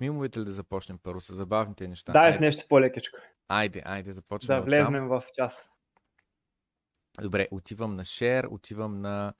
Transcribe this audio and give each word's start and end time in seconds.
Мимовете 0.00 0.40
ли 0.40 0.44
да 0.44 0.52
започнем 0.52 0.98
първо 1.02 1.20
с 1.20 1.34
забавните 1.34 1.88
неща? 1.88 2.12
Дай 2.12 2.32
с 2.32 2.40
нещо 2.40 2.64
по-лекичко. 2.68 3.18
айде, 3.48 3.82
айде, 3.84 4.12
започваме 4.12 4.60
Да 4.60 4.66
влезнем 4.66 5.08
в 5.08 5.22
час. 5.34 5.68
Добре, 7.20 7.48
отивам 7.50 7.96
на 7.96 8.04
Share, 8.04 8.48
отивам 8.50 9.00
на 9.00 9.34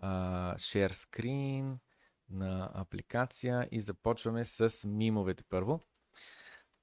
а, 0.00 0.54
Share 0.56 0.92
Screen, 0.92 1.76
на 2.30 2.70
апликация 2.74 3.68
и 3.70 3.80
започваме 3.80 4.44
с 4.44 4.88
мимовете 4.88 5.44
първо. 5.50 5.80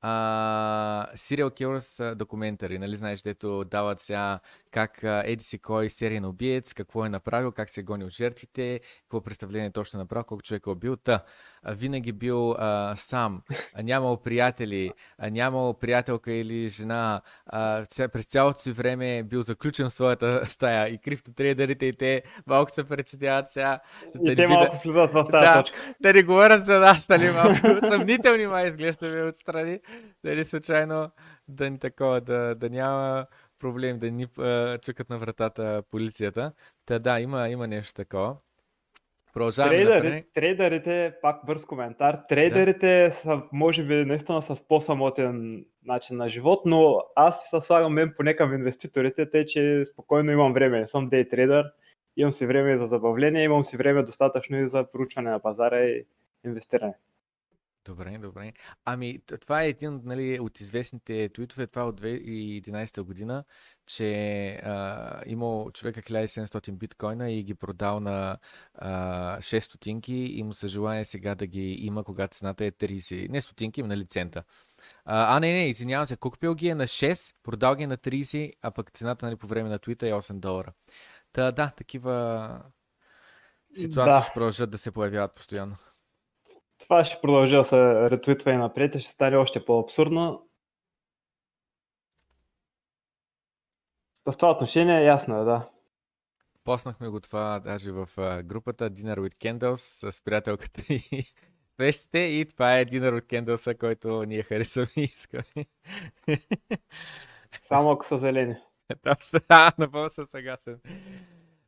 А, 0.02 1.08
Serial 1.16 1.50
Killers 1.50 2.16
документари, 2.16 2.80
нали 2.80 2.96
знаеш, 2.96 3.22
дето 3.22 3.64
дават 3.64 4.00
сега 4.00 4.40
как 4.72 5.00
еди 5.04 5.44
си 5.44 5.60
кой 5.60 5.90
сериен 5.90 6.26
убиец, 6.26 6.74
какво 6.74 7.06
е 7.06 7.10
направил, 7.10 7.52
как 7.52 7.70
се 7.70 7.80
е 7.80 7.84
гонил 7.84 8.10
жертвите, 8.10 8.82
какво 9.02 9.22
представление 9.22 9.72
точно 9.72 10.00
е 10.00 10.04
направил, 10.04 10.24
колко 10.24 10.44
човек 10.44 10.66
е 10.68 10.70
убил. 10.70 10.96
Та, 10.96 11.24
винаги 11.70 12.12
бил 12.12 12.52
а, 12.52 12.94
сам, 12.96 13.42
а, 13.74 13.84
нямал 13.84 14.18
приятели, 14.18 14.92
а, 15.18 15.30
нямал 15.30 15.74
приятелка 15.74 16.32
или 16.32 16.70
жена, 16.70 17.22
а, 17.46 17.84
през 18.08 18.26
цялото 18.26 18.60
си 18.60 18.72
време 18.72 19.18
е 19.18 19.24
бил 19.24 19.42
заключен 19.42 19.90
в 19.90 19.94
своята 19.94 20.42
стая 20.46 20.88
и 20.88 20.98
криптотрейдерите 20.98 21.86
и 21.86 21.94
те 21.94 22.24
малко 22.48 22.72
се 22.72 22.84
преценяват 22.84 23.50
сега. 23.50 23.80
да 24.16 24.22
И 24.22 24.24
не 24.26 24.36
те 24.36 24.42
да- 24.42 24.48
малко 24.50 24.80
влизат 24.80 25.12
в 25.12 25.24
тази 25.24 25.46
Да. 25.46 25.54
точка. 25.56 25.78
да 26.02 26.14
не 26.14 26.24
говорят 26.24 26.66
за 26.66 26.80
нас, 26.80 27.10
нали, 27.10 27.30
малко 27.32 27.56
съмнителни 27.82 28.48
май 28.48 28.68
изглеждаме 28.68 29.24
отстрани, 29.24 29.80
дали 30.24 30.46
случайно 30.46 31.12
да 31.48 31.70
ни 31.70 31.80
такова, 31.80 32.22
да, 32.22 32.56
да 32.56 32.70
няма 32.70 33.26
проблем, 33.60 34.00
да 34.00 34.12
ни 34.12 34.28
а, 34.40 34.78
чукат 34.78 35.10
на 35.10 35.18
вратата 35.18 35.84
полицията. 35.92 36.52
Та 36.86 37.00
да, 37.00 37.20
има, 37.20 37.50
има 37.50 37.68
нещо 37.68 37.94
такова. 37.94 38.36
Продължаваме 39.38 39.76
Трейдери, 39.76 40.08
напред. 40.08 40.26
трейдерите, 40.34 41.14
пак 41.22 41.46
бърз 41.46 41.66
коментар, 41.66 42.20
трейдерите 42.30 43.12
са, 43.12 43.42
може 43.52 43.84
би, 43.84 43.96
наистина 43.96 44.42
с 44.42 44.68
по-самотен 44.68 45.66
начин 45.86 46.18
на 46.18 46.30
живот, 46.30 46.62
но 46.66 47.02
аз 47.16 47.50
се 47.50 47.62
слагам 47.62 47.94
мен 47.94 48.14
поне 48.18 48.34
към 48.34 48.54
инвеститорите, 48.54 49.30
тъй 49.30 49.46
че 49.46 49.84
спокойно 49.86 50.32
имам 50.32 50.54
време. 50.54 50.80
Не 50.80 50.88
съм 50.88 51.10
дей 51.10 51.30
трейдър, 51.30 51.66
имам 52.18 52.34
си 52.34 52.46
време 52.46 52.78
за 52.78 52.88
забавление, 52.88 53.44
имам 53.44 53.64
си 53.64 53.78
време 53.78 54.04
достатъчно 54.04 54.58
и 54.58 54.70
за 54.70 54.92
проучване 54.92 55.30
на 55.30 55.40
пазара 55.40 55.80
и 55.80 56.06
инвестиране. 56.46 56.94
Добре, 57.88 58.18
добре. 58.18 58.54
Ами, 58.86 59.20
това 59.42 59.64
е 59.64 59.70
един 59.70 60.02
нали, 60.04 60.40
от 60.40 60.60
известните 60.60 61.30
твитове, 61.30 61.68
това 61.68 61.82
е 61.82 61.86
от 61.86 62.02
2011 62.02 63.02
година, 63.02 63.44
че 63.86 64.50
а, 64.64 65.22
имал 65.26 65.72
човека 65.72 66.02
1700 66.02 66.72
биткоина 66.72 67.32
и 67.32 67.44
ги 67.44 67.54
продал 67.54 68.00
на 68.00 68.38
а, 68.74 69.38
6 69.38 69.60
стотинки 69.60 70.14
и 70.14 70.44
му 70.44 70.54
се 70.54 70.68
желая 70.68 71.06
сега 71.06 71.36
да 71.36 71.48
ги 71.48 71.72
има, 71.74 72.04
когато 72.04 72.38
цената 72.38 72.66
е 72.66 72.72
30, 72.72 73.30
не 73.30 73.42
стотинки, 73.42 73.84
нали 73.84 74.06
цента. 74.06 74.44
А, 75.06 75.38
а 75.38 75.40
не, 75.40 75.54
не, 75.54 75.68
извинявам 75.68 76.06
се, 76.06 76.16
купил 76.16 76.56
ги 76.56 76.68
е 76.68 76.76
на 76.76 76.88
6, 76.88 77.36
продал 77.44 77.76
ги 77.76 77.84
е 77.84 77.88
на 77.88 77.98
30, 77.98 78.54
а 78.62 78.72
пък 78.72 78.92
цената 78.92 79.26
нали, 79.26 79.36
по 79.36 79.48
време 79.48 79.70
на 79.70 79.80
твита 79.80 80.08
е 80.08 80.12
8 80.12 80.34
долара. 80.34 80.74
Та 81.34 81.52
да, 81.52 81.72
такива 81.78 82.62
ситуации 83.74 84.14
Да. 84.14 84.22
ще 84.22 84.34
продължат 84.34 84.70
да 84.70 84.78
се 84.78 84.92
появяват 84.92 85.36
постоянно. 85.36 85.76
Това 86.80 87.06
ще 87.06 87.22
продължи 87.22 87.56
да 87.56 87.64
се 87.64 88.10
ретвитва 88.10 88.52
и 88.52 88.58
напред 88.58 88.96
и 88.96 89.00
ще 89.00 89.12
стане 89.12 89.38
още 89.38 89.66
по-абсурдно. 89.66 90.48
В 94.26 94.38
това 94.38 94.52
отношение 94.52 95.04
ясно 95.04 95.42
е, 95.42 95.44
да. 95.44 95.70
Поснахме 96.64 97.10
го 97.10 97.20
това 97.20 97.60
даже 97.60 97.92
в 97.92 98.10
групата 98.44 98.92
Dinner 98.92 99.18
with 99.18 99.36
Candles 99.36 100.12
с 100.12 100.24
приятелката 100.24 100.82
и 100.90 101.26
свещите 101.74 102.20
и 102.20 102.46
това 102.46 102.80
е 102.80 102.86
Dinner 102.86 103.20
with 103.22 103.26
Candles, 103.26 103.80
който 103.80 104.24
ние 104.24 104.44
харесваме 104.44 104.88
и 104.98 105.04
искаме. 105.04 105.66
Само 107.62 107.92
ако 107.92 108.06
са 108.06 108.18
зелени. 108.18 108.56
Да, 109.50 109.72
напълно 109.78 110.10
съм 110.10 110.26
съгласен. 110.26 110.80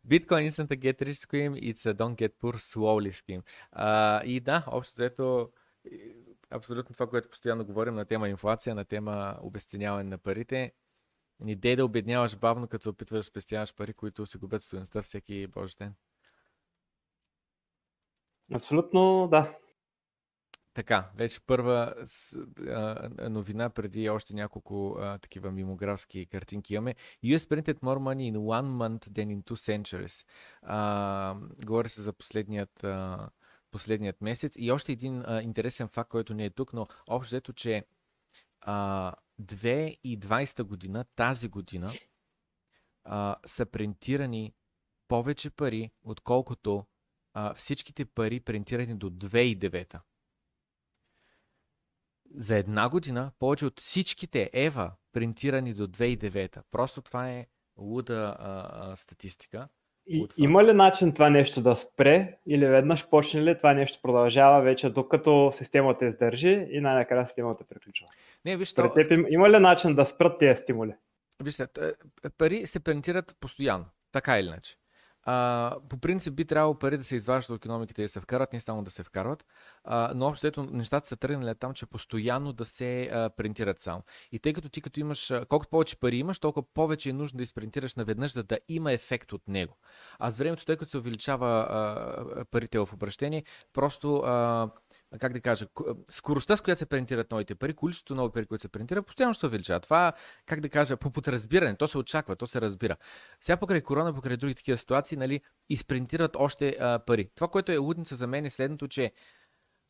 Bitcoin 0.09 0.47
isn't 0.47 0.71
a 0.71 0.75
get 0.75 1.01
rich 1.01 1.19
scheme, 1.19 1.55
it's 1.55 1.85
a 1.85 1.93
don't 1.93 2.15
get 2.15 2.31
poor 2.41 2.53
slowly 2.53 3.11
scheme. 3.11 3.43
А, 3.71 4.23
и 4.23 4.39
да, 4.39 4.63
общо 4.67 4.93
взето, 4.93 5.49
абсолютно 6.49 6.93
това, 6.93 7.07
което 7.07 7.29
постоянно 7.29 7.65
говорим 7.65 7.95
на 7.95 8.05
тема 8.05 8.29
инфлация, 8.29 8.75
на 8.75 8.85
тема 8.85 9.37
обесценяване 9.41 10.09
на 10.09 10.17
парите. 10.17 10.71
Не 11.39 11.55
дей 11.55 11.75
да 11.75 11.85
обедняваш 11.85 12.37
бавно, 12.37 12.67
като 12.67 12.83
се 12.83 12.89
опитваш 12.89 13.19
да 13.19 13.23
спестяваш 13.23 13.75
пари, 13.75 13.93
които 13.93 14.25
си 14.25 14.37
губят 14.37 14.61
стоеността 14.61 15.01
всеки 15.01 15.47
божи 15.47 15.75
ден. 15.79 15.93
Абсолютно, 18.53 19.27
да. 19.31 19.57
Така, 20.79 21.09
вече 21.15 21.39
първа 21.41 21.95
новина 23.29 23.69
преди 23.69 24.09
още 24.09 24.33
няколко 24.33 24.97
такива 25.21 25.51
мимографски 25.51 26.25
картинки 26.25 26.73
имаме. 26.73 26.95
US 27.25 27.37
printed 27.37 27.79
more 27.79 27.97
money 27.97 28.33
in 28.33 28.37
one 28.37 28.65
month 28.65 29.09
than 29.09 29.37
in 29.37 29.43
two 29.43 29.55
centuries. 29.55 30.25
А, 30.61 31.35
говори 31.65 31.89
се 31.89 32.01
за 32.01 32.13
последният, 32.13 32.83
а, 32.83 33.29
последният 33.71 34.21
месец. 34.21 34.53
И 34.57 34.71
още 34.71 34.91
един 34.91 35.23
а, 35.25 35.41
интересен 35.41 35.87
факт, 35.87 36.09
който 36.09 36.33
не 36.33 36.45
е 36.45 36.49
тук, 36.49 36.73
но 36.73 36.85
общо 37.07 37.29
взето, 37.29 37.53
че 37.53 37.85
а, 38.61 39.13
2020 39.41 40.63
година, 40.63 41.05
тази 41.15 41.49
година, 41.49 41.93
а, 43.03 43.35
са 43.45 43.65
принтирани 43.65 44.53
повече 45.07 45.49
пари, 45.49 45.91
отколкото 46.03 46.85
а, 47.33 47.53
всичките 47.53 48.05
пари 48.05 48.39
принтирани 48.39 48.95
до 48.95 49.09
2009. 49.09 49.99
За 52.35 52.55
една 52.57 52.89
година 52.89 53.31
повече 53.39 53.65
от 53.65 53.79
всичките 53.79 54.49
Ева 54.53 54.91
принтирани 55.13 55.73
до 55.73 55.87
2009. 55.87 56.57
Просто 56.71 57.01
това 57.01 57.29
е 57.29 57.45
луда 57.77 58.35
а, 58.39 58.69
а, 58.73 58.95
статистика. 58.95 59.67
И, 60.07 60.27
това. 60.27 60.43
има 60.43 60.63
ли 60.63 60.73
начин 60.73 61.13
това 61.13 61.29
нещо 61.29 61.61
да 61.61 61.75
спре 61.75 62.37
или 62.47 62.65
веднъж 62.65 63.09
почне 63.09 63.43
ли 63.43 63.57
това 63.57 63.73
нещо 63.73 63.99
продължава 64.01 64.61
вече 64.61 64.89
докато 64.89 65.51
системата 65.53 66.05
издържи 66.05 66.67
и 66.71 66.81
най-накрая 66.81 67.27
системата 67.27 67.63
приключва? 67.63 68.07
Не, 68.45 68.57
виж, 68.57 68.73
то, 68.73 68.93
теб 68.93 69.11
им- 69.11 69.25
има 69.29 69.49
ли 69.49 69.59
начин 69.59 69.95
да 69.95 70.05
спрат 70.05 70.39
тези 70.39 70.61
стимули? 70.61 70.93
виж 71.43 71.53
се, 71.55 71.67
т- 71.67 71.93
пари 72.37 72.67
се 72.67 72.79
принтират 72.79 73.35
постоянно, 73.39 73.85
така 74.11 74.39
или 74.39 74.47
иначе. 74.47 74.75
А, 75.31 75.75
по 75.89 75.97
принцип 75.97 76.33
би 76.33 76.45
трябвало 76.45 76.79
пари 76.79 76.97
да 76.97 77.03
се 77.03 77.15
изваждат 77.15 77.49
от 77.49 77.65
економиката 77.65 78.01
и 78.01 78.05
да 78.05 78.09
се 78.09 78.19
вкарат, 78.19 78.53
не 78.53 78.61
само 78.61 78.83
да 78.83 78.91
се 78.91 79.03
вкарват, 79.03 79.45
а, 79.83 80.11
но 80.15 80.27
общо 80.27 80.47
взето 80.47 80.63
нещата 80.63 81.07
са 81.07 81.15
тръгнали 81.15 81.55
там, 81.55 81.73
че 81.73 81.85
постоянно 81.85 82.53
да 82.53 82.65
се 82.65 83.03
а, 83.03 83.29
принтират 83.29 83.79
само. 83.79 84.03
И 84.31 84.39
тъй 84.39 84.53
като 84.53 84.69
ти 84.69 84.81
като 84.81 84.99
имаш, 84.99 85.33
колкото 85.49 85.69
повече 85.69 85.99
пари 85.99 86.17
имаш, 86.17 86.39
толкова 86.39 86.67
повече 86.73 87.09
е 87.09 87.13
нужно 87.13 87.37
да 87.37 87.43
изпринтираш 87.43 87.95
наведнъж, 87.95 88.33
за 88.33 88.43
да 88.43 88.59
има 88.67 88.91
ефект 88.91 89.33
от 89.33 89.47
него. 89.47 89.77
А 90.19 90.29
с 90.31 90.37
времето, 90.37 90.65
тъй 90.65 90.77
като 90.77 90.91
се 90.91 90.97
увеличава 90.97 91.67
а, 91.69 92.45
парите 92.45 92.79
в 92.79 92.89
обращение, 92.93 93.43
просто 93.73 94.15
а, 94.15 94.69
как 95.19 95.33
да 95.33 95.41
кажа, 95.41 95.67
скоростта, 96.09 96.57
с 96.57 96.61
която 96.61 96.79
се 96.79 96.85
принтират 96.85 97.31
новите 97.31 97.55
пари, 97.55 97.73
количеството 97.73 98.15
нови 98.15 98.31
пари, 98.31 98.45
които 98.45 98.61
се 98.61 98.67
принтират, 98.67 99.05
постоянно 99.05 99.35
се 99.35 99.45
увеличава. 99.45 99.79
Това, 99.79 100.13
как 100.45 100.61
да 100.61 100.69
кажа, 100.69 100.97
по 100.97 101.11
подразбиране, 101.11 101.75
то 101.75 101.87
се 101.87 101.97
очаква, 101.97 102.35
то 102.35 102.47
се 102.47 102.61
разбира. 102.61 102.95
Сега 103.41 103.57
покрай 103.57 103.81
корона, 103.81 104.13
покрай 104.13 104.37
други 104.37 104.55
такива 104.55 104.77
ситуации, 104.77 105.17
нали, 105.17 105.41
изпринтират 105.69 106.35
още 106.35 106.77
а, 106.79 106.99
пари. 106.99 107.29
Това, 107.35 107.47
което 107.47 107.71
е 107.71 107.77
лудница 107.77 108.15
за 108.15 108.27
мен 108.27 108.45
е 108.45 108.49
следното, 108.49 108.87
че 108.87 109.11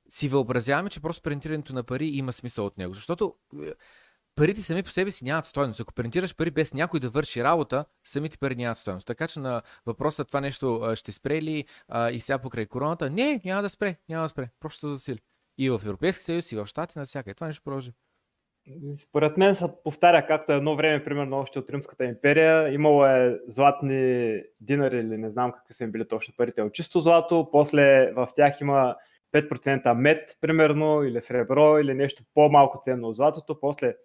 си 0.09 0.30
въобразяваме, 0.30 0.90
че 0.90 1.02
просто 1.02 1.22
принтирането 1.22 1.74
на 1.74 1.84
пари 1.84 2.07
има 2.07 2.34
смисъл 2.34 2.66
от 2.66 2.78
него. 2.78 2.94
Защото 2.94 3.36
е, 3.63 3.74
парите 4.39 4.61
сами 4.61 4.83
по 4.83 4.89
себе 4.89 5.11
си 5.11 5.25
нямат 5.25 5.45
стойност. 5.45 5.79
Ако 5.79 5.94
принтираш 5.94 6.35
пари 6.35 6.51
без 6.51 6.73
някой 6.73 7.00
да 7.00 7.09
върши 7.09 7.44
работа, 7.44 7.85
самите 8.03 8.38
пари 8.38 8.55
нямат 8.55 8.77
стойност. 8.77 9.07
Така 9.07 9.27
че 9.27 9.39
на 9.39 9.61
въпроса 9.85 10.25
това 10.25 10.41
нещо 10.41 10.91
ще 10.95 11.11
спре 11.11 11.41
ли 11.41 11.66
а, 11.88 12.11
и 12.11 12.19
сега 12.19 12.39
покрай 12.39 12.66
короната, 12.66 13.09
не, 13.09 13.41
няма 13.45 13.61
да 13.61 13.69
спре, 13.69 13.95
няма 14.09 14.23
да 14.23 14.29
спре. 14.29 14.50
Просто 14.59 14.79
се 14.79 14.88
засили. 14.88 15.19
И 15.57 15.69
в 15.69 15.81
Европейски 15.85 16.23
съюз, 16.23 16.51
и 16.51 16.55
в 16.55 16.66
Штати, 16.66 17.00
навсякъде. 17.00 17.33
Това 17.33 17.47
нещо 17.47 17.63
продължи. 17.63 17.91
Според 19.01 19.38
мен 19.38 19.56
се 19.56 19.65
повтаря 19.83 20.27
както 20.27 20.51
едно 20.51 20.75
време, 20.75 21.03
примерно 21.03 21.38
още 21.38 21.59
от 21.59 21.69
Римската 21.69 22.06
империя. 22.06 22.74
Имало 22.74 23.06
е 23.06 23.39
златни 23.47 24.35
динари 24.62 24.97
или 24.97 25.18
не 25.18 25.30
знам 25.30 25.51
какви 25.51 25.74
са 25.74 25.83
им 25.83 25.92
били 25.92 26.07
точно 26.07 26.33
парите 26.38 26.62
от 26.62 26.74
чисто 26.74 27.00
злато. 27.00 27.50
После 27.51 28.12
в 28.12 28.27
тях 28.35 28.62
има 28.62 28.95
5% 29.33 29.94
мед, 29.94 30.38
примерно, 30.42 31.03
или 31.03 31.21
сребро, 31.21 31.80
или 31.80 31.94
нещо 31.94 32.24
по-малко 32.33 32.81
ценно 32.83 33.07
от 33.07 33.15
златото. 33.15 33.59
После 33.59 33.95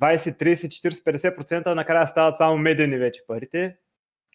20, 0.00 0.38
30, 0.38 0.68
40, 0.68 1.36
50% 1.36 1.74
накрая 1.74 2.08
стават 2.08 2.38
само 2.38 2.58
медени 2.58 2.98
вече 2.98 3.26
парите 3.26 3.76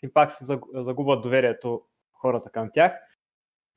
и 0.03 0.13
пак 0.13 0.31
се 0.31 0.45
загу- 0.45 0.83
загубват 0.83 1.21
доверието 1.21 1.81
хората 2.13 2.49
към 2.49 2.69
тях. 2.73 2.93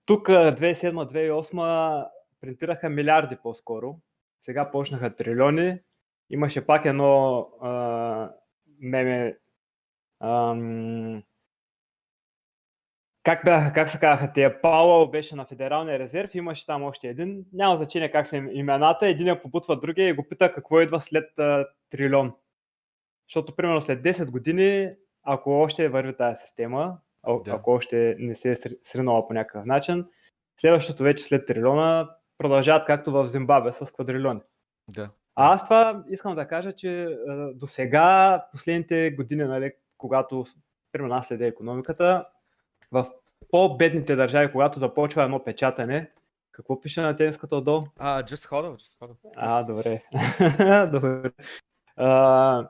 Тук 0.07 0.29
2007-2008 0.29 2.07
принтираха 2.41 2.89
милиарди 2.89 3.37
по-скоро. 3.43 3.97
Сега 4.41 4.71
почнаха 4.71 5.17
трилиони. 5.17 5.79
Имаше 6.31 6.67
пак 6.67 6.85
едно 6.85 7.39
а, 7.63 8.31
меме. 8.81 9.39
Как, 13.25 13.45
бяха, 13.45 13.73
как 13.73 13.89
се 13.89 13.99
казаха 13.99 14.33
тия? 14.33 14.61
Пауъл 14.61 15.11
беше 15.11 15.37
на 15.37 15.45
Федералния 15.45 15.99
резерв, 15.99 16.35
имаше 16.35 16.67
там 16.67 16.83
още 16.83 17.09
един. 17.09 17.45
Няма 17.53 17.77
значение 17.77 18.11
как 18.11 18.27
са 18.27 18.37
имената. 18.37 19.09
Един 19.09 19.39
побутва 19.43 19.81
другия 19.81 20.09
и 20.09 20.13
го 20.13 20.29
пита 20.29 20.53
какво 20.53 20.81
идва 20.81 21.01
след 21.01 21.39
а, 21.39 21.67
трилион. 21.91 22.33
Защото, 23.29 23.57
примерно, 23.57 23.83
след 23.83 24.03
10 24.03 24.31
години, 24.31 24.91
ако 25.23 25.51
още 25.51 25.89
върви 25.89 26.17
тази 26.17 26.37
система, 26.45 26.99
да. 27.45 27.51
ако 27.51 27.71
още 27.71 28.17
не 28.19 28.35
се 28.35 28.53
е 28.53 28.57
сринала 28.83 29.29
по 29.29 29.35
някакъв 29.35 29.65
начин, 29.65 30.07
следващото 30.61 31.03
вече 31.03 31.25
след 31.25 31.47
трилиона 31.47 32.11
продължават 32.39 32.87
както 32.87 33.13
в 33.13 33.27
Зимбабве 33.27 33.73
с 33.73 33.93
квадрилиони. 33.93 34.41
Да. 34.95 35.11
А 35.37 35.55
аз 35.55 35.65
това 35.65 36.05
искам 36.11 36.35
да 36.35 36.49
кажа, 36.49 36.73
че 36.73 37.19
до 37.55 37.67
сега, 37.67 38.45
последните 38.53 39.11
години, 39.11 39.45
нали, 39.45 39.73
когато 39.99 40.45
примерно 40.93 41.15
аз 41.15 41.27
следя 41.27 41.47
економиката, 41.47 42.27
в 42.95 43.07
по-бедните 43.51 44.17
държави, 44.17 44.53
когато 44.53 44.79
започва 44.79 45.23
едно 45.23 45.45
печатане, 45.45 46.11
какво 46.53 46.81
пише 46.81 47.01
на 47.01 47.17
тениската 47.17 47.57
отдолу? 47.57 47.83
А, 47.99 48.23
uh, 48.23 48.31
just 48.31 48.51
hold 48.51 48.77
just 48.77 49.01
hold 49.01 49.17
А, 49.37 49.63
добре. 49.63 50.03
добре. 50.93 51.31
Uh, 51.99 52.69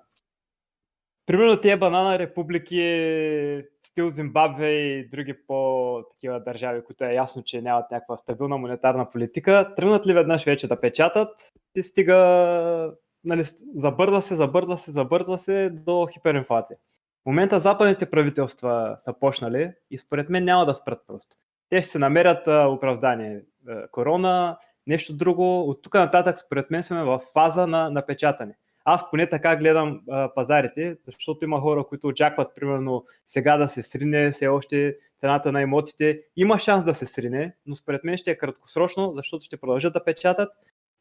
примерно 1.27 1.61
тия 1.61 1.79
банана 1.79 2.19
републики, 2.19 3.63
стил 3.87 4.11
Зимбабве 4.11 4.71
и 4.71 5.09
други 5.09 5.35
по-такива 5.47 6.41
държави, 6.41 6.85
които 6.85 7.05
е 7.05 7.15
ясно, 7.15 7.43
че 7.43 7.63
нямат 7.63 7.91
някаква 7.91 8.17
стабилна 8.17 8.59
монетарна 8.59 9.11
политика, 9.11 9.75
тръгнат 9.77 10.07
ли 10.07 10.15
веднъж 10.15 10.45
вече 10.45 10.69
да 10.69 10.81
печатат 10.81 11.53
и 11.75 11.83
стига, 11.83 12.93
нали, 13.25 13.45
забърза 13.75 14.21
се, 14.21 14.37
забърза 14.37 14.77
се, 14.77 14.91
забърза 14.91 15.39
се 15.39 15.71
до 15.71 16.07
хиперинфлация. 16.13 16.77
В 17.25 17.27
момента 17.27 17.61
западните 17.61 18.11
правителства 18.11 18.97
са 19.05 19.15
почнали 19.21 19.73
и 19.91 19.99
според 19.99 20.29
мен 20.31 20.45
няма 20.45 20.67
да 20.67 20.75
спрат 20.75 20.99
просто. 21.07 21.37
Те 21.69 21.83
ще 21.83 21.91
се 21.91 21.99
намерят 21.99 22.47
оправдание. 22.47 23.43
Корона, 23.91 24.57
нещо 24.87 25.17
друго. 25.17 25.61
От 25.61 25.83
тук 25.83 25.95
нататък 25.95 26.39
според 26.39 26.71
мен 26.71 26.83
сме 26.83 27.05
в 27.05 27.21
фаза 27.33 27.67
на 27.67 27.91
напечатане. 27.91 28.55
Аз 28.85 29.11
поне 29.11 29.29
така 29.29 29.57
гледам 29.57 30.01
пазарите, 30.35 30.97
защото 31.07 31.45
има 31.45 31.61
хора, 31.61 31.85
които 31.85 32.07
очакват 32.07 32.55
примерно 32.55 33.05
сега 33.27 33.57
да 33.57 33.69
се 33.69 33.83
срине 33.83 34.31
все 34.33 34.49
още 34.49 34.97
цената 35.21 35.53
на 35.53 35.63
имотите. 35.63 36.21
Има 36.37 36.59
шанс 36.59 36.85
да 36.85 36.95
се 36.95 37.07
срине, 37.07 37.55
но 37.67 37.77
според 37.77 38.05
мен 38.05 38.17
ще 38.17 38.31
е 38.31 38.39
краткосрочно, 38.39 39.13
защото 39.15 39.45
ще 39.45 39.57
продължат 39.57 39.93
да 39.93 40.05
печатат 40.05 40.53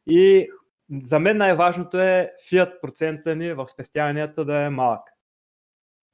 и 0.08 0.50
за 1.04 1.20
мен 1.20 1.38
най-важното 1.38 2.00
е 2.00 2.32
фиат 2.50 2.82
процента 2.82 3.36
ни 3.36 3.54
в 3.54 3.68
спестяванията 3.68 4.46
да 4.46 4.58
е 4.58 4.70
малък 4.70 5.02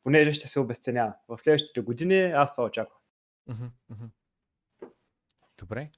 понеже 0.03 0.33
ще 0.33 0.47
се 0.47 0.59
обесценява. 0.59 1.13
В 1.27 1.39
следващите 1.39 1.81
години 1.81 2.21
аз 2.21 2.51
това 2.51 2.63
очаквам. 2.63 2.99
Добре. 5.57 5.91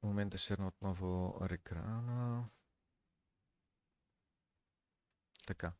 В 0.00 0.02
момента 0.02 0.38
ще 0.38 0.54
отново 0.66 1.38
екрана. 1.50 2.44
Така. 5.46 5.72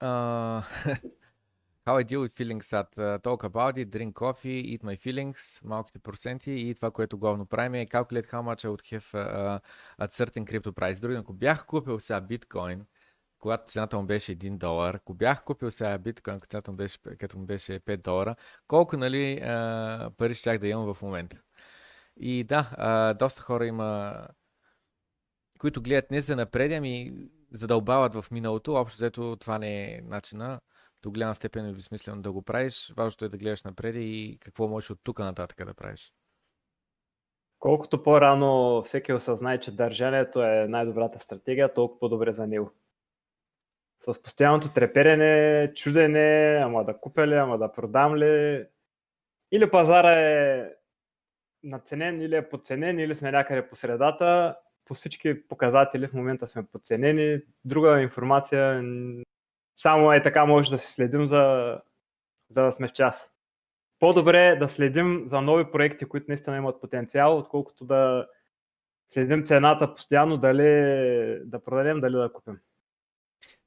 Uh, 0.00 1.10
How 1.90 1.96
I 1.96 2.04
deal 2.04 2.20
with 2.20 2.34
feelings 2.40 2.66
sad. 2.68 2.86
Uh, 2.96 3.18
talk 3.18 3.42
about 3.42 3.76
it, 3.76 3.90
drink 3.90 4.14
coffee, 4.14 4.60
eat 4.72 4.82
my 4.84 4.96
feelings, 4.96 5.60
малките 5.64 5.98
проценти 5.98 6.52
и 6.52 6.74
това, 6.74 6.90
което 6.90 7.18
главно 7.18 7.46
правим 7.46 7.74
е 7.74 7.86
calculate 7.86 8.26
how 8.26 8.42
much 8.42 8.64
I 8.64 8.68
would 8.68 8.98
have 8.98 9.14
uh, 9.14 9.60
at 10.00 10.12
certain 10.12 10.44
crypto 10.44 10.72
price. 10.72 11.00
Други, 11.00 11.16
ако 11.16 11.32
бях 11.32 11.66
купил 11.66 12.00
сега 12.00 12.20
биткоин, 12.20 12.86
когато 13.38 13.72
цената 13.72 13.96
му 13.96 14.06
беше 14.06 14.36
1 14.36 14.58
долар, 14.58 14.94
ако 14.94 15.14
бях 15.14 15.44
купил 15.44 15.70
сега 15.70 15.98
биткоин, 15.98 16.36
когато 16.36 16.50
цената 16.50 16.70
му 16.70 16.76
беше, 16.76 16.98
като 17.18 17.38
му 17.38 17.46
беше 17.46 17.80
5 17.80 17.96
долара, 18.04 18.36
колко 18.66 18.96
нали, 18.96 19.40
uh, 19.42 20.10
пари 20.10 20.34
щях 20.34 20.58
да 20.58 20.68
имам 20.68 20.94
в 20.94 21.02
момента? 21.02 21.36
И 22.16 22.44
да, 22.44 22.70
uh, 22.78 23.18
доста 23.18 23.42
хора 23.42 23.66
има, 23.66 24.20
които 25.58 25.82
гледат 25.82 26.10
не 26.10 26.20
за 26.20 26.36
напред, 26.36 26.72
ами 26.72 27.10
задълбават 27.52 28.14
в 28.14 28.24
миналото. 28.30 28.74
Общо 28.74 28.96
взето 28.96 29.36
това 29.40 29.58
не 29.58 29.94
е 29.94 30.00
начина 30.04 30.60
до 31.02 31.10
голяма 31.10 31.34
степен 31.34 31.68
е 31.68 31.72
безсмислено 31.72 32.22
да 32.22 32.32
го 32.32 32.42
правиш. 32.42 32.92
Важното 32.96 33.24
е 33.24 33.28
да 33.28 33.38
гледаш 33.38 33.62
напред 33.62 33.94
и 33.98 34.38
какво 34.40 34.68
можеш 34.68 34.90
от 34.90 34.98
тук 35.02 35.18
нататък 35.18 35.66
да 35.66 35.74
правиш. 35.74 36.12
Колкото 37.58 38.02
по-рано 38.02 38.82
всеки 38.82 39.12
осъзнае, 39.12 39.60
че 39.60 39.76
държането 39.76 40.42
е 40.42 40.66
най-добрата 40.68 41.20
стратегия, 41.20 41.74
толкова 41.74 41.98
по-добре 41.98 42.32
за 42.32 42.46
него. 42.46 42.72
С 44.00 44.22
постоянното 44.22 44.72
треперене, 44.74 45.72
чудене, 45.74 46.60
ама 46.64 46.84
да 46.84 46.98
купя 47.00 47.26
ли, 47.26 47.34
ама 47.34 47.58
да 47.58 47.72
продам 47.72 48.16
ли. 48.16 48.66
Или 49.52 49.70
пазара 49.70 50.12
е 50.12 50.70
наценен, 51.62 52.20
или 52.20 52.36
е 52.36 52.48
подценен, 52.48 52.98
или 52.98 53.14
сме 53.14 53.32
някъде 53.32 53.68
по 53.68 53.76
средата. 53.76 54.56
По 54.84 54.94
всички 54.94 55.48
показатели 55.48 56.06
в 56.06 56.12
момента 56.12 56.48
сме 56.48 56.66
подценени. 56.66 57.40
Друга 57.64 58.02
информация 58.02 58.82
само 59.82 60.12
е 60.12 60.22
така 60.22 60.44
може 60.44 60.70
да 60.70 60.78
се 60.78 60.92
следим, 60.92 61.26
за, 61.26 61.78
за 62.50 62.62
да 62.62 62.72
сме 62.72 62.88
в 62.88 62.92
час. 62.92 63.30
По-добре 63.98 64.46
е 64.46 64.56
да 64.56 64.68
следим 64.68 65.22
за 65.26 65.40
нови 65.40 65.70
проекти, 65.70 66.04
които 66.04 66.26
наистина 66.28 66.56
имат 66.56 66.80
потенциал, 66.80 67.38
отколкото 67.38 67.84
да 67.84 68.26
следим 69.08 69.44
цената 69.44 69.94
постоянно, 69.94 70.36
дали 70.36 70.68
да 71.44 71.64
продадем, 71.64 72.00
дали 72.00 72.12
да 72.12 72.32
купим 72.32 72.58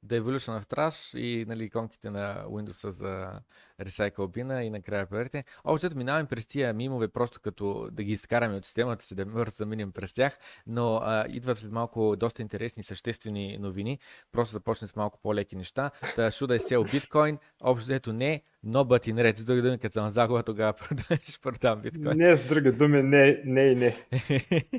да 0.02 0.20
Evolution 0.20 0.60
в 0.60 0.66
траш 0.66 1.14
и 1.14 1.44
нали, 1.48 1.64
иконките 1.64 2.10
на 2.10 2.44
Windows 2.44 2.88
за 2.90 3.40
Recycle 3.82 4.12
Bin 4.12 4.60
и 4.60 4.70
накрая 4.70 5.06
парите. 5.06 5.44
Общо 5.64 5.96
минаваме 5.96 6.28
през 6.28 6.46
тия 6.46 6.74
мимове 6.74 7.08
просто 7.08 7.40
като 7.40 7.88
да 7.92 8.02
ги 8.02 8.12
изкараме 8.12 8.56
от 8.56 8.64
системата 8.64 9.04
си, 9.04 9.14
да 9.14 9.26
бързо 9.26 9.56
да 9.58 9.66
минем 9.66 9.92
през 9.92 10.12
тях, 10.12 10.38
но 10.66 10.96
а, 10.96 11.26
идват 11.28 11.58
след 11.58 11.72
малко 11.72 12.16
доста 12.16 12.42
интересни 12.42 12.82
съществени 12.82 13.58
новини. 13.58 13.98
Просто 14.32 14.52
започне 14.52 14.86
с 14.86 14.96
малко 14.96 15.18
по-леки 15.22 15.56
неща. 15.56 15.90
Та 16.16 16.30
шуда 16.30 16.54
е 16.54 16.58
сел 16.58 16.84
биткоин, 16.84 17.38
общо 17.60 17.84
взето 17.84 18.12
не, 18.12 18.42
но 18.62 18.84
бътин 18.84 19.18
ред. 19.18 19.36
С 19.36 19.44
други 19.44 19.62
думи, 19.62 19.78
като 19.78 19.92
съм 19.92 20.10
загуба, 20.10 20.42
тогава 20.42 20.72
продаваш, 20.88 21.40
продам 21.42 21.80
биткоин. 21.80 22.16
Не, 22.16 22.36
с 22.36 22.48
други 22.48 22.72
думи, 22.72 23.02
не, 23.02 23.42
не 23.44 23.60
и 23.60 23.74
не. 23.74 24.06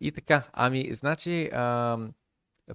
и 0.00 0.12
така, 0.12 0.42
ами, 0.52 0.94
значи, 0.94 1.50
ам, 1.52 2.12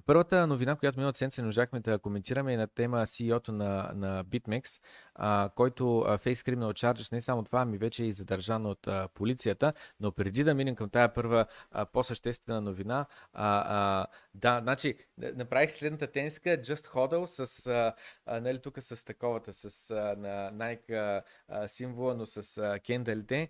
Първата 0.06 0.46
новина, 0.46 0.76
която 0.76 0.98
миналата 0.98 1.18
седмица 1.18 1.42
не 1.42 1.46
можахме 1.46 1.80
да 1.80 1.98
коментираме 1.98 2.54
е 2.54 2.56
на 2.56 2.66
тема 2.66 2.96
CEO-то 2.96 3.52
на, 3.52 3.90
на 3.94 4.24
BitMEX, 4.24 4.80
а, 5.14 5.50
който 5.54 5.84
Face 6.06 6.34
Criminal 6.34 6.72
Charges 6.72 7.12
не 7.12 7.20
само 7.20 7.42
това, 7.42 7.60
ами 7.60 7.78
вече 7.78 8.02
е 8.02 8.06
и 8.06 8.12
задържан 8.12 8.66
от 8.66 8.86
а, 8.86 9.08
полицията. 9.14 9.72
Но 10.00 10.12
преди 10.12 10.44
да 10.44 10.54
минем 10.54 10.76
към 10.76 10.90
тая 10.90 11.14
първа 11.14 11.46
а, 11.70 11.86
по-съществена 11.86 12.60
новина, 12.60 13.06
а, 13.32 13.64
а, 13.66 14.06
да, 14.34 14.60
значи, 14.62 14.94
направих 15.18 15.70
следната 15.70 16.06
тенска, 16.06 16.50
Just 16.50 16.86
Hodl 16.86 17.26
с, 17.26 17.66
а, 17.66 17.92
а, 18.26 18.40
нали, 18.40 18.58
тук 18.58 18.82
с 18.82 19.04
таковата, 19.04 19.52
с 19.52 19.90
а, 19.90 19.94
на 19.94 20.52
Nike 20.52 21.22
а, 21.48 21.68
символа, 21.68 22.14
но 22.14 22.26
с 22.26 22.58
а, 22.58 22.78
кендалите. 22.78 23.48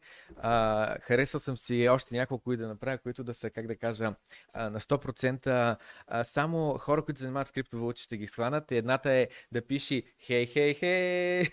Харесал 1.01 1.41
съм 1.41 1.57
си 1.57 1.89
още 1.89 2.15
няколко 2.15 2.53
и 2.53 2.57
да 2.57 2.69
направя, 2.69 2.99
които 2.99 3.25
да 3.25 3.35
са, 3.35 3.51
как 3.51 3.67
да 3.67 3.77
кажа, 3.77 4.15
а, 4.53 4.71
на 4.71 4.81
100% 4.81 5.77
а, 6.07 6.25
само 6.35 6.79
хора, 6.79 7.05
които 7.05 7.21
занимават 7.21 7.49
с 7.49 7.53
криптовалути 7.53 8.03
ще 8.03 8.17
ги 8.17 8.27
схванат. 8.27 8.73
Едната 8.73 9.11
е 9.11 9.29
да 9.53 9.67
пиши 9.67 10.03
хей, 10.27 10.47
хей, 10.47 10.75
хей, 10.75 11.45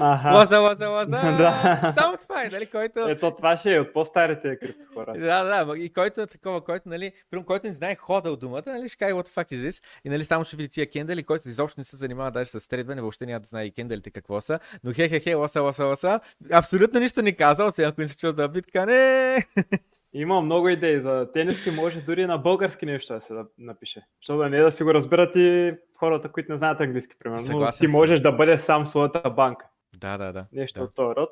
Ага. 0.00 0.38
Лоза, 0.38 0.58
лоза, 0.58 0.88
лоза. 0.88 1.06
да. 1.38 1.92
Само 1.98 2.16
това 2.16 2.44
е, 2.44 2.48
нали, 2.48 2.66
който... 2.66 3.08
Ето 3.08 3.34
това 3.34 3.56
ще 3.56 3.74
е 3.74 3.80
от 3.80 3.92
по-старите 3.92 4.58
крипто 4.58 4.84
хора. 4.94 5.12
да, 5.18 5.64
да, 5.64 5.78
и 5.78 5.92
който 5.92 6.20
е 6.20 6.26
такова, 6.26 6.60
който, 6.64 6.88
нали, 6.88 7.12
прямо, 7.30 7.44
който 7.44 7.66
не 7.66 7.72
знае 7.72 7.94
хода 7.94 8.30
от 8.30 8.40
думата, 8.40 8.62
нали, 8.66 8.88
ще 8.88 8.98
каже 8.98 9.14
what 9.14 9.28
the 9.28 9.30
fuck 9.30 9.52
is 9.52 9.68
this, 9.68 9.82
и 10.04 10.08
нали, 10.08 10.24
само 10.24 10.44
ще 10.44 10.56
види 10.56 10.68
тия 10.68 10.90
кендали, 10.90 11.22
който 11.22 11.48
изобщо 11.48 11.80
не 11.80 11.84
се 11.84 11.96
занимава 11.96 12.30
даже 12.30 12.50
с 12.50 12.68
тредване, 12.68 13.00
въобще 13.00 13.26
няма 13.26 13.40
да 13.40 13.46
знае 13.46 13.64
и 13.64 13.70
кендалите 13.70 14.10
какво 14.10 14.40
са, 14.40 14.58
но 14.84 14.92
хе, 14.92 15.08
хе, 15.08 15.20
хе, 15.20 15.34
лоса, 15.34 15.60
лоса, 15.60 15.84
лоса, 15.84 16.20
абсолютно 16.52 17.00
нищо 17.00 17.22
не 17.22 17.32
казал, 17.32 17.70
сега 17.70 17.88
ако 17.88 18.00
не 18.00 18.08
се 18.08 18.16
чул 18.16 18.30
за 18.30 18.48
битка, 18.48 18.86
не. 18.86 19.46
Има 20.18 20.40
много 20.40 20.68
идеи 20.68 21.00
за 21.00 21.32
тениски, 21.32 21.70
може 21.70 22.00
дори 22.00 22.26
на 22.26 22.38
български 22.38 22.86
нещо 22.86 23.14
да 23.14 23.20
се 23.20 23.34
напише. 23.58 24.06
Защото 24.22 24.38
да 24.38 24.48
не 24.48 24.56
е 24.56 24.62
да 24.62 24.72
си 24.72 24.84
го 24.84 24.94
разберат 24.94 25.36
и 25.36 25.74
хората, 25.98 26.32
които 26.32 26.52
не 26.52 26.58
знаят 26.58 26.80
английски, 26.80 27.16
примерно. 27.18 27.44
Съгласен 27.44 27.86
ти 27.86 27.92
можеш 27.92 28.20
да 28.20 28.32
бъдеш 28.32 28.60
сам 28.60 28.86
своята 28.86 29.30
банка. 29.30 29.66
Да, 29.96 30.18
да, 30.18 30.32
да. 30.32 30.46
Нещо 30.52 30.80
да. 30.80 30.84
от 30.84 30.94
този 30.94 31.16
род. 31.16 31.30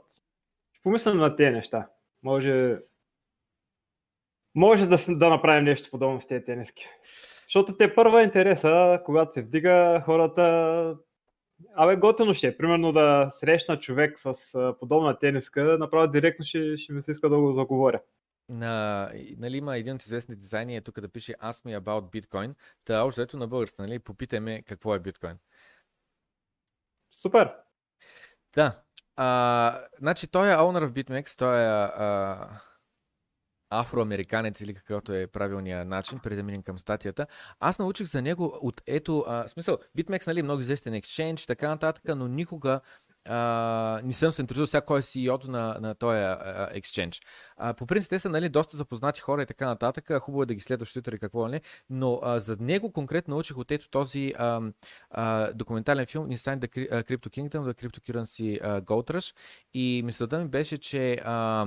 Помислям 0.82 1.18
на 1.18 1.36
тези 1.36 1.50
неща. 1.50 1.88
Може, 2.22 2.78
може 4.54 4.86
да, 4.86 4.96
да 5.08 5.28
направим 5.28 5.64
нещо 5.64 5.90
подобно 5.90 6.20
с 6.20 6.26
тези 6.26 6.44
тениски. 6.44 6.88
Защото 7.46 7.76
те 7.76 7.94
първа 7.94 8.22
интереса, 8.22 9.02
когато 9.04 9.32
се 9.32 9.42
вдига 9.42 10.02
хората, 10.04 10.96
Абе, 11.74 11.96
готино 11.96 12.34
ще 12.34 12.46
е. 12.46 12.56
Примерно 12.56 12.92
да 12.92 13.28
срещна 13.30 13.80
човек 13.80 14.18
с 14.18 14.34
подобна 14.80 15.18
тениска, 15.18 15.76
направо 15.78 16.06
директно 16.06 16.44
ще, 16.44 16.76
ще 16.76 16.92
ми 16.92 17.02
се 17.02 17.12
иска 17.12 17.28
да 17.28 17.38
го 17.38 17.52
заговоря. 17.52 18.00
На, 18.48 19.10
нали, 19.38 19.56
има 19.56 19.76
един 19.76 19.94
от 19.94 20.02
известни 20.02 20.36
дизайни, 20.36 20.76
е 20.76 20.80
тук 20.80 21.00
да 21.00 21.08
пише 21.08 21.32
Ask 21.32 21.64
me 21.64 21.80
about 21.80 22.00
Bitcoin. 22.00 22.54
Та 22.84 23.04
още 23.04 23.22
ето 23.22 23.36
на 23.36 23.48
български, 23.48 23.76
нали, 23.82 23.98
попитаме 23.98 24.62
какво 24.62 24.94
е 24.94 24.98
биткоин. 24.98 25.38
Супер! 27.16 27.54
Да. 28.54 28.82
А, 29.16 29.84
значи 29.98 30.28
той 30.28 30.52
е 30.52 30.56
owner 30.56 30.86
в 30.86 30.92
BitMEX, 30.92 31.38
той 31.38 31.60
е 31.60 31.66
а, 31.66 32.60
афроамериканец 33.70 34.60
или 34.60 34.74
какъвто 34.74 35.12
е 35.12 35.26
правилният 35.26 35.88
начин, 35.88 36.18
преди 36.18 36.36
да 36.36 36.42
минем 36.42 36.62
към 36.62 36.78
статията. 36.78 37.26
Аз 37.60 37.78
научих 37.78 38.06
за 38.06 38.22
него 38.22 38.58
от 38.62 38.82
ето, 38.86 39.24
а, 39.28 39.48
смисъл, 39.48 39.78
BitMEX 39.98 40.26
нали, 40.26 40.42
много 40.42 40.60
известен 40.60 40.94
и 40.94 41.02
така 41.46 41.68
нататък, 41.68 42.16
но 42.16 42.28
никога 42.28 42.80
а, 43.28 44.00
не 44.04 44.12
съм 44.12 44.32
се 44.32 44.42
интересувал 44.42 44.66
сега 44.66 44.80
кой 44.80 44.98
е 44.98 45.02
CEO-то 45.02 45.50
на, 45.50 45.76
на 45.80 45.94
този 45.94 46.18
exchange. 46.80 47.22
А, 47.56 47.74
по 47.74 47.86
принцип 47.86 48.10
те 48.10 48.18
са 48.18 48.28
нали, 48.28 48.48
доста 48.48 48.76
запознати 48.76 49.20
хора 49.20 49.42
и 49.42 49.46
така 49.46 49.66
нататък. 49.66 50.18
Хубаво 50.20 50.42
е 50.42 50.46
да 50.46 50.54
ги 50.54 50.60
следваш 50.60 50.92
в 50.92 50.96
и 50.96 51.18
какво 51.18 51.48
не. 51.48 51.60
Но 51.90 52.20
а, 52.22 52.40
за 52.40 52.56
него 52.60 52.92
конкретно 52.92 53.34
научих 53.34 53.58
от 53.58 53.70
ето 53.70 53.90
този 53.90 54.34
а, 54.38 54.60
а, 55.10 55.52
документален 55.52 56.06
филм 56.06 56.28
Inside 56.28 56.58
the 56.58 56.88
Crypto 57.04 57.28
Kingdom, 57.28 57.72
The 57.72 57.82
Cryptocurrency 57.82 58.60
Gold 58.62 59.10
Rush. 59.10 59.36
И 59.74 60.02
мисълта 60.04 60.38
ми 60.38 60.48
беше, 60.48 60.78
че 60.78 61.20
а, 61.24 61.66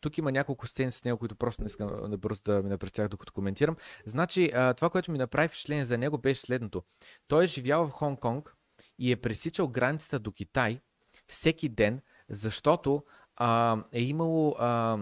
тук 0.00 0.18
има 0.18 0.32
няколко 0.32 0.66
сцени 0.66 0.90
с 0.90 1.04
него, 1.04 1.18
които 1.18 1.36
просто 1.36 1.62
не 1.62 1.66
искам 1.66 2.10
да 2.10 2.18
бързо 2.18 2.42
да 2.42 2.62
ми 2.62 2.68
напредстях, 2.68 3.08
докато 3.08 3.32
коментирам. 3.32 3.76
Значи, 4.06 4.50
а, 4.54 4.74
това, 4.74 4.90
което 4.90 5.12
ми 5.12 5.18
направи 5.18 5.48
впечатление 5.48 5.84
за 5.84 5.98
него 5.98 6.18
беше 6.18 6.40
следното. 6.40 6.82
Той 7.28 7.44
е 7.44 7.46
живял 7.46 7.88
в 7.88 7.90
Хонг 7.90 8.20
Конг 8.20 8.54
и 8.98 9.12
е 9.12 9.16
пресичал 9.16 9.68
границата 9.68 10.18
до 10.18 10.32
Китай 10.32 10.80
всеки 11.28 11.68
ден, 11.68 12.00
защото 12.28 13.02
а, 13.36 13.76
е 13.92 14.02
имало. 14.02 14.56
А, 14.58 14.98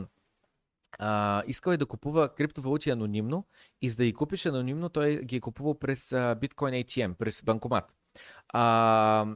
а, 0.98 1.42
искал 1.46 1.72
е 1.72 1.76
да 1.76 1.86
купува 1.86 2.34
криптовалути 2.34 2.90
анонимно 2.90 3.46
и 3.82 3.90
за 3.90 3.96
да 3.96 4.04
ги 4.04 4.12
купиш 4.12 4.46
анонимно, 4.46 4.88
той 4.88 5.16
ги 5.16 5.36
е 5.36 5.40
купувал 5.40 5.74
през 5.78 6.12
а, 6.12 6.36
Bitcoin 6.36 6.84
ATM, 6.84 7.14
през 7.14 7.42
банкомат. 7.42 7.94
А, 8.48 9.26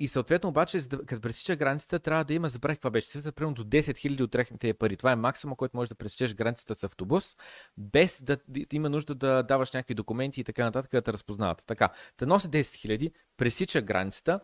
и 0.00 0.08
съответно 0.08 0.48
обаче, 0.48 0.80
като 1.06 1.20
пресича 1.20 1.56
границата, 1.56 1.98
трябва 1.98 2.24
да 2.24 2.34
има, 2.34 2.48
забравих 2.48 2.78
това 2.78 2.90
беше, 2.90 3.06
се 3.06 3.32
примерно 3.32 3.54
до 3.54 3.64
10 3.64 3.80
000 3.80 4.20
от 4.20 4.30
техните 4.30 4.74
пари. 4.74 4.96
Това 4.96 5.12
е 5.12 5.16
максимум, 5.16 5.56
който 5.56 5.76
може 5.76 5.88
да 5.88 5.94
пресечеш 5.94 6.34
границата 6.34 6.74
с 6.74 6.84
автобус, 6.84 7.36
без 7.76 8.22
да 8.22 8.38
има 8.72 8.88
нужда 8.88 9.14
да 9.14 9.42
даваш 9.42 9.72
някакви 9.72 9.94
документи 9.94 10.40
и 10.40 10.44
така 10.44 10.64
нататък, 10.64 10.90
да 10.90 11.02
те 11.02 11.12
разпознават. 11.12 11.62
Така, 11.66 11.88
да 12.18 12.26
носи 12.26 12.48
10 12.48 12.60
000, 12.60 13.12
пресича 13.36 13.82
границата, 13.82 14.40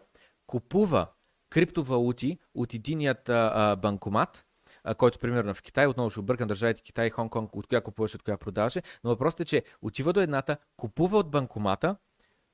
купува 0.47 1.07
криптовалути 1.53 2.39
от 2.55 2.75
единият 2.75 3.29
а, 3.29 3.77
банкомат, 3.77 4.45
а, 4.85 4.95
който 4.95 5.19
примерно 5.19 5.55
в 5.55 5.63
Китай, 5.63 5.87
отново 5.87 6.11
ще 6.11 6.21
объркам 6.21 6.49
държавите 6.49 6.83
Китай 6.83 7.07
и 7.07 7.11
Хонг-Конг, 7.11 7.49
от 7.53 7.67
коя 7.67 7.81
купуваш, 7.81 8.15
от 8.15 8.23
коя 8.23 8.37
продаваше, 8.37 8.83
но 9.05 9.11
въпросът 9.11 9.41
е, 9.41 9.45
че 9.45 9.63
отива 9.83 10.13
до 10.13 10.21
едната, 10.21 10.57
купува 10.77 11.19
от 11.19 11.31
банкомата, 11.31 11.97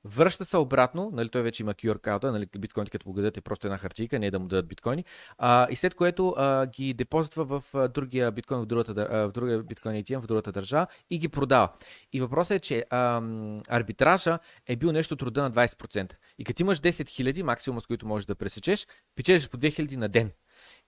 Връща 0.05 0.45
се 0.45 0.57
обратно, 0.57 1.09
нали, 1.13 1.29
той 1.29 1.41
вече 1.41 1.63
има 1.63 1.73
QR 1.73 2.01
кода, 2.01 2.31
нали, 2.31 2.47
биткоините 2.59 2.91
като 2.91 3.11
го 3.11 3.21
е 3.21 3.31
просто 3.31 3.67
една 3.67 3.77
хартийка, 3.77 4.19
не 4.19 4.27
е 4.27 4.31
да 4.31 4.39
му 4.39 4.47
дадат 4.47 4.67
биткоини, 4.67 5.05
а, 5.37 5.67
и 5.69 5.75
след 5.75 5.95
което 5.95 6.35
а, 6.37 6.65
ги 6.65 6.93
депозитва 6.93 7.45
в 7.45 7.63
а, 7.73 7.87
другия 7.87 8.31
биткоин, 8.31 8.61
в, 8.61 8.65
другата, 8.65 8.93
в 9.09 9.31
другия 9.33 9.63
биткоин 9.63 10.03
ATM, 10.03 10.19
в 10.19 10.27
другата 10.27 10.51
държава 10.51 10.87
и 11.09 11.19
ги 11.19 11.27
продава. 11.27 11.69
И 12.13 12.21
въпросът 12.21 12.57
е, 12.57 12.59
че 12.59 12.85
а, 12.89 13.21
арбитража 13.67 14.39
е 14.67 14.75
бил 14.75 14.91
нещо 14.91 15.13
от 15.13 15.21
рода 15.21 15.41
на 15.41 15.51
20%. 15.51 16.13
И 16.37 16.45
като 16.45 16.61
имаш 16.61 16.79
10 16.79 16.89
000, 16.89 17.43
максимум 17.43 17.81
с 17.81 17.85
които 17.85 18.07
можеш 18.07 18.25
да 18.25 18.35
пресечеш, 18.35 18.87
печелиш 19.15 19.49
по 19.49 19.57
2000 19.57 19.95
на 19.95 20.09
ден. 20.09 20.31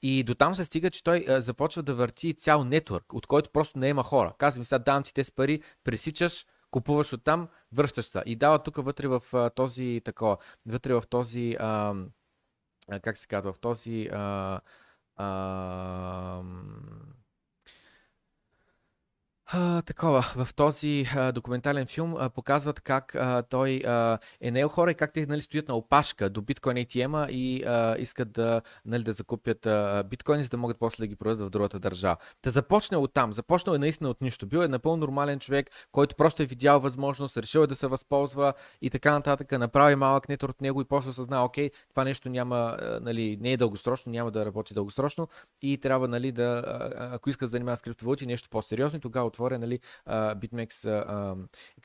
И 0.02 0.24
до 0.24 0.36
там 0.36 0.56
се 0.56 0.66
стига, 0.66 0.90
че 0.90 1.04
той 1.04 1.26
а, 1.30 1.42
започва 1.42 1.84
да 1.84 1.96
върти 1.96 2.34
цял 2.34 2.64
нетворк, 2.64 3.14
от 3.14 3.28
който 3.28 3.50
просто 3.50 3.80
не 3.80 3.88
има 3.88 4.04
хора. 4.04 4.34
Казвам 4.38 4.66
сега, 4.66 4.80
давам 4.80 5.04
ти 5.04 5.14
тези 5.14 5.32
пари, 5.32 5.62
пресичаш, 5.84 6.46
купуваш 6.72 7.14
оттам, 7.14 7.48
връщаш 7.74 8.06
се. 8.06 8.24
И 8.26 8.36
дава 8.36 8.60
тук 8.60 8.76
вътре 8.86 9.08
в 9.08 9.52
този 9.56 10.02
такова, 10.06 10.38
вътре 10.66 10.94
в 10.94 11.04
този, 11.10 11.56
а, 11.60 11.96
как 13.02 13.18
се 13.18 13.28
казва, 13.28 13.54
в 13.54 13.60
този 13.60 14.10
а, 14.12 14.60
а, 15.16 16.44
а, 19.54 19.82
такова, 19.82 20.22
в 20.22 20.54
този 20.56 21.06
документален 21.34 21.86
филм 21.86 22.18
показват 22.36 22.80
как 22.80 23.16
той 23.50 23.82
е 24.42 24.52
наел 24.52 24.68
хора 24.68 24.92
и 24.92 24.96
как 24.96 25.14
те 25.14 25.26
нали, 25.26 25.42
стоят 25.42 25.68
на 25.68 25.76
опашка 25.76 26.30
до 26.30 26.42
биткоин 26.42 26.78
ATM-а 26.78 27.28
и 27.32 27.64
искат 28.02 28.32
да, 28.32 28.62
нали, 28.86 29.04
да 29.04 29.14
закупят 29.14 29.66
а, 29.66 30.04
биткоини, 30.10 30.44
за 30.44 30.50
да 30.50 30.58
могат 30.58 30.78
после 30.80 31.02
да 31.02 31.08
ги 31.08 31.16
продадат 31.16 31.48
в 31.48 31.50
другата 31.50 31.80
държава. 31.80 32.18
Та 32.42 32.50
започне 32.50 32.98
от 32.98 33.14
там, 33.14 33.34
започнал 33.34 33.76
е 33.76 33.78
наистина 33.78 34.10
от 34.10 34.22
нищо. 34.22 34.46
Бил 34.46 34.60
е 34.60 34.68
напълно 34.68 34.98
нормален 34.98 35.40
човек, 35.40 35.70
който 35.92 36.16
просто 36.16 36.44
е 36.44 36.46
видял 36.46 36.80
възможност, 36.80 37.38
решил 37.38 37.60
е 37.60 37.68
да 37.68 37.76
се 37.76 37.88
възползва 37.88 38.54
и 38.82 38.90
така 38.90 39.12
нататък, 39.12 39.52
направи 39.52 39.96
малък 39.96 40.30
нетор 40.30 40.50
от 40.50 40.62
него 40.62 40.82
и 40.82 40.86
после 40.86 41.10
осъзна, 41.10 41.46
окей, 41.46 41.72
това 41.90 42.04
нещо 42.04 42.30
няма, 42.30 42.78
нали, 43.02 43.38
не 43.42 43.52
е 43.52 43.58
дългосрочно, 43.58 44.12
няма 44.12 44.32
да 44.32 44.46
работи 44.46 44.74
дългосрочно 44.74 45.28
и 45.62 45.78
трябва, 45.78 46.08
нали, 46.08 46.32
да, 46.32 46.64
ако 47.14 47.30
иска 47.30 47.46
да 47.46 47.50
занимава 47.50 47.78
с 47.78 47.82
криптовалути, 47.82 48.26
нещо 48.26 48.50
по-сериозно, 48.50 49.00
тогава 49.00 49.32
отворя 49.42 49.60
нали, 49.60 49.80
BitMEX 50.08 50.70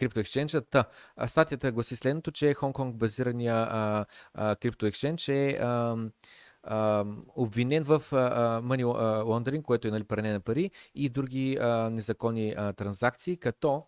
Exchange. 0.01 0.71
Та, 0.71 0.85
статията 1.27 1.73
гласи 1.73 1.97
следното, 1.97 2.33
че 2.33 2.55
Hong 2.55 2.93
базирания 2.93 3.55
Exchange 4.91 5.29
е 5.33 5.61
обвинен 7.37 7.83
в 7.83 8.01
money 8.63 8.85
laundering, 9.25 9.63
което 9.63 9.89
е 9.89 9.91
нали, 9.91 10.05
пране 10.05 10.33
на 10.33 10.41
пари 10.41 10.71
и 10.95 11.09
други 11.09 11.59
незаконни 11.91 12.55
транзакции, 12.77 13.37
като 13.37 13.87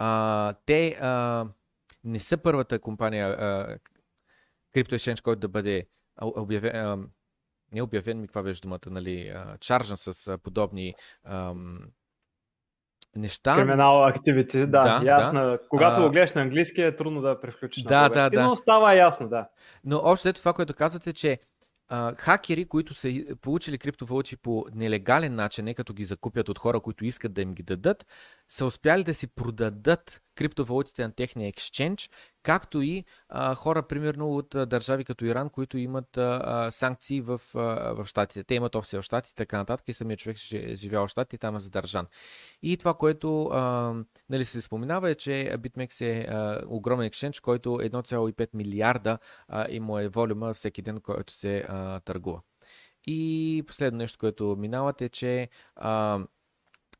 uh, 0.00 0.56
те 0.66 0.98
uh, 1.02 1.48
не 2.04 2.20
са 2.20 2.38
първата 2.38 2.78
компания 2.78 3.36
Exchange, 4.76 5.22
който 5.22 5.40
да 5.40 5.48
бъде 5.48 5.86
обявен, 6.22 7.08
не 7.74 7.82
обявен 7.82 8.20
ми, 8.20 8.26
каква 8.26 8.42
беше 8.42 8.60
думата, 8.60 8.78
нали, 8.86 9.34
чаржен 9.60 9.96
с 9.96 10.38
подобни 10.38 10.94
ам, 11.24 11.78
неща. 13.16 13.56
Криминал 13.56 14.06
активити, 14.06 14.58
да, 14.58 14.66
да, 14.66 15.00
ясно. 15.04 15.40
Да. 15.40 15.58
Когато 15.68 16.00
а... 16.00 16.04
го 16.04 16.10
гледаш 16.10 16.32
на 16.32 16.42
английски 16.42 16.82
е 16.82 16.96
трудно 16.96 17.20
да 17.20 17.40
превключиш 17.40 17.82
да, 17.82 18.02
на 18.02 18.08
да, 18.08 18.30
да. 18.30 18.42
но 18.42 18.56
става 18.56 18.94
ясно, 18.94 19.28
да. 19.28 19.48
Но 19.86 20.00
още 20.04 20.22
след 20.22 20.36
това, 20.36 20.52
което 20.52 20.74
казвате, 20.74 21.12
че 21.12 21.38
а, 21.88 22.14
хакери, 22.14 22.64
които 22.64 22.94
са 22.94 23.24
получили 23.40 23.78
криптовалути 23.78 24.36
по 24.36 24.66
нелегален 24.74 25.34
начин, 25.34 25.64
не 25.64 25.74
като 25.74 25.94
ги 25.94 26.04
закупят 26.04 26.48
от 26.48 26.58
хора, 26.58 26.80
които 26.80 27.04
искат 27.04 27.32
да 27.32 27.42
им 27.42 27.54
ги 27.54 27.62
дадат, 27.62 28.06
са 28.48 28.66
успяли 28.66 29.04
да 29.04 29.14
си 29.14 29.26
продадат 29.26 30.20
криптовалутите 30.34 31.02
на 31.02 31.12
техния 31.12 31.48
екшенч, 31.48 32.10
както 32.44 32.82
и 32.82 33.04
а, 33.28 33.54
хора, 33.54 33.82
примерно 33.82 34.36
от 34.36 34.48
държави 34.48 35.04
като 35.04 35.24
Иран, 35.24 35.50
които 35.50 35.78
имат 35.78 36.16
а, 36.16 36.70
санкции 36.70 37.20
в, 37.20 37.40
а, 37.54 37.58
в 37.94 38.06
Штатите. 38.06 38.44
Те 38.44 38.54
имат 38.54 38.74
офиси 38.74 38.96
в 38.96 39.02
Штатите 39.02 39.32
и 39.32 39.36
така 39.36 39.58
нататък 39.58 39.88
и 39.88 39.94
самият 39.94 40.20
човек 40.20 40.36
е 40.52 40.74
живял 40.74 41.06
в 41.06 41.10
Штатите 41.10 41.36
и 41.36 41.38
там 41.38 41.56
е 41.56 41.60
задържан. 41.60 42.06
И 42.62 42.76
това, 42.76 42.94
което 42.94 43.44
а, 43.44 43.94
нали, 44.30 44.44
се 44.44 44.60
споменава 44.60 45.10
е, 45.10 45.14
че 45.14 45.56
BitMEX 45.58 46.00
е 46.00 46.26
а, 46.30 46.62
огромен 46.66 47.06
екшенч, 47.06 47.40
който 47.40 47.68
1,5 47.68 48.48
милиарда 48.54 49.18
а, 49.48 49.66
има 49.70 50.02
е 50.02 50.08
волюма 50.08 50.54
всеки 50.54 50.82
ден, 50.82 51.00
който 51.00 51.32
се 51.32 51.64
а, 51.68 52.00
търгува. 52.00 52.40
И 53.06 53.64
последно 53.66 53.98
нещо, 53.98 54.18
което 54.18 54.56
минавате 54.58 55.04
е, 55.04 55.08
че 55.08 55.48
а, 55.76 56.20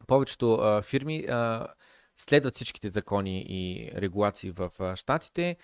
повечето 0.06 0.54
а, 0.54 0.82
фирми 0.82 1.26
а, 1.28 1.66
следват 2.16 2.54
всичките 2.54 2.88
закони 2.88 3.44
и 3.48 3.92
регулации 3.94 4.50
в 4.50 4.70
а, 4.78 4.96
Штатите, 4.96 5.56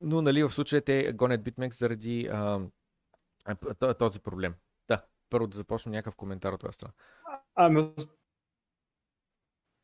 но 0.00 0.22
нали, 0.22 0.42
в 0.42 0.50
случая 0.50 0.82
те 0.82 1.12
гонят 1.12 1.42
BitMEX 1.42 1.74
заради 1.74 2.28
а, 2.32 2.60
този 3.98 4.20
проблем. 4.20 4.54
Да, 4.88 5.04
първо 5.30 5.46
да 5.46 5.56
започна 5.56 5.92
някакъв 5.92 6.16
коментар 6.16 6.52
от 6.52 6.74
страна. 6.74 6.92
Ами, 7.54 7.92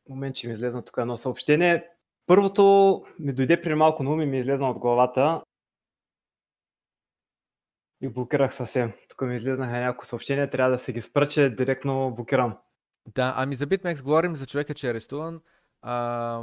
момент, 0.09 0.35
че 0.35 0.47
ми 0.47 0.53
излезна 0.53 0.85
тук 0.85 0.97
едно 0.97 1.17
съобщение. 1.17 1.89
Първото 2.25 3.05
ми 3.19 3.33
дойде 3.33 3.61
при 3.61 3.75
малко 3.75 4.03
на 4.03 4.11
ум 4.11 4.21
и 4.21 4.25
ми 4.25 4.39
излезна 4.39 4.69
от 4.69 4.79
главата. 4.79 5.43
И 8.01 8.09
блокирах 8.09 8.55
съвсем. 8.55 8.93
Тук 9.09 9.21
ми 9.21 9.35
излезнаха 9.35 9.71
няколко 9.71 10.05
съобщения, 10.05 10.49
трябва 10.49 10.71
да 10.71 10.79
се 10.79 10.93
ги 10.93 11.01
спръче, 11.01 11.49
директно 11.49 12.13
блокирам. 12.15 12.57
Да, 13.15 13.33
ами 13.37 13.55
за 13.55 13.67
BitMEX 13.67 14.03
говорим 14.03 14.35
за 14.35 14.45
човека, 14.45 14.73
че 14.73 14.87
е 14.87 14.91
арестуван. 14.91 15.41
А, 15.81 16.41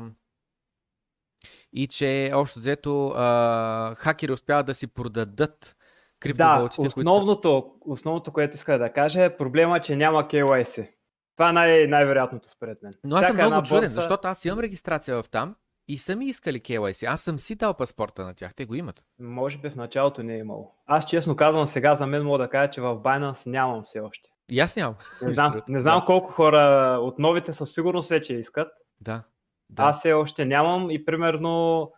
и 1.73 1.87
че 1.87 2.31
общо 2.35 2.59
взето 2.59 3.09
а, 3.09 3.95
хакери 3.95 4.33
успяват 4.33 4.67
да 4.67 4.75
си 4.75 4.87
продадат 4.87 5.77
криптовалутите, 6.21 6.83
да, 6.83 6.89
основното, 6.89 7.63
които 7.63 7.89
са... 7.89 7.93
основното, 7.93 8.33
което 8.33 8.55
иска 8.55 8.79
да 8.79 8.93
кажа 8.93 9.25
е 9.25 9.37
проблема, 9.37 9.81
че 9.81 9.97
няма 9.97 10.23
KYC. 10.23 10.91
Това 11.37 11.51
е 11.51 11.53
най- 11.53 11.87
най-вероятното 11.87 12.51
според 12.51 12.83
мен. 12.83 12.93
Но 13.05 13.17
аз 13.17 13.27
съм 13.27 13.37
много 13.37 13.63
чуден, 13.63 13.81
борса... 13.81 13.95
защото 13.95 14.29
аз 14.29 14.45
имам 14.45 14.61
регистрация 14.61 15.23
в 15.23 15.29
там 15.29 15.57
и 15.89 15.99
са 15.99 16.17
ми 16.17 16.27
искали 16.27 16.61
KYC. 16.61 17.13
Аз 17.13 17.21
съм 17.21 17.39
си 17.39 17.55
дал 17.55 17.75
паспорта 17.75 18.25
на 18.25 18.35
тях. 18.35 18.55
Те 18.55 18.67
го 18.67 18.75
имат. 18.75 19.03
Може 19.21 19.59
би 19.59 19.71
в 19.71 19.77
началото 19.77 20.23
не 20.23 20.35
е 20.35 20.39
имало. 20.39 20.75
Аз 20.87 21.05
честно 21.05 21.37
казвам, 21.37 21.67
сега 21.67 21.97
за 21.97 22.07
мен 22.07 22.23
мога 22.23 22.39
да 22.39 22.49
кажа, 22.49 22.71
че 22.71 22.81
в 22.81 22.97
Binance 22.97 23.47
нямам 23.47 23.83
все 23.83 24.01
още. 24.01 24.31
И 24.51 24.61
аз 24.61 24.77
нямам. 24.77 24.95
Не 25.23 25.35
знам, 25.35 25.63
не 25.69 25.81
знам 25.81 26.01
да. 26.01 26.05
колко 26.05 26.31
хора 26.31 26.99
от 27.03 27.19
новите 27.19 27.53
със 27.53 27.75
сигурност 27.75 28.09
вече 28.09 28.35
искат. 28.35 28.69
Да. 29.01 29.23
да. 29.71 29.83
Аз 29.83 29.99
все 29.99 30.13
още 30.13 30.45
нямам 30.45 30.91
и 30.91 31.05
примерно 31.05 31.93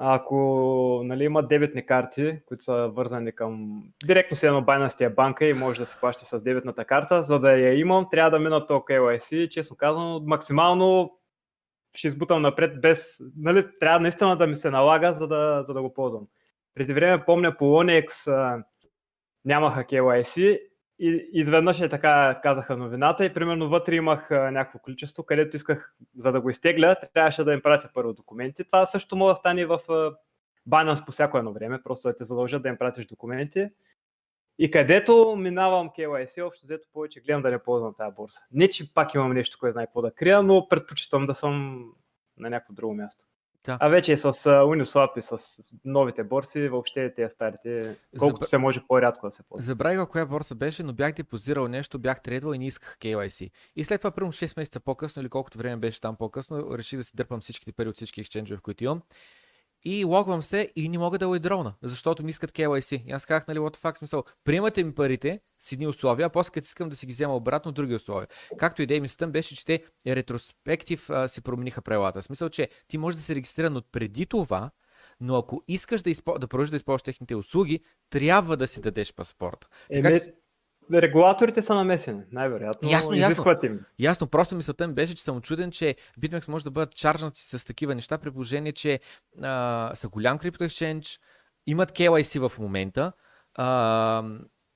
ако 0.00 1.00
нали, 1.04 1.24
има 1.24 1.46
дебетни 1.46 1.86
карти, 1.86 2.38
които 2.46 2.64
са 2.64 2.90
вързани 2.94 3.32
към 3.32 3.82
директно 4.04 4.36
си 4.36 4.46
едно 4.46 4.62
Binance 4.62 5.14
банка 5.14 5.44
и 5.44 5.54
може 5.54 5.80
да 5.80 5.86
се 5.86 5.96
плаща 6.00 6.24
с 6.24 6.40
дебетната 6.40 6.84
карта, 6.84 7.22
за 7.22 7.38
да 7.38 7.52
я 7.52 7.80
имам, 7.80 8.06
трябва 8.10 8.30
да 8.30 8.38
мина 8.38 8.66
то 8.66 8.74
KYC. 8.74 9.48
Честно 9.48 9.76
казано, 9.76 10.22
максимално 10.26 11.18
ще 11.96 12.08
избутам 12.08 12.42
напред 12.42 12.80
без... 12.80 13.18
Нали, 13.36 13.66
трябва 13.80 14.00
наистина 14.00 14.36
да 14.36 14.46
ми 14.46 14.56
се 14.56 14.70
налага, 14.70 15.14
за 15.14 15.26
да, 15.26 15.62
за 15.62 15.74
да 15.74 15.82
го 15.82 15.94
ползвам. 15.94 16.26
Преди 16.74 16.92
време 16.92 17.24
помня 17.24 17.56
по 17.56 17.64
Onyx 17.64 18.32
а, 18.32 18.64
нямаха 19.44 19.84
KYC 19.84 20.60
и 20.98 21.28
изведнъж 21.32 21.80
е 21.80 21.88
така 21.88 22.40
казаха 22.42 22.76
новината 22.76 23.24
и 23.24 23.34
примерно 23.34 23.68
вътре 23.68 23.94
имах 23.94 24.30
някакво 24.30 24.78
количество, 24.78 25.22
където 25.22 25.56
исках, 25.56 25.94
за 26.16 26.32
да 26.32 26.40
го 26.40 26.50
изтегля, 26.50 26.96
трябваше 27.14 27.44
да 27.44 27.52
им 27.52 27.62
пратя 27.62 27.90
първо 27.94 28.12
документи. 28.12 28.64
Това 28.64 28.86
също 28.86 29.16
може 29.16 29.32
да 29.32 29.36
стане 29.36 29.66
в 29.66 29.80
Binance 30.68 31.04
по 31.04 31.12
всяко 31.12 31.38
едно 31.38 31.52
време, 31.52 31.82
просто 31.82 32.08
да 32.08 32.16
те 32.16 32.24
задължат 32.24 32.62
да 32.62 32.68
им 32.68 32.78
пратиш 32.78 33.06
документи. 33.06 33.68
И 34.58 34.70
където 34.70 35.36
минавам 35.38 35.90
KYC, 35.90 36.46
общо 36.46 36.66
взето 36.66 36.88
повече 36.92 37.20
гледам 37.20 37.42
да 37.42 37.50
не 37.50 37.58
ползвам 37.58 37.94
тази 37.98 38.14
борса. 38.14 38.40
Не, 38.52 38.68
че 38.68 38.94
пак 38.94 39.14
имам 39.14 39.32
нещо, 39.32 39.58
кое 39.60 39.72
знае 39.72 39.86
какво 39.86 40.02
да 40.02 40.10
крия, 40.10 40.42
но 40.42 40.68
предпочитам 40.68 41.26
да 41.26 41.34
съм 41.34 41.84
на 42.36 42.50
някакво 42.50 42.74
друго 42.74 42.94
място. 42.94 43.24
Да. 43.68 43.76
А 43.80 43.88
вече 43.88 44.12
и 44.12 44.16
с 44.16 44.32
Uniswap 44.32 45.18
и 45.18 45.22
с 45.22 45.38
новите 45.84 46.24
борси, 46.24 46.68
въобще 46.68 47.14
тези 47.14 47.30
старите, 47.30 47.96
колкото 48.18 48.46
Заб- 48.46 48.48
се 48.48 48.58
може 48.58 48.80
по-рядко 48.88 49.26
да 49.26 49.32
се 49.32 49.42
ползва. 49.42 49.62
Забравих 49.62 50.08
коя 50.08 50.26
борса 50.26 50.54
беше, 50.54 50.82
но 50.82 50.92
бях 50.92 51.12
депозирал 51.12 51.68
нещо, 51.68 51.98
бях 51.98 52.22
трейдвал 52.22 52.54
и 52.54 52.58
не 52.58 52.66
исках 52.66 52.96
KYC. 53.00 53.50
И 53.76 53.84
след 53.84 54.00
това, 54.00 54.10
примерно 54.10 54.32
6 54.32 54.56
месеца 54.56 54.80
по-късно 54.80 55.22
или 55.22 55.28
колкото 55.28 55.58
време 55.58 55.76
беше 55.76 56.00
там 56.00 56.16
по-късно, 56.16 56.78
реших 56.78 56.98
да 56.98 57.04
си 57.04 57.12
дърпам 57.14 57.40
всичките 57.40 57.72
пари 57.72 57.88
от 57.88 57.96
всички 57.96 58.20
екшенджове, 58.20 58.58
в 58.58 58.62
които 58.62 58.84
имам. 58.84 59.02
И 59.84 60.04
логвам 60.04 60.42
се 60.42 60.72
и 60.76 60.88
не 60.88 60.98
мога 60.98 61.18
да 61.18 61.28
уидроуна, 61.28 61.74
защото 61.82 62.24
ми 62.24 62.30
искат 62.30 62.52
KYC. 62.52 63.04
И 63.06 63.10
аз 63.10 63.26
казах, 63.26 63.46
нали, 63.46 63.58
what 63.58 63.76
the 63.76 63.78
fuck, 63.78 63.98
смисъл, 63.98 64.24
приемате 64.44 64.84
ми 64.84 64.94
парите 64.94 65.40
с 65.60 65.72
едни 65.72 65.86
условия, 65.86 66.26
а 66.26 66.30
после 66.30 66.50
като 66.50 66.64
искам 66.64 66.88
да 66.88 66.96
си 66.96 67.06
ги 67.06 67.12
взема 67.12 67.36
обратно, 67.36 67.72
други 67.72 67.94
условия. 67.94 68.28
Както 68.58 68.82
идея 68.82 69.00
ми 69.00 69.08
стъм 69.08 69.32
беше, 69.32 69.56
че 69.56 69.64
те 69.64 69.82
ретроспектив 70.06 71.10
а, 71.10 71.28
си 71.28 71.42
промениха 71.42 71.82
правилата. 71.82 72.20
В 72.20 72.24
Смисъл, 72.24 72.48
че 72.48 72.68
ти 72.88 72.98
можеш 72.98 73.16
да 73.16 73.22
се 73.22 73.34
регистриран 73.34 73.76
от 73.76 73.86
преди 73.92 74.26
това, 74.26 74.70
но 75.20 75.36
ако 75.36 75.62
искаш 75.68 76.02
да, 76.02 76.10
изпо... 76.10 76.38
да 76.38 76.48
продължиш 76.48 76.70
да 76.70 76.76
използваш 76.76 77.02
техните 77.02 77.34
услуги, 77.34 77.80
трябва 78.10 78.56
да 78.56 78.68
си 78.68 78.80
дадеш 78.80 79.14
паспорт. 79.14 79.68
Така 79.92 80.08
Еми, 80.08 80.20
че- 80.20 80.34
регулаторите 80.92 81.62
са 81.62 81.74
намесени, 81.74 82.22
най-вероятно. 82.32 82.90
Ясно, 82.90 83.14
ясно. 83.14 83.44
им. 83.62 83.80
Ясно, 83.98 84.26
просто 84.26 84.54
мисълта 84.54 84.88
ми 84.88 84.94
беше, 84.94 85.14
че 85.14 85.22
съм 85.22 85.36
очуден, 85.36 85.70
че 85.70 85.94
BitMEX 86.20 86.48
може 86.48 86.64
да 86.64 86.70
бъдат 86.70 86.94
чаржнати 86.94 87.40
с 87.42 87.66
такива 87.66 87.94
неща, 87.94 88.18
при 88.18 88.30
положение, 88.30 88.72
че 88.72 89.00
а, 89.42 89.90
са 89.94 90.08
голям 90.08 90.38
крипто 90.38 90.64
exchange, 90.64 91.20
имат 91.66 91.92
KYC 91.92 92.48
в 92.48 92.58
момента. 92.58 93.12
А, 93.54 94.24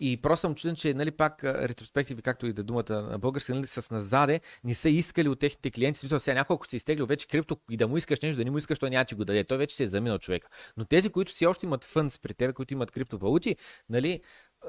и 0.04 0.22
просто 0.22 0.40
съм 0.40 0.54
чуден, 0.54 0.76
че 0.76 0.94
нали, 0.94 1.10
пак 1.10 1.44
ретроспективи, 1.44 2.22
както 2.22 2.46
и 2.46 2.52
да 2.52 2.62
думата 2.62 3.02
на 3.10 3.18
български, 3.18 3.52
нали, 3.52 3.66
с 3.66 3.90
назаде, 3.90 4.40
не 4.64 4.74
са 4.74 4.88
искали 4.88 5.28
от 5.28 5.40
техните 5.40 5.70
клиенти. 5.70 5.98
Смисъл, 5.98 6.20
сега 6.20 6.34
няколко 6.34 6.66
си 6.66 6.76
изтеглил 6.76 7.06
вече 7.06 7.28
крипто 7.28 7.56
и 7.70 7.76
да 7.76 7.88
му 7.88 7.96
искаш 7.96 8.20
нещо, 8.20 8.36
да 8.36 8.44
не 8.44 8.50
му 8.50 8.58
искаш, 8.58 8.78
той 8.78 8.90
няма 8.90 9.04
ти 9.04 9.14
го 9.14 9.24
даде. 9.24 9.44
Той 9.44 9.58
вече 9.58 9.76
се 9.76 9.84
е 9.84 9.86
заминал 9.86 10.18
човека. 10.18 10.48
Но 10.76 10.84
тези, 10.84 11.10
които 11.10 11.32
си 11.32 11.46
още 11.46 11.66
имат 11.66 11.84
фънс 11.84 12.18
при 12.18 12.34
тебе, 12.34 12.52
които 12.52 12.74
имат 12.74 12.90
криптовалути, 12.90 13.56
нали, 13.88 14.20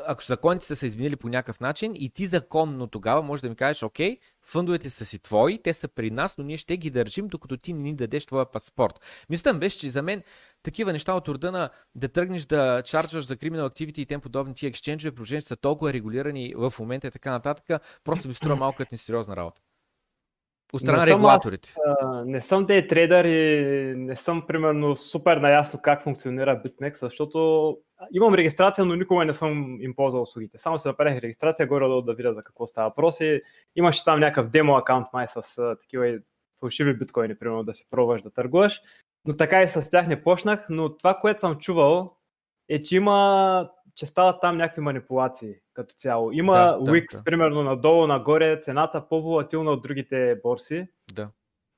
ако 0.08 0.24
законите 0.24 0.66
са 0.66 0.76
се 0.76 0.86
изменили 0.86 1.16
по 1.16 1.30
някакъв 1.30 1.60
начин 1.60 1.92
и 1.96 2.10
ти 2.10 2.26
законно 2.26 2.88
тогава 2.88 3.22
може 3.22 3.42
да 3.42 3.50
ми 3.50 3.56
кажеш, 3.56 3.84
окей, 3.84 4.18
фъндовете 4.42 4.90
са 4.90 5.06
си 5.06 5.20
твои, 5.20 5.62
те 5.62 5.74
са 5.74 5.88
при 5.88 6.12
нас, 6.12 6.38
но 6.38 6.44
ние 6.44 6.58
ще 6.58 6.78
ги 6.78 6.90
държим, 6.90 7.28
докато 7.28 7.58
ти 7.58 7.74
не 7.74 7.84
ни 7.84 7.96
дадеш 7.96 8.26
твоя 8.26 8.52
паспорт. 8.52 9.00
Мислям 9.30 9.60
беше, 9.60 9.80
че 9.80 9.90
за 9.90 10.02
мен 10.02 10.24
такива 10.64 10.94
неща 10.94 11.14
от 11.14 11.28
рода 11.28 11.52
на 11.52 11.70
да 11.96 12.10
тръгнеш 12.10 12.46
да 12.46 12.82
чарджваш 12.86 13.26
за 13.26 13.38
криминал 13.38 13.66
активити 13.66 14.02
и 14.02 14.06
тем 14.06 14.22
подобни 14.22 14.54
ти 14.54 14.68
екшенджове, 14.68 15.16
положение, 15.16 15.42
че 15.42 15.48
са 15.48 15.56
толкова 15.56 15.94
регулирани 15.94 16.54
в 16.58 16.74
момента 16.80 17.08
и 17.08 17.12
така 17.12 17.32
нататък, 17.32 17.82
просто 18.04 18.28
ми 18.28 18.34
струва 18.34 18.56
малко 18.56 18.78
като 18.78 18.90
несериозна 18.92 19.36
работа. 19.36 19.62
От 20.74 20.82
страна 20.82 20.98
на 20.98 21.06
Не 21.06 21.12
съм 21.12 21.16
аз, 21.16 21.18
регулаторите. 21.18 21.76
А, 22.02 22.24
не 22.26 22.42
съм 22.42 22.66
дей 22.66 22.88
трейдър 22.88 23.26
и 23.26 23.94
не 23.98 24.16
съм 24.16 24.44
примерно 24.48 24.96
супер 24.96 25.38
наясно 25.38 25.80
как 25.82 26.04
функционира 26.04 26.62
BitMEX, 26.64 27.00
защото 27.02 27.78
имам 28.14 28.34
регистрация, 28.34 28.86
но 28.86 28.96
никога 28.96 29.26
не 29.26 29.34
съм 29.34 29.78
им 29.82 29.96
ползвал 29.96 30.24
услугите. 30.24 30.58
Само 30.58 30.80
се 30.80 30.88
направих 30.88 31.22
регистрация, 31.22 31.68
горе-долу 31.68 32.02
да 32.02 32.14
видя 32.14 32.34
за 32.34 32.44
какво 32.44 32.68
става 32.68 32.90
въпрос 32.90 33.20
и 33.20 33.42
имаше 33.76 34.04
там 34.04 34.20
някакъв 34.20 34.50
демо 34.50 34.76
акаунт 34.76 35.08
май 35.14 35.28
с 35.28 35.58
а, 35.58 35.76
такива 35.82 36.20
фалшиви 36.60 36.98
биткоини, 36.98 37.36
примерно 37.36 37.64
да 37.64 37.74
си 37.74 37.86
пробваш 37.90 38.22
да 38.22 38.32
търгуваш. 38.32 38.82
Но 39.26 39.38
така 39.38 39.64
и 39.64 39.68
с 39.68 39.90
тях 39.92 40.08
не 40.08 40.24
почнах, 40.24 40.66
но 40.70 40.98
това, 40.98 41.14
което 41.14 41.40
съм 41.40 41.58
чувал 41.58 42.18
е, 42.70 42.82
че 42.82 42.96
има 42.96 43.70
че 43.96 44.06
стават 44.06 44.42
там 44.42 44.58
някакви 44.58 44.82
манипулации 44.82 45.56
като 45.74 45.96
цяло. 45.96 46.32
Има 46.32 46.54
Да, 46.54 46.78
да, 46.78 46.92
Wix, 46.92 47.18
да. 47.18 47.24
примерно 47.24 47.64
надолу, 47.64 48.08
нагоре, 48.08 48.62
цената 48.62 49.08
по-волатилна 49.10 49.72
от 49.72 49.82
другите 49.82 50.40
борси 50.44 50.88
Да. 51.14 51.30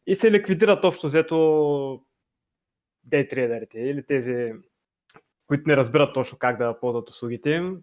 и 0.08 0.16
се 0.16 0.32
ликвидират 0.32 0.84
общо 0.84 1.08
взето 1.08 2.02
дейтрейдерите 3.04 3.80
или 3.80 4.06
тези, 4.06 4.54
които 5.48 5.64
не 5.68 5.78
разбират 5.78 6.14
точно 6.14 6.38
как 6.38 6.58
да 6.58 6.80
ползват 6.80 7.10
услугите 7.10 7.50
им. 7.50 7.82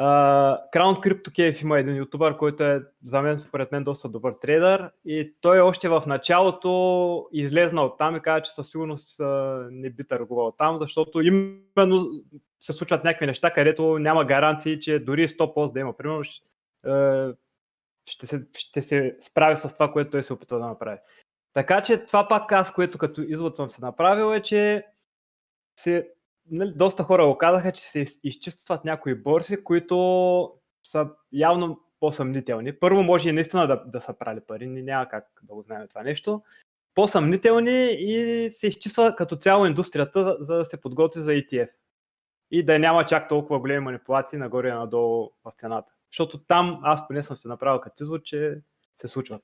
Uh, 0.00 0.56
Crown 0.72 0.94
Crypto 1.00 1.30
Cave 1.30 1.62
има 1.62 1.78
един 1.78 1.96
ютубър, 1.96 2.36
който 2.36 2.62
е 2.62 2.82
за 3.04 3.22
мен, 3.22 3.38
според 3.38 3.72
мен, 3.72 3.84
доста 3.84 4.08
добър 4.08 4.34
трейдър 4.40 4.90
и 5.04 5.34
той 5.40 5.60
още 5.60 5.88
в 5.88 6.02
началото 6.06 7.28
излезна 7.32 7.82
от 7.82 7.98
там 7.98 8.16
и 8.16 8.20
каза, 8.20 8.42
че 8.42 8.52
със 8.52 8.70
сигурност 8.70 9.18
uh, 9.18 9.68
не 9.70 9.90
би 9.90 10.04
търгувал 10.04 10.52
там, 10.52 10.78
защото 10.78 11.20
именно 11.20 12.22
се 12.60 12.72
случват 12.72 13.04
някакви 13.04 13.26
неща, 13.26 13.50
където 13.50 13.98
няма 13.98 14.24
гаранции, 14.24 14.80
че 14.80 14.98
дори 14.98 15.28
100 15.28 15.54
пост 15.54 15.74
да 15.74 15.80
има. 15.80 15.96
Примерно, 15.96 16.24
ще, 16.24 16.46
uh, 16.86 17.36
ще, 18.06 18.26
се, 18.26 18.46
ще 18.56 18.82
се 18.82 19.16
справи 19.20 19.56
с 19.56 19.74
това, 19.74 19.92
което 19.92 20.10
той 20.10 20.22
се 20.22 20.32
опитва 20.32 20.58
да 20.58 20.66
направи. 20.66 20.98
Така 21.52 21.82
че 21.82 22.04
това 22.04 22.28
пак 22.28 22.52
аз, 22.52 22.72
което 22.72 22.98
като 22.98 23.22
извод 23.22 23.56
съм 23.56 23.70
се 23.70 23.80
направил 23.80 24.34
е, 24.34 24.42
че 24.42 24.86
се, 25.80 26.08
доста 26.50 27.02
хора 27.02 27.26
го 27.26 27.38
казаха, 27.38 27.72
че 27.72 27.82
се 27.82 27.98
из- 27.98 28.20
изчистват 28.24 28.84
някои 28.84 29.14
борси, 29.14 29.64
които 29.64 30.52
са 30.82 31.08
явно 31.32 31.80
по-съмнителни. 32.00 32.72
Първо 32.72 33.02
може 33.02 33.28
и 33.28 33.32
наистина 33.32 33.66
да, 33.66 33.84
да 33.86 34.00
са 34.00 34.12
прали 34.18 34.40
пари, 34.40 34.66
няма 34.66 35.08
как 35.08 35.24
да 35.42 35.54
го 35.54 35.62
знаем 35.62 35.88
това 35.88 36.02
нещо. 36.02 36.42
По-съмнителни 36.94 37.92
и 37.92 38.48
се 38.52 38.66
изчиства 38.66 39.14
като 39.16 39.36
цяло 39.36 39.66
индустрията, 39.66 40.36
за 40.40 40.56
да 40.56 40.64
се 40.64 40.80
подготви 40.80 41.22
за 41.22 41.30
ETF. 41.30 41.70
И 42.50 42.64
да 42.64 42.78
няма 42.78 43.06
чак 43.06 43.28
толкова 43.28 43.60
големи 43.60 43.80
манипулации 43.80 44.38
нагоре 44.38 44.68
и 44.68 44.72
надолу 44.72 45.30
в 45.44 45.52
цената. 45.58 45.92
Защото 46.12 46.38
там 46.38 46.80
аз 46.82 47.08
поне 47.08 47.22
съм 47.22 47.36
се 47.36 47.48
направил 47.48 47.80
като 47.80 48.02
извод, 48.02 48.24
че 48.24 48.60
се 48.96 49.08
случват. 49.08 49.42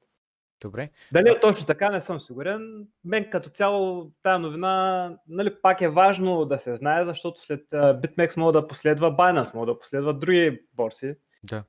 Добре. 0.61 0.90
Дали 1.12 1.29
е 1.29 1.40
точно 1.40 1.66
така, 1.66 1.90
не 1.90 2.01
съм 2.01 2.21
сигурен. 2.21 2.87
Мен 3.05 3.31
като 3.31 3.51
цяло 3.51 4.11
тая 4.23 4.38
новина, 4.38 5.16
нали, 5.29 5.55
пак 5.62 5.81
е 5.81 5.88
важно 5.88 6.45
да 6.45 6.59
се 6.59 6.77
знае, 6.77 7.05
защото 7.05 7.40
след 7.40 7.66
BitMEX 7.73 8.37
мога 8.37 8.53
да 8.53 8.69
последва 8.69 9.16
Binance, 9.16 9.55
мога 9.55 9.66
да 9.66 9.79
последват 9.79 10.21
други 10.21 10.61
борси. 10.75 11.14
Да. 11.42 11.64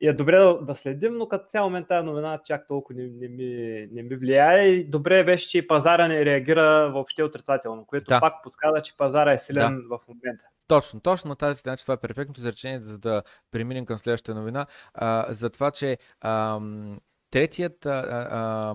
И 0.00 0.08
е 0.08 0.12
добре 0.12 0.38
да, 0.38 0.58
да 0.62 0.74
следим, 0.74 1.14
но 1.14 1.28
като 1.28 1.46
цяло 1.46 1.70
мен 1.70 1.84
тая 1.84 2.02
новина 2.02 2.40
чак 2.44 2.66
толкова 2.66 3.00
не, 3.00 3.08
не, 3.08 3.28
ми, 3.28 3.88
не 3.92 4.02
ми 4.02 4.16
влияе. 4.16 4.68
И 4.68 4.84
добре 4.84 5.24
беше, 5.24 5.48
че 5.48 5.66
пазара 5.66 6.08
не 6.08 6.24
реагира 6.24 6.90
въобще 6.92 7.22
отрицателно, 7.22 7.86
което 7.86 8.04
Да. 8.08 8.20
пак 8.20 8.34
подсказа, 8.42 8.82
че 8.82 8.96
пазара 8.96 9.32
е 9.32 9.38
силен 9.38 9.82
в 9.90 9.98
момента. 10.08 10.44
Точно, 10.68 11.00
точно 11.00 11.28
на 11.28 11.36
тази 11.36 11.60
значи 11.60 11.84
това 11.84 11.94
е 11.94 11.96
перфектното 11.96 12.40
изречение, 12.40 12.80
за 12.80 12.98
да 12.98 13.22
преминем 13.50 13.86
към 13.86 13.98
следващата 13.98 14.38
новина. 14.38 14.66
А, 14.94 15.26
за 15.28 15.50
това, 15.50 15.70
че 15.70 15.98
ам, 16.20 16.98
третият 17.32 17.86
а, 17.86 17.90
а, 18.30 18.74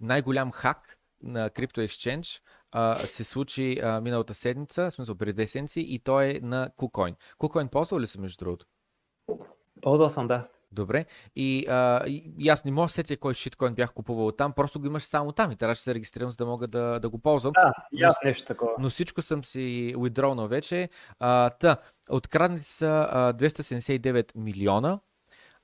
най-голям 0.00 0.52
хак 0.52 0.98
на 1.22 1.50
Crypto 1.50 1.86
Exchange 1.86 2.42
а, 2.72 3.06
се 3.06 3.24
случи 3.24 3.80
а, 3.82 4.00
миналата 4.00 4.34
седмица, 4.34 4.90
в 4.90 4.94
смисъл 4.94 5.14
преди 5.14 5.32
две 5.32 5.46
седмици, 5.46 5.80
и 5.80 5.98
той 5.98 6.24
е 6.24 6.40
на 6.42 6.70
KuCoin. 6.78 7.14
KuCoin 7.38 7.68
ползвал 7.68 8.00
ли 8.00 8.06
се 8.06 8.20
между 8.20 8.44
другото? 8.44 8.66
Ползвал 9.82 10.08
съм, 10.08 10.28
да. 10.28 10.48
Добре. 10.72 11.04
И, 11.36 11.66
а, 11.68 12.06
и, 12.06 12.32
и 12.38 12.48
аз 12.48 12.64
не 12.64 12.72
мога 12.72 12.84
да 12.84 12.88
се 12.88 12.94
сетя 12.94 13.16
кой 13.16 13.34
шиткоин 13.34 13.74
бях 13.74 13.92
купувал 13.92 14.32
там, 14.32 14.52
просто 14.52 14.80
го 14.80 14.86
имаш 14.86 15.02
само 15.02 15.32
там 15.32 15.50
и 15.52 15.56
трябваше 15.56 15.78
да 15.78 15.82
се 15.82 15.94
регистрирам, 15.94 16.30
за 16.30 16.36
да 16.36 16.46
мога 16.46 16.66
да, 16.66 16.98
да 17.00 17.10
го 17.10 17.18
ползвам. 17.18 17.52
Да, 17.52 17.72
и 17.92 18.02
Но 18.02 18.08
аз 18.08 18.16
нещо 18.24 18.46
такова. 18.46 18.72
но 18.78 18.90
всичко 18.90 19.22
съм 19.22 19.44
си 19.44 19.94
withdrawнал 19.96 20.46
вече. 20.48 20.88
А, 21.18 21.50
та, 21.50 21.76
откраднати 22.10 22.64
са 22.64 23.08
а, 23.10 23.32
279 23.32 24.36
милиона. 24.36 25.00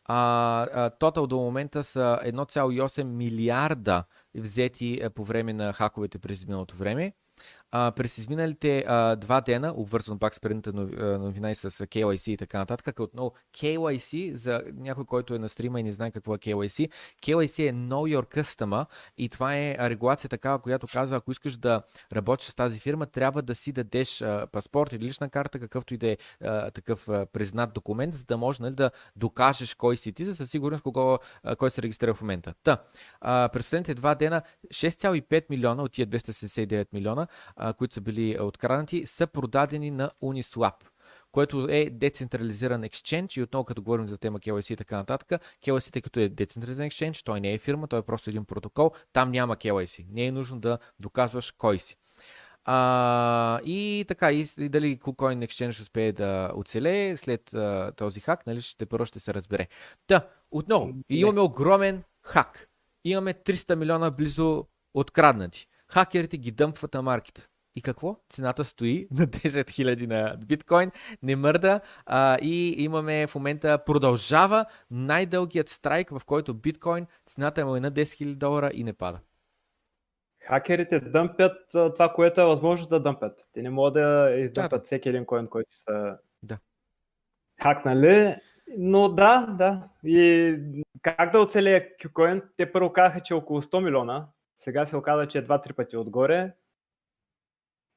А, 0.08 0.90
тотал 0.90 1.26
до 1.26 1.36
момента 1.36 1.84
са 1.84 2.20
1,8 2.24 3.04
милиарда 3.04 4.04
взети 4.34 5.00
а, 5.04 5.10
по 5.10 5.24
време 5.24 5.52
на 5.52 5.72
хаковете 5.72 6.18
през 6.18 6.46
миналото 6.46 6.76
време. 6.76 7.12
А, 7.78 7.92
през 7.92 8.18
изминалите 8.18 8.84
а, 8.86 9.16
два 9.16 9.40
дена, 9.40 9.74
обвързано 9.76 10.18
пак 10.18 10.34
с 10.34 10.40
предната 10.40 10.72
новина 11.18 11.50
и 11.50 11.54
с 11.54 11.70
KYC 11.70 12.30
и 12.30 12.36
така 12.36 12.58
нататък, 12.58 12.84
като 12.84 13.02
отново 13.02 13.32
KYC, 13.54 14.34
за 14.34 14.62
някой, 14.74 15.04
който 15.04 15.34
е 15.34 15.38
на 15.38 15.48
стрима 15.48 15.80
и 15.80 15.82
не 15.82 15.92
знае 15.92 16.10
какво 16.10 16.34
е 16.34 16.38
KYC, 16.38 16.90
KYC 17.22 17.68
е 17.68 17.72
Know 17.72 18.18
Your 18.18 18.40
Customer 18.40 18.86
и 19.18 19.28
това 19.28 19.56
е 19.56 19.76
регулация 19.80 20.30
такава, 20.30 20.58
която 20.58 20.86
казва, 20.86 21.16
ако 21.16 21.30
искаш 21.30 21.56
да 21.56 21.82
работиш 22.12 22.48
с 22.48 22.54
тази 22.54 22.78
фирма, 22.78 23.06
трябва 23.06 23.42
да 23.42 23.54
си 23.54 23.72
дадеш 23.72 24.22
а, 24.22 24.46
паспорт 24.52 24.92
или 24.92 25.04
лична 25.04 25.28
карта, 25.28 25.58
какъвто 25.58 25.94
и 25.94 25.96
да 25.96 26.08
е 26.08 26.16
а, 26.44 26.70
такъв 26.70 27.08
а, 27.08 27.26
признат 27.26 27.72
документ, 27.72 28.14
за 28.14 28.24
да 28.24 28.36
можеш 28.36 28.60
нали, 28.60 28.74
да 28.74 28.90
докажеш 29.16 29.74
кой 29.74 29.96
си 29.96 30.12
ти, 30.12 30.24
за 30.24 30.36
със 30.36 30.50
сигурност 30.50 30.82
кого, 30.82 31.18
а, 31.42 31.56
кой 31.56 31.70
се 31.70 31.82
регистрира 31.82 32.14
в 32.14 32.20
момента. 32.20 32.54
Та, 32.62 32.78
а, 33.20 33.48
през 33.52 33.64
последните 33.64 33.94
два 33.94 34.14
дена 34.14 34.42
6,5 34.68 35.44
милиона 35.50 35.82
от 35.82 35.92
тия 35.92 36.06
279 36.06 36.92
милиона, 36.92 37.26
а, 37.56 37.65
които 37.72 37.94
са 37.94 38.00
били 38.00 38.40
откраднати, 38.40 39.06
са 39.06 39.26
продадени 39.26 39.90
на 39.90 40.10
Uniswap 40.22 40.74
което 41.36 41.66
е 41.70 41.90
децентрализиран 41.90 42.84
екшенч 42.84 43.36
и 43.36 43.42
отново 43.42 43.64
като 43.64 43.82
говорим 43.82 44.06
за 44.06 44.18
тема 44.18 44.38
KYC 44.40 44.72
и 44.72 44.76
така 44.76 44.96
нататък, 44.96 45.42
KYC, 45.66 45.92
тъй 45.92 46.02
като 46.02 46.20
е 46.20 46.28
децентрализиран 46.28 46.86
екшенч, 46.86 47.22
той 47.22 47.40
не 47.40 47.52
е 47.52 47.58
фирма, 47.58 47.86
той 47.86 47.98
е 47.98 48.02
просто 48.02 48.30
един 48.30 48.44
протокол, 48.44 48.90
там 49.12 49.30
няма 49.30 49.56
KYC. 49.56 50.06
Не 50.10 50.26
е 50.26 50.32
нужно 50.32 50.60
да 50.60 50.78
доказваш 51.00 51.50
кой 51.50 51.78
си. 51.78 51.96
А, 52.64 53.60
и 53.64 54.04
така, 54.08 54.32
и, 54.32 54.46
и 54.58 54.68
дали 54.68 54.98
KuCoin 54.98 55.46
Exchange 55.46 55.70
ще 55.70 55.82
успее 55.82 56.12
да 56.12 56.52
оцелее 56.54 57.16
след 57.16 57.54
а, 57.54 57.92
този 57.96 58.20
хак, 58.20 58.46
нали, 58.46 58.60
ще 58.60 58.86
първо 58.86 59.06
ще 59.06 59.20
се 59.20 59.34
разбере. 59.34 59.68
Та, 60.06 60.28
отново, 60.50 60.94
имаме 61.08 61.40
огромен 61.40 62.02
хак. 62.22 62.68
Имаме 63.04 63.34
300 63.34 63.74
милиона 63.74 64.10
близо 64.10 64.66
откраднати. 64.94 65.68
Хакерите 65.88 66.38
ги 66.38 66.50
дъмпват 66.50 66.94
на 66.94 67.02
маркета. 67.02 67.48
И 67.76 67.82
какво? 67.82 68.16
Цената 68.28 68.64
стои 68.64 69.08
на 69.10 69.26
10 69.26 69.64
000 69.64 70.06
на 70.06 70.36
биткоин, 70.46 70.90
не 71.22 71.36
мърда 71.36 71.80
а, 72.06 72.38
и 72.42 72.74
имаме 72.78 73.26
в 73.26 73.34
момента 73.34 73.78
продължава 73.86 74.64
най-дългият 74.90 75.68
страйк, 75.68 76.10
в 76.10 76.20
който 76.26 76.54
биткоин 76.54 77.06
цената 77.26 77.66
му 77.66 77.76
е 77.76 77.80
на 77.80 77.92
10 77.92 78.02
000 78.02 78.34
долара 78.34 78.70
и 78.74 78.84
не 78.84 78.92
пада. 78.92 79.20
Хакерите 80.46 81.00
дъмпят 81.00 81.56
това, 81.72 82.12
което 82.14 82.40
е 82.40 82.44
възможно 82.44 82.86
да 82.86 83.00
дъмпят. 83.00 83.46
Те 83.52 83.62
не 83.62 83.70
могат 83.70 83.94
да 83.94 84.34
издъмпят 84.38 84.82
да. 84.82 84.86
всеки 84.86 85.08
един 85.08 85.26
коин, 85.26 85.46
който 85.46 85.72
са 85.72 86.18
да. 86.42 86.58
хакнали. 87.62 88.36
Но 88.78 89.08
да, 89.08 89.46
да. 89.58 89.88
И 90.04 90.56
как 91.02 91.32
да 91.32 91.40
оцелее 91.40 91.96
Qcoin? 91.96 92.42
Те 92.56 92.72
първо 92.72 92.92
казаха, 92.92 93.20
че 93.20 93.34
е 93.34 93.36
около 93.36 93.62
100 93.62 93.84
милиона. 93.84 94.26
Сега 94.54 94.86
се 94.86 94.96
оказа, 94.96 95.26
че 95.26 95.38
е 95.38 95.46
2-3 95.46 95.72
пъти 95.72 95.96
отгоре. 95.96 96.52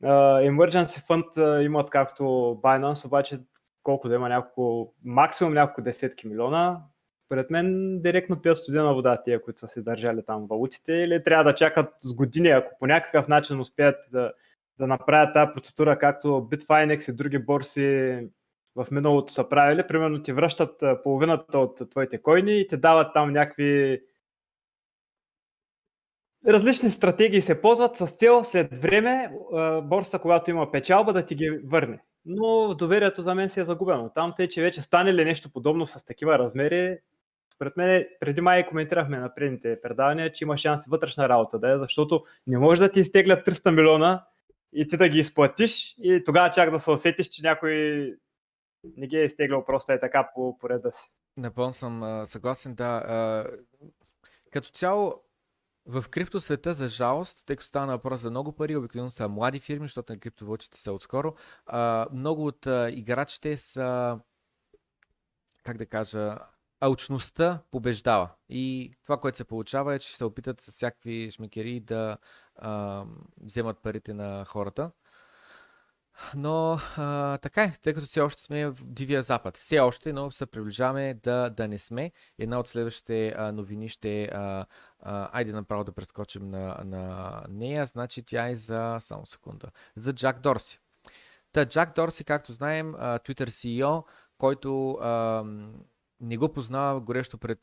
Uh, 0.04 0.50
emergency 0.50 1.08
Fund 1.08 1.38
uh, 1.38 1.62
имат 1.62 1.90
както 1.90 2.24
Binance, 2.64 3.06
обаче 3.06 3.40
колко 3.84 4.10
да 4.10 4.16
има 4.16 4.30
няколко, 4.30 4.94
максимум 5.06 5.54
няколко 5.54 5.82
десетки 5.82 6.28
милиона. 6.28 6.82
Според 7.26 7.50
мен 7.50 8.00
директно 8.02 8.42
пият 8.42 8.58
студена 8.58 8.94
вода 8.94 9.22
тия, 9.24 9.42
които 9.42 9.60
са 9.60 9.68
се 9.68 9.82
държали 9.82 10.26
там 10.26 10.48
валутите 10.48 10.94
или 10.94 11.24
трябва 11.24 11.44
да 11.44 11.56
чакат 11.56 11.94
с 12.02 12.14
години, 12.14 12.50
ако 12.50 12.72
по 12.80 12.88
някакъв 12.88 13.28
начин 13.28 13.60
успеят 13.60 13.96
да, 14.12 14.34
да 14.80 14.88
направят 14.88 15.34
тази 15.34 15.52
процедура, 15.54 16.00
както 16.00 16.28
Bitfinex 16.28 17.12
и 17.12 17.16
други 17.16 17.38
борси 17.38 18.20
в 18.76 18.88
миналото 18.92 19.34
са 19.34 19.50
правили. 19.50 19.88
Примерно 19.88 20.24
ти 20.24 20.34
връщат 20.34 20.84
половината 21.04 21.60
от 21.60 21.90
твоите 21.90 22.18
койни 22.18 22.60
и 22.60 22.68
ти 22.68 22.78
дават 22.78 23.14
там 23.14 23.34
някакви 23.34 24.02
различни 26.48 26.90
стратегии 26.90 27.42
се 27.42 27.62
ползват 27.62 27.98
с 27.98 28.08
цел 28.08 28.44
след 28.44 28.82
време 28.82 29.32
борса, 29.84 30.20
когато 30.20 30.50
има 30.50 30.72
печалба, 30.72 31.14
да 31.14 31.26
ти 31.26 31.36
ги 31.36 31.50
върне. 31.66 32.00
Но 32.26 32.74
доверието 32.74 33.22
за 33.22 33.36
мен 33.36 33.50
си 33.50 33.60
е 33.60 33.66
загубено. 33.66 34.12
Там 34.16 34.34
те, 34.38 34.50
че 34.50 34.62
вече 34.62 34.82
стане 34.82 35.14
ли 35.14 35.26
нещо 35.26 35.50
подобно 35.54 35.86
с 35.86 36.06
такива 36.06 36.40
размери, 36.40 36.98
според 37.56 37.78
мен, 37.78 38.06
преди 38.20 38.42
май 38.42 38.68
коментирахме 38.68 39.20
на 39.20 39.36
предните 39.36 39.82
предавания, 39.82 40.32
че 40.32 40.44
има 40.44 40.58
шанс 40.58 40.86
вътрешна 40.86 41.30
работа 41.30 41.60
да 41.60 41.72
е, 41.72 41.78
защото 41.78 42.24
не 42.48 42.58
може 42.58 42.82
да 42.82 42.92
ти 42.92 43.00
изтеглят 43.00 43.46
300 43.46 43.76
милиона 43.76 44.26
и 44.74 44.88
ти 44.88 44.98
да 44.98 45.10
ги 45.10 45.20
изплатиш 45.20 45.96
и 46.04 46.24
тогава 46.26 46.52
чак 46.52 46.72
да 46.72 46.80
се 46.80 46.92
усетиш, 46.92 47.28
че 47.28 47.42
някой 47.42 47.72
не 48.98 49.08
ги 49.08 49.18
е 49.18 49.24
изтеглял 49.24 49.66
просто 49.66 49.92
е 49.92 50.00
така 50.00 50.30
по, 50.36 50.58
по 50.58 50.70
реда 50.70 50.92
си. 50.92 51.12
Напълно 51.38 51.74
съм 51.74 52.24
съгласен, 52.26 52.76
да. 52.76 53.46
Като 54.52 54.70
цяло, 54.70 55.24
в 55.90 56.10
криптосвета, 56.10 56.74
за 56.74 56.88
жалост, 56.88 57.46
тъй 57.46 57.56
като 57.56 57.68
става 57.68 57.88
въпрос 57.88 58.22
за 58.22 58.30
много 58.30 58.52
пари, 58.52 58.76
обикновено 58.76 59.10
са 59.10 59.30
млади 59.30 59.60
фирми, 59.60 59.86
защото 59.86 60.14
на 60.14 60.20
криптовалутите 60.20 60.80
са 60.80 60.94
отскоро, 60.94 61.36
много 62.12 62.46
от 62.46 62.68
играчите 62.90 63.58
са, 63.58 64.20
как 65.64 65.78
да 65.78 65.86
кажа, 65.86 66.38
алчността 66.80 67.62
побеждава. 67.72 68.30
И 68.50 68.92
това, 69.04 69.18
което 69.18 69.38
се 69.38 69.44
получава 69.44 69.96
е, 69.96 70.00
че 70.00 70.18
се 70.18 70.26
опитат 70.26 70.62
с 70.62 70.72
всякакви 70.72 71.32
шмекери 71.32 71.80
да 71.80 72.18
а, 72.56 73.06
вземат 73.42 73.78
парите 73.78 74.14
на 74.14 74.46
хората. 74.46 74.92
Но 76.36 76.80
а, 76.98 77.38
така 77.38 77.64
е, 77.64 77.72
тъй 77.82 77.94
като 77.94 78.08
все 78.08 78.22
още 78.22 78.42
сме 78.42 78.68
в 78.68 78.78
Дивия 78.84 79.24
Запад. 79.24 79.58
Все 79.58 79.80
още, 79.80 80.14
но 80.14 80.32
се 80.32 80.46
приближаваме 80.46 81.14
да, 81.14 81.50
да 81.50 81.68
не 81.68 81.78
сме. 81.78 82.12
Една 82.40 82.60
от 82.60 82.68
следващите 82.68 83.34
а, 83.38 83.52
новини 83.52 83.90
ще 83.90 84.24
а, 84.24 84.66
а, 85.00 85.30
айде 85.34 85.52
направо 85.52 85.84
да 85.84 85.92
прескочим 85.92 86.50
на, 86.50 86.78
на 86.86 87.44
нея. 87.50 87.86
Значи 87.86 88.24
тя 88.24 88.50
е 88.50 88.56
за, 88.56 88.98
само 89.00 89.26
секунда, 89.26 89.68
за 89.96 90.14
Джак 90.14 90.40
Дорси. 90.40 90.80
Та 91.52 91.66
Джак 91.66 91.96
Дорси, 91.96 92.24
както 92.24 92.52
знаем, 92.52 92.94
Twitter 92.94 93.48
CEO, 93.48 94.04
който 94.38 94.92
а, 94.92 95.44
не 96.22 96.38
го 96.38 96.50
познава, 96.50 97.00
горещо 97.00 97.38
пред, 97.38 97.60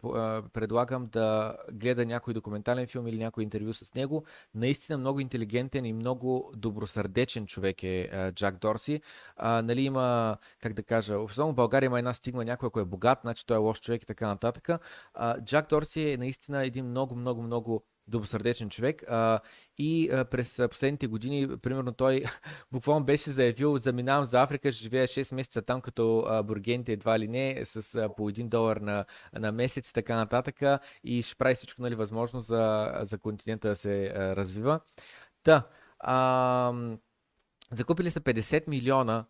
предлагам 0.53 1.07
да 1.07 1.57
гледа 1.73 2.07
някой 2.07 2.35
документален 2.35 2.87
филм 2.87 3.07
или 3.07 3.19
някой 3.19 3.43
интервю 3.43 3.73
с 3.73 3.95
него. 3.95 4.25
Наистина 4.55 4.99
много 4.99 5.21
интелигентен 5.21 5.85
и 5.85 5.93
много 5.93 6.53
добросърдечен 6.57 7.47
човек 7.47 7.83
е 7.83 8.31
Джак 8.35 8.59
Дорси. 8.59 9.01
Нали 9.43 9.81
има, 9.81 10.37
как 10.61 10.73
да 10.73 10.83
кажа, 10.83 11.19
особено 11.19 11.53
в 11.53 11.57
България 11.57 11.87
има 11.87 11.99
една 11.99 12.15
стигма, 12.15 12.45
някой 12.45 12.67
ако 12.67 12.81
е 12.81 12.85
богат, 12.85 13.19
значи 13.23 13.47
той 13.47 13.57
е 13.57 13.61
лош 13.61 13.81
човек 13.81 14.03
и 14.03 14.07
така 14.07 14.27
нататък. 14.27 14.69
Джак 15.45 15.69
Дорси 15.69 16.11
е 16.11 16.17
наистина 16.17 16.67
един 16.67 16.87
много, 16.87 17.17
много, 17.17 17.43
много 17.43 17.85
добросърдечен 18.09 18.71
човек. 18.71 19.05
А, 19.09 19.41
и 19.79 20.11
а, 20.11 20.25
през 20.25 20.63
последните 20.71 21.07
години, 21.07 21.57
примерно 21.59 21.93
той 21.93 22.25
буквално 22.73 23.07
беше 23.07 23.31
заявил, 23.31 23.77
заминавам 23.77 24.25
за 24.25 24.43
Африка, 24.43 24.73
ще 24.73 24.83
живея 24.83 25.09
6 25.09 25.35
месеца 25.35 25.63
там, 25.63 25.81
като 25.81 26.25
а, 26.29 26.43
бургените 26.43 26.93
едва 26.93 27.19
ли 27.19 27.29
не, 27.29 27.61
с 27.65 27.95
а, 27.95 28.09
по 28.09 28.31
1 28.31 28.49
долар 28.49 28.77
на, 28.77 29.05
на 29.33 29.53
месец 29.53 29.91
и 29.91 29.93
така 29.93 30.17
нататък. 30.17 30.81
И 31.05 31.23
ще 31.23 31.37
прави 31.37 31.55
всичко 31.55 31.83
нали, 31.83 31.95
възможно 31.95 32.41
за, 32.41 32.93
за 33.03 33.19
континента 33.19 33.69
да 33.69 33.77
се 33.77 34.07
а, 34.07 34.37
развива. 34.37 34.81
Та, 35.43 35.67
а, 35.99 36.73
закупили 37.73 38.11
са 38.11 38.21
50 38.21 38.69
милиона 38.69 39.25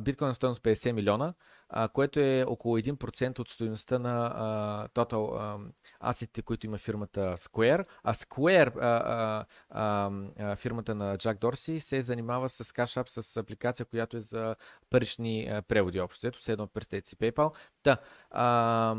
биткоин 0.00 0.34
стоеност 0.34 0.62
50 0.62 0.92
милиона, 0.92 1.34
а, 1.68 1.88
което 1.88 2.20
е 2.20 2.44
около 2.48 2.78
1% 2.78 3.38
от 3.38 3.48
стоеността 3.48 3.98
на 3.98 4.32
а, 4.34 4.88
total 4.88 5.58
асетите, 6.00 6.42
които 6.42 6.66
има 6.66 6.78
фирмата 6.78 7.34
Square. 7.36 7.86
А 8.02 8.14
Square, 8.14 8.76
а, 8.80 9.44
а, 9.70 10.10
а, 10.38 10.56
фирмата 10.56 10.94
на 10.94 11.18
Джак 11.18 11.38
Дорси, 11.38 11.80
се 11.80 12.02
занимава 12.02 12.48
с 12.48 12.64
Cash 12.64 13.02
App, 13.02 13.20
с 13.20 13.36
апликация, 13.36 13.86
която 13.86 14.16
е 14.16 14.20
за 14.20 14.56
парични 14.90 15.48
а, 15.48 15.62
преводи 15.62 16.00
общо. 16.00 16.26
Ето, 16.26 16.38
едно 16.48 16.66
представете 16.66 17.08
си 17.08 17.16
PayPal. 17.16 17.52
Та, 17.82 17.96
а, 18.30 18.94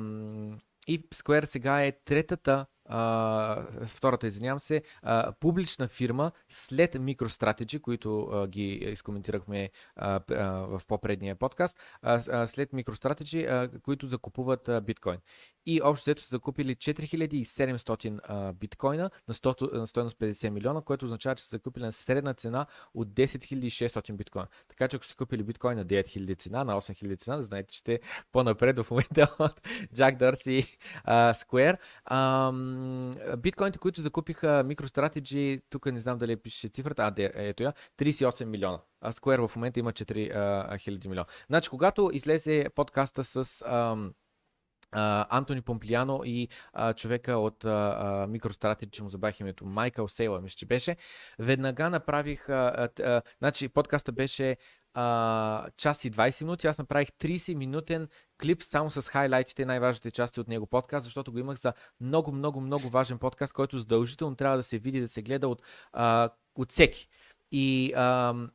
и 0.87 1.09
Square 1.09 1.45
сега 1.45 1.83
е 1.85 1.91
третата 1.91 2.65
Uh, 2.91 3.85
втората, 3.85 4.27
извинявам 4.27 4.59
се, 4.59 4.81
uh, 5.05 5.33
публична 5.39 5.87
фирма 5.87 6.31
след 6.49 6.95
MicroStrategy, 6.95 7.81
които 7.81 8.09
uh, 8.09 8.47
ги 8.47 8.67
изкоментирахме 8.73 9.69
в 9.97 10.81
по-предния 10.87 11.35
подкаст, 11.35 11.77
след 12.45 12.71
MicroStrategy, 12.71 13.81
които 13.81 14.07
закупуват 14.07 14.69
биткоин. 14.83 15.17
И 15.65 15.81
общо 15.83 16.03
взето 16.03 16.21
са 16.21 16.27
закупили 16.29 16.75
4700 16.75 18.53
биткоина 18.53 19.09
на, 19.27 19.33
100, 19.33 19.73
на 19.73 19.87
стоеност 19.87 20.17
50 20.19 20.49
милиона, 20.49 20.81
което 20.81 21.05
означава, 21.05 21.35
че 21.35 21.43
са 21.43 21.49
закупили 21.49 21.83
на 21.83 21.91
средна 21.91 22.33
цена 22.33 22.65
от 22.93 23.07
10 23.07 23.35
600 23.65 24.13
биткоина. 24.13 24.47
Така 24.69 24.87
че 24.87 24.95
ако 24.95 25.05
са 25.05 25.15
купили 25.15 25.43
биткоин 25.43 25.77
на 25.77 25.85
9000 25.85 26.39
цена, 26.39 26.63
на 26.63 26.81
8000 26.81 27.19
цена, 27.19 27.37
да 27.37 27.43
знаете, 27.43 27.67
че 27.69 27.79
сте 27.79 27.99
по-напред 28.31 28.79
в 28.79 28.91
момента 28.91 29.35
от 29.39 29.61
Jack 29.95 30.17
Dorsey 30.19 30.51
и 30.51 30.77
Square. 31.07 31.77
Um, 32.11 32.74
биткоините, 33.37 33.79
които 33.79 34.01
закупиха 34.01 34.47
MicroStrategy, 34.47 35.61
тук 35.69 35.85
не 35.85 35.99
знам 35.99 36.17
дали 36.17 36.35
пише 36.35 36.67
цифрата, 36.67 37.03
а 37.03 37.11
де, 37.11 37.31
ето 37.35 37.63
я, 37.63 37.73
38 37.97 38.45
милиона. 38.45 38.79
А 39.01 39.11
Square 39.11 39.47
в 39.47 39.55
момента 39.55 39.79
има 39.79 39.91
4000 39.91 41.07
милиона. 41.07 41.25
Значи, 41.47 41.69
когато 41.69 42.09
излезе 42.13 42.69
подкаста 42.75 43.23
с 43.23 43.63
ам, 43.67 44.13
Антони 44.91 45.61
Помплиано 45.61 46.21
и 46.25 46.49
uh, 46.77 46.95
човека 46.95 47.37
от 47.37 47.63
MicroStrategy, 47.63 48.91
че 48.91 49.03
му 49.03 49.09
забавих 49.09 49.39
името, 49.39 49.65
Майкъл 49.65 50.07
Сейла, 50.07 50.41
мисля, 50.41 50.55
че 50.55 50.65
беше. 50.65 50.95
Веднага 51.39 51.89
направих, 51.89 52.47
uh, 52.47 52.99
uh, 52.99 53.21
значи 53.39 53.69
подкаста 53.69 54.11
беше 54.11 54.57
uh, 54.95 55.75
час 55.77 56.05
и 56.05 56.11
20 56.11 56.43
минути, 56.43 56.67
аз 56.67 56.77
направих 56.77 57.09
30 57.09 57.55
минутен 57.55 58.07
клип 58.41 58.63
само 58.63 58.91
с 58.91 59.01
хайлайтите, 59.01 59.65
най-важните 59.65 60.11
части 60.11 60.39
от 60.39 60.47
него 60.47 60.67
подкаст, 60.67 61.03
защото 61.03 61.31
го 61.31 61.39
имах 61.39 61.57
за 61.57 61.73
много, 62.01 62.31
много, 62.31 62.61
много 62.61 62.89
важен 62.89 63.17
подкаст, 63.17 63.53
който 63.53 63.79
задължително 63.79 64.35
трябва 64.35 64.57
да 64.57 64.63
се 64.63 64.77
види, 64.77 65.01
да 65.01 65.07
се 65.07 65.21
гледа 65.21 65.47
от, 65.47 65.61
uh, 65.97 66.29
от 66.55 66.71
всеки. 66.71 67.07
И 67.51 67.93
uh, 67.95 68.49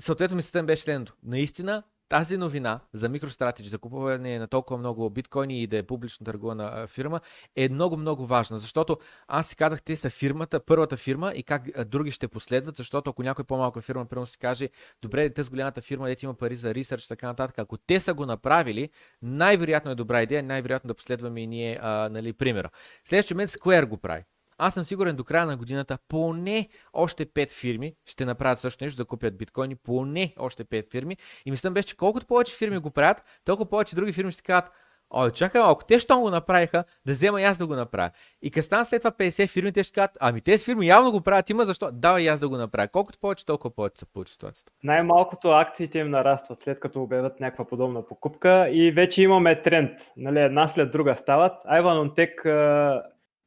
съответно 0.00 0.36
мислята 0.36 0.62
ми 0.62 0.66
беше 0.66 0.82
следното. 0.82 1.14
Наистина, 1.22 1.82
тази 2.12 2.36
новина 2.36 2.80
за 2.92 3.10
MicroStrategy, 3.10 3.66
за 3.66 3.78
купуване 3.78 4.38
на 4.38 4.46
толкова 4.46 4.78
много 4.78 5.10
биткоини 5.10 5.62
и 5.62 5.66
да 5.66 5.76
е 5.76 5.82
публично 5.82 6.24
търгувана 6.24 6.86
фирма 6.86 7.20
е 7.56 7.68
много, 7.68 7.96
много 7.96 8.26
важна, 8.26 8.58
защото 8.58 8.98
аз 9.28 9.46
си 9.46 9.56
казах, 9.56 9.82
те 9.82 9.96
са 9.96 10.10
фирмата, 10.10 10.60
първата 10.60 10.96
фирма 10.96 11.32
и 11.36 11.42
как 11.42 11.84
други 11.84 12.10
ще 12.10 12.28
последват, 12.28 12.76
защото 12.76 13.10
ако 13.10 13.22
някой 13.22 13.44
по-малка 13.44 13.80
фирма, 13.80 14.06
примерно 14.06 14.26
си 14.26 14.38
каже, 14.38 14.68
добре, 15.02 15.30
те 15.30 15.42
с 15.42 15.50
голямата 15.50 15.80
фирма, 15.80 16.06
дете 16.06 16.26
има 16.26 16.34
пари 16.34 16.56
за 16.56 16.74
ресърч, 16.74 17.06
така 17.06 17.26
нататък, 17.26 17.58
ако 17.58 17.76
те 17.76 18.00
са 18.00 18.14
го 18.14 18.26
направили, 18.26 18.90
най-вероятно 19.22 19.90
е 19.90 19.94
добра 19.94 20.22
идея, 20.22 20.42
най-вероятно 20.42 20.88
да 20.88 20.94
последваме 20.94 21.40
и 21.40 21.46
ние, 21.46 21.78
а, 21.82 22.08
нали, 22.08 22.32
примера. 22.32 22.70
Следващия 23.04 23.34
момент 23.34 23.50
Square 23.50 23.86
го 23.86 23.96
прави. 23.96 24.24
Аз 24.58 24.74
съм 24.74 24.84
сигурен 24.84 25.16
до 25.16 25.24
края 25.24 25.46
на 25.46 25.56
годината 25.56 25.98
поне 26.08 26.68
още 26.92 27.26
5 27.26 27.50
фирми 27.50 27.94
ще 28.06 28.24
направят 28.24 28.60
също 28.60 28.84
нещо, 28.84 28.96
да 28.96 29.04
купят 29.04 29.38
биткоини, 29.38 29.76
поне 29.76 30.34
още 30.38 30.64
5 30.64 30.90
фирми. 30.90 31.16
И 31.46 31.50
мислям 31.50 31.74
беше, 31.74 31.86
че 31.86 31.96
колкото 31.96 32.26
повече 32.26 32.56
фирми 32.56 32.78
го 32.78 32.90
правят, 32.90 33.24
толкова 33.44 33.70
повече 33.70 33.94
други 33.94 34.12
фирми 34.12 34.32
ще 34.32 34.42
кажат, 34.42 34.70
Ой, 35.14 35.30
чакай 35.30 35.60
малко, 35.60 35.84
те 35.84 35.98
що 35.98 36.20
го 36.20 36.30
направиха, 36.30 36.84
да 37.06 37.12
взема 37.12 37.40
и 37.40 37.44
аз 37.44 37.58
да 37.58 37.66
го 37.66 37.74
направя. 37.74 38.10
И 38.42 38.50
като 38.50 38.64
стана 38.64 38.84
след 38.84 39.02
това 39.02 39.10
50 39.10 39.48
фирми, 39.48 39.72
те 39.72 39.84
ще 39.84 39.94
кажат, 39.94 40.18
ами 40.20 40.40
тези 40.40 40.64
фирми 40.64 40.86
явно 40.86 41.12
го 41.12 41.20
правят, 41.20 41.50
има 41.50 41.64
защо, 41.64 41.90
давай 41.92 42.22
и 42.22 42.28
аз 42.28 42.40
да 42.40 42.48
го 42.48 42.56
направя. 42.56 42.88
Колкото 42.88 43.18
повече, 43.18 43.46
толкова 43.46 43.74
повече 43.74 43.98
се 43.98 44.06
получи 44.06 44.32
ситуацията. 44.32 44.72
Най-малкото 44.84 45.50
акциите 45.50 45.98
им 45.98 46.10
нарастват 46.10 46.62
след 46.62 46.80
като 46.80 47.02
обявят 47.02 47.40
някаква 47.40 47.64
подобна 47.64 48.06
покупка 48.06 48.68
и 48.70 48.92
вече 48.92 49.22
имаме 49.22 49.62
тренд. 49.62 49.90
Нали, 50.16 50.40
една 50.40 50.68
след 50.68 50.90
друга 50.90 51.16
стават. 51.16 51.52
Айван 51.64 51.98
Онтек 51.98 52.46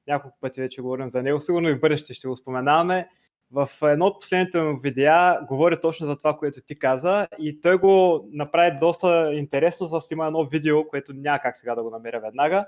няколко 0.07 0.37
пъти 0.41 0.61
вече 0.61 0.81
говорим 0.81 1.09
за 1.09 1.23
него, 1.23 1.39
сигурно 1.39 1.69
и 1.69 1.75
в 1.75 1.79
бъдеще 1.79 2.13
ще 2.13 2.27
го 2.27 2.37
споменаваме. 2.37 3.09
В 3.51 3.69
едно 3.83 4.05
от 4.05 4.21
последните 4.21 4.61
му 4.61 4.79
видеа 4.79 5.39
говори 5.47 5.81
точно 5.81 6.07
за 6.07 6.17
това, 6.17 6.37
което 6.37 6.61
ти 6.61 6.79
каза 6.79 7.27
и 7.39 7.61
той 7.61 7.77
го 7.77 8.27
направи 8.31 8.77
доста 8.79 9.33
интересно, 9.33 9.87
да 9.87 9.99
има 10.11 10.25
едно 10.25 10.45
видео, 10.45 10.87
което 10.87 11.13
няма 11.13 11.39
как 11.39 11.57
сега 11.57 11.75
да 11.75 11.83
го 11.83 11.89
намеря 11.89 12.19
веднага. 12.19 12.67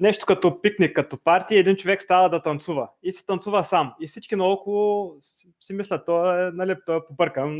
Нещо 0.00 0.26
като 0.26 0.62
пикник, 0.62 0.96
като 0.96 1.18
парти, 1.24 1.56
един 1.56 1.76
човек 1.76 2.02
става 2.02 2.30
да 2.30 2.42
танцува 2.42 2.88
и 3.02 3.12
се 3.12 3.26
танцува 3.26 3.64
сам. 3.64 3.94
И 4.00 4.06
всички 4.06 4.36
наоколо 4.36 5.16
си 5.60 5.72
мислят, 5.72 6.06
той 6.06 6.48
е, 6.48 6.50
нали, 6.50 6.76
той 6.86 6.96
е 6.96 7.06
побъркан, 7.08 7.58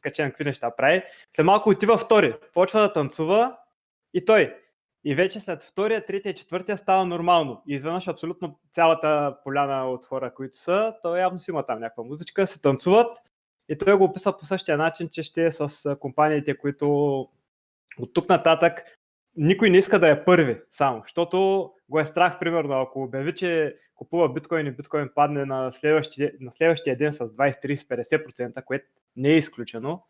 качен 0.00 0.30
какви 0.30 0.44
неща 0.44 0.76
прави. 0.76 1.02
След 1.36 1.46
малко 1.46 1.70
отива 1.70 1.98
втори, 1.98 2.34
почва 2.54 2.80
да 2.80 2.92
танцува 2.92 3.56
и 4.14 4.24
той. 4.24 4.54
И 5.08 5.14
вече 5.14 5.40
след 5.40 5.62
втория, 5.62 6.06
третия, 6.06 6.34
четвъртия 6.34 6.78
става 6.78 7.04
нормално. 7.06 7.62
И 7.68 7.74
изведнъж 7.74 8.08
абсолютно 8.08 8.58
цялата 8.72 9.36
поляна 9.44 9.90
от 9.90 10.06
хора, 10.06 10.34
които 10.34 10.56
са, 10.56 10.94
то 11.02 11.16
явно 11.16 11.38
си 11.38 11.50
има 11.50 11.66
там 11.66 11.80
някаква 11.80 12.04
музичка, 12.04 12.46
се 12.46 12.60
танцуват. 12.60 13.18
И 13.68 13.78
той 13.78 13.94
го 13.94 14.04
описа 14.04 14.36
по 14.36 14.44
същия 14.44 14.76
начин, 14.76 15.08
че 15.08 15.22
ще 15.22 15.46
е 15.46 15.52
с 15.52 15.96
компаниите, 15.96 16.58
които 16.58 17.18
от 17.98 18.14
тук 18.14 18.28
нататък 18.28 18.82
никой 19.36 19.70
не 19.70 19.78
иска 19.78 19.98
да 19.98 20.10
е 20.10 20.24
първи 20.24 20.60
само, 20.70 21.00
защото 21.00 21.70
го 21.88 22.00
е 22.00 22.06
страх, 22.06 22.38
примерно, 22.38 22.80
ако 22.80 23.02
обяви, 23.02 23.34
че 23.34 23.76
купува 23.94 24.32
биткоин 24.32 24.66
и 24.66 24.70
биткоин 24.70 25.10
падне 25.14 25.44
на 25.44 25.72
следващия, 25.72 26.32
на 26.40 26.52
следващия 26.56 26.96
ден 26.96 27.14
с 27.14 27.18
20, 27.18 27.64
30, 27.64 28.20
50%, 28.20 28.64
което 28.64 28.86
не 29.16 29.28
е 29.28 29.36
изключено, 29.36 30.02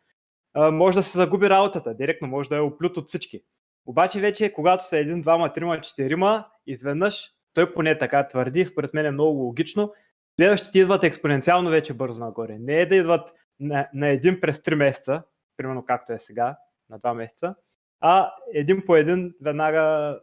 може 0.56 0.98
да 0.98 1.02
се 1.02 1.18
загуби 1.18 1.50
работата, 1.50 1.94
директно 1.94 2.28
може 2.28 2.48
да 2.48 2.56
е 2.56 2.60
оплют 2.60 2.96
от 2.96 3.08
всички. 3.08 3.42
Обаче 3.88 4.20
вече, 4.20 4.52
когато 4.52 4.84
са 4.84 4.98
един, 4.98 5.20
двама, 5.20 5.52
трима, 5.52 5.80
четирима, 5.80 6.46
изведнъж, 6.66 7.30
той 7.54 7.74
поне 7.74 7.98
така 7.98 8.28
твърди, 8.28 8.66
според 8.66 8.94
мен 8.94 9.06
е 9.06 9.10
много 9.10 9.38
логично, 9.38 9.92
следващите 10.36 10.78
идват 10.78 11.04
експоненциално 11.04 11.70
вече 11.70 11.94
бързо 11.94 12.20
нагоре. 12.20 12.58
Не 12.58 12.80
е 12.80 12.86
да 12.86 12.96
идват 12.96 13.34
на, 13.60 13.88
на 13.94 14.08
един 14.08 14.40
през 14.40 14.58
3 14.58 14.74
месеца, 14.74 15.22
примерно 15.56 15.84
както 15.84 16.12
е 16.12 16.18
сега, 16.18 16.56
на 16.90 17.00
2 17.00 17.14
месеца, 17.14 17.54
а 18.00 18.32
един 18.54 18.82
по 18.86 18.96
един 18.96 19.34
веднага 19.40 20.16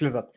влизат. 0.00 0.30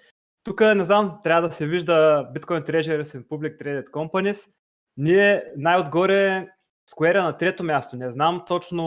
Тук, 0.43 0.61
не 0.61 0.85
знам, 0.85 1.19
трябва 1.23 1.49
да 1.49 1.55
се 1.55 1.67
вижда 1.67 2.27
Bitcoin 2.35 2.69
Treasuries 2.69 3.03
and 3.03 3.27
Public 3.27 3.61
Traded 3.61 3.89
Companies. 3.89 4.51
Ние 4.97 5.43
най-отгоре 5.57 6.47
Square 6.95 7.19
е 7.19 7.21
на 7.21 7.37
трето 7.37 7.63
място. 7.63 7.95
Не 7.95 8.11
знам 8.11 8.43
точно 8.47 8.83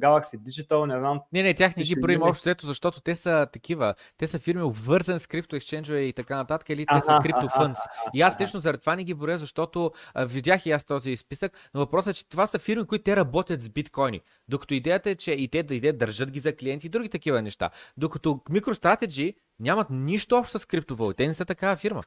Galaxy 0.00 0.38
Digital, 0.38 0.86
не 0.86 0.98
знам. 0.98 1.20
Не, 1.32 1.42
не, 1.42 1.54
тях 1.54 1.76
не 1.76 1.82
ги 1.82 2.00
броим 2.00 2.22
общо 2.22 2.50
ето, 2.50 2.66
защото 2.66 3.00
те 3.00 3.16
са 3.16 3.46
такива. 3.52 3.94
Те 4.16 4.26
са 4.26 4.38
фирми 4.38 4.62
обвързани 4.62 5.18
с 5.18 5.26
крипто 5.26 5.56
ексченджове 5.56 6.00
и 6.00 6.12
така 6.12 6.36
нататък, 6.36 6.68
или 6.68 6.86
те 6.86 7.00
са 7.00 7.18
крипто 7.22 7.48
фънс. 7.48 7.78
И 8.14 8.22
аз 8.22 8.40
лично 8.40 8.60
заради 8.60 8.80
това 8.80 8.96
не 8.96 9.04
ги 9.04 9.14
броя, 9.14 9.38
защото 9.38 9.92
а, 10.14 10.24
видях 10.24 10.66
и 10.66 10.70
аз 10.70 10.84
този 10.84 11.16
списък, 11.16 11.52
но 11.74 11.80
въпросът 11.80 12.10
е, 12.10 12.18
че 12.18 12.28
това 12.28 12.46
са 12.46 12.58
фирми, 12.58 12.86
които 12.86 13.04
те 13.04 13.16
работят 13.16 13.62
с 13.62 13.68
биткоини. 13.68 14.20
Докато 14.48 14.74
идеята 14.74 15.10
е, 15.10 15.14
че 15.14 15.32
и 15.32 15.48
те 15.48 15.62
да 15.62 15.74
идеят, 15.74 15.98
държат 15.98 16.30
ги 16.30 16.40
за 16.40 16.56
клиенти 16.56 16.86
и 16.86 16.90
други 16.90 17.08
такива 17.08 17.42
неща. 17.42 17.70
Докато 17.96 18.28
MicroStrategy 18.30 19.34
нямат 19.60 19.90
нищо 19.90 20.36
общо 20.36 20.58
с 20.58 20.66
криптовалути. 20.66 21.16
Те 21.16 21.26
не 21.26 21.34
са 21.34 21.44
такава 21.44 21.76
фирма. 21.76 22.02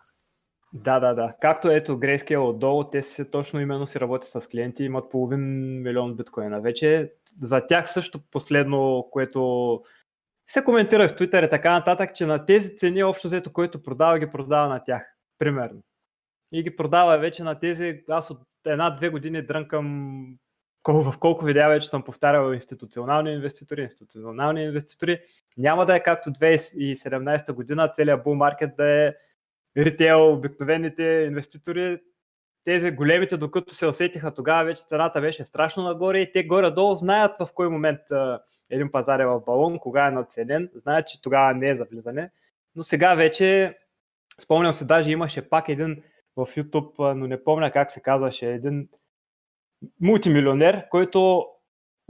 Да, 0.73 0.99
да, 0.99 1.13
да. 1.13 1.33
Както 1.41 1.69
ето 1.69 1.99
Grayscale 1.99 2.49
отдолу, 2.49 2.83
те 2.83 3.01
си 3.01 3.31
точно 3.31 3.59
именно 3.59 3.87
си 3.87 3.99
работят 3.99 4.43
с 4.43 4.47
клиенти, 4.47 4.83
имат 4.83 5.11
половин 5.11 5.41
милион 5.81 6.15
биткоина 6.15 6.61
вече. 6.61 7.13
За 7.41 7.67
тях 7.67 7.93
също 7.93 8.19
последно, 8.31 9.07
което 9.11 9.81
се 10.47 10.63
коментира 10.63 11.09
в 11.09 11.11
Twitter 11.11 11.45
и 11.45 11.49
така 11.49 11.71
нататък, 11.71 12.15
че 12.15 12.25
на 12.25 12.45
тези 12.45 12.75
цени 12.75 13.03
общо 13.03 13.27
взето, 13.27 13.53
който 13.53 13.83
продава, 13.83 14.19
ги 14.19 14.31
продава 14.31 14.67
на 14.67 14.83
тях. 14.83 15.15
Примерно. 15.39 15.81
И 16.51 16.63
ги 16.63 16.75
продава 16.75 17.17
вече 17.17 17.43
на 17.43 17.59
тези, 17.59 18.03
аз 18.09 18.29
от 18.29 18.41
една-две 18.65 19.09
години 19.09 19.41
дрънкам 19.41 20.37
в 20.87 21.15
колко 21.19 21.45
видеа 21.45 21.69
вече 21.69 21.87
съм 21.87 22.03
повтарял 22.03 22.53
институционални 22.53 23.33
инвеститори, 23.33 23.81
институционални 23.81 24.63
инвеститори. 24.63 25.19
Няма 25.57 25.85
да 25.85 25.95
е 25.95 26.03
както 26.03 26.29
2017 26.29 27.51
година, 27.53 27.91
целият 27.95 28.25
bull 28.25 28.33
маркет 28.33 28.69
да 28.77 28.89
е 28.89 29.13
ритейл, 29.77 30.33
обикновените 30.33 31.03
инвеститори, 31.03 31.99
тези 32.65 32.91
големите, 32.91 33.37
докато 33.37 33.75
се 33.75 33.87
усетиха 33.87 34.33
тогава, 34.33 34.63
вече 34.63 34.83
цената 34.89 35.21
беше 35.21 35.45
страшно 35.45 35.83
нагоре 35.83 36.19
и 36.19 36.31
те 36.31 36.43
горе-долу 36.43 36.95
знаят 36.95 37.31
в 37.39 37.49
кой 37.53 37.69
момент 37.69 37.99
един 38.69 38.91
пазар 38.91 39.19
е 39.19 39.25
в 39.25 39.41
балон, 39.45 39.79
кога 39.79 40.07
е 40.07 40.11
надценен, 40.11 40.69
знаят, 40.75 41.07
че 41.07 41.21
тогава 41.21 41.53
не 41.53 41.69
е 41.69 41.75
за 41.75 41.85
влизане. 41.91 42.31
Но 42.75 42.83
сега 42.83 43.15
вече, 43.15 43.77
спомням 44.41 44.73
се, 44.73 44.85
даже 44.85 45.11
имаше 45.11 45.49
пак 45.49 45.69
един 45.69 46.03
в 46.35 46.47
YouTube, 46.47 47.13
но 47.13 47.27
не 47.27 47.43
помня 47.43 47.71
как 47.71 47.91
се 47.91 48.01
казваше, 48.01 48.51
един 48.51 48.89
мултимилионер, 50.01 50.89
който 50.89 51.47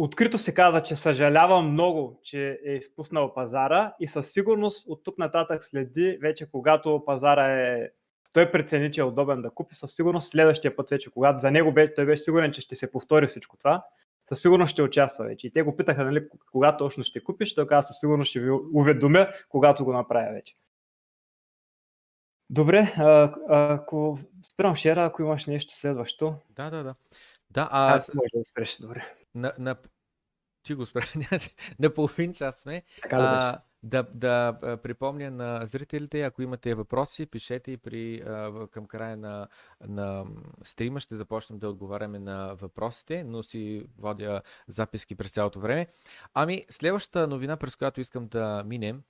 открито 0.03 0.37
се 0.37 0.53
каза, 0.53 0.83
че 0.83 0.95
съжалява 0.95 1.61
много, 1.61 2.19
че 2.23 2.59
е 2.65 2.73
изпуснал 2.73 3.33
пазара 3.33 3.93
и 3.99 4.07
със 4.07 4.31
сигурност 4.31 4.87
от 4.87 5.03
тук 5.03 5.17
нататък 5.17 5.63
следи 5.63 6.17
вече 6.21 6.51
когато 6.51 7.03
пазара 7.05 7.47
е 7.47 7.89
той 8.33 8.51
прецени, 8.51 8.91
че 8.91 9.01
е 9.01 9.03
удобен 9.03 9.41
да 9.41 9.49
купи, 9.49 9.75
със 9.75 9.95
сигурност 9.95 10.31
следващия 10.31 10.75
път 10.75 10.89
вече, 10.89 11.11
когато 11.11 11.39
за 11.39 11.51
него 11.51 11.73
беше, 11.73 11.93
той 11.93 12.05
беше 12.05 12.23
сигурен, 12.23 12.51
че 12.51 12.61
ще 12.61 12.75
се 12.75 12.91
повтори 12.91 13.27
всичко 13.27 13.57
това, 13.57 13.85
със 14.29 14.41
сигурност 14.41 14.71
ще 14.71 14.81
участва 14.81 15.25
вече. 15.25 15.47
И 15.47 15.51
те 15.51 15.61
го 15.61 15.77
питаха, 15.77 16.03
нали, 16.03 16.27
кога 16.51 16.77
точно 16.77 17.03
ще 17.03 17.23
купиш, 17.23 17.55
той 17.55 17.67
каза, 17.67 17.87
със 17.87 17.99
сигурност 17.99 18.29
ще 18.29 18.39
ви 18.39 18.51
уведомя, 18.73 19.27
когато 19.49 19.85
го 19.85 19.93
направя 19.93 20.33
вече. 20.33 20.55
Добре, 22.49 22.93
а, 22.97 23.33
ако 23.49 24.19
спирам 24.45 24.75
шера, 24.75 25.05
ако 25.05 25.21
имаш 25.21 25.45
нещо 25.45 25.73
следващо. 25.73 26.35
Да, 26.49 26.69
да, 26.69 26.83
да. 26.83 26.95
Да, 27.49 27.69
а... 27.71 27.95
Аз 27.95 28.13
може 28.13 28.29
да 28.33 28.45
спреш, 28.45 28.77
добре. 28.77 29.20
На, 29.36 29.54
на... 29.60 29.76
Ти 30.63 30.74
го 30.74 30.86
спря, 30.86 31.06
на 31.80 31.94
половин 31.94 32.34
час 32.34 32.56
сме. 32.56 32.84
Така 33.02 33.15
а, 33.17 33.62
да, 33.84 34.08
да 34.13 34.58
припомня 34.84 35.32
на 35.32 35.65
зрителите, 35.65 36.22
ако 36.22 36.41
имате 36.41 36.76
въпроси, 36.76 37.26
пишете 37.26 37.72
и 37.72 37.78
при, 37.78 38.24
към 38.72 38.86
края 38.86 39.17
на, 39.17 39.48
на 39.88 40.26
стрима 40.63 41.00
ще 41.00 41.15
започнем 41.15 41.60
да 41.60 41.70
отговаряме 41.70 42.20
на 42.20 42.56
въпросите, 42.56 43.24
но 43.24 43.44
си 43.44 43.88
водя 43.98 44.41
записки 44.67 45.15
през 45.15 45.32
цялото 45.32 45.60
време. 45.60 45.88
Ами, 46.34 46.65
следващата 46.70 47.28
новина, 47.28 47.58
през 47.58 47.76
която 47.76 48.02
искам 48.02 48.28
да 48.28 48.63
минем, 48.65 49.04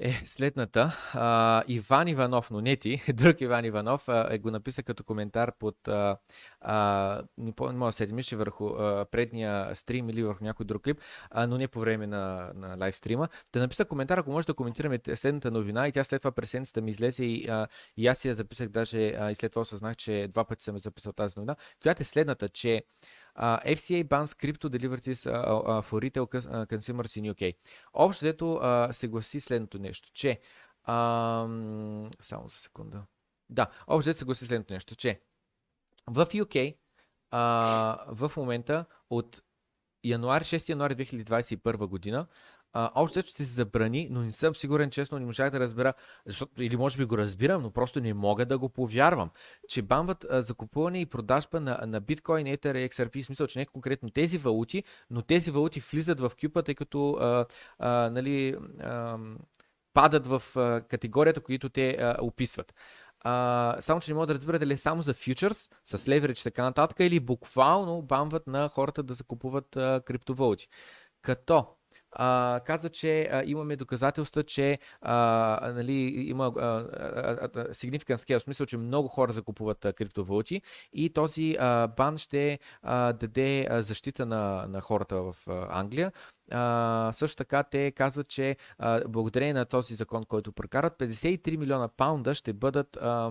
е 0.00 0.12
следната. 0.24 0.92
А, 1.14 1.62
Иван 1.68 2.08
Иванов, 2.08 2.50
но 2.50 2.60
не 2.60 2.76
ти, 2.76 3.02
друг 3.14 3.40
Иван 3.40 3.64
Иванов, 3.64 4.08
а, 4.08 4.28
е 4.30 4.38
го 4.38 4.50
написа 4.50 4.82
като 4.82 5.04
коментар 5.04 5.52
под, 5.58 5.88
а, 5.88 6.16
а, 6.60 7.22
не 7.38 7.52
помня, 7.52 7.86
да 7.86 7.92
се 7.92 8.06
мисли 8.06 8.36
върху 8.36 8.66
а, 8.68 9.06
предния 9.10 9.76
стрим 9.76 10.10
или 10.10 10.22
върху 10.22 10.44
някой 10.44 10.66
друг 10.66 10.82
клип, 10.82 11.00
а, 11.30 11.46
но 11.46 11.58
не 11.58 11.68
по 11.68 11.80
време 11.80 12.06
на, 12.06 12.50
на 12.54 12.76
лайв 12.80 12.96
стрима. 12.96 13.28
Да 13.52 13.60
написа 13.60 13.84
коментар, 13.84 14.18
ако 14.18 14.30
може 14.30 14.46
да 14.46 14.54
коментираме 14.54 14.98
следната 15.14 15.50
новина 15.50 15.88
и 15.88 15.92
тя 15.92 16.04
след 16.04 16.20
това 16.20 16.32
през 16.32 16.50
седмицата 16.50 16.80
ми 16.80 16.90
излезе 16.90 17.24
и, 17.24 17.48
а, 17.48 17.66
и 17.96 18.06
аз 18.06 18.24
я 18.24 18.34
записах 18.34 18.68
даже 18.68 19.08
а, 19.08 19.30
и 19.30 19.34
след 19.34 19.52
това 19.52 19.62
осъзнах, 19.62 19.96
че 19.96 20.28
два 20.30 20.44
пъти 20.44 20.64
съм 20.64 20.78
записал 20.78 21.12
тази 21.12 21.34
новина, 21.36 21.56
която 21.82 22.02
е 22.02 22.04
следната, 22.04 22.48
че 22.48 22.82
Uh, 23.40 23.58
FCA 23.76 24.04
bans 24.04 24.34
crypto 24.34 24.68
derivatives 24.68 25.26
uh, 25.26 25.32
uh, 25.32 25.82
for 25.82 26.00
retail 26.00 26.26
consumers 26.66 27.16
in 27.16 27.32
UK. 27.34 27.54
Общо 27.94 28.24
взето 28.24 28.44
uh, 28.44 28.90
се 28.92 29.08
гласи 29.08 29.40
следното 29.40 29.78
нещо, 29.78 30.10
че 30.14 30.40
uh, 30.88 32.08
само 32.20 32.48
за 32.48 32.56
секунда. 32.56 33.02
Да, 33.50 33.66
общо 33.86 33.98
взето 33.98 34.18
се 34.18 34.24
гласи 34.24 34.46
следното 34.46 34.72
нещо, 34.72 34.96
че 34.96 35.20
в 36.06 36.26
UK 36.26 36.76
uh, 37.32 38.28
в 38.28 38.36
момента 38.36 38.84
от 39.10 39.42
януари, 40.04 40.44
6 40.44 40.68
януари 40.68 40.96
2021 40.96 41.86
година 41.86 42.26
а, 42.72 42.90
общо 42.94 43.22
ще 43.22 43.44
се 43.44 43.52
забрани, 43.52 44.08
но 44.10 44.22
не 44.22 44.32
съм 44.32 44.54
сигурен, 44.54 44.90
честно, 44.90 45.18
не 45.18 45.26
можах 45.26 45.50
да 45.50 45.60
разбера, 45.60 45.94
защото, 46.26 46.62
или 46.62 46.76
може 46.76 46.98
би 46.98 47.04
го 47.04 47.18
разбирам, 47.18 47.62
но 47.62 47.70
просто 47.70 48.00
не 48.00 48.14
мога 48.14 48.46
да 48.46 48.58
го 48.58 48.68
повярвам, 48.68 49.30
че 49.68 49.82
бамват 49.82 50.26
а, 50.30 50.42
закупуване 50.42 51.00
и 51.00 51.06
продажба 51.06 51.60
на, 51.60 51.80
на 51.86 52.00
биткоин, 52.00 52.46
етер 52.46 52.74
и 52.74 52.88
XRP, 52.88 53.22
в 53.22 53.26
смисъл, 53.26 53.46
че 53.46 53.58
не 53.58 53.66
конкретно 53.66 54.10
тези 54.10 54.38
валути, 54.38 54.84
но 55.10 55.22
тези 55.22 55.50
валути 55.50 55.80
влизат 55.80 56.20
в 56.20 56.32
кюпа, 56.40 56.62
тъй 56.62 56.74
като 56.74 57.12
а, 57.12 57.46
а, 57.78 58.10
нали, 58.10 58.56
а, 58.80 59.18
падат 59.94 60.26
в 60.26 60.42
а, 60.56 60.80
категорията, 60.88 61.40
които 61.40 61.68
те 61.68 61.90
а, 61.90 62.16
описват. 62.20 62.74
А, 63.20 63.76
само, 63.80 64.00
че 64.00 64.10
не 64.10 64.14
мога 64.14 64.26
да 64.26 64.34
разбера 64.34 64.58
дали 64.58 64.72
е 64.72 64.76
само 64.76 65.02
за 65.02 65.14
фьючерс, 65.14 65.70
с 65.84 66.08
леверидж 66.08 66.40
и 66.40 66.44
така 66.44 66.62
нататък, 66.62 66.96
или 67.00 67.20
буквално 67.20 68.02
бамват 68.02 68.46
на 68.46 68.68
хората 68.68 69.02
да 69.02 69.14
закупуват 69.14 69.76
а, 69.76 70.02
криптовалути. 70.06 70.68
Като 71.22 71.66
а, 72.12 72.60
каза, 72.66 72.88
че 72.88 73.28
а, 73.32 73.42
имаме 73.46 73.76
доказателства, 73.76 74.42
че 74.42 74.78
а, 75.00 75.72
нали, 75.74 75.92
има 76.28 76.52
significant 76.52 78.16
scale, 78.16 78.38
в 78.38 78.42
смисъл, 78.42 78.66
че 78.66 78.76
много 78.76 79.08
хора 79.08 79.32
закупуват 79.32 79.84
а, 79.84 79.92
криптовалути 79.92 80.62
и 80.92 81.10
този 81.10 81.56
а, 81.60 81.86
бан 81.86 82.18
ще 82.18 82.58
а, 82.82 83.12
даде 83.12 83.66
а, 83.70 83.82
защита 83.82 84.26
на, 84.26 84.66
на 84.68 84.80
хората 84.80 85.16
в 85.22 85.36
а, 85.48 85.80
Англия. 85.80 86.12
А, 86.50 87.12
също 87.14 87.36
така 87.36 87.62
те 87.62 87.90
казват, 87.90 88.28
че 88.28 88.56
а, 88.78 89.08
благодарение 89.08 89.54
на 89.54 89.64
този 89.64 89.94
закон, 89.94 90.24
който 90.24 90.52
прокарат, 90.52 90.98
53 90.98 91.56
милиона 91.56 91.88
паунда 91.88 92.34
ще 92.34 92.52
бъдат 92.52 92.96
а, 92.96 93.30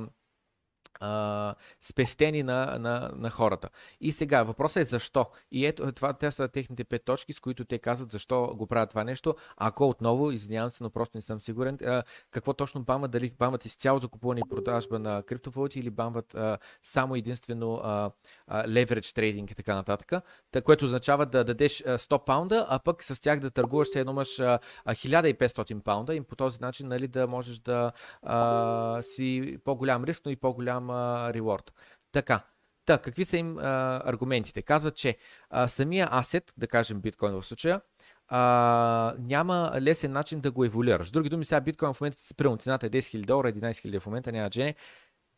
а, 0.99 1.55
спестени 1.81 2.43
на, 2.43 2.79
на, 2.79 3.11
на 3.15 3.29
хората. 3.29 3.69
И 4.01 4.11
сега, 4.11 4.43
въпросът 4.43 4.81
е 4.81 4.85
защо. 4.85 5.25
И 5.51 5.65
ето, 5.65 5.91
това, 5.91 6.13
те 6.13 6.31
са 6.31 6.47
техните 6.47 6.83
пет 6.83 7.05
точки, 7.05 7.33
с 7.33 7.39
които 7.39 7.65
те 7.65 7.79
казват 7.79 8.11
защо 8.11 8.47
го 8.55 8.67
правят 8.67 8.89
това 8.89 9.03
нещо. 9.03 9.35
Ако 9.57 9.89
отново, 9.89 10.31
извинявам 10.31 10.69
се, 10.69 10.83
но 10.83 10.89
просто 10.89 11.17
не 11.17 11.21
съм 11.21 11.39
сигурен, 11.39 11.77
а, 11.85 12.03
какво 12.31 12.53
точно 12.53 12.83
бамат, 12.83 13.11
дали 13.11 13.31
бамат 13.39 13.65
изцяло 13.65 13.99
закупуване 13.99 14.41
и 14.45 14.49
продажба 14.49 14.99
на 14.99 15.23
криптовалути 15.23 15.79
или 15.79 15.89
бамват 15.89 16.35
а, 16.35 16.57
само 16.81 17.15
единствено 17.15 17.75
а, 17.75 18.11
а, 18.47 18.67
leverage 18.67 19.15
трейдинг 19.15 19.51
и 19.51 19.55
така 19.55 19.75
нататък, 19.75 20.23
та, 20.51 20.61
което 20.61 20.85
означава 20.85 21.25
да 21.25 21.43
дадеш 21.43 21.83
100 21.83 22.25
паунда, 22.25 22.65
а 22.69 22.79
пък 22.79 23.03
с 23.03 23.21
тях 23.21 23.39
да 23.39 23.51
търгуваш, 23.51 23.87
все 23.87 23.99
едно 23.99 24.11
имаш 24.11 24.29
1500 24.29 25.81
паунда 25.83 26.15
и 26.15 26.21
по 26.21 26.35
този 26.35 26.61
начин 26.61 26.87
нали, 26.87 27.07
да 27.07 27.27
можеш 27.27 27.59
да 27.59 27.91
а, 28.21 29.01
си 29.01 29.57
по-голям 29.65 30.03
риск, 30.03 30.21
но 30.25 30.31
и 30.31 30.35
по-голям 30.35 30.78
рeward. 30.87 31.71
Така. 32.11 32.45
Та, 32.85 32.97
какви 32.97 33.25
са 33.25 33.37
им 33.37 33.57
а, 33.57 34.01
аргументите? 34.05 34.61
Казват, 34.61 34.95
че 34.95 35.17
а, 35.49 35.67
самия 35.67 36.07
асет, 36.11 36.53
да 36.57 36.67
кажем 36.67 37.01
биткоин 37.01 37.33
в 37.33 37.45
случая, 37.45 37.81
а, 38.27 39.15
няма 39.19 39.71
лесен 39.81 40.11
начин 40.11 40.39
да 40.39 40.51
го 40.51 40.65
еволюираш. 40.65 41.07
С 41.07 41.11
други 41.11 41.29
думи, 41.29 41.45
сега 41.45 41.61
биткоин 41.61 41.93
в 41.93 42.01
момента, 42.01 42.17
примерно 42.37 42.57
цената 42.57 42.85
е 42.85 42.89
10 42.89 42.99
000 42.99 43.25
долара, 43.25 43.53
11 43.53 43.71
000 43.71 43.99
в 43.99 44.05
момента, 44.05 44.31
няма 44.31 44.49
джене. 44.49 44.75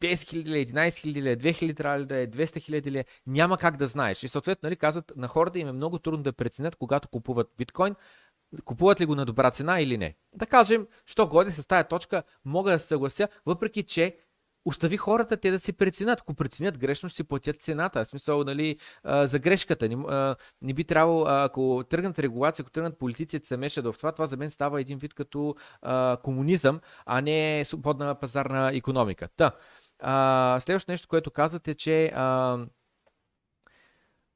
10 0.01 0.13
000 0.13 0.45
ли, 0.45 0.65
11 0.65 0.89
000 0.89 1.21
ли, 1.21 1.37
2 1.37 1.63
000 1.63 1.77
трябва 1.77 1.99
ли 1.99 2.05
да 2.05 2.17
е, 2.17 2.27
200 2.27 2.81
000 2.81 2.91
ли, 2.91 3.05
няма 3.27 3.57
как 3.57 3.77
да 3.77 3.87
знаеш. 3.87 4.23
И 4.23 4.27
съответно, 4.27 4.67
нали, 4.67 4.75
казват, 4.75 5.13
на 5.15 5.27
хората 5.27 5.59
им 5.59 5.67
е 5.67 5.71
много 5.71 5.99
трудно 5.99 6.23
да 6.23 6.33
преценят, 6.33 6.75
когато 6.75 7.07
купуват 7.07 7.47
биткоин, 7.57 7.95
купуват 8.65 9.01
ли 9.01 9.05
го 9.05 9.15
на 9.15 9.25
добра 9.25 9.51
цена 9.51 9.81
или 9.81 9.97
не. 9.97 10.15
Да 10.33 10.45
кажем, 10.45 10.87
що 11.05 11.27
годи 11.27 11.51
с 11.51 11.67
тази 11.67 11.87
точка, 11.87 12.23
мога 12.45 12.71
да 12.71 12.79
се 12.79 12.87
съглася, 12.87 13.27
въпреки 13.45 13.83
че 13.83 14.17
остави 14.65 14.97
хората 14.97 15.37
те 15.37 15.51
да 15.51 15.59
си 15.59 15.73
преценят. 15.73 16.19
Ако 16.21 16.33
преценят 16.33 16.77
грешно, 16.77 17.09
ще 17.09 17.15
си 17.15 17.23
платят 17.23 17.61
цената. 17.61 18.03
В 18.03 18.07
смисъл, 18.07 18.43
нали, 18.43 18.77
а, 19.03 19.27
за 19.27 19.39
грешката. 19.39 19.89
Не, 19.89 19.95
а, 20.07 20.35
не 20.61 20.73
би 20.73 20.83
трябвало, 20.83 21.25
а, 21.25 21.43
ако 21.43 21.83
тръгнат 21.89 22.19
регулация, 22.19 22.63
ако 22.63 22.71
тръгнат 22.71 22.99
политици 22.99 23.39
да 23.39 23.45
се 23.45 23.57
мешат 23.57 23.85
в 23.85 23.93
това, 23.97 24.11
това 24.11 24.25
за 24.25 24.37
мен 24.37 24.51
става 24.51 24.81
един 24.81 24.97
вид 24.97 25.13
като 25.13 25.55
а, 25.81 26.17
комунизъм, 26.23 26.79
а 27.05 27.21
не 27.21 27.63
свободна 27.65 28.15
пазарна 28.15 28.71
економика. 28.73 29.27
Та, 29.37 29.51
а, 29.99 30.59
следващото 30.61 30.91
нещо, 30.91 31.07
което 31.07 31.31
казвате, 31.31 31.75
че 31.75 32.11
а, 32.15 32.57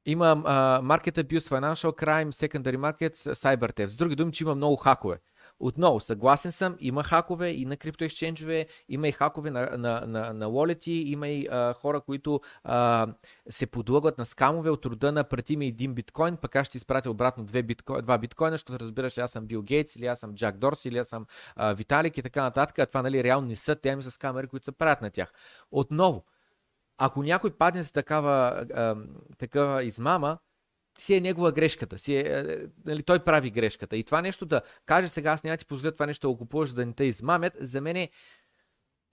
има 0.06 0.36
uh, 0.36 0.80
Market 0.82 1.22
Abuse, 1.22 1.48
Financial 1.48 2.04
Crime, 2.04 2.30
Secondary 2.30 2.76
Markets, 2.76 3.34
Cyber 3.34 3.72
Theft. 3.76 3.86
С 3.86 3.96
други 3.96 4.16
думи, 4.16 4.32
че 4.32 4.44
има 4.44 4.54
много 4.54 4.76
хакове. 4.76 5.18
Отново, 5.60 6.00
съгласен 6.00 6.52
съм, 6.52 6.76
има 6.80 7.04
хакове 7.04 7.48
и 7.50 7.64
на 7.64 7.76
криптоексченджове, 7.76 8.66
има 8.88 9.08
и 9.08 9.12
хакове 9.12 9.50
на, 9.50 9.76
на, 9.76 10.06
на, 10.06 10.32
на 10.32 10.76
има 10.86 11.28
и 11.28 11.48
а, 11.50 11.72
хора, 11.72 12.00
които 12.00 12.40
а, 12.64 13.06
се 13.50 13.66
подлъгват 13.66 14.18
на 14.18 14.26
скамове 14.26 14.70
от 14.70 14.86
рода 14.86 15.12
на 15.12 15.24
прати 15.24 15.56
ми 15.56 15.66
един 15.66 15.94
биткоин, 15.94 16.36
пък 16.36 16.56
аз 16.56 16.66
ще 16.66 16.76
изпратя 16.76 17.10
обратно 17.10 17.44
две 17.44 17.62
битко... 17.62 18.02
два 18.02 18.18
биткоина, 18.18 18.54
защото 18.54 18.78
разбираш, 18.78 19.18
аз 19.18 19.30
съм 19.30 19.46
Бил 19.46 19.62
Гейтс, 19.62 19.96
или 19.96 20.06
аз 20.06 20.20
съм 20.20 20.34
Джак 20.34 20.58
Дорс, 20.58 20.84
или 20.84 20.98
аз 20.98 21.08
съм 21.08 21.26
а, 21.56 21.72
Виталик 21.72 22.18
и 22.18 22.22
така 22.22 22.42
нататък. 22.42 22.78
А 22.78 22.86
това 22.86 23.02
нали, 23.02 23.24
реално 23.24 23.48
не 23.48 23.56
са 23.56 23.76
теми 23.76 24.02
с 24.02 24.18
камери, 24.18 24.46
които 24.46 24.64
се 24.64 24.72
правят 24.72 25.02
на 25.02 25.10
тях. 25.10 25.32
Отново, 25.70 26.24
ако 26.98 27.22
някой 27.22 27.50
падне 27.50 27.84
с 27.84 27.92
такава, 27.92 28.66
а, 28.74 28.96
такава 29.38 29.84
измама, 29.84 30.38
си 30.98 31.14
е 31.14 31.20
негова 31.20 31.52
грешката. 31.52 31.98
Си 31.98 32.16
е, 32.16 32.20
е, 32.20 32.44
нали, 32.86 33.02
той 33.02 33.18
прави 33.18 33.50
грешката. 33.50 33.96
И 33.96 34.04
това 34.04 34.22
нещо 34.22 34.46
да 34.46 34.60
каже 34.86 35.08
сега, 35.08 35.30
аз 35.30 35.44
няма 35.44 35.56
ти 35.56 35.66
позволя 35.66 35.92
това 35.92 36.06
нещо 36.06 36.26
да 36.26 36.32
го 36.32 36.38
купуваш, 36.38 36.70
да 36.70 36.86
не 36.86 36.92
те 36.92 37.04
измамят, 37.04 37.56
за 37.60 37.80
мен 37.80 37.96
е 37.96 38.10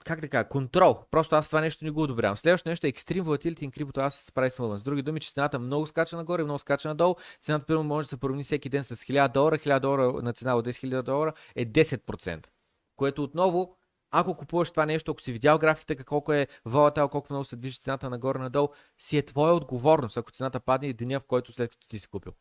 как 0.06 0.22
така, 0.22 0.44
контрол. 0.44 1.00
Просто 1.12 1.36
аз 1.36 1.48
това 1.48 1.62
нещо 1.62 1.86
не 1.86 1.92
го 1.92 2.02
одобрявам. 2.02 2.38
Следващото 2.38 2.70
нещо 2.70 2.88
е 2.88 2.92
Extreme 2.92 3.22
Volatility 3.22 3.60
in 3.60 3.72
Crypto 3.72 3.98
аз 3.98 4.16
се 4.16 4.26
справи 4.26 4.50
с 4.50 4.78
С 4.78 4.84
други 4.84 5.02
думи, 5.02 5.20
че 5.20 5.32
цената 5.32 5.60
много 5.60 5.88
скача 5.88 6.18
нагоре, 6.18 6.44
много 6.44 6.60
скача 6.60 6.88
надолу. 6.88 7.16
Цената, 7.42 7.66
първо, 7.66 7.84
може 7.84 8.06
да 8.06 8.10
се 8.10 8.18
промени 8.18 8.44
всеки 8.44 8.70
ден 8.70 8.84
с 8.84 8.96
1000 8.96 9.34
долара. 9.34 9.58
1000 9.58 9.80
долара 9.80 10.14
на 10.24 10.34
цена 10.34 10.56
от 10.56 10.68
10 10.68 10.70
000 10.70 11.02
долара 11.02 11.34
е 11.56 11.66
10%. 11.66 12.48
Което 12.96 13.24
отново 13.24 13.76
ако 14.16 14.38
купуваш 14.38 14.72
това 14.72 14.86
нещо, 14.86 15.12
ако 15.12 15.22
си 15.22 15.32
видял 15.32 15.58
графиката 15.58 16.04
колко 16.04 16.34
е 16.34 16.48
волатал, 16.66 17.10
колко 17.10 17.28
много 17.30 17.46
се 17.46 17.56
движи 17.56 17.80
цената 17.80 18.10
нагоре-надолу, 18.10 18.70
си 18.98 19.18
е 19.18 19.26
твоя 19.26 19.54
отговорност, 19.54 20.18
ако 20.18 20.32
цената 20.32 20.60
падне 20.60 20.88
и 20.88 20.94
деня, 20.94 21.20
в 21.20 21.26
който 21.26 21.54
след 21.54 21.72
като 21.72 21.88
ти 21.88 22.00
си 22.00 22.08
купил. 22.08 22.34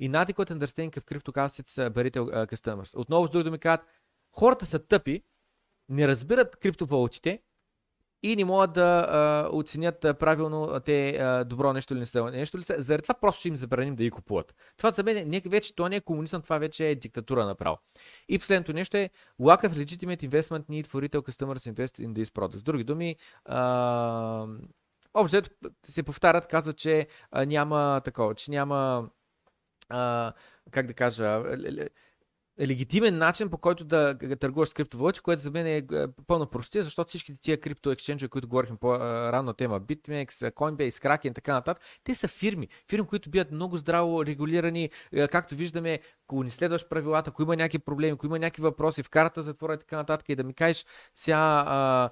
И 0.00 0.10
Inadequate 0.10 0.52
understanding 0.52 1.00
в 1.00 1.04
CryptoCassets 1.04 1.90
барител 1.90 2.26
customers. 2.26 2.96
Отново 2.96 3.26
с 3.26 3.30
други 3.30 3.44
думи 3.44 3.58
казват, 3.58 3.86
хората 4.36 4.66
са 4.66 4.78
тъпи, 4.78 5.22
не 5.88 6.08
разбират 6.08 6.56
криптовалутите 6.56 7.42
и 8.22 8.36
не 8.36 8.44
могат 8.44 8.72
да 8.72 9.06
а, 9.10 9.48
оценят 9.56 10.00
правилно 10.00 10.80
те 10.80 11.10
а, 11.10 11.44
добро 11.44 11.72
нещо 11.72 11.94
или 11.94 12.00
не 12.00 12.06
са 12.06 12.24
нещо 12.24 12.58
ли 12.58 12.62
са. 12.62 12.74
Заради 12.78 13.02
това 13.02 13.14
просто 13.14 13.38
ще 13.38 13.48
им 13.48 13.56
забраним 13.56 13.96
да 13.96 14.02
ги 14.02 14.10
купуват. 14.10 14.54
Това 14.76 14.90
за 14.90 15.02
мен 15.02 15.28
не, 15.28 15.42
вече, 15.46 15.74
това 15.74 15.88
не 15.88 15.96
е 15.96 16.00
комунизъм, 16.00 16.42
това 16.42 16.58
вече 16.58 16.88
е 16.88 16.94
диктатура 16.94 17.46
направо. 17.46 17.78
И 18.28 18.38
последното 18.38 18.72
нещо 18.72 18.96
е 18.96 19.10
lack 19.40 19.68
of 19.68 19.72
legitimate 19.72 20.28
investment 20.28 20.68
need 20.68 20.86
for 20.86 21.08
retail 21.08 21.30
customers 21.30 21.74
invest 21.74 22.06
in 22.06 22.12
this 22.12 22.24
product. 22.24 22.56
С 22.56 22.62
други 22.62 22.84
думи, 22.84 23.16
а, 23.44 24.46
общо 25.14 25.42
се 25.86 26.02
повтарят, 26.02 26.46
казват, 26.46 26.76
че 26.76 27.06
а, 27.30 27.44
няма 27.44 28.00
такова, 28.04 28.34
че 28.34 28.50
няма 28.50 29.08
а, 29.88 30.32
как 30.70 30.86
да 30.86 30.94
кажа, 30.94 31.42
легитимен 32.60 33.18
начин, 33.18 33.50
по 33.50 33.58
който 33.58 33.84
да 33.84 34.18
търгуваш 34.40 34.68
с 34.68 34.74
криптовалути, 34.74 35.20
което 35.20 35.42
за 35.42 35.50
мен 35.50 35.66
е, 35.66 35.76
е 35.76 35.84
пълно 36.26 36.46
простия, 36.46 36.84
защото 36.84 37.08
всички 37.08 37.36
тия 37.40 37.60
крипто 37.60 37.96
които 38.30 38.48
говорихме 38.48 38.76
по-рано 38.76 39.52
тема, 39.52 39.80
BitMEX, 39.80 40.26
Coinbase, 40.28 40.90
Kraken 40.90 41.30
и 41.30 41.34
така 41.34 41.52
нататък, 41.52 41.82
те 42.04 42.14
са 42.14 42.28
фирми. 42.28 42.68
Фирми, 42.90 43.06
които 43.06 43.30
бидат 43.30 43.52
много 43.52 43.76
здраво 43.76 44.26
регулирани, 44.26 44.90
е, 45.12 45.28
както 45.28 45.54
виждаме, 45.54 46.00
ако 46.26 46.44
не 46.44 46.50
следваш 46.50 46.88
правилата, 46.88 47.30
ако 47.30 47.42
има 47.42 47.56
някакви 47.56 47.78
проблеми, 47.78 48.12
ако 48.12 48.26
има 48.26 48.38
някакви 48.38 48.62
въпроси 48.62 49.02
в 49.02 49.10
карата 49.10 49.42
затвора 49.42 49.74
и 49.74 49.78
така 49.78 49.96
нататък 49.96 50.28
и 50.28 50.36
да 50.36 50.44
ми 50.44 50.54
кажеш 50.54 50.86
сега 51.14 52.10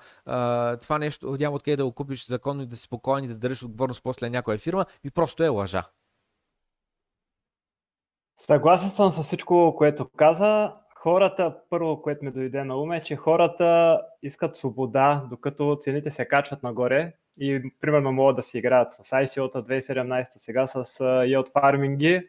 това 0.80 0.98
нещо 0.98 1.36
няма 1.40 1.56
откъде 1.56 1.76
да 1.76 1.84
го 1.84 1.92
купиш 1.92 2.26
законно 2.26 2.62
и 2.62 2.66
да 2.66 2.76
си 2.76 2.82
спокоен 2.82 3.24
и 3.24 3.28
да 3.28 3.34
държиш 3.34 3.62
отговорност 3.62 4.02
после 4.02 4.30
някоя 4.30 4.58
фирма, 4.58 4.86
ми 5.04 5.10
просто 5.10 5.42
е 5.42 5.48
лъжа. 5.48 5.84
Съгласен 8.46 8.90
съм 8.90 9.12
с 9.12 9.22
всичко, 9.22 9.74
което 9.78 10.08
каза. 10.16 10.72
хората, 10.94 11.56
първо, 11.70 12.02
което 12.02 12.24
ми 12.24 12.30
дойде 12.30 12.64
на 12.64 12.76
ум 12.76 12.92
е, 12.92 13.02
че 13.02 13.16
хората 13.16 14.00
искат 14.22 14.56
свобода, 14.56 15.26
докато 15.30 15.76
цените 15.80 16.10
се 16.10 16.28
качват 16.28 16.62
нагоре 16.62 17.12
и 17.40 17.72
примерно 17.80 18.12
могат 18.12 18.36
да 18.36 18.42
си 18.42 18.58
играят 18.58 18.92
с 18.92 19.10
ICO-та 19.10 19.62
2017, 19.62 20.26
сега 20.36 20.66
с 20.66 20.84
yield 21.00 21.52
farming. 21.52 22.28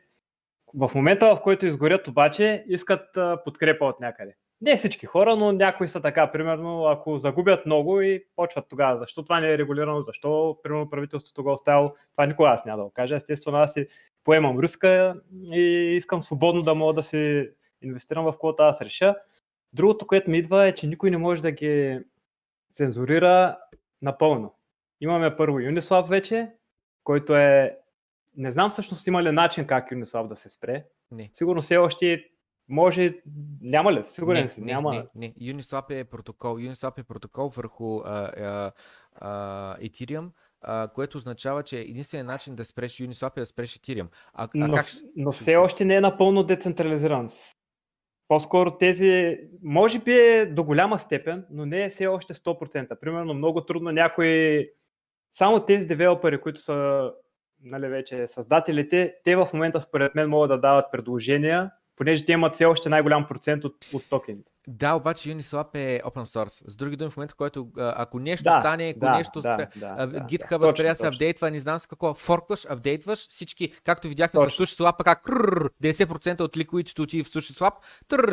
В 0.73 0.91
момента, 0.95 1.35
в 1.35 1.41
който 1.41 1.65
изгорят 1.65 2.07
обаче, 2.07 2.65
искат 2.67 3.17
подкрепа 3.45 3.85
от 3.85 3.99
някъде. 3.99 4.35
Не 4.61 4.77
всички 4.77 5.05
хора, 5.05 5.35
но 5.35 5.51
някои 5.51 5.87
са 5.87 6.01
така, 6.01 6.31
примерно, 6.31 6.85
ако 6.85 7.17
загубят 7.17 7.65
много 7.65 8.01
и 8.01 8.23
почват 8.35 8.65
тогава, 8.69 8.99
защо 8.99 9.23
това 9.23 9.39
не 9.39 9.53
е 9.53 9.57
регулирано, 9.57 10.01
защо, 10.01 10.57
примерно, 10.63 10.89
правителството 10.89 11.43
го 11.43 11.49
е 11.49 11.53
оставило, 11.53 11.93
това 12.11 12.25
никога 12.25 12.49
аз 12.49 12.65
няма 12.65 12.77
да 12.77 12.83
го 12.83 12.93
кажа. 12.93 13.15
Естествено, 13.15 13.57
аз 13.57 13.73
си 13.73 13.87
поемам 14.27 14.59
риска 14.59 15.15
и 15.53 15.61
искам 15.97 16.23
свободно 16.23 16.61
да 16.61 16.75
мога 16.75 16.93
да 16.93 17.03
си 17.03 17.49
инвестирам 17.81 18.25
в 18.25 18.31
каквото 18.31 18.63
аз 18.63 18.81
реша. 18.81 19.15
Другото, 19.73 20.07
което 20.07 20.29
ми 20.29 20.37
идва 20.37 20.67
е, 20.67 20.75
че 20.75 20.87
никой 20.87 21.11
не 21.11 21.17
може 21.17 21.41
да 21.41 21.51
ги 21.51 21.99
цензурира 22.75 23.57
напълно. 24.01 24.53
Имаме 25.01 25.37
първо 25.37 25.57
Uniswap 25.57 26.09
вече, 26.09 26.51
който 27.03 27.35
е... 27.35 27.77
Не 28.37 28.51
знам 28.51 28.69
всъщност 28.69 29.07
има 29.07 29.23
ли 29.23 29.31
начин 29.31 29.67
как 29.67 29.91
Uniswap 29.91 30.27
да 30.27 30.35
се 30.35 30.49
спре. 30.49 30.85
Не. 31.11 31.29
Сигурно 31.33 31.61
все 31.61 31.77
още 31.77 32.25
може, 32.69 33.13
няма 33.61 33.93
ли? 33.93 34.03
Сигурен 34.03 34.41
не, 34.41 34.47
си, 34.47 34.61
не, 34.61 34.73
няма. 34.73 34.91
Не, 34.91 35.05
не, 35.15 35.53
Uniswap 35.53 35.89
е 35.89 36.03
протокол. 36.03 36.57
Uniswap 36.57 36.99
е 36.99 37.03
протокол 37.03 37.49
върху 37.49 37.99
а, 37.99 38.31
а, 38.37 38.71
а, 39.15 39.77
Ethereum, 39.77 40.29
а, 40.61 40.87
което 40.87 41.17
означава, 41.17 41.63
че 41.63 41.79
единственият 41.79 42.27
начин 42.27 42.55
да 42.55 42.65
спреш 42.65 42.91
Uniswap 42.91 43.37
е 43.37 43.39
да 43.39 43.45
спреш 43.45 43.77
Ethereum. 43.79 44.07
А, 44.33 44.43
а 44.43 44.49
но, 44.53 44.75
как... 44.75 44.85
но 45.15 45.31
все 45.31 45.55
още 45.55 45.85
не 45.85 45.95
е 45.95 46.01
напълно 46.01 46.43
децентрализиран. 46.43 47.29
По-скоро 48.27 48.77
тези, 48.77 49.37
може 49.63 49.99
би 49.99 50.13
е 50.13 50.45
до 50.45 50.63
голяма 50.63 50.99
степен, 50.99 51.45
но 51.51 51.65
не 51.65 51.83
е 51.83 51.89
все 51.89 52.07
още 52.07 52.33
100%. 52.33 52.99
Примерно 52.99 53.33
много 53.33 53.65
трудно 53.65 53.91
някои, 53.91 54.69
само 55.33 55.65
тези 55.65 55.87
девелопери, 55.87 56.41
които 56.41 56.61
са 56.61 57.11
нали, 57.63 57.87
вече 57.87 58.27
създателите, 58.27 59.15
те 59.23 59.35
в 59.35 59.49
момента 59.53 59.81
според 59.81 60.15
мен 60.15 60.29
могат 60.29 60.49
да 60.49 60.59
дават 60.59 60.85
предложения 60.91 61.71
понеже 61.97 62.25
те 62.25 62.31
имат 62.31 62.53
все 62.53 62.65
още 62.65 62.89
най-голям 62.89 63.27
процент 63.27 63.65
от, 63.65 63.75
от 63.93 64.09
токените. 64.09 64.51
Да, 64.67 64.93
обаче 64.93 65.29
Uniswap 65.29 65.75
е 65.75 66.01
open 66.05 66.23
source. 66.23 66.69
С 66.69 66.75
други 66.75 66.95
думи, 66.95 67.11
в 67.11 67.17
момента, 67.17 67.33
в 67.33 67.37
който 67.37 67.67
ако 67.77 68.19
нещо 68.19 68.43
Да, 68.43 68.59
стане, 68.59 68.89
ако 68.89 68.99
да, 68.99 69.11
нещо 69.17 69.41
да, 69.41 69.53
спре, 69.55 69.79
да, 69.79 70.05
да, 70.05 70.19
GitHub 70.19 70.59
да. 70.59 70.67
спря 70.67 70.95
се 70.95 71.07
апдейтва, 71.07 71.51
не 71.51 71.59
знам 71.59 71.79
с 71.79 71.87
какво, 71.87 72.13
форкваш, 72.13 72.65
апдейтваш, 72.69 73.19
всички, 73.19 73.73
както 73.83 74.07
видяхме 74.07 74.39
с 74.39 74.43
Точно. 74.43 74.65
SushiSwap, 74.65 75.03
как 75.03 75.23
крррр, 75.23 75.69
10% 75.83 76.41
от 76.41 76.57
ликвидите 76.57 77.01
отиде 77.01 77.23
в 77.23 77.27
SushiSwap, 77.27 77.73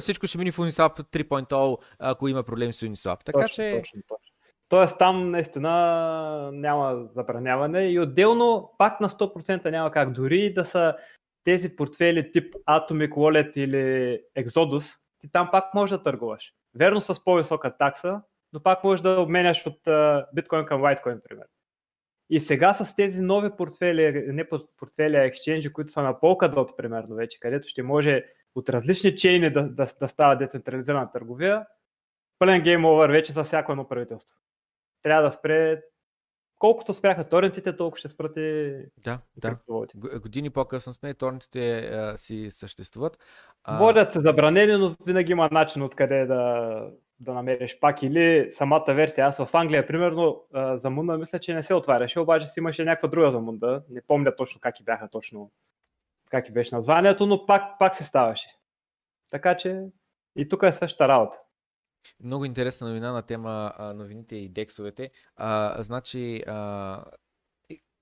всичко 0.01 0.27
ще 0.27 0.39
мини 0.39 0.53
в 0.53 0.57
Uniswap 0.57 1.03
3.0, 1.03 1.79
ако 1.99 2.29
има 2.29 2.43
проблеми 2.43 2.73
с 2.73 2.81
Uniswap. 2.81 3.25
Така 3.25 3.41
точно, 3.41 3.55
че, 3.55 3.77
точно, 3.77 4.03
точно. 4.09 4.35
Тоест 4.69 4.99
там 4.99 5.31
наистина 5.31 6.51
няма 6.53 7.05
забраняване 7.07 7.87
и 7.87 8.01
отделно 8.01 8.73
пак 8.79 9.01
на 9.01 9.09
100% 9.09 9.71
няма 9.71 9.91
как. 9.91 10.13
Дори 10.13 10.55
да 10.55 10.65
са 10.65 10.95
тези 11.45 11.77
портфели 11.77 12.33
тип 12.33 12.55
Atomic 12.55 13.11
Wallet 13.11 13.53
или 13.57 14.21
Exodus, 14.39 14.99
ти 15.19 15.31
там 15.31 15.49
пак 15.53 15.75
можеш 15.75 15.97
да 15.97 16.03
търгуваш. 16.03 16.53
Верно 16.75 17.01
с 17.01 17.25
по-висока 17.25 17.77
такса, 17.77 18.21
но 18.53 18.63
пак 18.63 18.85
можеш 18.85 19.03
да 19.03 19.21
обменяш 19.21 19.67
от 19.67 19.81
биткоин 20.35 20.65
към 20.65 20.83
лайткоин, 20.83 21.21
пример. 21.29 21.47
И 22.31 22.41
сега 22.41 22.75
с 22.75 22.97
тези 22.97 23.21
нови 23.21 23.51
портфели, 23.57 24.33
не 24.33 24.45
пор- 24.45 24.69
портфели, 24.77 25.17
а 25.17 25.25
екшенджи, 25.25 25.73
които 25.73 25.93
са 25.93 26.03
на 26.03 26.15
Polkadot, 26.15 26.77
примерно 26.77 27.15
вече, 27.15 27.41
където 27.41 27.69
ще 27.69 27.83
може 27.83 28.25
от 28.55 28.69
различни 28.69 29.17
чейни 29.17 29.53
да, 29.53 29.63
да, 29.63 29.87
да 30.01 30.09
става 30.09 30.37
децентрализирана 30.37 31.13
търговия, 31.13 31.67
пълен 32.39 32.63
гейм 32.63 32.85
овър 32.85 33.11
вече 33.11 33.33
за 33.33 33.45
всяко 33.45 33.73
едно 33.73 33.89
правителство. 33.89 34.37
Трябва 35.03 35.23
да 35.23 35.33
спре 35.33 35.83
колкото 36.59 36.95
спряха 36.95 37.29
торрентите, 37.29 37.77
толкова 37.77 37.99
ще 37.99 38.09
спрат 38.09 38.37
и 38.37 38.77
да, 38.99 39.19
да. 39.37 39.57
Години 40.23 40.51
по-късно 40.51 40.93
сме, 40.93 41.11
и 41.11 41.15
торнтите 41.15 41.79
а, 41.79 42.19
си 42.19 42.51
съществуват. 42.51 43.19
А, 43.65 43.79
Водят 43.79 44.13
се 44.13 44.21
забранени, 44.21 44.73
но 44.73 44.97
винаги 45.07 45.33
има 45.33 45.49
начин 45.53 45.83
откъде 45.83 46.27
да, 46.27 46.81
да 47.21 47.35
намериш 47.35 47.79
пак 47.81 48.03
или 48.03 48.51
самата 48.51 48.85
версия. 48.89 49.27
Аз 49.27 49.37
в 49.37 49.49
Англия, 49.53 49.87
примерно, 49.87 50.43
за 50.75 50.91
Мунда 50.91 51.19
мисля, 51.19 51.39
че 51.39 51.55
не 51.55 51.63
се 51.63 51.75
отваряше, 51.75 52.21
обаче 52.21 52.47
си 52.47 52.61
имаше 52.61 52.85
някаква 52.85 53.09
друга 53.09 53.31
за 53.31 53.41
Мунда. 53.41 53.83
Не 53.91 54.03
помня 54.03 54.37
точно 54.37 54.61
как 54.61 54.81
и 54.81 54.85
бяха 54.85 55.09
точно, 55.09 55.51
как 56.31 56.49
и 56.49 56.53
беше 56.53 56.75
названието, 56.75 57.27
но 57.27 57.47
пак, 57.47 57.79
пак 57.79 57.97
се 57.97 58.05
ставаше. 58.05 58.49
Така 59.31 59.57
че 59.57 59.83
и 60.37 60.49
тук 60.49 60.63
е 60.63 60.73
същата 60.73 61.09
работа. 61.09 61.39
Много 62.21 62.45
интересна 62.45 62.89
новина 62.89 63.13
на 63.13 63.23
тема 63.23 63.73
новините 63.95 64.37
и 64.37 64.49
дексовете. 64.49 65.11
А, 65.37 65.83
значи, 65.83 66.43
а, 66.47 67.05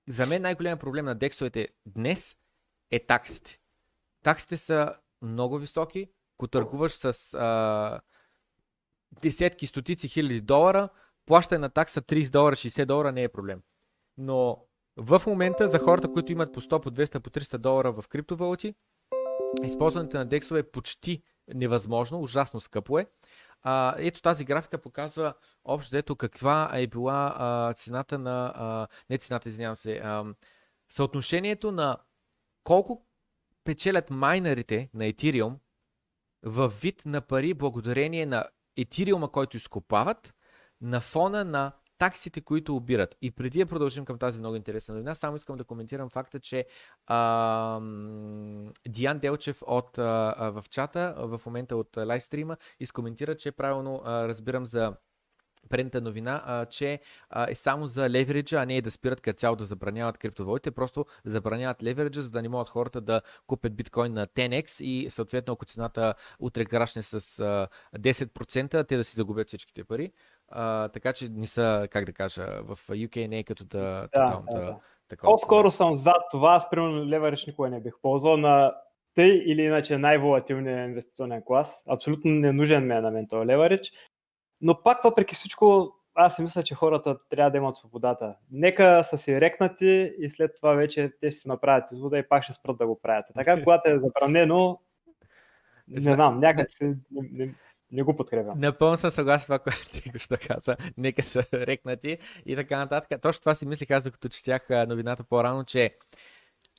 за 0.07 0.25
мен 0.25 0.41
най-големият 0.41 0.79
проблем 0.79 1.05
на 1.05 1.15
дексовете 1.15 1.67
днес 1.85 2.37
е 2.91 2.99
таксите. 2.99 3.59
Таксите 4.23 4.57
са 4.57 4.95
много 5.21 5.57
високи. 5.57 6.09
Ако 6.37 6.47
търгуваш 6.47 6.91
с 6.91 7.33
а, 7.33 8.01
десетки, 9.21 9.67
стотици 9.67 10.07
хиляди 10.07 10.41
долара, 10.41 10.89
плащане 11.25 11.59
на 11.59 11.69
такса 11.69 12.01
30 12.01 12.31
долара, 12.31 12.55
60 12.55 12.85
долара 12.85 13.11
не 13.11 13.23
е 13.23 13.29
проблем. 13.29 13.61
Но 14.17 14.65
в 14.97 15.21
момента 15.27 15.67
за 15.67 15.79
хората, 15.79 16.11
които 16.11 16.31
имат 16.31 16.53
по 16.53 16.61
100, 16.61 16.81
по 16.81 16.91
200, 16.91 17.19
по 17.19 17.29
300 17.29 17.57
долара 17.57 17.91
в 17.91 18.07
криптовалути, 18.07 18.75
използването 19.63 20.17
на 20.17 20.25
дексове 20.25 20.59
е 20.59 20.71
почти 20.71 21.23
невъзможно, 21.53 22.21
ужасно 22.21 22.59
скъпо 22.59 22.99
е. 22.99 23.07
А, 23.63 23.95
ето 23.97 24.21
тази 24.21 24.45
графика 24.45 24.77
показва 24.77 25.33
общо 25.65 25.89
взето 25.89 26.15
каква 26.15 26.69
е 26.73 26.87
била 26.87 27.35
а, 27.37 27.73
цената 27.73 28.19
на, 28.19 28.53
а, 28.55 28.87
не 29.09 29.17
цената, 29.17 29.49
извинявам 29.49 29.75
се, 29.75 29.97
а, 29.97 30.25
съотношението 30.89 31.71
на 31.71 31.97
колко 32.63 33.05
печелят 33.63 34.09
майнерите 34.09 34.89
на 34.93 35.03
Ethereum 35.03 35.55
във 36.43 36.81
вид 36.81 37.01
на 37.05 37.21
пари 37.21 37.53
благодарение 37.53 38.25
на 38.25 38.45
Ethereum, 38.79 39.31
който 39.31 39.57
изкопават, 39.57 40.33
на 40.81 41.01
фона 41.01 41.45
на 41.45 41.71
таксите, 42.03 42.41
които 42.41 42.75
обират. 42.75 43.15
И 43.21 43.31
преди 43.31 43.59
да 43.59 43.65
продължим 43.65 44.05
към 44.05 44.17
тази 44.17 44.39
много 44.39 44.55
интересна 44.55 44.93
новина, 44.93 45.15
само 45.15 45.37
искам 45.37 45.57
да 45.57 45.63
коментирам 45.63 46.09
факта, 46.09 46.39
че 46.39 46.65
а, 47.07 47.79
Диан 48.87 49.19
Делчев 49.19 49.63
от, 49.67 49.97
а, 49.97 50.51
в 50.55 50.65
чата, 50.69 51.15
в 51.17 51.41
момента 51.45 51.75
от 51.75 51.97
лайвстрима, 51.97 52.57
изкоментира, 52.79 53.37
че 53.37 53.51
правилно 53.51 54.01
а, 54.05 54.27
разбирам 54.27 54.65
за 54.65 54.93
предната 55.69 56.01
новина, 56.01 56.43
а, 56.45 56.65
че 56.65 56.99
а, 57.29 57.51
е 57.51 57.55
само 57.55 57.87
за 57.87 58.09
левериджа, 58.09 58.57
а 58.57 58.65
не 58.65 58.77
е 58.77 58.81
да 58.81 58.91
спират 58.91 59.21
като 59.21 59.39
цяло 59.39 59.55
да 59.55 59.65
забраняват 59.65 60.17
криптовалутите, 60.17 60.71
просто 60.71 61.05
забраняват 61.25 61.83
левериджа, 61.83 62.21
за 62.21 62.31
да 62.31 62.41
не 62.41 62.49
могат 62.49 62.69
хората 62.69 63.01
да 63.01 63.21
купят 63.47 63.75
биткоин 63.75 64.13
на 64.13 64.27
10x 64.27 64.83
и 64.83 65.09
съответно 65.09 65.53
ако 65.53 65.65
цената 65.65 66.13
утре 66.39 66.65
крашне 66.65 67.03
с 67.03 67.39
а, 67.39 67.67
10%, 67.99 68.87
те 68.87 68.97
да 68.97 69.03
си 69.03 69.15
загубят 69.15 69.47
всичките 69.47 69.83
пари. 69.83 70.11
А, 70.49 70.87
така 70.89 71.13
че 71.13 71.29
не 71.29 71.47
са, 71.47 71.87
как 71.91 72.05
да 72.05 72.13
кажа, 72.13 72.45
в 72.63 72.75
UK 72.89 73.27
не 73.27 73.37
е 73.37 73.43
като 73.43 73.63
да, 73.65 73.79
Да, 73.79 74.07
тотално 74.07 74.45
да, 74.51 74.59
да, 74.59 74.75
такова. 75.09 75.31
По-скоро 75.33 75.71
съм 75.71 75.95
зад 75.95 76.21
това, 76.31 76.53
аз 76.53 76.69
примерно 76.69 77.05
леверидж 77.05 77.45
никога 77.45 77.69
не 77.69 77.81
бих 77.81 77.93
ползвал 78.01 78.37
на 78.37 78.73
тъй 79.15 79.43
или 79.45 79.61
иначе 79.61 79.97
най-волатилния 79.97 80.85
инвестиционен 80.85 81.41
клас. 81.45 81.83
Абсолютно 81.89 82.31
не 82.31 82.51
нужен 82.51 82.87
ми 82.87 82.93
е 82.93 83.01
на 83.01 83.11
мен 83.11 83.27
този 83.27 83.47
леверидж. 83.47 83.91
Но 84.61 84.83
пак 84.83 85.03
въпреки 85.03 85.35
всичко, 85.35 85.95
аз 86.15 86.35
си 86.35 86.41
мисля, 86.41 86.63
че 86.63 86.75
хората 86.75 87.17
трябва 87.29 87.51
да 87.51 87.57
имат 87.57 87.77
свободата. 87.77 88.35
Нека 88.51 89.03
са 89.03 89.17
си 89.17 89.41
рекнати 89.41 90.13
и 90.19 90.29
след 90.29 90.55
това 90.55 90.73
вече 90.73 91.11
те 91.21 91.31
ще 91.31 91.39
се 91.39 91.47
направят 91.47 91.91
извода 91.91 92.17
и 92.17 92.27
пак 92.29 92.43
ще 92.43 92.53
спрат 92.53 92.77
да 92.77 92.87
го 92.87 92.99
правят. 93.01 93.25
Така, 93.35 93.63
когато 93.63 93.89
е 93.89 93.99
забранено, 93.99 94.79
не 95.87 96.01
Зна- 96.01 96.13
знам, 96.13 96.39
някак 96.39 96.67
не, 96.81 96.95
не, 97.11 97.55
не 97.93 98.03
го 98.03 98.15
подкрепям. 98.15 98.59
Напълно 98.59 98.97
съм 98.97 99.11
съгласен 99.11 99.43
с 99.43 99.45
това, 99.45 99.59
което 99.63 99.89
ти 99.89 100.11
що 100.19 100.35
каза. 100.47 100.75
Нека 100.97 101.23
са 101.23 101.43
рекнати 101.53 102.17
и 102.45 102.55
така 102.55 102.77
нататък. 102.77 103.21
Точно 103.21 103.39
това 103.39 103.55
си 103.55 103.65
мислих 103.65 103.91
аз, 103.91 104.03
докато 104.03 104.29
четях 104.29 104.69
новината 104.69 105.23
по-рано, 105.23 105.63
че 105.63 105.91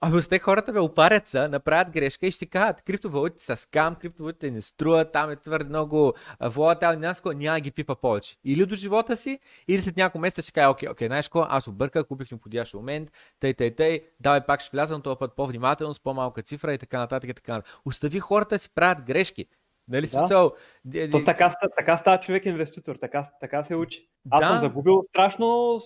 Абе, 0.00 0.22
с 0.22 0.28
те 0.28 0.38
хората 0.38 0.72
бе 0.72 0.78
опарят 0.78 1.26
са, 1.26 1.48
направят 1.48 1.90
грешка 1.90 2.26
и 2.26 2.30
ще 2.30 2.38
си 2.38 2.46
кажат, 2.46 2.82
криптовалутите 2.82 3.44
са 3.44 3.56
скам, 3.56 3.94
криптовалутите 3.94 4.50
не 4.50 4.62
струват, 4.62 5.12
там 5.12 5.30
е 5.30 5.36
твърде 5.36 5.68
много 5.68 6.12
волатилни, 6.40 7.06
какво, 7.14 7.32
няма 7.32 7.60
ги 7.60 7.70
пипа 7.70 7.94
повече. 7.94 8.36
Или 8.44 8.66
до 8.66 8.74
живота 8.74 9.16
си, 9.16 9.38
или 9.68 9.82
след 9.82 9.96
няколко 9.96 10.18
месеца 10.18 10.42
ще 10.42 10.52
кажа, 10.52 10.70
окей, 10.70 10.88
окей, 10.88 11.08
знаеш 11.08 11.28
какво, 11.28 11.46
аз 11.48 11.68
обърках, 11.68 12.06
купих 12.06 12.30
необходящ 12.30 12.74
момент, 12.74 13.12
тъй, 13.40 13.54
тъй, 13.54 13.74
тъй, 13.74 14.00
давай 14.20 14.40
пак 14.40 14.60
ще 14.60 14.70
вляза, 14.76 14.94
но 14.94 15.02
този 15.02 15.18
път 15.18 15.36
по-внимателно, 15.36 15.94
с 15.94 16.00
по-малка 16.00 16.42
цифра 16.42 16.74
и 16.74 16.78
така 16.78 16.98
нататък 16.98 17.30
и 17.30 17.34
така 17.34 17.52
нататък. 17.52 17.74
Остави 17.84 18.20
хората 18.20 18.58
си 18.58 18.70
правят 18.74 19.04
грешки. 19.04 19.46
Нали 19.88 20.00
Да. 20.00 20.06
смисъл? 20.06 20.52
д- 20.84 21.10
То 21.10 21.24
така, 21.24 21.54
така 21.76 21.98
става 21.98 22.20
човек 22.20 22.46
инвеститор, 22.46 22.96
така, 22.96 23.30
така 23.40 23.64
се 23.64 23.76
учи. 23.76 24.08
Аз 24.30 24.40
Да. 24.40 24.46
съм 24.46 24.60
загубил 24.60 25.02
страшно, 25.02 25.80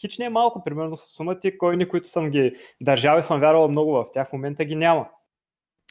хич 0.00 0.18
не 0.18 0.24
е 0.24 0.28
малко, 0.30 0.64
примерно 0.64 0.96
сумати, 0.96 1.58
койни, 1.58 1.88
които 1.88 2.08
съм 2.08 2.30
ги 2.30 2.54
държал 2.80 3.18
и 3.18 3.22
съм 3.22 3.40
вярвал 3.40 3.68
много 3.68 3.92
в 3.92 4.06
тях, 4.12 4.28
в 4.28 4.32
момента 4.32 4.64
ги 4.64 4.76
няма. 4.76 5.08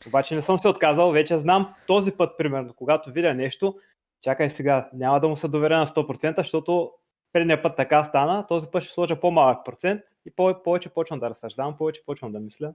Обаче 0.08 0.36
не 0.36 0.42
съм 0.42 0.58
се 0.58 0.68
отказал, 0.68 1.12
вече 1.12 1.38
знам 1.38 1.74
този 1.88 2.12
път, 2.12 2.38
примерно, 2.38 2.74
когато 2.74 3.12
видя 3.12 3.34
нещо, 3.34 3.76
чакай 4.22 4.50
сега, 4.50 4.90
няма 4.94 5.20
да 5.20 5.28
му 5.28 5.38
се 5.38 5.48
доверя 5.48 5.78
на 5.78 5.88
100%, 5.88 6.38
защото 6.38 6.92
предния 7.34 7.62
път 7.62 7.76
така 7.76 8.04
стана, 8.04 8.48
този 8.48 8.68
път 8.68 8.84
ще 8.84 8.94
сложа 8.94 9.20
по-малък 9.20 9.66
процент 9.66 10.02
и 10.26 10.32
повече 10.64 10.90
почвам 10.90 11.20
да 11.20 11.30
разсъждавам, 11.30 11.78
повече 11.78 12.02
почвам 12.06 12.32
да 12.32 12.40
мисля. 12.40 12.74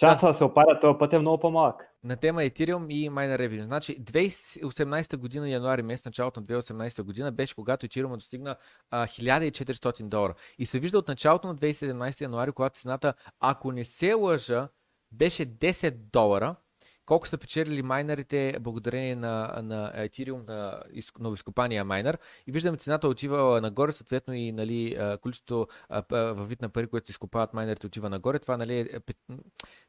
Шанса 0.00 0.26
да. 0.26 0.32
да 0.32 0.38
се 0.38 0.44
опаря 0.44 0.80
този 0.80 0.98
път 0.98 1.12
е 1.12 1.18
много 1.18 1.40
по-малък. 1.40 1.88
На 2.04 2.16
тема 2.16 2.40
Ethereum 2.40 2.92
и 2.92 3.10
Miner 3.10 3.38
Revenue. 3.38 3.64
Значи 3.64 4.04
2018 4.04 5.16
година, 5.16 5.50
януари 5.50 5.82
месец, 5.82 6.04
началото 6.04 6.40
на 6.40 6.46
2018 6.46 7.02
година 7.02 7.32
беше 7.32 7.54
когато 7.54 7.86
Ethereum 7.86 8.14
достигна 8.14 8.56
а, 8.90 9.06
1400 9.06 10.02
долара. 10.02 10.34
И 10.58 10.66
се 10.66 10.78
вижда 10.78 10.98
от 10.98 11.08
началото 11.08 11.46
на 11.46 11.56
2017 11.56 12.20
януари, 12.20 12.52
когато 12.52 12.80
цената, 12.80 13.14
ако 13.40 13.72
не 13.72 13.84
се 13.84 14.14
лъжа, 14.14 14.68
беше 15.12 15.46
10 15.46 15.90
долара, 16.12 16.56
колко 17.08 17.28
са 17.28 17.38
печелили 17.38 17.82
майнерите 17.82 18.56
благодарение 18.60 19.16
на, 19.16 19.60
на 19.62 19.92
Ethereum, 19.96 20.48
на 20.48 20.82
новоизкопания 21.20 21.84
майнер. 21.84 22.18
И 22.46 22.52
виждаме 22.52 22.76
цената 22.76 23.08
отива 23.08 23.60
нагоре, 23.60 23.92
съответно 23.92 24.34
и 24.34 24.52
нали, 24.52 24.98
количеството 25.22 25.66
във 26.10 26.48
вид 26.48 26.62
на 26.62 26.68
пари, 26.68 26.86
които 26.86 27.10
изкопават 27.10 27.54
майнерите, 27.54 27.86
отива 27.86 28.10
нагоре. 28.10 28.38
Това 28.38 28.56
нали, 28.56 28.78
е 28.78 29.14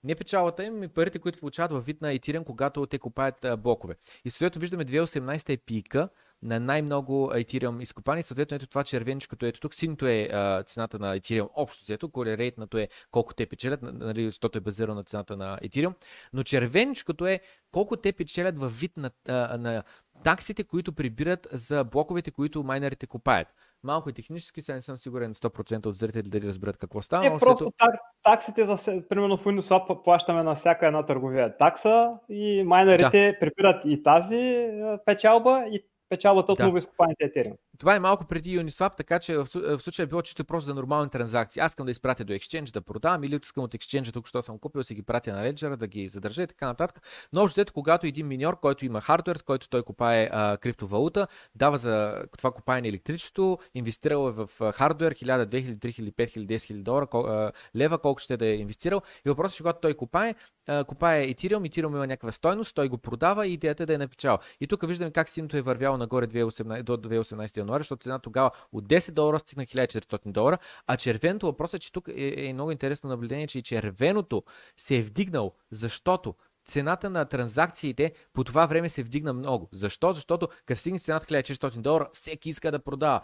не 0.03 0.15
печалата 0.15 0.63
им, 0.63 0.83
и 0.83 0.87
парите, 0.87 1.19
които 1.19 1.39
получават 1.39 1.71
във 1.71 1.85
вид 1.85 2.01
на 2.01 2.15
Ethereum, 2.15 2.43
когато 2.43 2.85
те 2.85 2.99
купаят 2.99 3.45
блокове. 3.57 3.95
И 4.25 4.29
съответно 4.29 4.59
виждаме 4.59 4.85
2018 4.85 5.53
е 5.53 5.57
пика, 5.57 6.09
на 6.41 6.59
най-много 6.59 7.31
Ethereum 7.33 7.81
изкопани. 7.81 8.23
Съответно, 8.23 8.55
ето 8.55 8.67
това 8.67 8.83
червеничкото 8.83 9.45
ето 9.45 9.59
тук. 9.59 9.73
Синто 9.73 10.07
е 10.07 10.29
а, 10.33 10.63
цената 10.63 10.99
на 10.99 11.19
Ethereum 11.19 11.49
общо 11.55 11.83
взето, 11.83 12.11
рейтнато 12.25 12.77
е 12.77 12.87
колко 13.11 13.33
те 13.33 13.45
печелят, 13.45 13.79
нали, 13.81 14.25
защото 14.25 14.57
е 14.57 14.61
базирано 14.61 14.95
на 14.95 15.03
цената 15.03 15.37
на 15.37 15.57
Ethereum. 15.63 15.93
Но 16.33 16.43
червеничкото 16.43 17.27
е 17.27 17.39
колко 17.71 17.95
те 17.95 18.13
печелят 18.13 18.59
във 18.59 18.79
вид 18.79 18.97
на, 18.97 19.11
а, 19.27 19.57
на 19.57 19.83
таксите, 20.23 20.63
които 20.63 20.93
прибират 20.93 21.47
за 21.51 21.83
блоковете, 21.83 22.31
които 22.31 22.63
майнерите 22.63 23.07
купаят. 23.07 23.47
Малко 23.83 24.09
и 24.09 24.13
технически, 24.13 24.61
сега 24.61 24.75
не 24.75 24.81
съм 24.81 24.97
сигурен 24.97 25.33
100% 25.33 25.85
от 25.85 25.95
зрители 25.95 26.29
дали 26.29 26.47
разберат 26.47 26.77
какво 26.77 27.01
става. 27.01 27.27
Е, 27.27 27.39
просто 27.39 27.71
так, 27.77 27.95
таксите, 28.23 28.65
за, 28.65 29.03
примерно 29.09 29.37
в 29.37 29.45
Uniswap 29.45 30.03
плащаме 30.03 30.43
на 30.43 30.55
всяка 30.55 30.87
една 30.87 31.05
търговия 31.05 31.57
такса 31.57 32.11
и 32.29 32.63
майнерите 32.63 33.31
да. 33.31 33.39
прибират 33.39 33.81
и 33.85 34.03
тази 34.03 34.69
печалба 35.05 35.63
и 35.71 35.85
печалбата 36.09 36.51
от 36.51 36.57
да. 36.57 36.65
новоизкопаните 36.65 37.25
етериум. 37.25 37.57
Това 37.79 37.95
е 37.95 37.99
малко 37.99 38.25
преди 38.25 38.59
Uniswap, 38.59 38.97
така 38.97 39.19
че 39.19 39.37
в, 39.37 39.45
случая 39.79 40.03
е 40.03 40.07
било 40.07 40.21
чисто 40.21 40.45
просто 40.45 40.65
за 40.65 40.73
нормални 40.73 41.09
транзакции. 41.09 41.59
Аз 41.59 41.71
искам 41.71 41.85
да 41.85 41.91
изпратя 41.91 42.25
до 42.25 42.33
Exchange 42.33 42.73
да 42.73 42.81
продавам 42.81 43.23
или 43.23 43.39
искам 43.43 43.63
от 43.63 43.73
Exchange, 43.73 44.13
тук 44.13 44.27
що 44.27 44.41
съм 44.41 44.59
купил, 44.59 44.83
си 44.83 44.95
ги 44.95 45.01
пратя 45.01 45.33
на 45.33 45.43
Ledger, 45.43 45.75
да 45.75 45.87
ги 45.87 46.09
задържа 46.09 46.43
и 46.43 46.47
така 46.47 46.67
нататък. 46.67 47.03
Но 47.33 47.43
общо 47.43 47.65
когато 47.73 48.07
един 48.07 48.27
миньор, 48.27 48.59
който 48.59 48.85
има 48.85 49.01
хардвер, 49.01 49.35
с 49.35 49.41
който 49.41 49.69
той 49.69 49.83
купае 49.83 50.29
а, 50.31 50.57
криптовалута, 50.57 51.27
дава 51.55 51.77
за 51.77 52.23
това 52.37 52.51
купаене 52.51 52.87
електричество, 52.87 53.59
инвестирал 53.73 54.27
е 54.27 54.31
в 54.31 54.49
хардвер 54.73 55.13
1000, 55.13 55.45
2000, 55.45 55.77
3000, 55.77 56.13
5000, 56.13 56.45
10 56.45 56.55
000 56.55 56.83
долара, 56.83 57.07
кол, 57.07 57.25
а, 57.27 57.51
лева, 57.75 57.97
колко 57.97 58.19
ще 58.19 58.37
да 58.37 58.45
е 58.45 58.55
инвестирал. 58.55 59.01
И 59.25 59.29
въпросът 59.29 59.53
е, 59.53 59.57
че 59.57 59.63
когато 59.63 59.79
той 59.79 59.93
купае, 59.93 60.35
а, 60.67 60.83
купае 60.83 61.27
Ethereum, 61.27 61.69
Ethereum 61.69 61.87
има 61.87 62.07
някаква 62.07 62.31
стойност, 62.31 62.75
той 62.75 62.87
го 62.87 62.97
продава 62.97 63.47
и 63.47 63.53
идеята 63.53 63.83
е 63.83 63.85
да 63.85 63.93
е 63.93 63.97
напечал. 63.97 64.37
И 64.61 64.67
тук 64.67 64.87
виждаме 64.87 65.11
как 65.11 65.29
синто 65.29 65.57
е 65.57 65.61
вървяло 65.61 65.97
нагоре 65.97 66.27
2018, 66.27 66.83
до 66.83 66.97
2018 66.97 67.68
януари, 67.69 67.83
защото 67.83 68.03
цена 68.03 68.19
тогава 68.19 68.51
от 68.71 68.87
10 68.87 69.11
долара 69.11 69.39
стигна 69.39 69.65
1400 69.65 70.31
долара, 70.31 70.57
а 70.87 70.97
червеното 70.97 71.45
въпросът 71.45 71.75
е, 71.75 71.79
че 71.79 71.91
тук 71.91 72.07
е, 72.07 72.47
е 72.47 72.53
много 72.53 72.71
интересно 72.71 73.09
наблюдение, 73.09 73.47
че 73.47 73.61
червеното 73.61 74.43
се 74.77 74.97
е 74.97 75.01
вдигнал, 75.01 75.53
защото 75.71 76.35
цената 76.69 77.09
на 77.09 77.25
транзакциите 77.25 78.13
по 78.33 78.43
това 78.43 78.65
време 78.65 78.89
се 78.89 79.03
вдигна 79.03 79.33
много. 79.33 79.69
Защо? 79.73 80.13
Защото 80.13 80.47
като 80.65 80.79
стигне 80.79 80.99
цената 80.99 81.25
1400 81.25 81.81
долара, 81.81 82.09
всеки 82.13 82.49
иска 82.49 82.71
да 82.71 82.79
продава. 82.79 83.21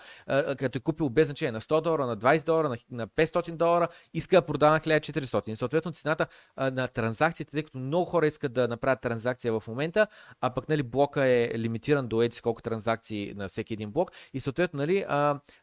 Като 0.58 0.78
е 0.78 0.82
купил 0.82 1.10
без 1.10 1.28
значение 1.28 1.52
на 1.52 1.62
100 1.62 1.82
долара, 1.82 2.06
на 2.06 2.18
20 2.18 2.46
долара, 2.46 2.78
на 2.92 3.08
500 3.08 3.52
долара, 3.52 3.88
иска 4.14 4.36
да 4.36 4.42
продава 4.42 4.74
на 4.74 4.80
1400. 4.80 5.50
И 5.50 5.56
съответно 5.56 5.92
цената 5.92 6.28
на 6.58 6.88
транзакциите, 6.88 7.52
тъй 7.52 7.64
като 7.64 7.78
много 7.78 8.06
хора 8.06 8.28
искат 8.28 8.54
да 8.54 8.68
направят 8.68 9.02
транзакция 9.02 9.60
в 9.60 9.68
момента, 9.68 10.08
а 10.42 10.50
пък 10.50 10.70
нали, 10.70 10.84
блока 10.84 11.26
е 11.26 11.52
лимитиран 11.60 12.08
до 12.08 12.22
еди 12.22 12.42
колко 12.42 12.62
транзакции 12.62 13.34
на 13.36 13.48
всеки 13.48 13.74
един 13.74 13.92
блок 13.92 14.12
и 14.34 14.40
съответно 14.40 14.78
нали, 14.78 15.06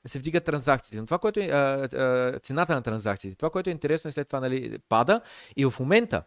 се 0.06 0.18
вдигат 0.18 0.44
транзакциите. 0.44 0.96
Но 0.96 1.04
това, 1.04 1.18
което 1.18 1.40
е 1.40 2.38
цената 2.42 2.74
на 2.74 2.82
транзакциите, 2.82 3.36
това, 3.36 3.50
което 3.50 3.70
е 3.70 3.72
интересно 3.72 4.08
и 4.08 4.12
след 4.12 4.28
това 4.28 4.40
нали, 4.40 4.78
пада 4.88 5.20
и 5.56 5.64
в 5.64 5.74
момента 5.80 6.22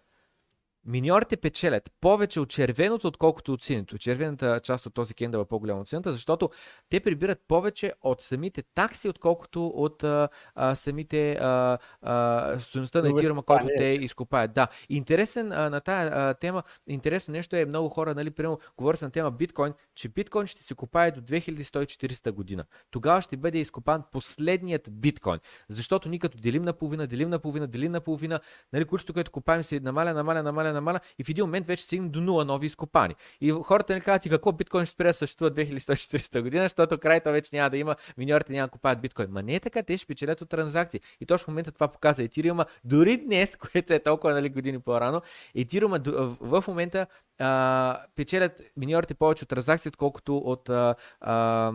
Миньорите 0.86 1.38
печелят 1.38 1.92
повече 2.02 2.40
от 2.40 2.50
червеното, 2.50 3.08
отколкото 3.08 3.54
от 3.54 3.64
синето. 3.64 3.98
Червената 3.98 4.60
част 4.64 4.86
от 4.86 4.94
този 4.94 5.14
кендъл 5.14 5.42
е 5.42 5.46
по-голяма 5.46 5.82
от 5.82 5.88
сината, 5.88 6.12
защото 6.12 6.50
те 6.90 7.00
прибират 7.00 7.40
повече 7.48 7.94
от 8.02 8.22
самите 8.22 8.64
такси, 8.76 9.10
отколкото 9.10 9.68
от 9.68 10.04
а, 10.04 10.30
а, 10.56 10.76
самите 10.76 11.34
а, 11.34 11.78
а, 12.02 12.60
стоеността 12.60 13.02
на 13.02 13.10
етирума, 13.10 13.44
който 13.44 13.68
те 13.78 13.84
изкопаят. 13.84 14.54
Да. 14.54 14.68
Интересен 14.90 15.52
а, 15.52 15.70
на 15.70 15.82
тая 15.82 16.12
а, 16.14 16.34
тема, 16.34 16.64
интересно 16.88 17.32
нещо 17.32 17.56
е 17.56 17.66
много 17.66 17.90
хора, 17.90 18.16
нали, 18.16 18.32
примерно, 18.32 18.60
говоря 18.78 18.98
се 18.98 19.06
на 19.06 19.12
тема 19.12 19.32
биткоин, 19.32 19.74
че 19.96 20.10
биткоин 20.10 20.48
ще 20.48 20.64
се 20.64 20.74
копае 20.74 21.12
до 21.12 21.22
2140 21.22 22.32
година. 22.32 22.66
Тогава 22.92 23.22
ще 23.22 23.38
бъде 23.38 23.58
изкопан 23.58 24.04
последният 24.12 24.90
биткоин. 24.92 25.40
Защото 25.70 26.10
ние 26.10 26.20
като 26.20 26.38
делим 26.38 26.62
на 26.62 26.74
половина, 26.74 27.08
делим 27.08 27.30
на 27.30 27.40
половина, 27.40 27.68
делим 27.68 27.92
на 27.92 28.02
половина, 28.02 28.40
нали, 28.74 28.86
количеството, 28.86 29.14
което 29.14 29.32
копаем 29.32 29.64
се 29.64 29.80
намаля, 29.80 30.14
намаля, 30.14 30.44
намаля, 30.44 30.74
намаля 30.76 31.00
и 31.20 31.24
в 31.24 31.30
един 31.30 31.46
момент 31.46 31.68
вече 31.68 31.84
стигне 31.84 32.10
до 32.10 32.22
нула 32.22 32.46
нови 32.46 32.66
изкопани. 32.66 33.16
И 33.42 33.52
хората 33.52 33.94
не 33.94 34.02
казват 34.02 34.26
и 34.26 34.30
какво 34.30 34.52
биткоин 34.52 34.86
ще 34.86 34.94
спре 34.94 35.08
да 35.08 35.14
съществува 35.14 35.52
2140 35.52 36.42
година, 36.42 36.64
защото 36.64 36.98
крайта 36.98 37.32
вече 37.32 37.56
няма 37.56 37.70
да 37.70 37.78
има, 37.78 37.96
миньорите 38.18 38.54
няма 38.54 38.68
да 38.68 38.72
купаят 38.72 39.02
биткоин. 39.02 39.28
Ма 39.32 39.44
не 39.44 39.56
е 39.56 39.60
така, 39.60 39.84
те 39.84 39.98
ще 39.98 40.08
печелят 40.08 40.42
от 40.42 40.50
транзакции. 40.50 41.00
И 41.22 41.26
точно 41.26 41.46
в 41.46 41.48
момента 41.48 41.72
това 41.72 41.88
показа 41.88 42.24
Етириума, 42.24 42.66
дори 42.84 43.18
днес, 43.18 43.56
което 43.72 43.94
е 43.94 44.00
толкова 44.00 44.34
нали, 44.34 44.50
години 44.50 44.80
по-рано, 44.80 45.22
Етириума 45.56 46.00
в 46.40 46.64
момента 46.68 47.08
а, 47.40 48.00
печелят 48.16 48.62
миньорите 48.78 49.14
повече 49.14 49.44
от 49.44 49.50
транзакции, 49.50 49.90
отколкото 49.90 50.38
от, 50.38 50.70
а, 50.70 50.96
а, 51.22 51.72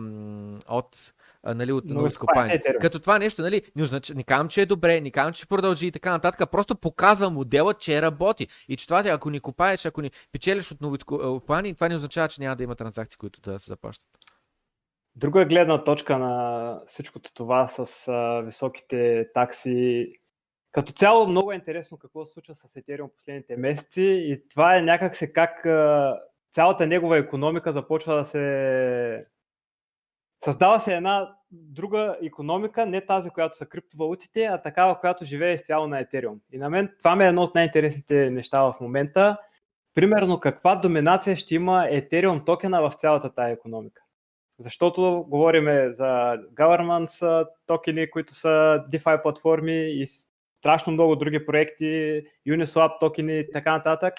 от 0.67 1.13
нали, 1.43 1.71
от 1.71 1.85
нови 1.85 2.07
изкопаеми. 2.07 2.61
Като 2.81 2.99
това 2.99 3.19
нещо, 3.19 3.41
нали, 3.41 3.61
не, 3.75 3.83
означ... 3.83 4.09
не 4.09 4.23
казвам, 4.23 4.49
че 4.49 4.61
е 4.61 4.65
добре, 4.65 5.01
не 5.01 5.11
казвам, 5.11 5.33
че 5.33 5.47
продължи 5.47 5.87
и 5.87 5.91
така 5.91 6.11
нататък, 6.11 6.51
просто 6.51 6.75
показва 6.75 7.29
модела, 7.29 7.73
че 7.73 8.01
работи. 8.01 8.47
И 8.69 8.75
че 8.77 8.87
това, 8.87 9.03
ако 9.05 9.29
ни 9.29 9.39
купаеш, 9.39 9.85
ако 9.85 10.01
ни 10.01 10.11
печелиш 10.31 10.71
от 10.71 10.81
нови 10.81 10.95
изкопаеми, 10.95 11.73
това 11.73 11.89
не 11.89 11.95
означава, 11.95 12.27
че 12.27 12.41
няма 12.41 12.55
да 12.55 12.63
има 12.63 12.75
транзакции, 12.75 13.17
които 13.17 13.41
да 13.41 13.59
се 13.59 13.67
заплащат. 13.67 14.07
Друга 15.15 15.45
гледна 15.45 15.83
точка 15.83 16.17
на 16.17 16.81
всичкото 16.87 17.33
това 17.33 17.67
с 17.67 18.07
а, 18.07 18.41
високите 18.41 19.27
такси. 19.33 20.13
Като 20.71 20.93
цяло 20.93 21.27
много 21.27 21.51
е 21.51 21.55
интересно 21.55 21.97
какво 21.97 22.25
се 22.25 22.33
случва 22.33 22.55
с 22.55 22.61
Ethereum 22.61 23.15
последните 23.15 23.57
месеци 23.57 24.01
и 24.01 24.49
това 24.49 24.77
е 24.77 24.81
някак 24.81 25.33
как 25.33 25.65
а, 25.65 26.19
цялата 26.53 26.87
негова 26.87 27.17
економика 27.17 27.73
започва 27.73 28.15
да 28.15 28.25
се 28.25 29.25
Създава 30.43 30.79
се 30.79 30.95
една 30.95 31.35
друга 31.51 32.17
економика, 32.23 32.85
не 32.85 33.05
тази, 33.05 33.29
която 33.29 33.57
са 33.57 33.65
криптовалутите, 33.65 34.45
а 34.45 34.61
такава, 34.61 34.99
която 34.99 35.25
живее 35.25 35.53
изцяло 35.53 35.87
на 35.87 36.05
Ethereum. 36.05 36.37
И 36.51 36.57
на 36.57 36.69
мен 36.69 36.95
това 36.97 37.15
ми 37.15 37.23
е 37.23 37.27
едно 37.27 37.41
от 37.41 37.55
най-интересните 37.55 38.29
неща 38.29 38.61
в 38.61 38.75
момента. 38.81 39.37
Примерно 39.93 40.39
каква 40.39 40.75
доминация 40.75 41.37
ще 41.37 41.55
има 41.55 41.87
Ethereum 41.91 42.45
токена 42.45 42.81
в 42.81 42.93
цялата 43.01 43.33
тая 43.33 43.51
економика. 43.51 44.01
Защото 44.59 45.25
говорим 45.27 45.65
за 45.93 46.37
governance 46.53 47.47
токени, 47.65 48.11
които 48.11 48.33
са 48.33 48.83
DeFi 48.91 49.21
платформи 49.21 49.89
и 49.89 50.07
страшно 50.59 50.93
много 50.93 51.15
други 51.15 51.45
проекти, 51.45 52.23
Uniswap 52.47 52.99
токени 52.99 53.39
и 53.39 53.51
така 53.51 53.71
нататък. 53.71 54.13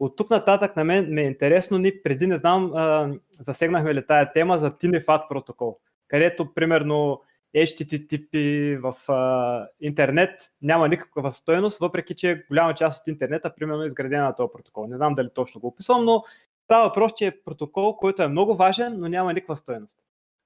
От 0.00 0.16
тук 0.16 0.30
нататък 0.30 0.76
на 0.76 0.84
мен 0.84 1.14
ме 1.14 1.22
е 1.22 1.26
интересно, 1.26 1.78
ни 1.78 2.02
преди 2.02 2.26
не 2.26 2.38
знам, 2.38 2.72
а, 2.74 3.14
засегнахме 3.46 3.94
ли 3.94 4.06
тая 4.06 4.32
тема 4.32 4.58
за 4.58 4.70
TINIFAT 4.70 5.28
протокол, 5.28 5.78
където 6.08 6.54
примерно 6.54 7.22
HTTP 7.56 8.76
в 8.78 9.12
а, 9.12 9.68
интернет 9.80 10.50
няма 10.62 10.88
никаква 10.88 11.32
стоеност, 11.32 11.78
въпреки 11.78 12.14
че 12.14 12.44
голяма 12.48 12.74
част 12.74 13.00
от 13.00 13.06
интернета 13.06 13.54
примерно 13.54 13.82
е 13.82 13.86
изградена 13.86 14.24
на 14.24 14.34
този 14.34 14.52
протокол. 14.52 14.86
Не 14.86 14.96
знам 14.96 15.14
дали 15.14 15.28
точно 15.34 15.60
го 15.60 15.66
описвам, 15.66 16.04
но 16.04 16.24
става 16.64 16.88
въпрос, 16.88 17.12
че 17.16 17.26
е 17.26 17.40
протокол, 17.44 17.96
който 17.96 18.22
е 18.22 18.28
много 18.28 18.56
важен, 18.56 19.00
но 19.00 19.08
няма 19.08 19.32
никаква 19.32 19.56
стоеност. 19.56 19.98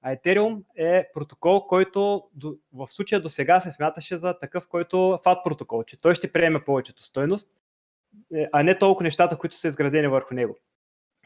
А 0.02 0.16
Ethereum 0.16 0.62
е 0.76 1.08
протокол, 1.14 1.66
който 1.66 2.22
в 2.72 2.88
случая 2.90 3.20
до 3.20 3.28
сега 3.28 3.60
се 3.60 3.72
смяташе 3.72 4.18
за 4.18 4.38
такъв, 4.38 4.68
който 4.68 4.96
е 4.96 5.28
FAT 5.28 5.42
протокол, 5.44 5.84
че 5.84 6.00
той 6.00 6.14
ще 6.14 6.32
приеме 6.32 6.64
повечето 6.64 7.02
стоеност 7.02 7.50
е, 7.50 7.59
а 8.52 8.62
не 8.62 8.78
толкова 8.78 9.04
нещата, 9.04 9.38
които 9.38 9.56
са 9.56 9.68
изградени 9.68 10.08
върху 10.08 10.34
него. 10.34 10.56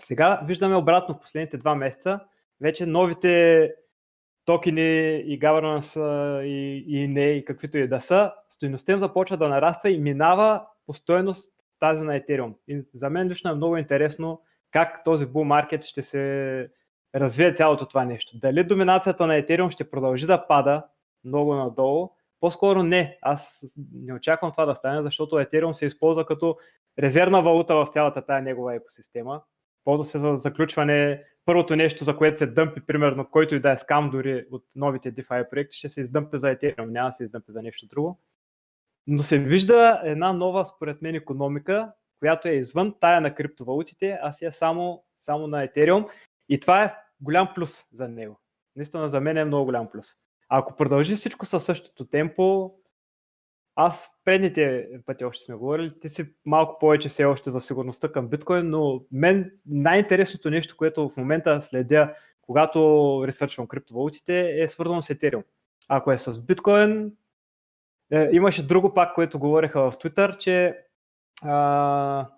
Сега 0.00 0.40
виждаме 0.46 0.76
обратно 0.76 1.14
в 1.14 1.20
последните 1.20 1.56
два 1.56 1.74
месеца, 1.74 2.20
вече 2.60 2.86
новите 2.86 3.74
токени 4.44 5.16
и 5.16 5.40
governance 5.40 6.00
и, 6.42 6.84
и 6.88 7.08
не, 7.08 7.24
и 7.24 7.44
каквито 7.44 7.78
и 7.78 7.88
да 7.88 8.00
са, 8.00 8.32
стоеността 8.48 8.92
им 8.92 8.98
започва 8.98 9.36
да 9.36 9.48
нараства 9.48 9.90
и 9.90 9.98
минава 9.98 10.66
по 10.86 10.94
стоеност 10.94 11.52
тази 11.80 12.04
на 12.04 12.20
Ethereum. 12.20 12.54
И 12.68 12.82
за 12.94 13.10
мен 13.10 13.28
лично 13.28 13.50
е 13.50 13.54
много 13.54 13.76
интересно 13.76 14.42
как 14.70 15.04
този 15.04 15.26
bull 15.26 15.42
маркет 15.42 15.84
ще 15.84 16.02
се 16.02 16.68
развие 17.14 17.54
цялото 17.54 17.86
това 17.86 18.04
нещо. 18.04 18.38
Дали 18.38 18.64
доминацията 18.64 19.26
на 19.26 19.42
Ethereum 19.42 19.70
ще 19.70 19.90
продължи 19.90 20.26
да 20.26 20.46
пада 20.46 20.86
много 21.24 21.54
надолу, 21.54 22.10
по-скоро 22.44 22.82
не. 22.82 23.18
Аз 23.22 23.64
не 23.92 24.14
очаквам 24.14 24.52
това 24.52 24.66
да 24.66 24.74
стане, 24.74 25.02
защото 25.02 25.34
Ethereum 25.34 25.72
се 25.72 25.86
използва 25.86 26.26
като 26.26 26.56
резервна 26.98 27.42
валута 27.42 27.74
в 27.74 27.88
цялата 27.92 28.26
тая 28.26 28.42
негова 28.42 28.74
екосистема. 28.74 29.42
Ползва 29.84 30.04
се 30.04 30.18
за 30.18 30.36
заключване. 30.36 31.24
Първото 31.44 31.76
нещо, 31.76 32.04
за 32.04 32.16
което 32.16 32.38
се 32.38 32.46
дъмпи, 32.46 32.80
примерно, 32.86 33.30
който 33.30 33.54
и 33.54 33.60
да 33.60 33.72
е 33.72 33.76
скам 33.76 34.10
дори 34.10 34.46
от 34.50 34.64
новите 34.76 35.14
DeFi 35.14 35.50
проекти, 35.50 35.76
ще 35.76 35.88
се 35.88 36.00
издъмпи 36.00 36.38
за 36.38 36.46
Ethereum, 36.46 36.90
няма 36.90 37.08
да 37.08 37.12
се 37.12 37.24
издъмпи 37.24 37.52
за 37.52 37.62
нещо 37.62 37.86
друго. 37.86 38.20
Но 39.06 39.22
се 39.22 39.38
вижда 39.38 40.00
една 40.04 40.32
нова, 40.32 40.64
според 40.64 41.02
мен, 41.02 41.14
економика, 41.14 41.92
която 42.18 42.48
е 42.48 42.52
извън 42.52 42.94
тая 43.00 43.20
на 43.20 43.34
криптовалутите, 43.34 44.18
а 44.22 44.32
си 44.32 44.44
е 44.44 44.52
само, 44.52 45.04
само 45.18 45.46
на 45.46 45.68
Ethereum. 45.68 46.08
И 46.48 46.60
това 46.60 46.84
е 46.84 46.94
голям 47.20 47.48
плюс 47.54 47.84
за 47.92 48.08
него. 48.08 48.40
Наистина 48.76 49.08
за 49.08 49.20
мен 49.20 49.36
е 49.36 49.44
много 49.44 49.64
голям 49.64 49.90
плюс. 49.90 50.06
Ако 50.48 50.76
продължи 50.76 51.14
всичко 51.14 51.46
със 51.46 51.64
същото 51.64 52.04
темпо, 52.04 52.74
аз 53.76 54.10
предните 54.24 54.88
пъти 55.06 55.24
още 55.24 55.44
сме 55.44 55.54
говорили, 55.54 56.00
ти 56.00 56.08
си 56.08 56.26
малко 56.44 56.78
повече 56.78 57.08
все 57.08 57.24
още 57.24 57.50
за 57.50 57.60
сигурността 57.60 58.12
към 58.12 58.28
биткоин, 58.28 58.70
но 58.70 59.04
мен 59.12 59.52
най-интересното 59.66 60.50
нещо, 60.50 60.76
което 60.76 61.08
в 61.08 61.16
момента 61.16 61.62
следя, 61.62 62.14
когато 62.42 63.22
ресърчвам 63.26 63.66
криптовалутите, 63.66 64.62
е 64.62 64.68
свързано 64.68 65.02
с 65.02 65.08
Ethereum. 65.08 65.44
Ако 65.88 66.12
е 66.12 66.18
с 66.18 66.40
биткоин, 66.40 67.12
е, 68.12 68.28
имаше 68.32 68.66
друго 68.66 68.94
пак, 68.94 69.14
което 69.14 69.38
говореха 69.38 69.90
в 69.90 69.94
Twitter, 69.96 70.38
че 70.38 70.78
а, 71.42 72.28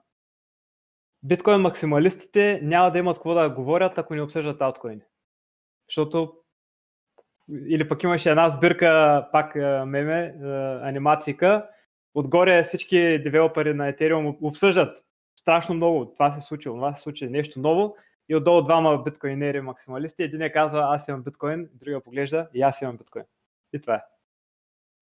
биткоин 1.23 1.61
максималистите 1.61 2.61
няма 2.63 2.91
да 2.91 2.99
имат 2.99 3.17
какво 3.17 3.35
да 3.35 3.51
говорят, 3.51 3.99
ако 3.99 4.15
не 4.15 4.23
обсъждат 4.23 4.61
алткоини. 4.61 5.03
Защото 5.89 6.33
или 7.66 7.88
пък 7.88 8.03
имаше 8.03 8.30
една 8.30 8.51
сбирка, 8.51 9.28
пак 9.32 9.55
меме, 9.86 10.34
анимацика, 10.82 11.68
отгоре 12.14 12.62
всички 12.62 12.99
девелопери 12.99 13.74
на 13.74 13.92
Ethereum 13.92 14.36
обсъждат. 14.42 14.99
Страшно 15.40 15.74
много, 15.74 16.12
това 16.12 16.32
се 16.32 16.40
случи, 16.40 16.64
това 16.64 16.94
се 16.94 17.03
случи, 17.03 17.28
нещо 17.28 17.61
ново. 17.61 17.97
И 18.28 18.36
отдолу 18.36 18.62
двама 18.62 19.03
биткоинери 19.03 19.61
максималисти, 19.61 20.22
един 20.22 20.42
е 20.42 20.53
казва 20.53 20.86
аз 20.90 21.09
имам 21.09 21.22
биткоин, 21.22 21.68
другия 21.74 22.01
поглежда 22.01 22.49
и 22.55 22.62
аз 22.62 22.82
имам 22.82 22.97
биткоин. 22.97 23.24
И 23.72 23.80
това 23.80 23.94
е. 23.94 24.03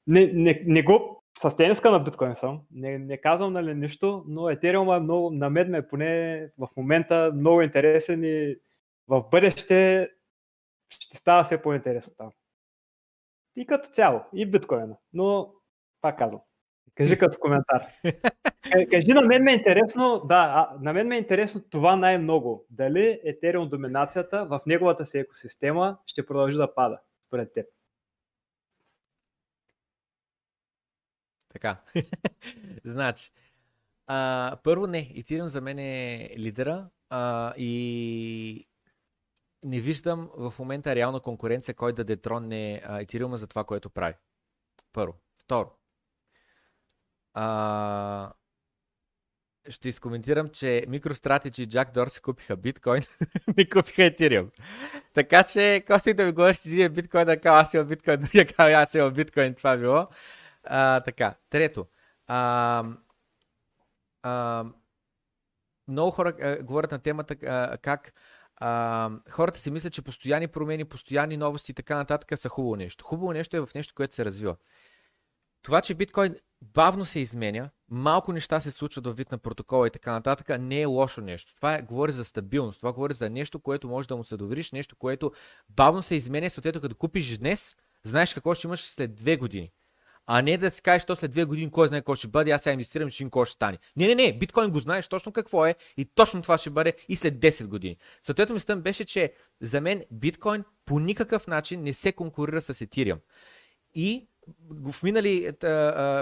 Не, 0.06 0.26
не, 0.26 0.62
не 0.66 0.82
го 0.82 1.22
с 1.38 1.56
тениска 1.56 1.90
на 1.90 2.00
биткоин 2.00 2.34
съм, 2.34 2.60
не, 2.70 2.98
не 2.98 3.16
казвам 3.16 3.52
нали 3.52 3.74
нищо, 3.74 4.24
но 4.28 4.40
Ethereum 4.40 4.96
е 4.96 5.00
много, 5.00 5.30
на 5.30 5.50
мен 5.50 5.70
ме 5.70 5.88
поне 5.88 6.48
в 6.58 6.68
момента 6.76 7.32
много 7.34 7.62
интересен 7.62 8.24
и 8.24 8.56
в 9.08 9.24
бъдеще 9.30 10.08
ще 11.00 11.16
става 11.16 11.44
все 11.44 11.62
по-интересно 11.62 12.14
там. 12.16 12.30
И 13.56 13.66
като 13.66 13.88
цяло, 13.88 14.20
и 14.34 14.50
биткоина. 14.50 14.96
Но, 15.12 15.54
пак 16.00 16.18
казвам, 16.18 16.40
кажи 16.94 17.18
като 17.18 17.38
коментар. 17.40 17.86
Кажи, 18.90 19.12
на 19.12 19.20
мен 19.22 19.42
ме 19.42 19.52
е 19.52 19.54
интересно, 19.54 20.22
да, 20.24 20.70
на 20.80 20.92
мен 20.92 21.08
ме 21.08 21.14
е 21.14 21.18
интересно 21.18 21.62
това 21.70 21.96
най-много. 21.96 22.66
Дали 22.70 23.20
Ethereum 23.26 23.68
доминацията 23.68 24.46
в 24.46 24.60
неговата 24.66 25.06
си 25.06 25.18
екосистема 25.18 25.98
ще 26.06 26.26
продължи 26.26 26.56
да 26.56 26.74
пада, 26.74 27.00
според 27.26 27.52
теб. 27.52 27.66
Така. 31.48 31.76
значи, 32.84 33.30
а, 34.06 34.56
първо 34.64 34.86
не, 34.86 35.04
Ethereum 35.04 35.46
за 35.46 35.60
мен 35.60 35.78
е 35.78 36.30
лидера 36.38 36.88
а, 37.10 37.54
и 37.56 38.68
не 39.64 39.80
виждам 39.80 40.30
в 40.36 40.54
момента 40.58 40.94
реална 40.94 41.20
конкуренция, 41.20 41.74
кой 41.74 41.92
да 41.92 42.04
детронне 42.04 42.82
Ethereum 42.86 43.34
за 43.34 43.46
това, 43.46 43.64
което 43.64 43.90
прави. 43.90 44.14
Първо. 44.92 45.14
Второ. 45.38 45.70
А, 47.34 48.32
ще 49.68 49.88
изкоментирам, 49.88 50.48
че 50.48 50.84
MicroStrategy 50.88 51.60
и 51.60 51.68
Jack 51.68 51.94
Dorsey 51.94 52.20
купиха 52.20 52.56
биткоин, 52.56 53.02
не 53.56 53.68
купиха 53.68 54.02
Ethereum. 54.02 54.50
Така 55.14 55.42
че, 55.42 55.84
коси 55.86 56.14
да 56.14 56.24
ми 56.24 56.32
говориш, 56.32 56.62
че 56.62 56.68
един 56.68 56.92
биткоин, 56.92 57.24
да 57.26 57.40
кажа, 57.40 57.60
аз 57.60 57.74
имам 57.74 57.88
биткоин, 57.88 58.20
другия 58.20 58.46
казва, 58.46 58.72
аз 58.72 58.94
имам 58.94 59.12
биткоин, 59.12 59.54
това 59.54 59.76
било. 59.76 60.06
А, 60.64 61.00
така, 61.00 61.34
трето. 61.50 61.86
А, 62.26 62.84
а, 64.22 64.64
много 65.88 66.10
хора 66.10 66.32
а, 66.40 66.62
говорят 66.62 66.90
на 66.90 66.98
темата 66.98 67.36
а, 67.46 67.78
как 67.78 68.12
а, 68.56 69.10
хората 69.30 69.58
си 69.58 69.70
мислят, 69.70 69.92
че 69.92 70.02
постоянни 70.02 70.48
промени, 70.48 70.84
постоянни 70.84 71.36
новости 71.36 71.72
и 71.72 71.74
така 71.74 71.96
нататък 71.96 72.38
са 72.38 72.48
хубаво 72.48 72.76
нещо. 72.76 73.04
Хубаво 73.04 73.32
нещо 73.32 73.56
е 73.56 73.60
в 73.60 73.74
нещо, 73.74 73.94
което 73.94 74.14
се 74.14 74.24
развива. 74.24 74.56
Това, 75.62 75.80
че 75.80 75.94
биткоин 75.94 76.36
бавно 76.62 77.04
се 77.04 77.20
изменя, 77.20 77.70
малко 77.90 78.32
неща 78.32 78.60
се 78.60 78.70
случват 78.70 79.06
във 79.06 79.16
вид 79.16 79.32
на 79.32 79.38
протокола 79.38 79.86
и 79.86 79.90
така 79.90 80.12
нататък, 80.12 80.60
не 80.60 80.80
е 80.80 80.84
лошо 80.84 81.20
нещо. 81.20 81.54
Това 81.54 81.74
е, 81.74 81.82
говори 81.82 82.12
за 82.12 82.24
стабилност, 82.24 82.80
това 82.80 82.92
говори 82.92 83.14
за 83.14 83.30
нещо, 83.30 83.60
което 83.60 83.88
може 83.88 84.08
да 84.08 84.16
му 84.16 84.24
се 84.24 84.36
довериш, 84.36 84.72
нещо, 84.72 84.96
което 84.96 85.32
бавно 85.68 86.02
се 86.02 86.14
изменя, 86.14 86.50
съответно 86.50 86.80
като 86.80 86.94
купиш 86.94 87.38
днес, 87.38 87.76
знаеш 88.02 88.34
какво 88.34 88.54
ще 88.54 88.66
имаш 88.66 88.80
след 88.80 89.14
две 89.14 89.36
години. 89.36 89.72
А 90.26 90.42
не 90.42 90.56
да 90.56 90.70
си 90.70 90.82
кажеш, 90.82 91.04
то 91.04 91.16
след 91.16 91.30
две 91.30 91.44
години 91.44 91.70
кой 91.70 91.88
знае 91.88 92.00
какво 92.00 92.16
ще 92.16 92.28
бъде, 92.28 92.50
аз 92.50 92.62
сега 92.62 92.72
инвестирам, 92.72 93.10
че 93.10 93.24
какво 93.24 93.44
ще 93.44 93.54
стане. 93.54 93.78
Не, 93.96 94.06
не, 94.06 94.14
не, 94.14 94.38
биткоин 94.38 94.70
го 94.70 94.80
знаеш 94.80 95.08
точно 95.08 95.32
какво 95.32 95.66
е 95.66 95.74
и 95.96 96.04
точно 96.04 96.42
това 96.42 96.58
ще 96.58 96.70
бъде 96.70 96.92
и 97.08 97.16
след 97.16 97.34
10 97.34 97.66
години. 97.66 97.96
Съответно 98.22 98.54
мислям 98.54 98.80
беше, 98.80 99.04
че 99.04 99.32
за 99.60 99.80
мен 99.80 100.04
биткоин 100.10 100.64
по 100.84 100.98
никакъв 100.98 101.46
начин 101.46 101.82
не 101.82 101.92
се 101.94 102.12
конкурира 102.12 102.62
с 102.62 102.74
Ethereum. 102.74 103.18
И 103.94 104.28
в 104.70 105.02
минали 105.02 105.52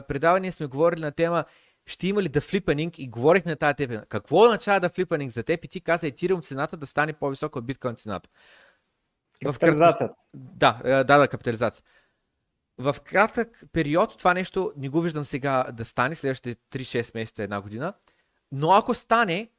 предавания 0.08 0.52
сме 0.52 0.66
говорили 0.66 1.00
на 1.00 1.12
тема 1.12 1.44
ще 1.86 2.08
има 2.08 2.22
ли 2.22 2.28
да 2.28 2.40
флипанинг 2.40 2.98
и 2.98 3.08
говорих 3.08 3.44
на 3.44 3.56
тази 3.56 3.74
тема. 3.74 4.04
Какво 4.08 4.42
означава 4.42 4.80
да 4.80 4.88
флипанинг 4.88 5.32
за 5.32 5.42
теб 5.42 5.64
и 5.64 5.68
ти 5.68 5.80
каза 5.80 6.06
Ethereum 6.06 6.42
цената 6.42 6.76
да 6.76 6.86
стане 6.86 7.12
по-висока 7.12 7.58
от 7.58 7.66
биткоин 7.66 7.96
цената? 7.96 8.28
Капитализация. 9.44 10.10
Да, 10.34 10.80
да, 10.84 11.18
да, 11.18 11.28
капитализация 11.28 11.84
в 12.78 12.96
кратък 13.04 13.62
период 13.72 14.18
това 14.18 14.34
нещо 14.34 14.72
не 14.76 14.88
го 14.88 15.00
виждам 15.00 15.24
сега 15.24 15.66
да 15.72 15.84
стане, 15.84 16.14
следващите 16.14 16.78
3-6 16.78 17.14
месеца, 17.14 17.42
една 17.42 17.60
година, 17.60 17.94
но 18.52 18.72
ако 18.72 18.94
стане, 18.94 19.50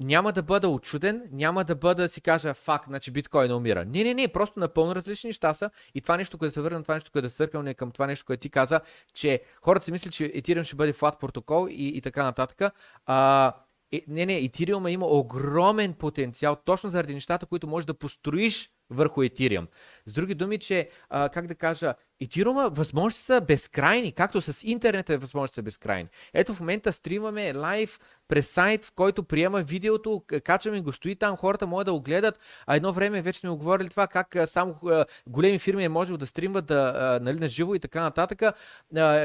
няма 0.00 0.32
да 0.32 0.42
бъда 0.42 0.68
очуден, 0.68 1.28
няма 1.32 1.64
да 1.64 1.74
бъда 1.74 2.02
да 2.02 2.08
си 2.08 2.20
кажа 2.20 2.54
факт, 2.54 2.84
значи 2.88 3.10
биткоин 3.10 3.52
умира. 3.52 3.84
Не, 3.84 4.04
не, 4.04 4.14
не, 4.14 4.28
просто 4.28 4.60
напълно 4.60 4.94
различни 4.94 5.28
неща 5.28 5.54
са 5.54 5.70
и 5.94 6.00
това 6.00 6.16
нещо, 6.16 6.38
което 6.38 6.54
се 6.54 6.60
върна, 6.60 6.82
това 6.82 6.94
нещо, 6.94 7.10
което 7.12 7.28
се 7.28 7.36
църкам 7.36 7.74
към 7.74 7.90
това 7.90 8.06
нещо, 8.06 8.26
което 8.26 8.40
ти 8.40 8.50
каза, 8.50 8.80
че 9.14 9.42
хората 9.62 9.84
си 9.84 9.92
мислят, 9.92 10.12
че 10.12 10.24
Ethereum 10.24 10.62
ще 10.62 10.76
бъде 10.76 10.92
флат 10.92 11.18
протокол 11.20 11.68
и, 11.70 11.88
и 11.88 12.00
така 12.00 12.22
нататък. 12.24 12.74
А, 13.06 13.52
е, 13.92 14.04
не, 14.08 14.26
не, 14.26 14.32
Ethereum 14.32 14.88
има 14.88 15.06
огромен 15.06 15.94
потенциал 15.94 16.56
точно 16.64 16.90
заради 16.90 17.14
нещата, 17.14 17.46
които 17.46 17.66
можеш 17.66 17.86
да 17.86 17.94
построиш 17.94 18.70
върху 18.92 19.22
Ethereum. 19.22 19.66
С 20.06 20.12
други 20.12 20.34
думи, 20.34 20.58
че, 20.58 20.88
а, 21.10 21.28
как 21.28 21.46
да 21.46 21.54
кажа, 21.54 21.94
Ethereum 22.22 22.68
възможности 22.68 23.24
са 23.24 23.40
безкрайни, 23.40 24.12
както 24.12 24.40
с 24.40 24.64
интернета 24.64 25.18
възможности 25.18 25.54
са 25.54 25.62
безкрайни. 25.62 26.08
Ето 26.34 26.54
в 26.54 26.60
момента 26.60 26.92
стримаме 26.92 27.54
лайв 27.54 28.00
през 28.28 28.50
сайт, 28.50 28.84
в 28.84 28.92
който 28.92 29.22
приема 29.22 29.62
видеото, 29.62 30.22
качваме 30.44 30.80
го, 30.80 30.92
стои 30.92 31.16
там, 31.16 31.36
хората 31.36 31.66
могат 31.66 31.86
да 31.86 31.92
го 31.92 32.00
гледат, 32.00 32.38
а 32.66 32.76
едно 32.76 32.92
време 32.92 33.22
вече 33.22 33.40
сме 33.40 33.50
оговорили 33.50 33.88
това, 33.88 34.06
как 34.06 34.36
само 34.46 34.74
големи 35.26 35.58
фирми 35.58 35.84
е 35.84 35.88
можело 35.88 36.18
да 36.18 36.26
стримват 36.26 36.66
да, 36.66 37.18
нали, 37.22 37.38
на 37.38 37.48
живо 37.48 37.74
и 37.74 37.78
така 37.78 38.02
нататък, 38.02 38.42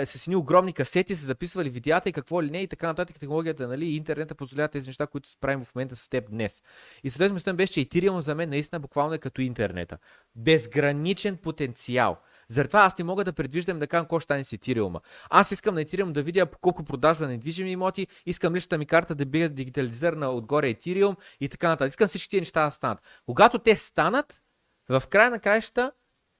с 0.05 0.23
едни 0.27 0.35
огромни 0.35 0.73
касети 0.73 1.15
се 1.15 1.25
записвали 1.25 1.69
видеята 1.69 2.09
и 2.09 2.13
какво 2.13 2.43
ли 2.43 2.51
не 2.51 2.61
и 2.61 2.67
така 2.67 2.87
нататък. 2.87 3.19
Технологията, 3.19 3.67
нали, 3.67 3.85
интернета 3.85 4.35
позволява 4.35 4.67
тези 4.67 4.87
неща, 4.87 5.07
които 5.07 5.29
правим 5.41 5.65
в 5.65 5.75
момента 5.75 5.95
с 5.95 6.09
теб 6.09 6.29
днес. 6.29 6.63
И 7.03 7.11
мислям 7.31 7.55
беше, 7.55 7.73
че 7.73 7.79
Ethereum 7.79 8.19
за 8.19 8.35
мен 8.35 8.49
наистина 8.49 8.79
буквално 8.79 9.13
е 9.13 9.17
като 9.17 9.41
интернета. 9.57 9.97
Безграничен 10.35 11.37
потенциал. 11.37 12.17
Затова 12.49 12.79
аз 12.79 12.97
не 12.97 13.05
мога 13.05 13.23
да 13.23 13.33
предвиждам 13.33 13.79
да 13.79 13.87
кажа 13.87 14.03
какво 14.03 14.19
ще 14.19 14.23
стане 14.23 14.43
с 14.43 14.49
Ethereum. 14.49 14.99
Аз 15.29 15.51
искам 15.51 15.75
на 15.75 15.85
Ethereum 15.85 16.11
да 16.11 16.23
видя 16.23 16.45
колко 16.61 16.83
продажба 16.83 17.25
на 17.25 17.31
недвижими 17.31 17.71
имоти, 17.71 18.07
искам 18.25 18.55
личната 18.55 18.77
ми 18.77 18.85
карта 18.85 19.15
да 19.15 19.25
бъде 19.25 19.49
дигитализирана 19.49 20.29
отгоре 20.29 20.73
Ethereum 20.73 21.15
и 21.41 21.49
така 21.49 21.67
нататък. 21.67 21.89
Искам 21.89 22.07
всички 22.07 22.29
тези 22.29 22.41
неща 22.41 22.65
да 22.65 22.71
станат. 22.71 22.99
Когато 23.25 23.59
те 23.59 23.75
станат, 23.75 24.41
в 24.89 25.03
края 25.09 25.29
на 25.29 25.39
краищата 25.39 25.91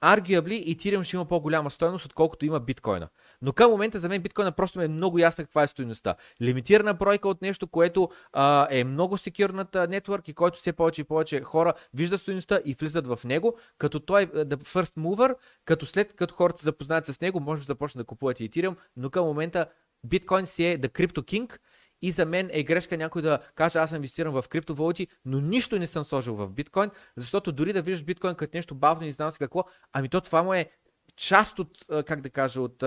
arguably 0.04 0.76
Ethereum 0.76 1.02
ще 1.02 1.16
има 1.16 1.24
по-голяма 1.24 1.70
стоеност, 1.70 2.04
отколкото 2.04 2.46
има 2.46 2.60
биткоина. 2.60 3.08
Но 3.42 3.52
към 3.52 3.70
момента 3.70 3.98
за 3.98 4.08
мен 4.08 4.22
биткоина 4.22 4.52
просто 4.52 4.80
е 4.80 4.88
много 4.88 5.18
ясна 5.18 5.44
каква 5.44 5.62
е 5.62 5.68
стоеността. 5.68 6.14
Лимитирана 6.42 6.94
бройка 6.94 7.28
от 7.28 7.42
нещо, 7.42 7.66
което 7.66 8.08
а, 8.32 8.66
е 8.70 8.84
много 8.84 9.18
секюрната 9.18 9.88
нетворк 9.88 10.28
и 10.28 10.34
който 10.34 10.58
все 10.58 10.72
повече 10.72 11.00
и 11.00 11.04
повече 11.04 11.40
хора 11.40 11.72
виждат 11.94 12.20
стоеността 12.20 12.60
и 12.64 12.74
влизат 12.74 13.06
в 13.06 13.18
него, 13.24 13.56
като 13.78 14.00
той 14.00 14.22
е 14.22 14.26
the 14.26 14.56
first 14.56 14.96
mover, 14.96 15.34
като 15.64 15.86
след 15.86 16.16
като 16.16 16.34
хората 16.34 16.64
запознаят 16.64 17.06
с 17.06 17.20
него, 17.20 17.40
може 17.40 17.60
да 17.60 17.66
започнат 17.66 18.02
да 18.02 18.06
купуват 18.06 18.38
Ethereum, 18.38 18.76
но 18.96 19.10
към 19.10 19.24
момента 19.24 19.66
биткоин 20.04 20.46
си 20.46 20.64
е 20.64 20.78
the 20.78 20.88
crypto 20.88 21.22
king 21.22 21.58
И 22.02 22.12
за 22.12 22.26
мен 22.26 22.50
е 22.52 22.62
грешка 22.62 22.96
някой 22.96 23.22
да 23.22 23.38
каже, 23.54 23.78
аз 23.78 23.90
съм 23.90 23.96
инвестиран 23.96 24.32
в 24.32 24.44
криптовалути, 24.48 25.08
но 25.24 25.40
нищо 25.40 25.78
не 25.78 25.86
съм 25.86 26.04
сложил 26.04 26.34
в 26.34 26.48
биткоин, 26.48 26.90
защото 27.16 27.52
дори 27.52 27.72
да 27.72 27.82
виждаш 27.82 28.04
биткоин 28.04 28.34
като 28.34 28.56
нещо 28.56 28.74
бавно 28.74 29.06
и 29.06 29.12
знам 29.12 29.30
си 29.30 29.38
какво, 29.38 29.64
ами 29.92 30.08
то 30.08 30.20
това 30.20 30.42
му 30.42 30.54
е 30.54 30.70
част 31.18 31.58
от, 31.58 31.70
как 32.06 32.20
да 32.20 32.30
кажа, 32.30 32.60
от 32.60 32.78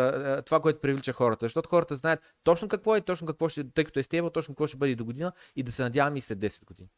това, 0.45 0.59
което 0.61 0.81
привлича 0.81 1.13
хората. 1.13 1.45
Защото 1.45 1.69
хората 1.69 1.95
знаят 1.95 2.19
точно 2.43 2.67
какво 2.67 2.95
е, 2.95 3.01
точно 3.01 3.27
какво 3.27 3.49
ще, 3.49 3.71
тъй 3.71 3.85
като 3.85 3.99
е 3.99 4.03
стейбъл, 4.03 4.29
точно 4.29 4.53
какво 4.53 4.67
ще 4.67 4.77
бъде 4.77 4.95
до 4.95 5.05
година 5.05 5.31
и 5.55 5.63
да 5.63 5.71
се 5.71 5.83
надяваме 5.83 6.17
и 6.17 6.21
след 6.21 6.39
10 6.39 6.65
години. 6.65 6.89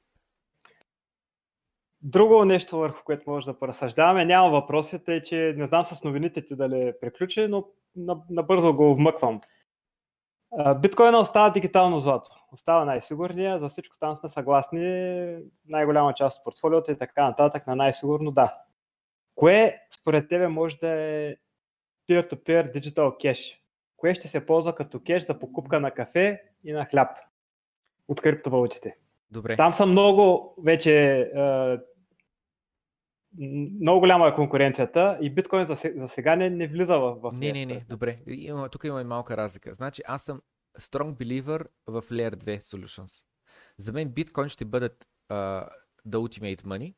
Друго 2.01 2.45
нещо, 2.45 2.77
върху 2.77 3.03
което 3.03 3.29
може 3.29 3.45
да 3.45 3.59
поразсъждаваме, 3.59 4.25
няма 4.25 4.49
въпросите, 4.49 5.15
е, 5.15 5.23
че 5.23 5.53
не 5.57 5.67
знам 5.67 5.85
с 5.85 6.03
новините 6.03 6.45
ти 6.45 6.55
дали 6.55 6.93
приключи, 7.01 7.47
но 7.47 7.65
набързо 8.29 8.73
го 8.73 8.95
вмъквам. 8.95 9.41
Биткоина 10.79 11.17
остава 11.17 11.49
дигитално 11.49 11.99
злато. 11.99 12.29
Остава 12.51 12.85
най-сигурния, 12.85 13.59
за 13.59 13.69
всичко 13.69 13.97
там 13.99 14.15
сме 14.15 14.29
съгласни, 14.29 15.37
най-голяма 15.67 16.13
част 16.13 16.37
от 16.37 16.43
портфолиото 16.43 16.91
и 16.91 16.97
така 16.97 17.23
нататък 17.23 17.67
на 17.67 17.75
най-сигурно 17.75 18.31
да. 18.31 18.57
Кое 19.35 19.79
според 19.93 20.29
тебе 20.29 20.47
може 20.47 20.77
да 20.77 20.89
е 20.89 21.35
peer-to-peer 22.09 22.77
digital 22.77 22.95
cash? 22.95 23.57
Кое 23.97 24.15
ще 24.15 24.27
се 24.27 24.45
ползва 24.45 24.75
като 24.75 24.99
кеш 24.99 25.25
за 25.25 25.39
покупка 25.39 25.79
на 25.79 25.91
кафе 25.91 26.41
и 26.63 26.71
на 26.71 26.85
хляб 26.85 27.09
от 28.07 28.21
криптовалутите? 28.21 28.97
Добре. 29.31 29.57
Там 29.57 29.73
са 29.73 29.85
много 29.85 30.55
вече 30.63 31.31
много 33.81 33.99
голяма 33.99 34.27
е 34.27 34.35
конкуренцията 34.35 35.17
и 35.21 35.29
биткоин 35.29 35.65
за, 35.65 35.75
за 35.95 36.07
сега 36.07 36.35
не, 36.35 36.49
не 36.49 36.67
влиза 36.67 36.99
в, 36.99 37.15
в 37.15 37.31
Не, 37.33 37.51
не, 37.51 37.65
не, 37.65 37.85
добре. 37.89 38.15
Има, 38.27 38.69
тук 38.69 38.83
има 38.83 39.01
и 39.01 39.03
малка 39.03 39.37
разлика. 39.37 39.73
Значи 39.73 40.01
аз 40.05 40.23
съм 40.23 40.41
strong 40.79 41.13
believer 41.13 41.65
в 41.87 42.01
Layer 42.01 42.35
2 42.35 42.59
Solutions. 42.59 43.23
За 43.77 43.93
мен 43.93 44.09
биткоин 44.09 44.49
ще 44.49 44.65
бъдат 44.65 45.05
uh, 45.31 45.69
the 46.07 46.17
ultimate 46.17 46.61
money, 46.61 46.93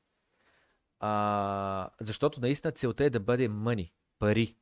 uh, 1.02 1.90
защото 2.02 2.42
наистина 2.42 2.72
целта 2.72 3.04
е 3.04 3.10
да 3.10 3.20
бъде 3.20 3.50
money, 3.50 3.92
пари. 4.20 4.56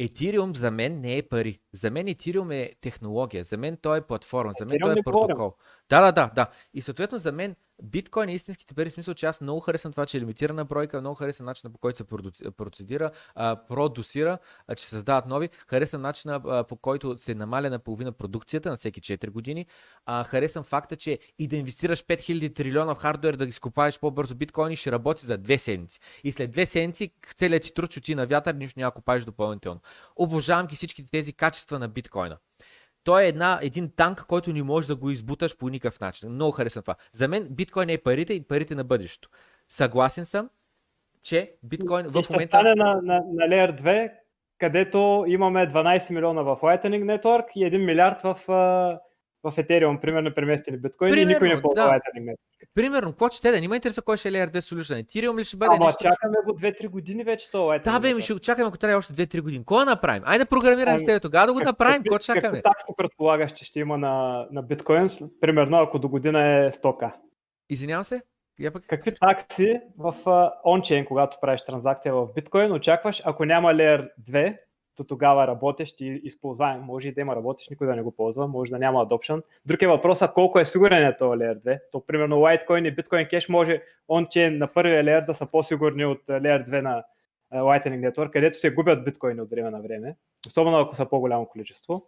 Ethereum 0.00 0.56
за 0.56 0.70
мен 0.70 1.00
не 1.00 1.16
е 1.16 1.22
пари. 1.22 1.60
За 1.72 1.90
мен 1.90 2.06
Ethereum 2.06 2.54
е 2.54 2.74
технология. 2.80 3.44
За 3.44 3.56
мен 3.56 3.76
той 3.76 3.98
е 3.98 4.00
платформа. 4.00 4.52
За 4.58 4.66
мен 4.66 4.78
той 4.82 4.92
е 4.92 5.02
протокол. 5.04 5.54
Да, 5.92 6.00
да, 6.00 6.12
да, 6.12 6.30
да. 6.34 6.46
И 6.74 6.82
съответно 6.82 7.18
за 7.18 7.32
мен 7.32 7.56
биткоин 7.82 8.28
е 8.28 8.34
истинските 8.34 8.74
пари, 8.74 8.90
в 8.90 8.92
смисъл, 8.92 9.14
че 9.14 9.26
аз 9.26 9.40
много 9.40 9.60
харесвам 9.60 9.92
това, 9.92 10.06
че 10.06 10.16
е 10.16 10.20
лимитирана 10.20 10.64
бройка, 10.64 11.00
много 11.00 11.14
харесвам 11.14 11.46
начина 11.46 11.72
по 11.72 11.78
който 11.78 11.96
се 11.96 12.04
процедира, 12.56 13.10
продусира, 13.68 14.38
че 14.76 14.86
създават 14.86 15.26
нови. 15.26 15.48
Харесвам 15.66 16.02
начина 16.02 16.64
по 16.68 16.76
който 16.76 17.18
се 17.18 17.34
намаля 17.34 17.70
на 17.70 17.78
половина 17.78 18.12
продукцията 18.12 18.70
на 18.70 18.76
всеки 18.76 19.00
4 19.00 19.30
години. 19.30 19.66
Харесвам 20.26 20.64
факта, 20.64 20.96
че 20.96 21.18
и 21.38 21.48
да 21.48 21.56
инвестираш 21.56 22.04
5000 22.04 22.54
трилиона 22.54 22.94
в 22.94 22.98
хардвер, 22.98 23.36
да 23.36 23.46
ги 23.46 23.52
скупаеш 23.52 23.98
по-бързо 23.98 24.34
биткоини, 24.34 24.76
ще 24.76 24.92
работи 24.92 25.26
за 25.26 25.38
две 25.38 25.58
седмици. 25.58 26.00
И 26.24 26.32
след 26.32 26.50
две 26.50 26.66
седмици 26.66 27.10
целият 27.36 27.62
ти 27.62 27.74
труд 27.74 27.92
ще 27.92 28.14
на 28.14 28.26
вятър, 28.26 28.54
нищо 28.54 28.80
няма 28.80 28.94
купаеш 28.94 29.24
допълнително. 29.24 29.80
Обожавам 30.16 30.66
ги 30.66 30.76
всичките 30.76 31.10
тези 31.10 31.32
качества 31.32 31.78
на 31.78 31.88
биткоина. 31.88 32.36
Той 33.04 33.24
е 33.24 33.28
една, 33.28 33.58
един 33.62 33.90
танк, 33.96 34.24
който 34.28 34.52
не 34.52 34.62
можеш 34.62 34.88
да 34.88 34.96
го 34.96 35.10
избуташ 35.10 35.56
по 35.56 35.68
никакъв 35.68 36.00
начин. 36.00 36.28
Много 36.28 36.52
харесвам 36.52 36.82
това. 36.82 36.94
За 37.12 37.28
мен 37.28 37.48
биткоин 37.50 37.88
е 37.88 37.98
парите 37.98 38.32
и 38.34 38.42
парите 38.42 38.74
на 38.74 38.84
бъдещето. 38.84 39.28
Съгласен 39.68 40.24
съм, 40.24 40.50
че 41.22 41.54
биткоин 41.62 42.06
в 42.06 42.24
момента... 42.30 42.56
стане 42.58 42.74
на, 42.74 43.00
на, 43.02 43.22
на 43.32 43.46
Layer 43.48 43.80
2, 43.80 44.12
където 44.58 45.24
имаме 45.28 45.72
12 45.72 46.10
милиона 46.10 46.42
в 46.42 46.58
Lightning 46.62 47.18
Network 47.18 47.44
и 47.54 47.64
1 47.64 47.84
милиард 47.84 48.22
в, 48.22 48.38
в 49.42 49.56
Ethereum, 49.56 50.00
примерно 50.00 50.34
преместили 50.34 50.76
биткоин 50.76 51.10
примерно, 51.10 51.30
и 51.30 51.34
никой 51.34 51.48
не 51.48 51.62
ползва 51.62 51.82
да. 51.82 51.90
Lightning. 51.90 52.34
Примерно, 52.74 53.10
какво 53.10 53.28
ще 53.28 53.50
да? 53.50 53.60
Не 53.60 53.68
ме 53.68 53.76
интересува 53.76 54.04
кой 54.04 54.16
ще 54.16 54.28
е 54.28 54.32
2 54.32 54.50
Solution. 54.50 55.04
Ethereum 55.04 55.38
ли 55.38 55.44
ще 55.44 55.56
бъде 55.56 55.70
Ама 55.76 55.86
нещо? 55.86 56.02
чакаме 56.02 56.36
го 56.46 56.58
2-3 56.58 56.88
години 56.88 57.24
вече 57.24 57.50
това. 57.50 57.78
Да, 57.78 58.00
бе, 58.00 58.14
ми 58.14 58.22
ще 58.22 58.32
го 58.32 58.38
чакаме, 58.38 58.68
ако 58.68 58.78
трябва 58.78 58.98
още 58.98 59.12
2-3 59.12 59.40
години. 59.40 59.64
Да 59.68 59.84
направим? 59.84 60.22
Айде 60.26 60.44
да 60.44 60.48
програмираме 60.48 60.90
ами, 60.90 61.00
с 61.00 61.06
теб 61.06 61.22
тогава 61.22 61.46
да 61.46 61.52
го 61.52 61.60
направим. 61.60 62.02
Какво 62.02 62.18
чакаме? 62.18 62.62
Как 62.62 62.80
се 62.80 62.94
предполагаш, 62.96 63.52
че 63.52 63.64
ще 63.64 63.80
има 63.80 63.98
на, 63.98 64.46
на 64.52 64.62
биткоин, 64.62 65.08
примерно 65.40 65.76
ако 65.76 65.98
до 65.98 66.08
година 66.08 66.44
е 66.44 66.70
100к? 66.70 67.12
Извинявам 67.70 68.04
се? 68.04 68.22
Я 68.60 68.72
пък... 68.72 68.84
Какви 68.86 69.14
такси 69.14 69.80
в 69.98 70.14
ончейн, 70.64 71.04
когато 71.04 71.36
правиш 71.40 71.62
транзакция 71.62 72.14
в 72.14 72.28
биткоин, 72.34 72.72
очакваш, 72.72 73.22
ако 73.24 73.44
няма 73.44 73.74
Layer 73.74 74.08
2, 74.30 74.56
то 75.02 75.08
тогава 75.08 75.46
работещ 75.46 76.00
и 76.00 76.20
използваем. 76.24 76.80
Може 76.80 77.08
и 77.08 77.12
да 77.12 77.20
има 77.20 77.36
работещ, 77.36 77.70
никой 77.70 77.86
да 77.86 77.96
не 77.96 78.02
го 78.02 78.12
ползва, 78.12 78.48
може 78.48 78.70
да 78.70 78.78
няма 78.78 79.06
adoption. 79.06 79.42
Друг 79.66 79.82
е 79.82 79.86
въпросът 79.86 80.32
колко 80.32 80.58
е 80.58 80.64
сигурен 80.64 81.06
е 81.06 81.16
този 81.16 81.38
Layer 81.38 81.58
2. 81.58 81.78
То 81.92 82.06
примерно 82.06 82.36
Litecoin 82.36 82.88
и 82.88 82.96
Bitcoin 82.96 83.30
Cash 83.32 83.50
може 83.50 83.82
он-чейн 84.08 84.58
на 84.58 84.66
първия 84.66 85.04
Layer 85.04 85.26
да 85.26 85.34
са 85.34 85.46
по-сигурни 85.46 86.04
от 86.04 86.26
Layer 86.26 86.68
2 86.68 86.80
на 86.80 87.04
Lightning 87.52 88.10
Network, 88.10 88.30
където 88.30 88.58
се 88.58 88.70
губят 88.70 89.04
биткоини 89.04 89.40
от 89.40 89.50
време 89.50 89.70
на 89.70 89.82
време, 89.82 90.16
особено 90.46 90.78
ако 90.78 90.96
са 90.96 91.06
по-голямо 91.06 91.46
количество. 91.46 92.06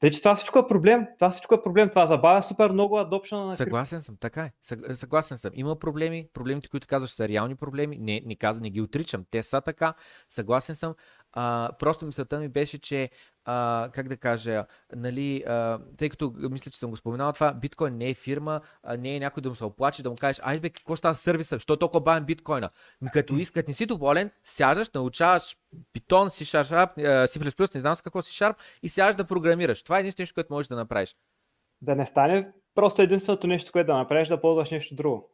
Тъй, 0.00 0.10
че 0.10 0.18
това 0.18 0.36
всичко 0.36 0.58
е 0.58 0.68
проблем. 0.68 1.06
Това 1.18 1.30
всичко 1.30 1.54
е 1.54 1.62
проблем. 1.62 1.88
Това 1.88 2.06
забавя 2.06 2.42
супер 2.42 2.70
много 2.70 2.98
адопшена 2.98 3.46
на 3.46 3.56
Съгласен 3.56 4.00
съм, 4.00 4.16
така 4.20 4.42
е. 4.42 4.52
Съгласен 4.94 5.38
съм. 5.38 5.50
Има 5.54 5.78
проблеми. 5.78 6.28
Проблемите, 6.34 6.68
които 6.68 6.86
казваш, 6.86 7.10
са 7.10 7.28
реални 7.28 7.54
проблеми. 7.54 7.98
Не, 7.98 8.22
не, 8.26 8.36
каза, 8.36 8.60
не 8.60 8.70
ги 8.70 8.80
отричам. 8.80 9.24
Те 9.30 9.42
са 9.42 9.60
така. 9.60 9.94
Съгласен 10.28 10.76
съм. 10.76 10.94
А, 11.32 11.70
просто 11.78 12.06
мисълта 12.06 12.38
ми 12.38 12.48
беше, 12.48 12.78
че 12.78 13.10
а, 13.46 13.88
как 13.92 14.08
да 14.08 14.16
кажа, 14.16 14.64
нали, 14.96 15.44
а, 15.46 15.78
тъй 15.98 16.08
като 16.08 16.32
мисля, 16.36 16.70
че 16.70 16.78
съм 16.78 16.90
го 16.90 16.96
споменал 16.96 17.32
това, 17.32 17.54
биткоин 17.54 17.96
не 17.96 18.10
е 18.10 18.14
фирма, 18.14 18.60
а, 18.82 18.96
не 18.96 19.16
е 19.16 19.20
някой 19.20 19.40
да 19.40 19.48
му 19.48 19.54
се 19.54 19.64
оплаче, 19.64 20.02
да 20.02 20.10
му 20.10 20.16
кажеш, 20.16 20.40
айде 20.44 20.60
бе, 20.60 20.70
какво 20.70 20.96
става 20.96 21.14
с 21.14 21.20
сервиса, 21.20 21.58
що 21.58 21.72
е 21.72 21.78
толкова 21.78 22.00
бавен 22.00 22.24
биткоина? 22.24 22.70
Като 23.12 23.34
искат, 23.34 23.68
не 23.68 23.74
си 23.74 23.86
доволен, 23.86 24.30
сядаш, 24.44 24.90
научаваш 24.90 25.56
питон, 25.92 26.30
си 26.30 26.44
шарп, 26.44 26.90
си 27.30 27.40
плюс, 27.56 27.74
не 27.74 27.80
знам 27.80 27.96
с 27.96 28.02
какво 28.02 28.22
си 28.22 28.32
шарп 28.32 28.56
и 28.82 28.88
сядаш 28.88 29.16
да 29.16 29.24
програмираш. 29.24 29.82
Това 29.82 29.96
е 29.96 30.00
единственото 30.00 30.22
нещо, 30.22 30.34
което 30.34 30.52
можеш 30.52 30.68
да 30.68 30.76
направиш. 30.76 31.16
Да 31.82 31.94
не 31.94 32.06
стане 32.06 32.48
просто 32.74 33.02
единственото 33.02 33.46
нещо, 33.46 33.72
което 33.72 33.86
да 33.86 33.96
направиш, 33.96 34.28
да 34.28 34.40
ползваш 34.40 34.70
нещо 34.70 34.94
друго. 34.94 35.30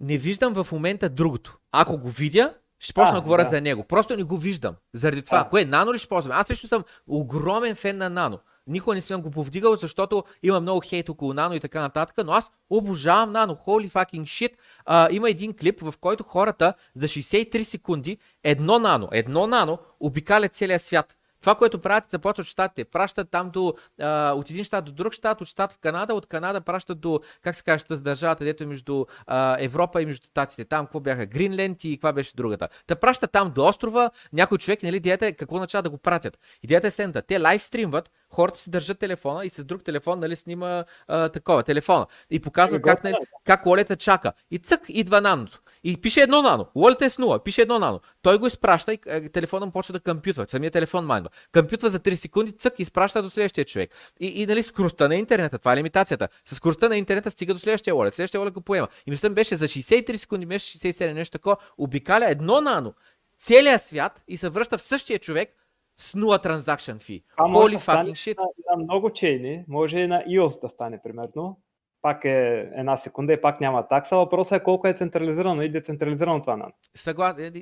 Не 0.00 0.18
виждам 0.18 0.64
в 0.64 0.72
момента 0.72 1.08
другото. 1.08 1.58
Ако 1.72 1.98
го 1.98 2.08
видя, 2.08 2.54
ще 2.80 2.92
почна 2.92 3.14
да 3.14 3.20
говоря 3.20 3.42
да. 3.42 3.50
за 3.50 3.60
него. 3.60 3.84
Просто 3.84 4.16
не 4.16 4.22
го 4.22 4.36
виждам. 4.36 4.74
Заради 4.94 5.22
това. 5.22 5.38
А. 5.38 5.48
Кое? 5.48 5.64
Нано 5.64 5.92
ли 5.92 5.98
ще 5.98 6.08
ползвам? 6.08 6.38
Аз 6.38 6.46
също 6.46 6.68
съм 6.68 6.84
огромен 7.06 7.74
фен 7.74 7.96
на 7.96 8.10
Нано. 8.10 8.38
Никога 8.66 8.94
не 8.94 9.00
съм 9.00 9.22
го 9.22 9.30
повдигал, 9.30 9.76
защото 9.76 10.24
има 10.42 10.60
много 10.60 10.80
хейт 10.84 11.08
около 11.08 11.34
Нано 11.34 11.54
и 11.54 11.60
така 11.60 11.80
нататък, 11.80 12.26
но 12.26 12.32
аз 12.32 12.50
обожавам 12.70 13.32
Нано. 13.32 13.58
Holy 13.66 13.90
fucking 13.90 14.22
shit. 14.22 14.52
А, 14.84 15.08
има 15.10 15.30
един 15.30 15.56
клип, 15.56 15.80
в 15.80 15.94
който 16.00 16.24
хората 16.24 16.74
за 16.96 17.08
63 17.08 17.62
секунди 17.62 18.18
едно 18.44 18.78
Нано, 18.78 19.08
едно 19.12 19.46
Нано 19.46 19.78
обикалят 20.00 20.54
целия 20.54 20.80
свят. 20.80 21.16
Това, 21.40 21.54
което 21.54 21.78
правят, 21.78 22.10
започват 22.10 22.46
щатите. 22.46 22.84
Пращат 22.84 23.30
там 23.30 23.50
до, 23.50 23.74
а, 24.00 24.32
от 24.32 24.50
един 24.50 24.64
щат 24.64 24.84
до 24.84 24.92
друг 24.92 25.12
щат, 25.12 25.40
от 25.40 25.48
щат 25.48 25.72
в 25.72 25.78
Канада, 25.78 26.14
от 26.14 26.26
Канада 26.26 26.60
пращат 26.60 27.00
до, 27.00 27.20
как 27.42 27.56
се 27.56 27.62
каже, 27.62 27.84
с 27.88 28.00
държавата, 28.00 28.44
дето 28.44 28.62
е 28.62 28.66
между 28.66 29.04
а, 29.26 29.56
Европа 29.60 30.02
и 30.02 30.06
между 30.06 30.26
щатите. 30.26 30.64
Там 30.64 30.86
какво 30.86 31.00
бяха? 31.00 31.26
Гринленд 31.26 31.84
и 31.84 31.96
каква 31.96 32.12
беше 32.12 32.36
другата. 32.36 32.68
Та 32.86 32.96
пращат 32.96 33.32
там 33.32 33.50
до 33.50 33.66
острова, 33.66 34.10
някой 34.32 34.58
човек, 34.58 34.82
нали, 34.82 34.96
идеята 34.96 35.26
е 35.26 35.32
какво 35.32 35.58
начава 35.58 35.82
да 35.82 35.90
го 35.90 35.98
пратят. 35.98 36.38
Идеята 36.62 36.86
е 36.86 36.90
следната. 36.90 37.22
Те 37.22 37.40
лайв 37.40 37.62
стримват, 37.62 38.10
хората 38.28 38.60
си 38.60 38.70
държат 38.70 38.98
телефона 38.98 39.46
и 39.46 39.50
с 39.50 39.64
друг 39.64 39.84
телефон 39.84 40.20
нали, 40.20 40.36
снима 40.36 40.84
а, 41.08 41.28
такова 41.28 41.62
телефона. 41.62 42.06
И 42.30 42.40
показва 42.40 42.82
как, 42.82 43.04
нали, 43.04 43.14
как 43.44 43.66
лолета 43.66 43.96
чака. 43.96 44.32
И 44.50 44.58
цък, 44.58 44.80
идва 44.88 45.20
наното. 45.20 45.60
И 45.84 45.96
пише 45.96 46.20
едно 46.20 46.42
нано. 46.42 46.66
Wallet 46.76 47.06
е 47.06 47.10
с 47.10 47.16
0, 47.16 47.42
пише 47.42 47.62
едно 47.62 47.78
нано. 47.78 48.00
Той 48.22 48.38
го 48.38 48.46
изпраща 48.46 48.94
и 48.94 48.98
е, 49.06 49.28
телефона 49.28 49.66
му 49.66 49.72
почва 49.72 49.92
да 49.92 50.00
компютва. 50.00 50.48
Самия 50.48 50.70
телефон 50.70 51.06
майнва. 51.06 51.30
Компютва 51.52 51.90
за 51.90 52.00
3 52.00 52.14
секунди, 52.14 52.52
цък, 52.52 52.74
изпраща 52.78 53.22
до 53.22 53.30
следващия 53.30 53.64
човек. 53.64 53.90
И, 54.20 54.42
и 54.42 54.46
нали, 54.46 54.62
скоростта 54.62 55.08
на 55.08 55.16
интернета, 55.16 55.58
това 55.58 55.72
е 55.72 55.76
лимитацията. 55.76 56.28
С 56.44 56.54
скоростта 56.54 56.88
на 56.88 56.96
интернета 56.96 57.30
стига 57.30 57.54
до 57.54 57.60
следващия 57.60 57.94
wallet. 57.94 58.14
Следващия 58.14 58.40
wallet 58.40 58.52
го 58.52 58.60
поема. 58.60 58.88
И 59.06 59.10
мисля, 59.10 59.30
беше 59.30 59.56
за 59.56 59.64
63 59.64 60.16
секунди, 60.16 60.46
беше 60.46 60.78
67, 60.78 61.12
нещо 61.12 61.32
такова. 61.32 61.56
Обикаля 61.78 62.30
едно 62.30 62.60
нано 62.60 62.94
целият 63.40 63.82
свят 63.82 64.22
и 64.28 64.36
се 64.36 64.48
връща 64.48 64.78
в 64.78 64.82
същия 64.82 65.18
човек 65.18 65.54
с 65.96 66.12
0 66.12 66.42
транзакшн 66.42 66.96
фи. 66.98 67.24
Holy 67.38 67.78
fucking 67.78 68.12
shit. 68.12 68.38
На, 68.38 68.76
на 68.76 68.82
много 68.84 69.12
чейни, 69.12 69.64
може 69.68 69.98
и 69.98 70.06
на 70.06 70.24
EOS 70.24 70.60
да 70.60 70.68
стане, 70.68 71.00
примерно 71.02 71.60
пак 72.02 72.24
е 72.24 72.70
една 72.74 72.96
секунда 72.96 73.32
и 73.32 73.40
пак 73.40 73.60
няма 73.60 73.88
такса. 73.88 74.16
Въпросът 74.16 74.60
е 74.60 74.64
колко 74.64 74.88
е 74.88 74.92
централизирано 74.92 75.62
и 75.62 75.72
децентрализирано 75.72 76.40
това 76.40 76.56
нано. 76.56 76.72
Съгласен. 76.96 77.52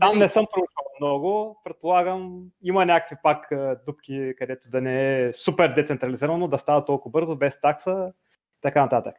Там 0.00 0.18
не 0.18 0.28
съм 0.28 0.46
проучвал 0.52 0.84
много. 1.00 1.60
Предполагам, 1.64 2.44
има 2.62 2.86
някакви 2.86 3.16
пак 3.22 3.48
дупки, 3.86 4.34
където 4.38 4.70
да 4.70 4.80
не 4.80 5.22
е 5.22 5.32
супер 5.32 5.72
децентрализирано, 5.72 6.48
да 6.48 6.58
става 6.58 6.84
толкова 6.84 7.10
бързо, 7.10 7.36
без 7.36 7.60
такса, 7.60 8.12
така 8.60 8.82
нататък. 8.82 9.14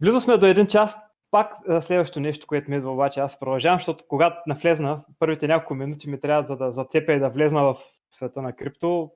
Близо 0.00 0.20
сме 0.20 0.36
до 0.36 0.46
един 0.46 0.66
час. 0.66 0.96
Пак 1.30 1.54
следващото 1.80 2.20
нещо, 2.20 2.46
което 2.46 2.70
ми 2.70 2.76
идва 2.76 2.92
обаче, 2.92 3.20
аз 3.20 3.38
продължавам, 3.38 3.78
защото 3.78 4.04
когато 4.08 4.36
навлезна, 4.46 5.04
първите 5.18 5.48
няколко 5.48 5.74
минути 5.74 6.10
ми 6.10 6.20
трябва 6.20 6.46
за 6.46 6.56
да 6.56 6.72
зацепя 6.72 7.12
и 7.12 7.18
да 7.18 7.28
влезна 7.28 7.62
в 7.62 7.76
света 8.10 8.42
на 8.42 8.52
крипто, 8.52 9.10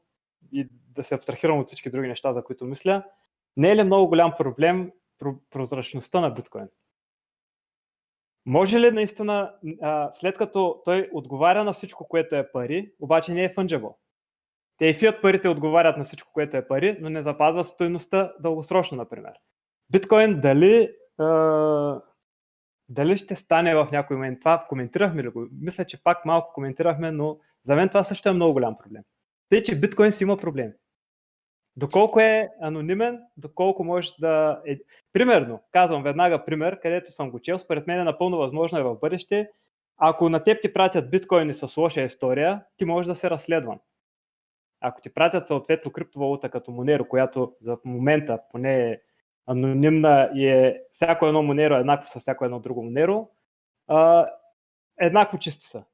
и 0.53 0.69
да 0.95 1.05
се 1.05 1.15
абстрахирам 1.15 1.59
от 1.59 1.67
всички 1.67 1.91
други 1.91 2.09
неща, 2.09 2.33
за 2.33 2.45
които 2.45 2.65
мисля, 2.65 3.03
не 3.57 3.71
е 3.71 3.77
ли 3.77 3.85
много 3.85 4.09
голям 4.09 4.33
проблем 4.39 4.93
прозрачността 5.51 6.21
на 6.21 6.31
биткоин? 6.31 6.69
Може 8.47 8.81
ли 8.81 8.91
наистина, 8.91 9.55
след 10.13 10.37
като 10.37 10.83
той 10.85 11.11
отговаря 11.13 11.65
на 11.65 11.73
всичко, 11.73 12.09
което 12.09 12.37
е 12.37 12.53
пари, 12.53 12.93
обаче 13.01 13.33
не 13.33 13.45
е 13.45 13.55
fungible? 13.55 13.95
Те 14.79 14.87
и 14.87 14.95
фиат 14.95 15.23
парите 15.23 15.49
отговарят 15.49 15.97
на 15.97 16.05
всичко, 16.05 16.33
което 16.33 16.57
е 16.57 16.69
пари, 16.69 16.97
но 17.01 17.11
не 17.11 17.23
запазва 17.23 17.65
стоеността 17.65 18.33
дългосрочно, 18.41 18.97
например. 18.97 19.33
Биткоин 19.91 20.41
дали, 20.41 20.91
а, 21.19 22.03
дали 22.89 23.17
ще 23.17 23.37
стане 23.37 23.75
в 23.75 23.89
някой 23.93 24.17
момент? 24.17 24.41
Това 24.41 24.67
коментирахме 24.69 25.23
ли 25.23 25.29
го? 25.29 25.47
Мисля, 25.61 25.85
че 25.85 26.03
пак 26.03 26.25
малко 26.25 26.53
коментирахме, 26.53 27.11
но 27.11 27.39
за 27.67 27.75
мен 27.75 27.89
това 27.89 28.05
също 28.05 28.29
е 28.29 28.33
много 28.33 28.53
голям 28.53 28.79
проблем. 28.79 29.03
Тъй, 29.51 29.63
че 29.63 29.81
биткоин 29.81 30.13
си 30.13 30.23
има 30.23 30.37
проблем. 30.37 30.73
Доколко 31.77 32.21
е 32.21 32.51
анонимен, 32.61 33.23
доколко 33.37 33.85
може 33.85 34.13
да 34.21 34.63
е... 34.67 34.79
Примерно, 35.13 35.61
казвам 35.73 36.03
веднага 36.03 36.45
пример, 36.45 36.81
където 36.81 37.13
съм 37.13 37.31
го 37.31 37.41
чел, 37.41 37.59
според 37.59 37.87
мен 37.87 38.01
е 38.01 38.05
напълно 38.05 38.37
възможно 38.37 38.79
е 38.79 38.83
в 38.83 38.95
бъдеще. 38.95 39.51
Ако 39.97 40.29
на 40.29 40.45
теб 40.45 40.63
ти 40.63 40.73
пратят 40.73 41.11
биткоини 41.11 41.55
с 41.55 41.77
лоша 41.77 42.03
история, 42.03 42.65
ти 42.77 42.85
можеш 42.85 43.07
да 43.07 43.15
се 43.15 43.31
разследван. 43.31 43.79
Ако 44.81 45.01
ти 45.01 45.15
пратят 45.15 45.47
съответно 45.47 45.93
криптовалута 45.93 46.49
като 46.49 46.71
Monero, 46.71 47.09
която 47.09 47.57
за 47.61 47.79
момента 47.85 48.39
поне 48.51 48.91
е 48.91 49.01
анонимна 49.47 50.31
и 50.35 50.49
е 50.49 50.81
всяко 50.93 51.27
едно 51.27 51.43
Monero 51.43 51.77
е 51.77 51.81
еднакво 51.81 52.09
с 52.09 52.21
всяко 52.21 52.45
едно 52.45 52.61
друго 52.61 52.83
Monero, 52.83 53.29
а, 53.87 54.29
еднакво 55.01 55.39
чисти 55.39 55.67
са. 55.67 55.85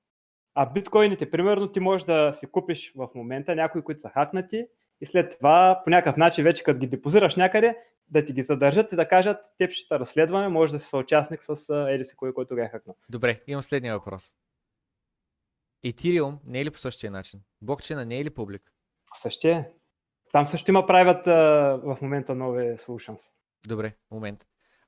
А 0.55 0.67
биткоините, 0.67 1.31
примерно, 1.31 1.73
ти 1.73 1.81
можеш 1.81 2.05
да 2.05 2.33
си 2.35 2.47
купиш 2.47 2.93
в 2.97 3.09
момента 3.15 3.55
някои, 3.55 3.83
които 3.83 4.01
са 4.01 4.09
хакнати 4.09 4.67
и 5.01 5.07
след 5.07 5.37
това 5.37 5.81
по 5.85 5.91
някакъв 5.91 6.17
начин 6.17 6.45
вече 6.45 6.63
като 6.63 6.79
ги 6.79 6.87
депозираш 6.87 7.37
някъде, 7.37 7.79
да 8.09 8.25
ти 8.25 8.33
ги 8.33 8.43
задържат 8.43 8.93
и 8.93 8.97
да 8.97 9.09
кажат, 9.09 9.39
теб 9.59 9.71
ще 9.71 9.89
те 9.89 9.99
разследваме, 9.99 10.49
може 10.49 10.73
да 10.73 10.81
си 10.81 10.89
съучастник 10.89 11.45
с 11.45 11.87
еди 11.89 12.05
си 12.05 12.17
кой, 12.17 12.35
който 12.35 12.55
го 12.55 12.61
е 12.61 12.69
хакнал. 12.69 12.97
Добре, 13.09 13.41
имам 13.47 13.63
следния 13.63 13.95
въпрос. 13.99 14.35
Ethereum 15.87 16.39
не 16.45 16.61
е 16.61 16.65
ли 16.65 16.71
по 16.71 16.79
същия 16.79 17.11
начин? 17.11 17.41
Блокчейна 17.63 18.05
не 18.05 18.19
е 18.19 18.25
ли 18.25 18.31
публик? 18.31 18.73
По 19.07 19.19
същия. 19.21 19.69
Там 20.33 20.47
също 20.47 20.71
има 20.71 20.87
правят 20.87 21.27
в 21.85 21.99
момента 22.03 22.35
нови 22.35 22.63
solutions. 22.63 23.21
Добре, 23.67 23.93
момент. 24.11 24.47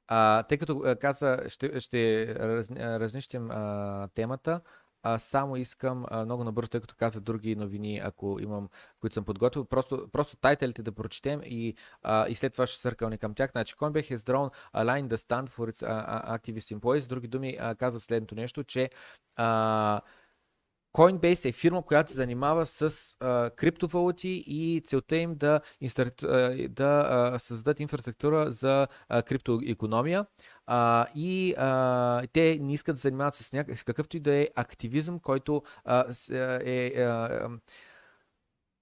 А, 0.08 0.42
тъй 0.42 0.58
като 0.58 0.96
каза, 1.00 1.38
ще, 1.48 1.80
ще 1.80 2.26
раз, 2.34 2.70
разнищим 2.70 3.50
а, 3.50 4.08
темата, 4.14 4.60
а, 5.02 5.18
само 5.18 5.56
искам 5.56 6.04
много 6.24 6.44
набързо, 6.44 6.68
тъй 6.68 6.80
като 6.80 6.94
каза 6.94 7.20
други 7.20 7.56
новини, 7.56 8.00
ако 8.04 8.38
имам, 8.40 8.68
които 9.00 9.14
съм 9.14 9.24
подготвил, 9.24 9.64
просто, 9.64 10.08
просто 10.12 10.36
тайтелите 10.36 10.82
да 10.82 10.92
прочетем 10.92 11.40
и, 11.44 11.74
а, 12.02 12.28
и 12.28 12.34
след 12.34 12.52
това 12.52 12.66
ще 12.66 12.80
съркални 12.80 13.18
към 13.18 13.34
тях. 13.34 13.50
Значи, 13.52 13.74
Coinbase 13.74 14.16
has 14.16 14.16
drawn 14.16 14.50
a 14.74 14.84
line 14.84 15.08
the 15.08 15.16
stand 15.16 15.48
for 15.48 15.72
its 15.72 15.82
uh, 15.82 16.38
activist 16.38 16.78
employees. 16.78 17.00
С 17.00 17.08
други 17.08 17.28
думи, 17.28 17.56
а, 17.60 17.74
каза 17.74 18.00
следното 18.00 18.34
нещо, 18.34 18.64
че 18.64 18.90
а, 19.36 20.00
Coinbase 20.92 21.48
е 21.48 21.52
фирма, 21.52 21.82
която 21.82 22.10
се 22.10 22.16
занимава 22.16 22.66
с 22.66 23.14
а, 23.20 23.50
криптовалути 23.50 24.44
и 24.46 24.82
целта 24.86 25.16
им 25.16 25.34
да, 25.34 25.60
инстар... 25.80 26.10
да 26.68 27.06
а, 27.08 27.38
създадат 27.38 27.80
инфраструктура 27.80 28.50
за 28.50 28.86
а, 29.08 29.22
криптоекономия. 29.22 30.26
А, 30.66 31.06
и 31.14 31.54
а, 31.58 32.26
те 32.32 32.58
не 32.60 32.74
искат 32.74 32.94
да 32.94 33.00
се 33.00 33.08
занимават 33.08 33.34
с, 33.34 33.52
някакъв, 33.52 33.80
с 33.80 33.84
какъвто 33.84 34.16
и 34.16 34.20
да 34.20 34.34
е 34.34 34.48
активизъм, 34.56 35.18
който 35.18 35.62
а, 35.84 36.04
е. 36.64 37.02
А, 37.02 37.48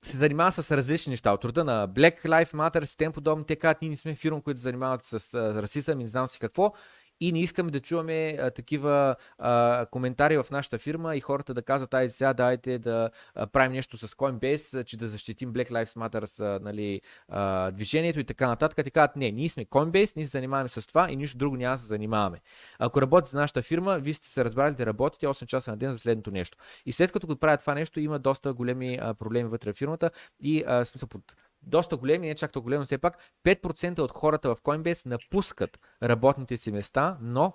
се 0.04 0.16
занимава 0.16 0.52
с 0.52 0.76
различни 0.76 1.10
неща. 1.10 1.32
От 1.32 1.44
рода 1.44 1.64
на 1.64 1.88
Black 1.88 2.24
Lives 2.24 2.52
Matter, 2.52 2.94
и 2.94 2.96
тем 2.96 3.12
подобно. 3.12 3.44
Те 3.44 3.56
казват, 3.56 3.82
ние 3.82 3.90
не 3.90 3.96
сме 3.96 4.14
фирма, 4.14 4.42
които 4.42 4.60
се 4.60 4.62
занимават 4.62 5.04
с 5.04 5.34
расизъм 5.34 6.00
и 6.00 6.02
не 6.02 6.08
знам 6.08 6.28
си 6.28 6.38
какво 6.38 6.72
и 7.20 7.32
не 7.32 7.40
искаме 7.40 7.70
да 7.70 7.80
чуваме 7.80 8.36
а, 8.40 8.50
такива 8.50 9.16
а, 9.38 9.86
коментари 9.90 10.36
в 10.36 10.46
нашата 10.50 10.78
фирма 10.78 11.16
и 11.16 11.20
хората 11.20 11.54
да 11.54 11.62
казват, 11.62 11.94
ай 11.94 12.10
сега 12.10 12.32
дайте 12.32 12.78
да 12.78 13.10
а, 13.34 13.46
правим 13.46 13.72
нещо 13.72 13.98
с 13.98 14.08
Coinbase, 14.08 14.84
че 14.84 14.96
да 14.96 15.08
защитим 15.08 15.52
Black 15.52 15.70
Lives 15.70 15.96
Matter 15.96 16.24
с 16.24 16.60
нали, 16.62 17.00
а, 17.28 17.70
движението 17.70 18.20
и 18.20 18.24
така 18.24 18.48
нататък. 18.48 18.84
Те 18.84 18.90
казват, 18.90 19.16
не, 19.16 19.30
ние 19.30 19.48
сме 19.48 19.64
Coinbase, 19.64 20.16
ние 20.16 20.24
се 20.24 20.30
занимаваме 20.30 20.68
с 20.68 20.86
това 20.86 21.10
и 21.10 21.16
нищо 21.16 21.38
друго 21.38 21.56
няма 21.56 21.74
да 21.74 21.78
се 21.78 21.86
занимаваме. 21.86 22.40
Ако 22.78 23.02
работите 23.02 23.30
за 23.30 23.36
нашата 23.36 23.62
фирма, 23.62 23.98
вие 23.98 24.14
сте 24.14 24.28
се 24.28 24.44
разбрали 24.44 24.74
да 24.74 24.86
работите 24.86 25.26
8 25.26 25.46
часа 25.46 25.70
на 25.70 25.76
ден 25.76 25.92
за 25.92 25.98
следното 25.98 26.30
нещо. 26.30 26.58
И 26.86 26.92
след 26.92 27.12
като 27.12 27.26
го 27.26 27.36
правят 27.36 27.60
това 27.60 27.74
нещо, 27.74 28.00
има 28.00 28.18
доста 28.18 28.52
големи 28.52 28.98
а, 29.00 29.14
проблеми 29.14 29.48
вътре 29.48 29.72
в 29.72 29.76
фирмата 29.76 30.10
и 30.40 30.64
а, 30.66 30.84
смисъл 30.84 31.08
под 31.08 31.36
доста 31.62 31.96
големи, 31.96 32.26
не 32.26 32.34
чак 32.34 32.52
толкова 32.52 32.66
големи, 32.66 32.78
но 32.80 32.84
все 32.84 32.98
пак 32.98 33.18
5% 33.44 33.98
от 33.98 34.10
хората 34.10 34.54
в 34.54 34.60
Coinbase 34.60 35.06
напускат 35.06 35.80
работните 36.02 36.56
си 36.56 36.72
места, 36.72 37.18
но 37.20 37.52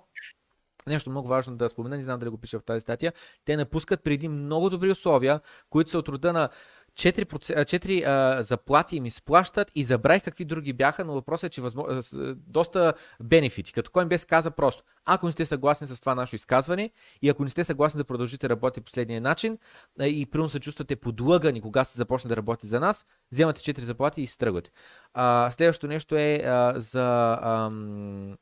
нещо 0.86 1.10
много 1.10 1.28
важно 1.28 1.56
да 1.56 1.68
спомена, 1.68 1.96
не 1.96 2.04
знам 2.04 2.20
дали 2.20 2.30
го 2.30 2.38
пиша 2.38 2.58
в 2.58 2.64
тази 2.64 2.80
статия, 2.80 3.12
те 3.44 3.56
напускат 3.56 4.02
преди 4.02 4.28
много 4.28 4.70
добри 4.70 4.90
условия, 4.90 5.40
които 5.70 5.90
са 5.90 5.98
от 5.98 6.08
рода 6.08 6.32
на 6.32 6.48
4, 6.96 7.24
4 7.24 8.04
а, 8.06 8.42
заплати 8.42 8.96
им 8.96 9.06
изплащат 9.06 9.72
и 9.74 9.84
забравих 9.84 10.22
какви 10.22 10.44
други 10.44 10.72
бяха, 10.72 11.04
но 11.04 11.12
въпросът 11.12 11.48
е, 11.48 11.50
че 11.50 11.60
възможно, 11.60 12.02
доста 12.34 12.94
бенефити. 13.22 13.72
Като 13.72 13.90
Coinbase 13.90 14.26
каза 14.28 14.50
просто, 14.50 14.84
ако 15.04 15.26
не 15.26 15.32
сте 15.32 15.46
съгласни 15.46 15.86
с 15.86 16.00
това 16.00 16.14
наше 16.14 16.36
изказване 16.36 16.90
и 17.22 17.28
ако 17.28 17.44
не 17.44 17.50
сте 17.50 17.64
съгласни 17.64 17.98
да 17.98 18.04
продължите 18.04 18.48
да 18.48 18.50
работите 18.50 18.84
последния 18.84 19.20
начин 19.20 19.58
и 20.02 20.26
примерно 20.26 20.48
се 20.48 20.60
чувствате 20.60 20.96
подлъгани, 20.96 21.60
кога 21.60 21.84
сте 21.84 21.98
започнете 21.98 22.28
да 22.28 22.36
работите 22.36 22.66
за 22.66 22.80
нас, 22.80 23.06
вземате 23.32 23.60
4 23.60 23.80
заплати 23.80 24.22
и 24.22 24.26
стръгвате. 24.26 24.70
А, 25.14 25.50
следващото 25.50 25.86
нещо 25.86 26.16
е 26.16 26.42
за... 26.76 27.38
Ам, 27.42 28.36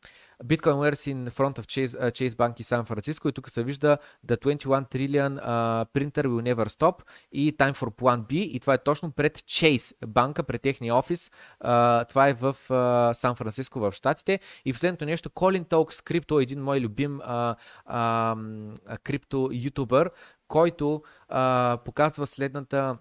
Bitcoin 0.47 0.78
wears 0.78 1.07
in 1.07 1.30
front 1.30 1.59
of 1.59 1.66
Chase, 1.66 1.95
uh, 1.95 2.11
Chase 2.11 2.36
Bank 2.36 2.61
и 2.61 2.62
Сан 2.62 2.84
Франциско 2.84 3.28
и 3.28 3.32
тук 3.32 3.51
се 3.51 3.62
вижда 3.62 3.99
The 4.26 4.36
21 4.45 4.95
Trillion 4.95 5.47
uh, 5.47 5.86
Printer 5.95 6.26
Will 6.26 6.55
Never 6.55 6.68
Stop 6.68 7.03
и 7.32 7.57
Time 7.57 7.74
for 7.74 7.90
Plan 7.90 8.20
B 8.20 8.32
и 8.32 8.61
това 8.61 8.74
е 8.74 8.78
точно 8.78 9.12
пред 9.12 9.38
Chase 9.38 10.07
банка, 10.07 10.42
пред 10.42 10.62
техния 10.62 10.97
офис. 10.97 11.30
Uh, 11.64 12.09
това 12.09 12.28
е 12.28 12.32
в 12.34 12.57
uh, 12.68 13.12
Сан 13.12 13.36
Франциско 13.36 13.80
в 13.80 13.92
Штатите. 13.92 14.40
И 14.64 14.72
последното 14.72 15.05
нещо, 15.05 15.30
Colin 15.30 15.64
Talks 15.64 16.11
Crypto, 16.11 16.42
един 16.42 16.62
мой 16.62 16.80
любим 16.80 17.20
uh, 17.20 17.57
uh, 17.90 18.99
крипто 18.99 19.51
ютубър, 19.53 20.11
който 20.49 21.03
uh, 21.32 21.84
показва 21.84 22.26
следната 22.26 22.97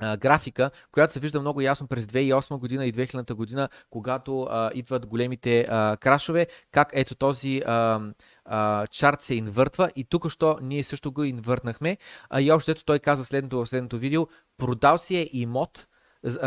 графика, 0.00 0.70
която 0.92 1.12
се 1.12 1.20
вижда 1.20 1.40
много 1.40 1.60
ясно 1.60 1.86
през 1.86 2.06
2008 2.06 2.58
година 2.58 2.86
и 2.86 2.92
2000 2.92 3.34
година, 3.34 3.68
когато 3.90 4.42
а, 4.42 4.70
идват 4.74 5.06
големите 5.06 5.66
а, 5.68 5.96
крашове, 5.96 6.46
как 6.72 6.90
ето 6.92 7.14
този 7.14 7.62
а, 7.66 8.00
а, 8.44 8.86
чарт 8.86 9.22
се 9.22 9.34
инвъртва 9.34 9.90
и 9.96 10.04
тук 10.04 10.30
що 10.30 10.58
ние 10.62 10.84
също 10.84 11.12
го 11.12 11.24
инвъртнахме. 11.24 11.96
А, 12.30 12.40
и 12.40 12.52
още 12.52 12.70
ето 12.70 12.84
той 12.84 12.98
каза 12.98 13.24
следното 13.24 13.58
в 13.58 13.68
следното 13.68 13.98
видео, 13.98 14.26
продал 14.58 14.98
си 14.98 15.16
е 15.16 15.28
имот, 15.32 15.86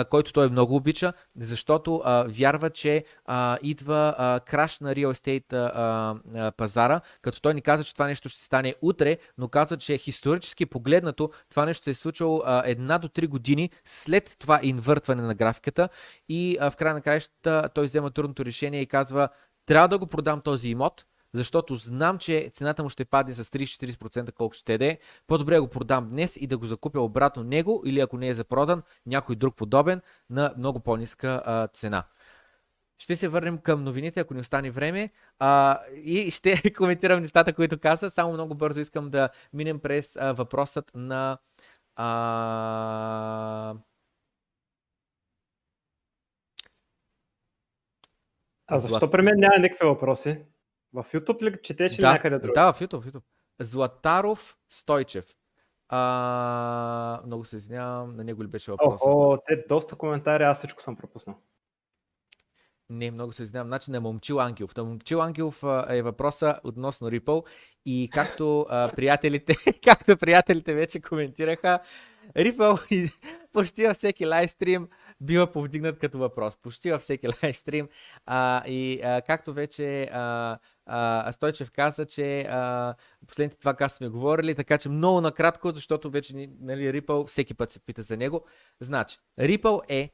който 0.10 0.34
той 0.34 0.50
много 0.50 0.76
обича, 0.76 1.14
защото 1.40 2.02
а, 2.06 2.26
вярва, 2.28 2.70
че 2.70 3.06
а, 3.26 3.58
идва 3.62 4.16
а, 4.18 4.40
краш 4.40 4.80
на 4.80 4.96
real 4.96 5.14
estate 5.14 6.52
пазара, 6.58 7.02
като 7.22 7.42
той 7.42 7.54
ни 7.54 7.62
каза, 7.62 7.84
че 7.84 7.94
това 7.94 8.08
нещо 8.08 8.30
ще 8.30 8.44
стане 8.44 8.76
утре, 8.82 9.18
но 9.38 9.48
каза, 9.48 9.78
че 9.78 10.00
исторически 10.08 10.66
погледнато 10.66 11.30
това 11.50 11.66
нещо 11.66 11.84
се 11.84 11.90
е 11.90 11.94
случило 11.94 12.42
а, 12.46 12.64
една 12.66 12.98
до 12.98 13.08
три 13.10 13.28
години 13.28 13.70
след 13.86 14.36
това 14.40 14.60
инвъртване 14.64 15.22
на 15.22 15.36
графиката 15.36 15.90
и 16.30 16.58
а, 16.60 16.72
в 16.72 16.76
края 16.76 16.94
на 16.94 17.02
краищата 17.02 17.70
той 17.74 17.86
взема 17.86 18.12
трудното 18.12 18.46
решение 18.46 18.82
и 18.82 18.86
казва, 18.86 19.30
трябва 19.66 19.88
да 19.88 19.98
го 19.98 20.08
продам 20.08 20.42
този 20.42 20.70
имот, 20.70 21.06
защото 21.36 21.76
знам, 21.76 22.18
че 22.18 22.50
цената 22.54 22.84
му 22.84 22.90
ще 22.90 23.06
падне 23.06 23.34
с 23.34 23.44
30-40% 23.44 24.32
колко 24.32 24.54
ще 24.54 24.74
даде. 24.74 25.00
По-добре 25.28 25.60
го 25.60 25.68
продам 25.68 26.10
днес 26.10 26.38
и 26.42 26.48
да 26.48 26.58
го 26.58 26.66
закупя 26.66 27.02
обратно 27.02 27.44
него 27.44 27.84
или 27.86 28.00
ако 28.00 28.18
не 28.18 28.28
е 28.28 28.34
запродан, 28.34 28.84
някой 29.06 29.36
друг 29.36 29.56
подобен 29.56 30.02
на 30.30 30.54
много 30.58 30.80
по-ниска 30.80 31.68
цена. 31.74 32.04
Ще 32.98 33.16
се 33.16 33.28
върнем 33.28 33.58
към 33.58 33.84
новините, 33.84 34.20
ако 34.20 34.34
ни 34.34 34.40
остане 34.40 34.72
време. 34.72 35.10
А, 35.40 35.80
и 36.04 36.32
ще 36.32 36.74
коментирам 36.78 37.22
нещата, 37.22 37.54
които 37.54 37.80
каза. 37.80 38.10
Само 38.10 38.34
много 38.34 38.56
бързо 38.56 38.80
искам 38.80 39.10
да 39.10 39.30
минем 39.54 39.80
през 39.80 40.16
а, 40.16 40.34
въпросът 40.34 40.92
на. 40.96 41.38
А... 41.96 43.76
А 48.68 48.78
защо 48.78 49.10
при 49.12 49.22
мен 49.22 49.34
няма 49.38 49.60
никакви 49.60 49.88
въпроси? 49.88 50.46
В 50.96 51.06
YouTube 51.14 51.42
ли 51.42 51.58
четеш 51.64 51.96
да, 51.96 52.08
ли 52.08 52.14
някъде 52.14 52.40
друг? 52.40 52.54
Да, 52.54 52.74
в 52.74 52.80
YouTube, 52.80 53.02
в 53.02 53.12
YouTube. 53.12 53.24
Златаров 53.60 54.58
Стойчев. 54.68 55.26
А, 55.90 57.22
много 57.26 57.46
се 57.46 57.58
извинявам, 57.58 58.16
на 58.16 58.24
него 58.24 58.44
ли 58.44 58.48
беше 58.48 58.72
въпрос? 58.72 59.02
О, 59.06 59.38
те 59.48 59.66
доста 59.70 59.96
коментари, 59.96 60.44
аз 60.44 60.58
всичко 60.58 60.82
съм 60.82 60.96
пропуснал. 60.96 61.36
Не, 62.90 63.12
много 63.12 63.34
се 63.34 63.44
извинявам. 63.44 63.68
Значи 63.68 63.92
на 63.92 64.02
Момчил 64.02 64.40
Ангелов. 64.40 64.76
На 64.76 64.84
Момчил 64.84 65.22
Ангелов 65.22 65.64
е 65.90 66.02
въпроса 66.02 66.60
относно 66.64 67.12
Ripple 67.12 67.46
и 67.86 68.10
както 68.14 68.66
а, 68.70 68.92
приятелите, 68.96 69.56
както 69.84 70.18
приятелите 70.18 70.74
вече 70.74 71.02
коментираха, 71.02 71.80
Ripple 72.36 73.14
почти 73.54 73.88
във 73.88 73.96
всеки 73.96 74.26
лайстрим 74.26 74.88
бива 75.22 75.52
повдигнат 75.52 76.00
като 76.00 76.18
въпрос. 76.18 76.58
Почти 76.58 76.92
във 76.92 77.02
всеки 77.02 77.28
лайстрим. 77.44 77.88
А, 78.26 78.64
и 78.68 79.02
а, 79.04 79.22
както 79.22 79.54
вече 79.54 80.04
а, 80.04 80.58
а, 80.86 81.32
Стойчев 81.32 81.72
каза, 81.72 82.06
че 82.06 82.42
а, 82.42 82.96
последните 83.28 83.60
това 83.60 83.74
каза 83.74 83.96
сме 83.96 84.10
говорили, 84.10 84.56
така 84.56 84.78
че 84.78 84.90
много 84.90 85.22
накратко, 85.22 85.72
защото 85.72 86.10
вече 86.10 86.50
нали, 86.60 87.02
Ripple 87.02 87.28
всеки 87.28 87.54
път 87.54 87.72
се 87.72 87.80
пита 87.80 88.02
за 88.02 88.18
него. 88.18 88.46
Значи, 88.80 89.18
Ripple 89.40 89.82
е 89.90 90.10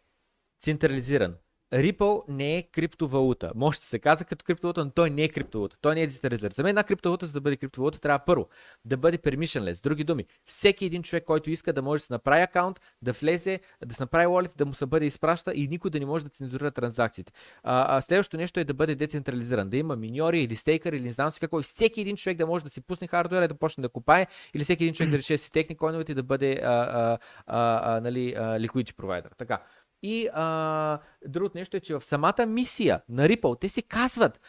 централизиран. 0.60 1.36
Ripple 1.74 2.24
не 2.28 2.58
е 2.58 2.64
криптовалута. 2.64 3.52
Може 3.56 3.80
да 3.80 3.86
се 3.86 4.00
казва 4.00 4.26
като 4.26 4.46
криптовалута, 4.46 4.86
но 4.86 4.92
той 4.92 5.10
не 5.10 5.24
е 5.24 5.30
криптовалута. 5.30 5.78
Той 5.82 5.96
не 5.96 6.02
е 6.02 6.08
децентрализиран. 6.08 6.52
За 6.52 6.64
мен 6.64 6.70
една 6.70 6.84
криптовалута, 6.84 7.26
за 7.26 7.34
да 7.34 7.42
бъде 7.42 7.58
криптовалута, 7.58 8.00
трябва 8.00 8.20
първо 8.26 8.48
да 8.86 8.98
бъде 8.98 9.18
permissionless. 9.18 9.74
С 9.74 9.82
други 9.82 10.04
думи, 10.04 10.26
всеки 10.46 10.86
един 10.86 11.04
човек, 11.04 11.24
който 11.24 11.50
иска 11.50 11.74
да 11.74 11.82
може 11.82 12.02
да 12.02 12.06
се 12.06 12.14
направи 12.14 12.42
акаунт, 12.42 12.80
да 13.02 13.12
влезе, 13.12 13.60
да 13.86 13.94
се 13.94 14.04
направи 14.04 14.26
wallet, 14.26 14.58
да 14.58 14.66
му 14.66 14.74
се 14.74 14.86
бъде 14.86 15.06
изпраща 15.06 15.52
и 15.56 15.68
никой 15.68 15.92
да 15.92 16.00
не 16.00 16.06
може 16.06 16.26
да 16.26 16.30
цензурира 16.30 16.72
транзакциите. 16.72 17.34
А, 17.64 17.98
а 17.98 18.02
следващото 18.02 18.38
нещо 18.38 18.60
е 18.60 18.64
да 18.64 18.74
бъде 18.74 18.96
децентрализиран. 18.96 19.70
Да 19.70 19.78
има 19.78 19.96
миньори 19.96 20.42
или 20.42 20.56
стейкър 20.56 20.94
или 20.94 21.04
не 21.04 21.12
знам 21.12 21.32
си 21.32 21.40
какво. 21.40 21.60
И 21.60 21.64
всеки 21.64 22.02
един 22.02 22.16
човек 22.16 22.38
да 22.38 22.48
може 22.48 22.64
да 22.64 22.70
си 22.70 22.82
пусне 22.82 23.08
хардуера 23.08 23.46
и 23.46 23.48
да 23.48 23.56
почне 23.56 23.82
да 23.82 23.90
купае, 23.90 24.28
или 24.54 24.64
всеки 24.64 24.84
един 24.84 24.94
човек 24.94 25.12
да 25.12 25.18
реши 25.18 25.34
да 25.34 25.38
си 25.38 25.52
техни 25.52 25.78
койновете 25.78 26.12
и 26.12 26.16
да 26.16 26.24
бъде 26.24 26.60
а, 26.64 26.68
а, 26.68 27.18
а, 27.48 27.96
а, 27.96 28.02
нали, 28.02 28.34
а, 28.38 28.60
liquidity 28.60 28.94
provider. 28.94 29.38
Така. 29.38 29.62
И 30.04 30.30
а, 30.34 31.00
другото 31.28 31.58
нещо 31.58 31.78
е, 31.78 31.80
че 31.80 31.94
в 31.94 32.02
самата 32.02 32.46
мисия 32.48 33.02
на 33.10 33.28
Ripple 33.28 33.60
те 33.60 33.70
си 33.70 33.82
казват, 33.82 34.42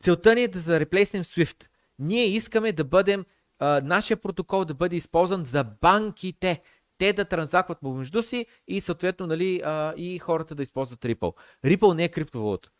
целта 0.00 0.34
ни 0.34 0.42
е 0.42 0.48
да 0.48 0.58
зареплейснем 0.58 1.24
Swift. 1.24 1.68
Ние 1.98 2.24
искаме 2.24 2.72
да 2.72 2.84
бъдем, 2.84 3.24
а, 3.58 3.80
нашия 3.84 4.16
протокол 4.16 4.64
да 4.64 4.74
бъде 4.74 4.96
използван 4.96 5.44
за 5.44 5.64
банките. 5.64 6.62
Те 6.98 7.12
да 7.12 7.24
транзакват 7.24 7.80
помежду 7.80 8.22
си 8.22 8.46
и 8.68 8.80
съответно 8.80 9.26
нали, 9.26 9.60
а, 9.64 9.94
и 9.96 10.18
хората 10.18 10.54
да 10.54 10.62
използват 10.62 11.00
Ripple. 11.00 11.34
Ripple 11.64 11.94
не 11.94 12.04
е 12.04 12.08
криптовалута. 12.08 12.70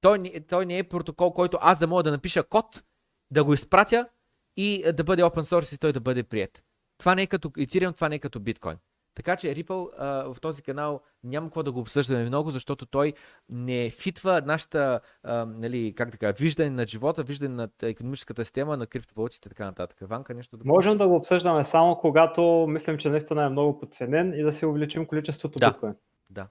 Той, 0.00 0.32
той 0.48 0.66
не 0.66 0.78
е 0.78 0.88
протокол, 0.88 1.32
който 1.32 1.58
аз 1.60 1.78
да 1.78 1.86
мога 1.86 2.02
да 2.02 2.10
напиша 2.10 2.42
код, 2.42 2.82
да 3.30 3.44
го 3.44 3.54
изпратя 3.54 4.08
и 4.56 4.84
да 4.94 5.04
бъде 5.04 5.22
open 5.22 5.42
source 5.42 5.74
и 5.74 5.78
той 5.78 5.92
да 5.92 6.00
бъде 6.00 6.22
прият. 6.22 6.64
Това 6.98 7.14
не 7.14 7.22
е 7.22 7.26
като 7.26 7.48
Ethereum, 7.48 7.94
това 7.94 8.08
не 8.08 8.14
е 8.14 8.18
като 8.18 8.40
биткоин. 8.40 8.76
Така 9.14 9.36
че 9.36 9.54
Ripple 9.54 9.88
а, 9.98 10.34
в 10.34 10.40
този 10.40 10.62
канал 10.62 11.00
няма 11.24 11.46
какво 11.46 11.62
да 11.62 11.72
го 11.72 11.80
обсъждаме 11.80 12.24
много, 12.24 12.50
защото 12.50 12.86
той 12.86 13.12
не 13.48 13.90
фитва 13.90 14.42
нашата, 14.46 15.00
а, 15.22 15.44
нали, 15.44 15.94
как 15.96 16.12
така, 16.12 16.32
виждане 16.32 16.70
на 16.70 16.86
живота, 16.86 17.22
виждане 17.22 17.54
на 17.54 17.68
економическата 17.82 18.44
система, 18.44 18.76
на 18.76 18.86
криптовалутите 18.86 19.46
и 19.46 19.48
така 19.48 19.64
нататък. 19.64 19.98
Ванка, 20.00 20.34
нещо 20.34 20.56
да... 20.56 20.62
Можем 20.64 20.98
да 20.98 21.08
го 21.08 21.16
обсъждаме 21.16 21.64
само 21.64 21.96
когато 21.96 22.66
мислим, 22.68 22.98
че 22.98 23.08
наистина 23.08 23.44
е 23.44 23.48
много 23.48 23.78
подценен 23.78 24.32
и 24.36 24.42
да 24.42 24.52
си 24.52 24.66
увеличим 24.66 25.06
количеството 25.06 25.58
да. 25.58 25.70
биткоин. 25.70 25.94
Да. 26.30 26.46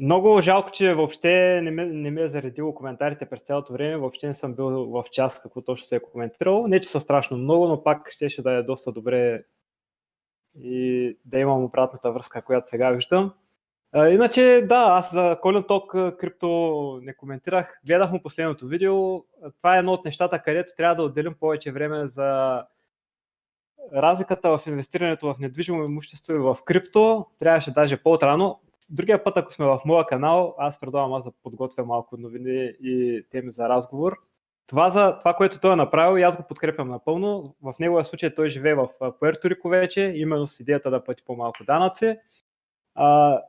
Много 0.00 0.40
жалко, 0.40 0.70
че 0.70 0.94
въобще 0.94 1.60
не, 1.62 1.70
ме, 1.70 1.86
не 1.86 2.10
ми 2.10 2.22
е 2.22 2.28
заредило 2.28 2.74
коментарите 2.74 3.26
през 3.26 3.42
цялото 3.42 3.72
време. 3.72 3.96
Въобще 3.96 4.26
не 4.26 4.34
съм 4.34 4.54
бил 4.54 4.66
в 4.66 5.04
час 5.10 5.40
какво 5.42 5.62
точно 5.62 5.84
се 5.84 5.96
е 5.96 6.00
коментирал. 6.00 6.66
Не, 6.66 6.80
че 6.80 6.88
са 6.88 7.00
страшно 7.00 7.36
много, 7.36 7.68
но 7.68 7.82
пак 7.82 8.10
ще, 8.10 8.28
ще 8.28 8.42
да 8.42 8.52
е 8.52 8.62
доста 8.62 8.92
добре 8.92 9.44
и 10.60 11.18
да 11.24 11.38
имам 11.38 11.64
обратната 11.64 12.12
връзка, 12.12 12.42
която 12.42 12.68
сега 12.68 12.90
виждам. 12.90 13.32
А, 13.92 14.08
иначе, 14.08 14.66
да, 14.68 14.86
аз 14.88 15.12
за 15.12 15.38
Колен 15.42 15.62
Ток 15.62 15.90
крипто 15.92 17.00
не 17.02 17.14
коментирах. 17.14 17.80
Гледах 17.86 18.12
му 18.12 18.22
последното 18.22 18.66
видео. 18.66 19.22
Това 19.56 19.76
е 19.76 19.78
едно 19.78 19.92
от 19.92 20.04
нещата, 20.04 20.42
където 20.42 20.72
трябва 20.76 20.94
да 20.96 21.02
отделим 21.02 21.34
повече 21.40 21.72
време 21.72 22.06
за 22.06 22.62
разликата 23.94 24.58
в 24.58 24.66
инвестирането 24.66 25.26
в 25.26 25.38
недвижимо 25.38 25.84
имущество 25.84 26.32
и 26.32 26.38
в 26.38 26.58
крипто. 26.64 27.26
Трябваше 27.38 27.70
даже 27.70 28.02
по-отрано 28.02 28.60
другия 28.88 29.24
път, 29.24 29.36
ако 29.36 29.52
сме 29.52 29.66
в 29.66 29.80
моя 29.84 30.06
канал, 30.06 30.54
аз 30.58 30.80
предлагам 30.80 31.12
аз 31.12 31.24
да 31.24 31.32
подготвя 31.42 31.84
малко 31.84 32.16
новини 32.16 32.72
и 32.82 33.24
теми 33.30 33.50
за 33.50 33.68
разговор. 33.68 34.16
Това, 34.66 34.90
за, 34.90 35.18
това, 35.18 35.34
което 35.34 35.60
той 35.60 35.72
е 35.72 35.76
направил, 35.76 36.18
и 36.18 36.22
аз 36.22 36.36
го 36.36 36.42
подкрепям 36.42 36.88
напълно. 36.88 37.56
В 37.62 37.74
неговия 37.80 38.04
случай 38.04 38.34
той 38.34 38.48
живее 38.48 38.74
в 38.74 38.88
Пуерто 39.18 39.50
Рико 39.50 39.68
вече, 39.68 40.12
именно 40.16 40.46
с 40.46 40.60
идеята 40.60 40.90
да 40.90 41.04
плати 41.04 41.22
по-малко 41.26 41.64
данъци. 41.64 42.16
А, 42.94 43.40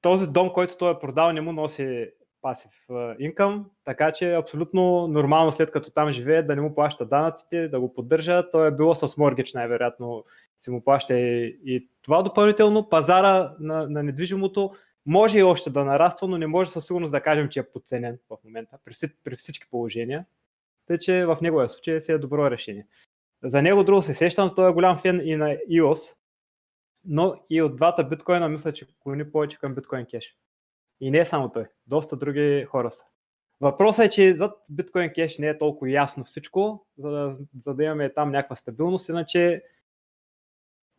този 0.00 0.26
дом, 0.26 0.50
който 0.52 0.76
той 0.76 0.92
е 0.92 0.98
продал, 0.98 1.32
не 1.32 1.40
му 1.40 1.52
носи 1.52 2.10
пасив 2.42 2.70
инкъм, 3.18 3.70
така 3.84 4.12
че 4.12 4.32
е 4.32 4.38
абсолютно 4.38 5.08
нормално 5.08 5.52
след 5.52 5.70
като 5.70 5.90
там 5.90 6.10
живее 6.10 6.42
да 6.42 6.56
не 6.56 6.62
му 6.62 6.74
плаща 6.74 7.06
данъците, 7.06 7.68
да 7.68 7.80
го 7.80 7.94
поддържа. 7.94 8.50
Той 8.50 8.68
е 8.68 8.70
било 8.70 8.94
с 8.94 9.16
моргич 9.16 9.52
най-вероятно 9.54 10.24
си 10.60 10.70
му 10.70 10.84
плаща 10.84 11.18
и, 11.18 11.60
и 11.64 11.88
това 12.02 12.22
допълнително. 12.22 12.88
Пазара 12.88 13.54
на, 13.60 13.88
на 13.88 14.02
недвижимото 14.02 14.74
може 15.06 15.38
и 15.38 15.42
още 15.42 15.70
да 15.70 15.84
нараства, 15.84 16.28
но 16.28 16.38
не 16.38 16.46
може 16.46 16.70
със 16.70 16.86
сигурност 16.86 17.12
да 17.12 17.22
кажем, 17.22 17.48
че 17.48 17.60
е 17.60 17.70
подценен 17.70 18.18
в 18.30 18.36
момента 18.44 18.78
при, 18.84 18.94
при 19.24 19.36
всички 19.36 19.66
положения. 19.70 20.26
Тъй, 20.86 20.98
че 20.98 21.26
в 21.26 21.38
неговия 21.42 21.70
случай 21.70 22.00
си 22.00 22.12
е 22.12 22.18
добро 22.18 22.50
решение. 22.50 22.86
За 23.44 23.62
него 23.62 23.84
друго 23.84 24.02
се 24.02 24.14
сещам, 24.14 24.52
той 24.56 24.70
е 24.70 24.72
голям 24.72 24.98
фен 24.98 25.20
и 25.24 25.36
на 25.36 25.48
EOS, 25.48 26.16
но 27.04 27.34
и 27.50 27.62
от 27.62 27.76
двата 27.76 28.04
биткоина 28.04 28.48
мисля, 28.48 28.72
че 28.72 28.86
клони 29.00 29.32
повече 29.32 29.58
към 29.58 29.74
биткоин 29.74 30.06
кеш. 30.06 30.36
И 31.00 31.10
не 31.10 31.18
е 31.18 31.24
само 31.24 31.52
той, 31.52 31.66
доста 31.86 32.16
други 32.16 32.66
хора 32.68 32.92
са. 32.92 33.04
Въпросът 33.60 34.04
е, 34.06 34.10
че 34.10 34.36
зад 34.36 34.52
биткоин 34.70 35.12
кеш 35.12 35.38
не 35.38 35.48
е 35.48 35.58
толкова 35.58 35.90
ясно 35.90 36.24
всичко, 36.24 36.86
за 36.98 37.10
да, 37.10 37.38
за 37.58 37.74
да 37.74 37.84
имаме 37.84 38.12
там 38.12 38.30
някаква 38.30 38.56
стабилност, 38.56 39.08
иначе 39.08 39.62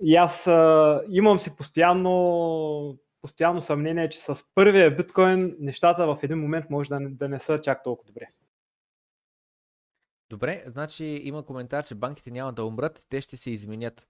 и 0.04 0.16
аз 0.16 0.48
а, 0.48 1.02
имам 1.10 1.40
си 1.40 1.56
постоянно, 1.56 2.98
постоянно 3.22 3.62
съмнение, 3.62 4.10
че 4.10 4.20
с 4.20 4.44
първия 4.56 4.96
биткоин 4.96 5.56
нещата 5.60 6.08
в 6.08 6.20
един 6.24 6.40
момент 6.40 6.66
може 6.70 6.90
да 6.90 7.00
да 7.02 7.30
не 7.30 7.40
са 7.40 7.62
чак 7.62 7.84
толкова 7.84 8.08
добре. 8.08 8.28
Добре, 10.30 10.64
значи 10.68 11.06
има 11.06 11.46
коментар, 11.46 11.86
че 11.86 11.96
банките 11.96 12.32
няма 12.32 12.54
да 12.54 12.66
умрат, 12.66 13.06
те 13.10 13.22
ще 13.22 13.38
се 13.38 13.52
изменят 13.52 14.08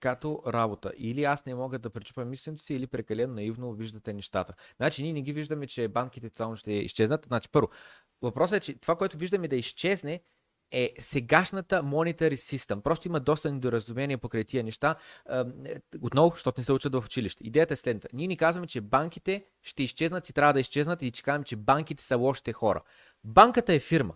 като 0.00 0.42
работа. 0.46 0.92
Или 0.96 1.24
аз 1.24 1.46
не 1.46 1.54
мога 1.54 1.78
да 1.78 1.90
пречупам 1.90 2.30
мисленето 2.30 2.64
си, 2.64 2.74
или 2.74 2.86
прекалено 2.86 3.34
наивно 3.34 3.72
виждате 3.72 4.12
нещата. 4.12 4.54
Значи 4.76 5.02
ние 5.02 5.12
не 5.12 5.22
ги 5.22 5.32
виждаме, 5.32 5.66
че 5.66 5.88
банките 5.88 6.30
тотално 6.30 6.56
ще 6.56 6.72
изчезнат. 6.72 7.26
Значи 7.26 7.48
първо, 7.52 7.68
въпросът 8.22 8.56
е, 8.56 8.60
че 8.60 8.78
това, 8.78 8.96
което 8.96 9.18
виждаме 9.18 9.48
да 9.48 9.56
изчезне, 9.56 10.22
е 10.72 10.90
сегашната 10.98 11.82
monetary 11.82 12.34
system. 12.34 12.80
Просто 12.80 13.08
има 13.08 13.20
доста 13.20 13.52
недоразумения 13.52 14.18
покрай 14.18 14.44
тия 14.44 14.64
неща. 14.64 14.96
Отново, 16.02 16.30
защото 16.34 16.60
не 16.60 16.64
се 16.64 16.72
учат 16.72 16.94
в 16.94 17.04
училище. 17.06 17.44
Идеята 17.46 17.74
е 17.74 17.76
следната. 17.76 18.08
Ние 18.12 18.26
ни 18.26 18.36
казваме, 18.36 18.66
че 18.66 18.80
банките 18.80 19.44
ще 19.62 19.82
изчезнат 19.82 20.28
и 20.28 20.32
трябва 20.32 20.52
да 20.52 20.60
изчезнат 20.60 21.02
и 21.02 21.10
че 21.10 21.22
казваме, 21.22 21.44
че 21.44 21.56
банките 21.56 22.04
са 22.04 22.16
лошите 22.16 22.52
хора. 22.52 22.82
Банката 23.24 23.72
е 23.72 23.78
фирма. 23.78 24.14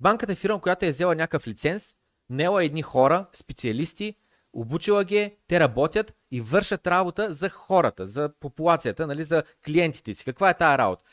Банката 0.00 0.32
е 0.32 0.34
фирма, 0.34 0.60
която 0.60 0.84
е 0.84 0.90
взела 0.90 1.14
някакъв 1.14 1.46
лиценз, 1.46 1.94
нела 2.30 2.64
едни 2.64 2.82
хора, 2.82 3.26
специалисти, 3.32 4.14
обучила 4.52 5.04
ги, 5.04 5.18
е, 5.18 5.36
те 5.46 5.60
работят 5.60 6.14
и 6.30 6.40
вършат 6.40 6.86
работа 6.86 7.34
за 7.34 7.48
хората, 7.48 8.06
за 8.06 8.30
популацията, 8.40 9.06
нали, 9.06 9.22
за 9.22 9.42
клиентите 9.66 10.14
си. 10.14 10.24
Каква 10.24 10.50
е 10.50 10.56
тази 10.58 10.78
работа? 10.78 11.04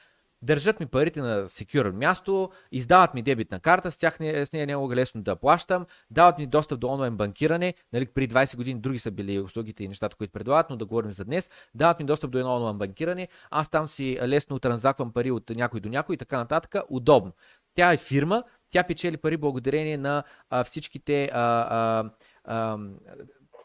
Държат 0.41 0.79
ми 0.79 0.85
парите 0.85 1.21
на 1.21 1.47
секюрен 1.47 1.97
място, 1.97 2.49
издават 2.71 3.13
ми 3.13 3.21
дебитна 3.21 3.59
карта, 3.59 3.91
с, 3.91 3.97
тях 3.97 4.19
не, 4.19 4.45
с 4.45 4.53
нея 4.53 4.67
не 4.67 4.73
е 4.73 4.75
лесно 4.75 5.23
да 5.23 5.35
плащам, 5.35 5.85
дават 6.11 6.37
ми 6.37 6.47
достъп 6.47 6.79
до 6.79 6.87
онлайн 6.87 7.17
банкиране, 7.17 7.73
нали, 7.93 8.05
при 8.05 8.27
20 8.27 8.55
години 8.55 8.79
други 8.79 8.99
са 8.99 9.11
били 9.11 9.39
услугите 9.39 9.83
и 9.83 9.87
нещата, 9.87 10.15
които 10.15 10.33
предлагат, 10.33 10.69
но 10.69 10.75
да 10.75 10.85
говорим 10.85 11.11
за 11.11 11.25
днес, 11.25 11.49
дават 11.75 11.99
ми 11.99 12.05
достъп 12.05 12.31
до 12.31 12.37
едно 12.37 12.55
онлайн 12.55 12.77
банкиране, 12.77 13.27
аз 13.51 13.69
там 13.69 13.87
си 13.87 14.19
лесно 14.21 14.59
транзаквам 14.59 15.13
пари 15.13 15.31
от 15.31 15.49
някой 15.49 15.79
до 15.79 15.89
някой 15.89 16.15
и 16.15 16.17
така 16.17 16.37
нататък, 16.37 16.75
удобно. 16.89 17.31
Тя 17.75 17.93
е 17.93 17.97
фирма, 17.97 18.43
тя 18.69 18.83
печели 18.83 19.17
пари 19.17 19.37
благодарение 19.37 19.97
на 19.97 20.23
а, 20.49 20.63
всичките 20.63 21.29
а, 21.33 21.67
а, 21.69 22.09
а, 22.43 22.77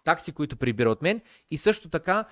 такси, 0.04 0.32
които 0.32 0.56
прибира 0.56 0.90
от 0.90 1.02
мен. 1.02 1.20
И 1.50 1.58
също 1.58 1.88
така 1.88 2.24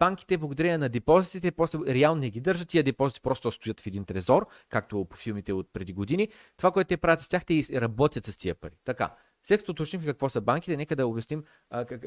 банките, 0.00 0.38
благодарение 0.38 0.78
на 0.78 0.88
депозитите, 0.88 1.50
после 1.50 1.78
реално 1.86 2.20
не 2.20 2.30
ги 2.30 2.40
държат. 2.40 2.68
Тия 2.68 2.82
депозити 2.82 3.20
просто 3.20 3.52
стоят 3.52 3.80
в 3.80 3.86
един 3.86 4.04
трезор, 4.04 4.46
както 4.68 5.04
по 5.04 5.16
филмите 5.16 5.52
от 5.52 5.68
преди 5.72 5.92
години. 5.92 6.28
Това, 6.56 6.70
което 6.70 6.88
те 6.88 6.96
правят 6.96 7.20
с 7.20 7.28
тях, 7.28 7.44
те 7.44 7.62
работят 7.80 8.24
с 8.24 8.36
тия 8.36 8.54
пари. 8.54 8.74
Така. 8.84 9.14
След 9.44 9.60
като 9.60 9.72
уточним 9.72 10.04
какво 10.04 10.28
са 10.28 10.40
банките, 10.40 10.76
нека 10.76 10.96
да 10.96 11.06
обясним 11.06 11.44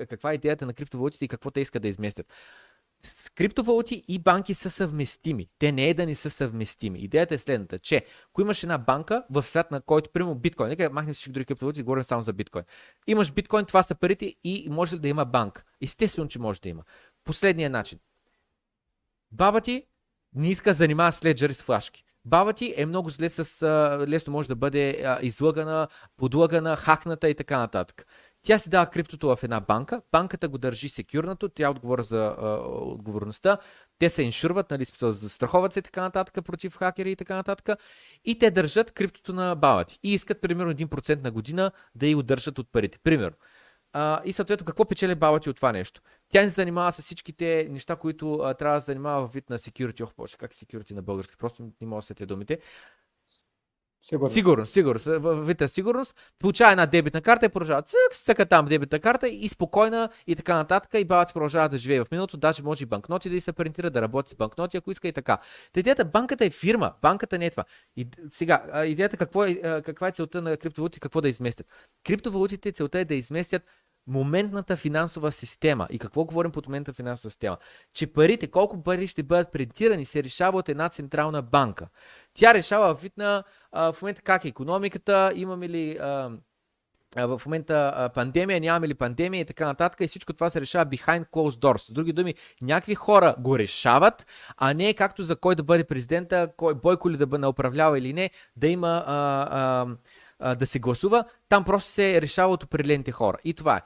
каква 0.09 0.32
е 0.32 0.36
идеята 0.36 0.66
на 0.66 0.74
криптовалутите 0.74 1.26
и 1.26 1.28
какво 1.28 1.51
те 1.51 1.59
искат 1.59 1.82
да 1.82 1.88
изместят 1.88 2.34
с 3.05 3.29
криптовалути 3.29 4.03
и 4.07 4.19
банки 4.19 4.53
са 4.53 4.69
съвместими. 4.69 5.47
Те 5.59 5.71
не 5.71 5.89
е 5.89 5.93
да 5.93 6.05
не 6.05 6.15
са 6.15 6.29
съвместими. 6.29 6.99
Идеята 6.99 7.35
е 7.35 7.37
следната, 7.37 7.79
че 7.79 8.05
ако 8.29 8.41
имаш 8.41 8.63
една 8.63 8.77
банка 8.77 9.23
в 9.29 9.43
свят 9.43 9.71
на 9.71 9.81
който, 9.81 10.09
примерно 10.13 10.35
биткоин, 10.35 10.69
нека 10.69 10.89
махнем 10.89 11.13
всички 11.13 11.31
други 11.31 11.45
криптовалути 11.45 11.83
говорим 11.83 12.03
само 12.03 12.21
за 12.21 12.33
биткоин. 12.33 12.63
Имаш 13.07 13.31
биткоин, 13.31 13.65
това 13.65 13.83
са 13.83 13.95
парите 13.95 14.33
и 14.43 14.67
може 14.71 14.99
да 14.99 15.07
има 15.07 15.25
банка. 15.25 15.63
Естествено, 15.81 16.27
че 16.27 16.39
може 16.39 16.61
да 16.61 16.69
има. 16.69 16.83
Последния 17.23 17.69
начин. 17.69 17.99
Баба 19.31 19.61
ти 19.61 19.83
не 20.35 20.49
иска 20.49 20.69
да 20.69 20.73
занимава 20.73 21.11
с 21.11 21.25
леджери 21.25 21.53
с 21.53 21.61
флашки. 21.61 22.03
Баба 22.25 22.53
ти 22.53 22.73
е 22.77 22.85
много 22.85 23.09
зле 23.09 23.29
с, 23.29 23.65
лесно 24.07 24.33
може 24.33 24.47
да 24.47 24.55
бъде 24.55 25.17
излъгана, 25.21 25.87
подлъгана, 26.17 26.75
хакната 26.75 27.29
и 27.29 27.35
така 27.35 27.57
нататък 27.57 28.05
Тя 28.45 28.59
си 28.59 28.69
дава 28.69 28.89
криптото 28.89 29.35
в 29.35 29.43
една 29.43 29.59
банка, 29.59 30.01
банката 30.11 30.47
го 30.47 30.57
държи 30.57 30.89
секюрнато, 30.89 31.49
тя 31.49 31.69
отговоря 31.69 32.03
за 32.03 32.35
а, 32.37 32.47
отговорността, 32.67 33.57
те 33.99 34.09
се 34.09 34.23
иншурват, 34.23 34.71
нали, 34.71 34.85
застраховат 35.01 35.73
се 35.73 35.79
и 35.79 35.81
така 35.81 36.01
нататък 36.01 36.45
против 36.45 36.77
хакери 36.77 37.11
и 37.11 37.15
така 37.15 37.35
нататък. 37.35 37.79
И 38.25 38.39
те 38.39 38.51
държат 38.51 38.91
криптото 38.91 39.33
на 39.33 39.55
баба 39.55 39.83
ти. 39.83 39.99
И 40.03 40.13
искат 40.13 40.41
примерно 40.41 40.73
1% 40.73 41.23
на 41.23 41.31
година 41.31 41.71
да 41.95 42.07
и 42.07 42.15
удържат 42.15 42.59
от 42.59 42.71
парите. 42.71 42.99
Примерно. 43.03 43.35
А, 43.93 44.21
и 44.25 44.33
съответно, 44.33 44.65
какво 44.65 44.85
печели 44.85 45.15
баба 45.15 45.39
ти 45.39 45.49
от 45.49 45.55
това 45.55 45.71
нещо? 45.71 46.01
Тя 46.29 46.41
не 46.41 46.49
се 46.49 46.55
занимава 46.55 46.91
с 46.91 47.01
всичките 47.01 47.67
неща, 47.71 47.95
които 47.95 48.33
а, 48.33 48.53
трябва 48.53 48.77
да 48.77 48.81
се 48.81 48.85
занимава 48.85 49.27
в 49.27 49.33
вид 49.33 49.49
на 49.49 49.57
security. 49.57 50.03
Ох, 50.03 50.13
поче, 50.13 50.37
как 50.37 50.53
е 50.53 50.55
security 50.55 50.91
на 50.91 51.01
български? 51.01 51.37
Просто 51.37 51.63
не 51.81 51.87
мога 51.87 52.01
да 52.01 52.05
се 52.05 52.25
думите. 52.25 52.59
Сигурност. 54.05 54.73
Сигурност, 54.73 55.07
вита 55.45 55.67
сигурност. 55.67 56.15
Получава 56.39 56.71
една 56.71 56.85
дебитна 56.85 57.21
карта 57.21 57.45
и 57.45 57.49
продължава. 57.49 57.81
Цък, 57.81 58.15
цъка 58.15 58.45
там 58.45 58.65
дебитна 58.65 58.99
карта 58.99 59.27
и 59.27 59.49
спокойна 59.49 60.09
и 60.27 60.35
така 60.35 60.55
нататък. 60.55 60.91
И 60.93 61.05
баба 61.05 61.25
ти 61.25 61.33
продължава 61.33 61.69
да 61.69 61.77
живее 61.77 61.99
в 61.99 62.05
миналото. 62.11 62.37
Даже 62.37 62.63
може 62.63 62.83
и 62.83 62.85
банкноти 62.85 63.29
да 63.29 63.35
и 63.35 63.41
се 63.41 63.53
принтира, 63.53 63.89
да 63.89 64.01
работи 64.01 64.31
с 64.31 64.35
банкноти, 64.35 64.77
ако 64.77 64.91
иска 64.91 65.07
и 65.07 65.13
така. 65.13 65.37
Та 65.73 65.79
идеята, 65.79 66.05
банката 66.05 66.45
е 66.45 66.49
фирма, 66.49 66.93
банката 67.01 67.37
не 67.37 67.45
е 67.45 67.49
това. 67.49 67.63
И, 67.97 68.07
сега, 68.29 68.83
идеята 68.85 69.17
какво 69.17 69.43
е, 69.43 69.81
каква 69.85 70.07
е 70.07 70.11
целта 70.11 70.41
на 70.41 70.57
криптовалути, 70.57 70.99
какво 70.99 71.21
да 71.21 71.29
изместят. 71.29 71.67
Криптовалутите 72.07 72.71
целта 72.71 72.99
е 72.99 73.05
да 73.05 73.15
изместят 73.15 73.63
моментната 74.07 74.77
финансова 74.77 75.31
система. 75.31 75.87
И 75.89 75.99
какво 75.99 76.25
говорим 76.25 76.51
под 76.51 76.67
моментната 76.67 76.95
финансова 76.95 77.31
система? 77.31 77.57
Че 77.93 78.07
парите, 78.07 78.47
колко 78.47 78.83
пари 78.83 79.07
ще 79.07 79.23
бъдат 79.23 79.51
принтирани, 79.51 80.05
се 80.05 80.23
решава 80.23 80.57
от 80.57 80.69
една 80.69 80.89
централна 80.89 81.41
банка. 81.41 81.87
Тя 82.33 82.53
решава 82.53 82.95
в 82.95 83.01
вид 83.01 83.17
на 83.17 83.43
а, 83.71 83.93
в 83.93 84.01
момента 84.01 84.21
как 84.21 84.45
е 84.45 84.47
економиката, 84.47 85.31
имаме 85.35 85.69
ли 85.69 85.97
а, 85.97 86.31
в 87.17 87.41
момента 87.45 88.09
пандемия, 88.13 88.59
нямаме 88.59 88.87
ли 88.87 88.93
пандемия 88.93 89.41
и 89.41 89.45
така 89.45 89.65
нататък 89.65 90.01
и 90.01 90.07
всичко 90.07 90.33
това 90.33 90.49
се 90.49 90.61
решава 90.61 90.85
behind 90.85 91.29
closed 91.29 91.59
doors. 91.59 91.87
С 91.87 91.93
други 91.93 92.13
думи, 92.13 92.35
някакви 92.61 92.95
хора 92.95 93.35
го 93.39 93.59
решават, 93.59 94.25
а 94.57 94.73
не 94.73 94.93
както 94.93 95.23
за 95.23 95.35
кой 95.35 95.55
да 95.55 95.63
бъде 95.63 95.83
президента, 95.83 96.49
кой 96.57 96.73
бойко 96.73 97.09
ли 97.09 97.17
да 97.17 97.27
бъде 97.27 97.47
управлява 97.47 97.99
или 97.99 98.13
не, 98.13 98.29
да 98.55 98.67
има 98.67 99.03
а, 99.07 99.47
а, 99.51 99.87
да 100.57 100.65
се 100.65 100.79
гласува. 100.79 101.23
Там 101.49 101.63
просто 101.63 101.91
се 101.91 102.21
решава 102.21 102.53
от 102.53 102.63
определените 102.63 103.11
хора. 103.11 103.38
И 103.43 103.53
това 103.53 103.77
е. 103.77 103.81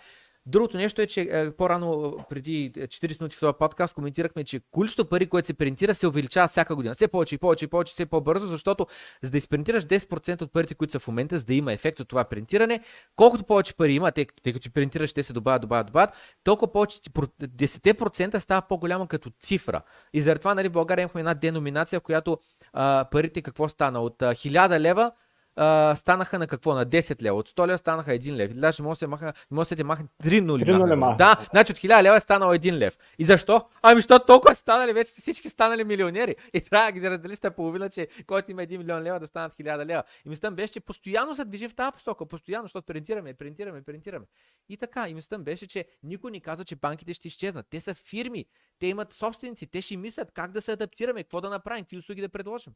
Другото 0.45 0.77
нещо 0.77 1.01
е, 1.01 1.07
че 1.07 1.51
по-рано, 1.57 2.17
преди 2.29 2.71
40 2.71 3.21
минути 3.21 3.35
в 3.35 3.39
този 3.39 3.53
подкаст, 3.59 3.93
коментирахме, 3.93 4.43
че 4.43 4.61
количеството 4.71 5.09
пари, 5.09 5.27
което 5.27 5.45
се 5.45 5.53
принтира, 5.53 5.95
се 5.95 6.07
увеличава 6.07 6.47
всяка 6.47 6.75
година. 6.75 6.93
Все 6.93 7.07
повече 7.07 7.35
и 7.35 7.37
повече 7.37 7.65
и 7.65 7.67
повече, 7.67 7.93
все 7.93 8.05
по-бързо, 8.05 8.47
защото 8.47 8.87
за 9.23 9.31
да 9.31 9.37
изпринтираш 9.37 9.85
10% 9.85 10.41
от 10.41 10.53
парите, 10.53 10.75
които 10.75 10.91
са 10.91 10.99
в 10.99 11.07
момента, 11.07 11.37
за 11.37 11.45
да 11.45 11.53
има 11.53 11.73
ефект 11.73 11.99
от 11.99 12.07
това 12.07 12.23
принтиране, 12.23 12.79
колкото 13.15 13.43
повече 13.43 13.75
пари 13.75 13.93
има, 13.93 14.11
тъй, 14.11 14.25
тъй 14.43 14.53
като 14.53 14.63
ти 14.63 14.69
принтираш, 14.69 15.13
те 15.13 15.23
се 15.23 15.33
добавят, 15.33 15.61
добавят, 15.61 15.87
добавят, 15.87 16.09
толкова 16.43 16.71
повече 16.71 16.99
10% 16.99 18.39
става 18.39 18.61
по-голяма 18.61 19.07
като 19.07 19.31
цифра. 19.39 19.81
И 20.13 20.21
заради 20.21 20.39
това, 20.39 20.55
нали, 20.55 20.69
в 20.69 20.71
България 20.71 21.03
имахме 21.03 21.21
една 21.21 21.33
деноминация, 21.33 21.99
в 21.99 22.03
която 22.03 22.37
а, 22.73 23.05
парите 23.11 23.41
какво 23.41 23.69
стана? 23.69 24.01
От 24.01 24.21
а, 24.21 24.35
1000 24.35 24.79
лева 24.79 25.11
а, 25.59 25.95
станаха 25.95 26.39
на 26.39 26.47
какво? 26.47 26.73
На 26.73 26.85
10 26.85 27.21
лева. 27.21 27.37
От 27.37 27.49
100 27.49 27.67
лева 27.67 27.77
станаха 27.77 28.11
1 28.11 28.35
лев. 28.35 28.53
Даже 28.53 28.83
може 28.83 28.97
да 28.97 28.99
се 28.99 29.07
маха, 29.07 29.33
може 29.51 29.69
да 29.69 29.77
се 29.77 29.83
маха 29.83 30.03
3 30.23 30.39
нули. 30.39 30.63
3 30.63 30.77
нули 30.77 30.95
маха. 30.95 31.17
Да, 31.17 31.47
значи 31.51 31.71
от 31.71 31.77
1000 31.77 32.03
лева 32.03 32.17
е 32.17 32.19
станал 32.19 32.49
1 32.49 32.77
лев. 32.77 32.97
И 33.17 33.23
защо? 33.23 33.61
Ами, 33.81 34.01
защото 34.01 34.25
толкова 34.25 34.55
станали, 34.55 34.93
вече 34.93 35.11
всички 35.11 35.49
станали 35.49 35.83
милионери. 35.83 36.35
И 36.53 36.61
трябва 36.61 36.91
да 36.91 36.99
ги 36.99 37.09
разделиш 37.09 37.41
на 37.41 37.51
половина, 37.51 37.89
че 37.89 38.07
който 38.27 38.51
има 38.51 38.61
1 38.61 38.77
милион 38.77 39.01
лева 39.01 39.19
да 39.19 39.27
станат 39.27 39.53
1000 39.53 39.85
лева. 39.85 40.03
И 40.25 40.29
мислям 40.29 40.55
беше, 40.55 40.73
че 40.73 40.79
постоянно 40.79 41.35
се 41.35 41.45
движи 41.45 41.69
в 41.69 41.75
тази 41.75 41.91
посока. 41.91 42.25
Постоянно, 42.25 42.63
защото 42.63 42.85
принтираме, 42.85 43.33
принтираме, 43.33 43.81
принтираме. 43.81 44.25
И 44.69 44.77
така, 44.77 45.09
и 45.09 45.13
мислям 45.13 45.43
беше, 45.43 45.67
че 45.67 45.85
никой 46.03 46.31
не 46.31 46.39
каза, 46.39 46.65
че 46.65 46.75
банките 46.75 47.13
ще 47.13 47.27
изчезнат. 47.27 47.65
Те 47.69 47.81
са 47.81 47.93
фирми. 47.93 48.45
Те 48.79 48.87
имат 48.87 49.13
собственици. 49.13 49.67
Те 49.67 49.81
ще 49.81 49.97
мислят 49.97 50.31
как 50.31 50.51
да 50.51 50.61
се 50.61 50.71
адаптираме, 50.71 51.23
какво 51.23 51.41
да 51.41 51.49
направим, 51.49 51.83
какви 51.83 51.97
услуги 51.97 52.21
да 52.21 52.29
предложим. 52.29 52.73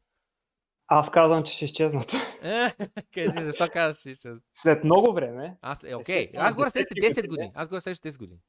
Аз 0.88 1.10
казвам, 1.10 1.42
че 1.44 1.54
ще 1.54 1.64
изчезнат. 1.64 2.12
Кажи, 3.14 3.44
защо 3.44 3.68
казваш, 3.72 3.96
че 3.96 4.00
ще 4.00 4.10
изчезнат? 4.10 4.42
След 4.52 4.84
много 4.84 5.12
време. 5.12 5.56
Аз, 5.62 5.84
е, 5.84 5.94
окей. 5.94 6.30
Аз 6.36 6.52
говоря 6.52 6.70
следващите 6.70 7.22
10 7.22 7.28
години. 7.28 7.52
Аз 7.54 7.68
говоря 7.68 7.80
следващите 7.80 8.12
10 8.12 8.18
години. 8.18 8.40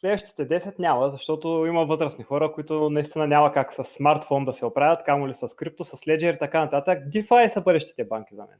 Следващите 0.00 0.48
10 0.48 0.78
няма, 0.78 1.10
защото 1.10 1.64
има 1.66 1.86
възрастни 1.86 2.24
хора, 2.24 2.52
които 2.52 2.90
наистина 2.90 3.26
няма 3.26 3.52
как 3.52 3.72
с 3.72 3.84
смартфон 3.84 4.44
да 4.44 4.52
се 4.52 4.66
оправят, 4.66 5.04
камо 5.04 5.28
ли 5.28 5.34
с 5.34 5.56
крипто, 5.56 5.84
с 5.84 5.96
Ledger 5.96 6.34
и 6.34 6.38
така 6.38 6.60
нататък. 6.60 7.04
DeFi 7.04 7.48
са 7.48 7.60
бъдещите 7.60 8.04
банки 8.04 8.34
за 8.34 8.42
мен. 8.42 8.58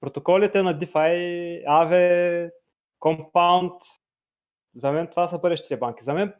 Протоколите 0.00 0.62
на 0.62 0.78
DeFi, 0.78 1.66
Aave, 1.66 2.50
Compound, 3.00 3.80
за 4.74 4.92
мен 4.92 5.06
това 5.06 5.28
са 5.28 5.38
бъдещите 5.38 5.76
банки. 5.76 6.04
За 6.04 6.14
мен, 6.14 6.34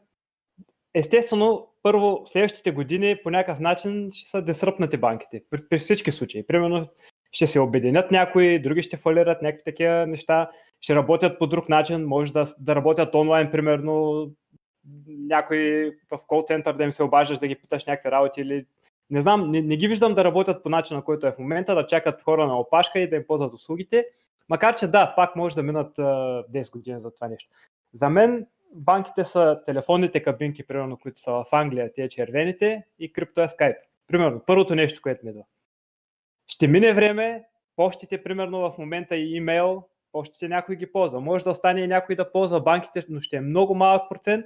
естествено, 0.93 1.67
първо, 1.83 2.23
следващите 2.25 2.71
години 2.71 3.17
по 3.23 3.29
някакъв 3.29 3.59
начин 3.59 4.09
ще 4.13 4.29
са 4.29 4.41
десръпнати 4.41 4.97
банките. 4.97 5.43
При, 5.49 5.67
при 5.69 5.79
всички 5.79 6.11
случаи. 6.11 6.47
Примерно 6.47 6.87
ще 7.31 7.47
се 7.47 7.59
обединят 7.59 8.11
някои, 8.11 8.61
други 8.61 8.83
ще 8.83 8.97
фалират 8.97 9.41
някакви 9.41 9.63
такива 9.63 10.07
неща, 10.07 10.51
ще 10.81 10.95
работят 10.95 11.39
по 11.39 11.47
друг 11.47 11.69
начин, 11.69 12.05
може 12.05 12.33
да, 12.33 12.45
да 12.59 12.75
работят 12.75 13.15
онлайн, 13.15 13.51
примерно 13.51 14.27
някой 15.07 15.91
в 16.11 16.19
кол 16.27 16.43
център 16.47 16.73
да 16.73 16.83
им 16.83 16.93
се 16.93 17.03
обаждаш 17.03 17.39
да 17.39 17.47
ги 17.47 17.55
питаш 17.55 17.85
някакви 17.85 18.11
работи 18.11 18.41
или 18.41 18.65
не 19.09 19.21
знам, 19.21 19.51
не, 19.51 19.61
не 19.61 19.77
ги 19.77 19.87
виждам 19.87 20.15
да 20.15 20.23
работят 20.23 20.63
по 20.63 20.69
начина, 20.69 21.03
който 21.03 21.27
е 21.27 21.31
в 21.31 21.39
момента, 21.39 21.75
да 21.75 21.87
чакат 21.87 22.21
хора 22.21 22.47
на 22.47 22.59
опашка 22.59 22.99
и 22.99 23.09
да 23.09 23.15
им 23.15 23.23
ползват 23.27 23.53
услугите, 23.53 24.05
макар 24.49 24.75
че 24.75 24.87
да, 24.87 25.13
пак 25.15 25.35
може 25.35 25.55
да 25.55 25.63
минат 25.63 25.97
uh, 25.97 26.47
10 26.47 26.71
години 26.71 27.01
за 27.01 27.13
това 27.13 27.27
нещо. 27.27 27.49
За 27.93 28.09
мен 28.09 28.47
банките 28.73 29.25
са 29.25 29.61
телефонните 29.65 30.23
кабинки, 30.23 30.67
примерно, 30.67 30.97
които 30.97 31.19
са 31.19 31.31
в 31.31 31.45
Англия, 31.51 31.93
тия 31.93 32.09
червените, 32.09 32.83
и 32.99 33.13
крипто 33.13 33.41
е 33.41 33.47
Skype. 33.47 33.77
Примерно, 34.07 34.41
първото 34.45 34.75
нещо, 34.75 35.01
което 35.01 35.25
ми 35.25 35.31
идва. 35.31 35.43
Ще 36.47 36.67
мине 36.67 36.93
време, 36.93 37.43
почтите, 37.75 38.23
примерно 38.23 38.59
в 38.59 38.77
момента 38.77 39.15
и 39.15 39.35
имейл, 39.35 39.83
почтите 40.11 40.47
някой 40.47 40.75
ги 40.75 40.91
ползва. 40.91 41.21
Може 41.21 41.43
да 41.43 41.51
остане 41.51 41.81
и 41.81 41.87
някой 41.87 42.15
да 42.15 42.31
ползва 42.31 42.61
банките, 42.61 43.05
но 43.09 43.21
ще 43.21 43.35
е 43.35 43.41
много 43.41 43.75
малък 43.75 44.09
процент 44.09 44.45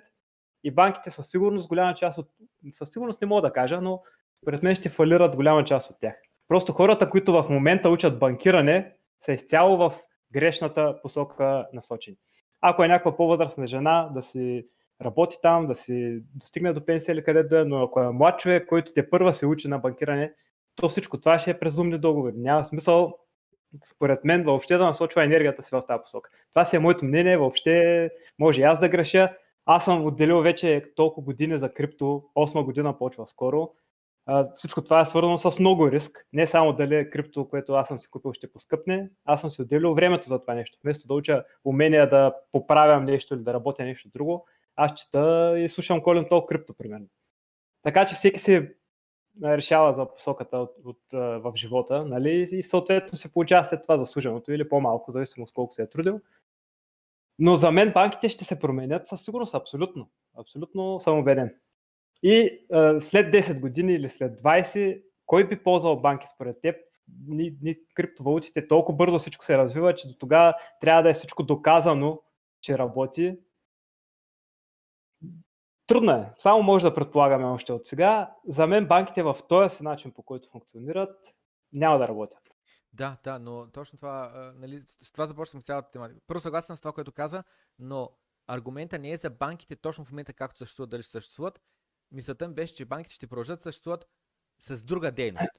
и 0.63 0.71
банките 0.71 1.11
със 1.11 1.29
сигурност, 1.29 1.67
голяма 1.67 1.95
част 1.95 2.17
от, 2.17 2.29
със 2.73 2.89
сигурност 2.89 3.21
не 3.21 3.27
мога 3.27 3.41
да 3.41 3.53
кажа, 3.53 3.81
но 3.81 4.01
според 4.41 4.63
мен 4.63 4.75
ще 4.75 4.89
фалират 4.89 5.35
голяма 5.35 5.63
част 5.63 5.89
от 5.89 5.99
тях. 5.99 6.15
Просто 6.47 6.73
хората, 6.73 7.09
които 7.09 7.33
в 7.33 7.49
момента 7.49 7.89
учат 7.89 8.19
банкиране, 8.19 8.95
са 9.19 9.33
изцяло 9.33 9.77
в 9.77 9.93
грешната 10.31 10.99
посока 11.01 11.67
насочени 11.73 12.17
ако 12.61 12.83
е 12.83 12.87
някаква 12.87 13.17
по-възрастна 13.17 13.67
жена, 13.67 14.09
да 14.13 14.21
си 14.21 14.67
работи 15.01 15.37
там, 15.41 15.67
да 15.67 15.75
си 15.75 16.19
достигне 16.35 16.73
до 16.73 16.85
пенсия 16.85 17.13
или 17.13 17.23
където 17.23 17.55
е, 17.55 17.65
но 17.65 17.83
ако 17.83 18.01
е 18.01 18.11
млад 18.11 18.39
човек, 18.39 18.67
който 18.67 18.93
те 18.93 19.09
първа 19.09 19.33
се 19.33 19.45
учи 19.45 19.67
на 19.67 19.79
банкиране, 19.79 20.33
то 20.75 20.89
всичко 20.89 21.19
това 21.19 21.39
ще 21.39 21.51
е 21.51 21.59
през 21.59 21.77
умни 21.77 21.97
договори. 21.97 22.33
Няма 22.37 22.65
смисъл, 22.65 23.17
според 23.85 24.25
мен, 24.25 24.43
въобще 24.43 24.77
да 24.77 24.85
насочва 24.85 25.23
енергията 25.23 25.63
си 25.63 25.69
в 25.71 25.83
тази 25.87 26.01
посока. 26.01 26.29
Това 26.49 26.65
си 26.65 26.75
е 26.75 26.79
моето 26.79 27.05
мнение, 27.05 27.37
въобще 27.37 28.09
може 28.39 28.61
и 28.61 28.63
аз 28.63 28.79
да 28.79 28.89
греша. 28.89 29.37
Аз 29.65 29.85
съм 29.85 30.05
отделил 30.05 30.41
вече 30.41 30.83
толкова 30.95 31.25
години 31.25 31.59
за 31.59 31.73
крипто, 31.73 32.23
8 32.35 32.63
година 32.63 32.97
почва 32.97 33.27
скоро 33.27 33.71
всичко 34.55 34.83
това 34.83 34.99
е 34.99 35.05
свързано 35.05 35.37
с 35.37 35.59
много 35.59 35.91
риск. 35.91 36.27
Не 36.33 36.47
само 36.47 36.73
дали 36.73 36.95
е 36.95 37.09
крипто, 37.09 37.49
което 37.49 37.73
аз 37.73 37.87
съм 37.87 37.99
си 37.99 38.09
купил, 38.09 38.33
ще 38.33 38.51
поскъпне. 38.51 39.09
Аз 39.25 39.41
съм 39.41 39.51
си 39.51 39.61
отделил 39.61 39.93
времето 39.93 40.27
за 40.27 40.39
това 40.39 40.53
нещо. 40.53 40.77
Вместо 40.83 41.07
да 41.07 41.13
уча 41.13 41.43
умения 41.65 42.09
да 42.09 42.35
поправям 42.51 43.05
нещо 43.05 43.33
или 43.33 43.41
да 43.41 43.53
работя 43.53 43.83
нещо 43.83 44.09
друго, 44.13 44.45
аз 44.75 44.93
чета 44.93 45.53
и 45.59 45.69
слушам 45.69 46.01
Колин 46.01 46.25
Тол 46.29 46.45
крипто, 46.45 46.73
примерно. 46.73 47.07
Така 47.83 48.05
че 48.05 48.15
всеки 48.15 48.39
си 48.39 48.69
решава 49.43 49.93
за 49.93 50.13
посоката 50.13 50.57
от, 50.57 50.75
от, 50.85 51.01
в 51.13 51.53
живота, 51.55 52.05
нали? 52.05 52.47
И 52.51 52.63
съответно 52.63 53.17
се 53.17 53.33
получава 53.33 53.65
след 53.65 53.81
това 53.81 53.97
заслуженото 53.97 54.51
или 54.51 54.69
по-малко, 54.69 55.11
зависимо 55.11 55.47
с 55.47 55.51
колко 55.51 55.73
се 55.73 55.81
е 55.81 55.89
трудил. 55.89 56.21
Но 57.39 57.55
за 57.55 57.71
мен 57.71 57.91
банките 57.93 58.29
ще 58.29 58.45
се 58.45 58.59
променят 58.59 59.07
със 59.07 59.23
сигурност, 59.23 59.55
абсолютно. 59.55 60.09
Абсолютно 60.37 60.99
съм 60.99 61.19
убеден. 61.19 61.55
И 62.23 62.65
а, 62.71 63.01
след 63.01 63.33
10 63.33 63.59
години 63.59 63.93
или 63.93 64.09
след 64.09 64.41
20, 64.41 65.03
кой 65.25 65.47
би 65.47 65.63
ползвал 65.63 66.01
банки 66.01 66.27
според 66.35 66.61
теб? 66.61 66.75
Ни, 67.27 67.57
ни 67.61 67.77
криптовалутите 67.95 68.67
толкова 68.67 68.95
бързо 68.95 69.19
всичко 69.19 69.45
се 69.45 69.57
развива, 69.57 69.95
че 69.95 70.07
до 70.07 70.13
тогава 70.13 70.53
трябва 70.81 71.03
да 71.03 71.09
е 71.09 71.13
всичко 71.13 71.43
доказано, 71.43 72.21
че 72.61 72.77
работи. 72.77 73.37
Трудно 75.87 76.11
е. 76.11 76.33
Само 76.39 76.63
може 76.63 76.85
да 76.85 76.95
предполагаме 76.95 77.45
още 77.45 77.73
от 77.73 77.85
сега. 77.85 78.35
За 78.47 78.67
мен 78.67 78.87
банките 78.87 79.23
в 79.23 79.37
този 79.49 79.83
начин, 79.83 80.11
по 80.11 80.23
който 80.23 80.49
функционират, 80.49 81.17
няма 81.73 81.97
да 81.97 82.07
работят. 82.07 82.39
Да, 82.93 83.17
да, 83.23 83.39
но 83.39 83.67
точно 83.71 83.97
това, 83.97 84.51
нали, 84.55 84.81
с 84.81 85.11
това 85.11 85.27
започвам 85.27 85.61
цялата 85.61 85.91
тематика. 85.91 86.21
Първо 86.27 86.39
съгласен 86.39 86.75
с 86.75 86.81
това, 86.81 86.91
което 86.91 87.11
каза, 87.11 87.43
но 87.79 88.09
аргумента 88.47 88.99
не 88.99 89.11
е 89.11 89.17
за 89.17 89.29
банките 89.29 89.75
точно 89.75 90.05
в 90.05 90.11
момента 90.11 90.33
както 90.33 90.57
съществуват, 90.57 90.89
дали 90.89 91.01
ще 91.01 91.11
съществуват, 91.11 91.61
мисълта 92.11 92.47
ми 92.47 92.53
беше, 92.53 92.75
че 92.75 92.85
банките 92.85 93.15
ще 93.15 93.27
продължат 93.27 93.59
да 93.59 93.63
съществуват 93.63 94.07
с 94.59 94.83
друга 94.83 95.11
дейност. 95.11 95.51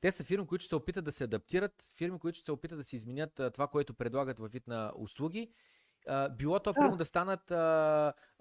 Те 0.00 0.12
са 0.12 0.24
фирми, 0.24 0.46
които 0.46 0.62
ще 0.62 0.68
се 0.68 0.76
опитат 0.76 1.04
да 1.04 1.12
се 1.12 1.24
адаптират, 1.24 1.82
фирми, 1.96 2.18
които 2.18 2.38
ще 2.38 2.44
се 2.44 2.52
опитат 2.52 2.78
да 2.78 2.84
се 2.84 2.96
изменят 2.96 3.40
това, 3.52 3.66
което 3.66 3.94
предлагат 3.94 4.38
във 4.38 4.52
вид 4.52 4.66
на 4.66 4.92
услуги 4.96 5.52
било 6.36 6.60
то, 6.60 6.74
примерно, 6.74 6.96
да 6.96 7.04
станат 7.04 7.46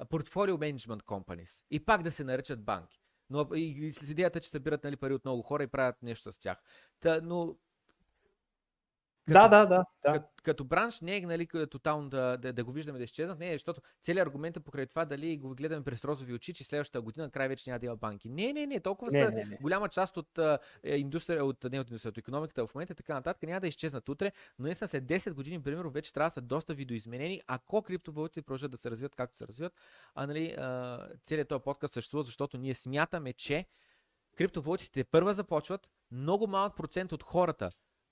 портфолио 0.09 0.57
менеджмент 0.57 1.03
companies 1.03 1.63
и 1.71 1.85
пак 1.85 2.03
да 2.03 2.11
се 2.11 2.23
наричат 2.23 2.63
банки. 2.63 3.01
Но 3.29 3.49
и, 3.55 3.93
с 3.93 4.09
идеята, 4.09 4.39
че 4.39 4.49
събират 4.49 4.83
нали, 4.83 4.95
пари 4.95 5.13
от 5.13 5.25
много 5.25 5.41
хора 5.41 5.63
и 5.63 5.67
правят 5.67 6.03
нещо 6.03 6.31
с 6.31 6.39
тях. 6.39 6.57
Та, 6.99 7.21
но 7.23 7.55
като, 9.27 9.49
да, 9.49 9.65
да, 9.65 9.65
да. 9.65 9.85
Като, 10.13 10.25
като 10.43 10.63
бранш 10.63 11.01
не 11.01 11.17
е 11.17 11.21
нали, 11.21 11.47
тотално 11.71 12.09
да, 12.09 12.37
да, 12.37 12.53
да 12.53 12.63
го 12.63 12.71
виждаме 12.71 12.97
да 12.97 13.03
изчезнат, 13.03 13.39
не, 13.39 13.53
защото 13.53 13.81
целият 14.01 14.27
аргумент 14.27 14.57
е 14.57 14.59
покрай 14.59 14.85
това 14.85 15.05
дали 15.05 15.37
го 15.37 15.55
гледаме 15.55 15.83
през 15.83 16.05
розови 16.05 16.33
очи, 16.33 16.53
че 16.53 16.63
следващата 16.63 17.01
година 17.01 17.29
край 17.29 17.47
вече 17.47 17.69
няма 17.69 17.79
да 17.79 17.85
има 17.85 17.95
банки. 17.95 18.29
Не, 18.29 18.53
не, 18.53 18.65
не, 18.67 18.79
толкова 18.79 19.11
не, 19.11 19.25
са 19.25 19.31
не, 19.31 19.45
не. 19.45 19.57
голяма 19.61 19.89
част 19.89 20.17
от 20.17 20.29
uh, 20.35 20.59
индустрия, 20.85 21.45
от, 21.45 21.63
не 21.63 21.79
от 21.79 21.89
индустрия, 21.89 22.09
от 22.09 22.17
економиката 22.17 22.67
в 22.67 22.75
момента 22.75 22.93
и 22.93 22.95
така 22.95 23.13
нататък 23.13 23.43
няма 23.43 23.59
да 23.59 23.67
изчезнат 23.67 24.09
утре, 24.09 24.31
но 24.59 24.65
наистина 24.65 24.87
след 24.87 25.03
10 25.03 25.33
години, 25.33 25.63
примерно, 25.63 25.89
вече 25.89 26.13
трябва 26.13 26.27
да 26.27 26.33
са 26.33 26.41
доста 26.41 26.73
видоизменени, 26.73 27.41
ако 27.47 27.81
криптовалутите 27.81 28.41
продължат 28.41 28.71
да 28.71 28.77
се 28.77 28.91
развиват 28.91 29.15
както 29.15 29.37
се 29.37 29.47
развиват. 29.47 29.73
А 30.15 30.27
нали, 30.27 30.55
целият 31.23 31.49
този 31.49 31.63
подкаст 31.63 31.93
съществува, 31.93 32.23
защото 32.23 32.57
ние 32.57 32.73
смятаме, 32.73 33.33
че 33.33 33.65
криптовалутите 34.37 35.03
първа 35.03 35.33
започват, 35.33 35.89
много 36.11 36.47
малък 36.47 36.75
процент 36.75 37.11
от 37.11 37.23
хората, 37.23 37.71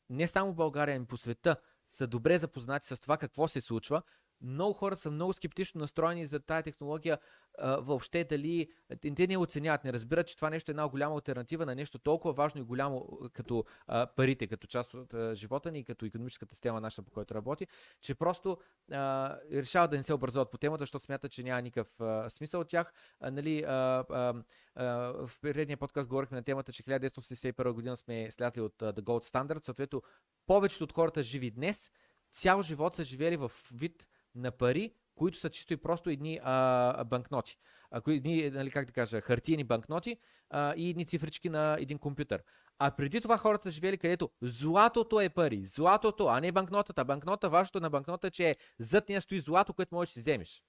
не 0.09 0.27
само 0.27 0.51
в 0.51 0.55
България, 0.55 0.95
ами 0.95 1.05
по 1.05 1.17
света, 1.17 1.55
са 1.87 2.07
добре 2.07 2.37
запознати 2.37 2.87
с 2.87 2.99
това 2.99 3.17
какво 3.17 3.47
се 3.47 3.61
случва. 3.61 4.01
Много 4.41 4.73
хора 4.73 4.97
са 4.97 5.11
много 5.11 5.33
скептично 5.33 5.81
настроени 5.81 6.25
за 6.25 6.39
тази 6.39 6.63
технология 6.63 7.19
а, 7.57 7.77
въобще 7.77 8.23
дали 8.23 8.67
те 9.15 9.27
не 9.27 9.37
оценяват, 9.37 9.83
не 9.83 9.93
разбират, 9.93 10.27
че 10.27 10.35
това 10.35 10.49
нещо 10.49 10.71
е 10.71 10.73
една 10.73 10.87
голяма 10.87 11.15
альтернатива 11.15 11.65
на 11.65 11.75
нещо 11.75 11.99
толкова 11.99 12.33
важно 12.33 12.61
и 12.61 12.63
голямо 12.63 13.19
като 13.33 13.65
а, 13.87 14.07
парите, 14.07 14.47
като 14.47 14.67
част 14.67 14.93
от 14.93 15.13
а, 15.13 15.35
живота 15.35 15.71
ни, 15.71 15.83
като 15.83 16.05
економическата 16.05 16.55
система 16.55 16.81
наша, 16.81 17.01
по 17.01 17.11
която 17.11 17.35
работи, 17.35 17.67
че 18.01 18.15
просто 18.15 18.57
а, 18.91 19.35
решават 19.51 19.91
да 19.91 19.97
не 19.97 20.03
се 20.03 20.13
образуват 20.13 20.51
по 20.51 20.57
темата, 20.57 20.81
защото 20.81 21.05
смятат, 21.05 21.31
че 21.31 21.43
няма 21.43 21.61
никакъв 21.61 22.01
а, 22.01 22.29
смисъл 22.29 22.61
от 22.61 22.67
тях. 22.67 22.93
А, 23.19 23.31
нали, 23.31 23.63
а, 23.63 24.05
а, 24.09 24.33
а, 24.75 24.85
в 25.27 25.31
предния 25.41 25.77
подкаст 25.77 26.07
говорихме 26.07 26.37
на 26.37 26.43
темата, 26.43 26.71
че 26.71 26.83
1971 26.83 27.71
година 27.71 27.97
сме 27.97 28.31
слязли 28.31 28.61
от 28.61 28.81
а, 28.81 28.93
The 28.93 29.01
Gold 29.01 29.31
Standard, 29.31 29.65
съответно 29.65 30.01
повечето 30.47 30.83
от 30.83 30.93
хората 30.93 31.23
живи 31.23 31.51
днес, 31.51 31.91
цял 32.31 32.63
живот 32.63 32.95
са 32.95 33.03
живели 33.03 33.37
в 33.37 33.51
вид 33.73 34.07
на 34.35 34.51
пари, 34.51 34.93
които 35.15 35.37
са 35.37 35.49
чисто 35.49 35.73
и 35.73 35.77
просто 35.77 36.09
едни 36.09 36.39
а, 36.43 37.03
банкноти. 37.03 37.57
А, 37.91 38.01
едни, 38.07 38.49
нали, 38.49 38.71
как 38.71 38.85
да 38.85 38.91
кажа, 38.91 39.21
хартиени 39.21 39.63
банкноти 39.63 40.17
а, 40.49 40.73
и 40.77 40.89
едни 40.89 41.05
цифрички 41.05 41.49
на 41.49 41.77
един 41.79 41.97
компютър. 41.97 42.43
А 42.79 42.91
преди 42.91 43.21
това 43.21 43.37
хората 43.37 43.63
са 43.63 43.71
живели 43.71 43.97
където 43.97 44.29
златото 44.41 45.21
е 45.21 45.29
пари. 45.29 45.65
Златото, 45.65 46.27
а 46.27 46.39
не 46.39 46.51
банкнотата. 46.51 47.05
Банкнота, 47.05 47.49
важното 47.49 47.79
на 47.79 47.89
банкнота, 47.89 48.31
че 48.31 48.49
е 48.49 48.55
зад 48.79 49.09
нея 49.09 49.21
стои 49.21 49.39
злато, 49.39 49.73
което 49.73 49.95
можеш 49.95 50.09
да 50.09 50.13
си 50.13 50.19
вземеш. 50.19 50.63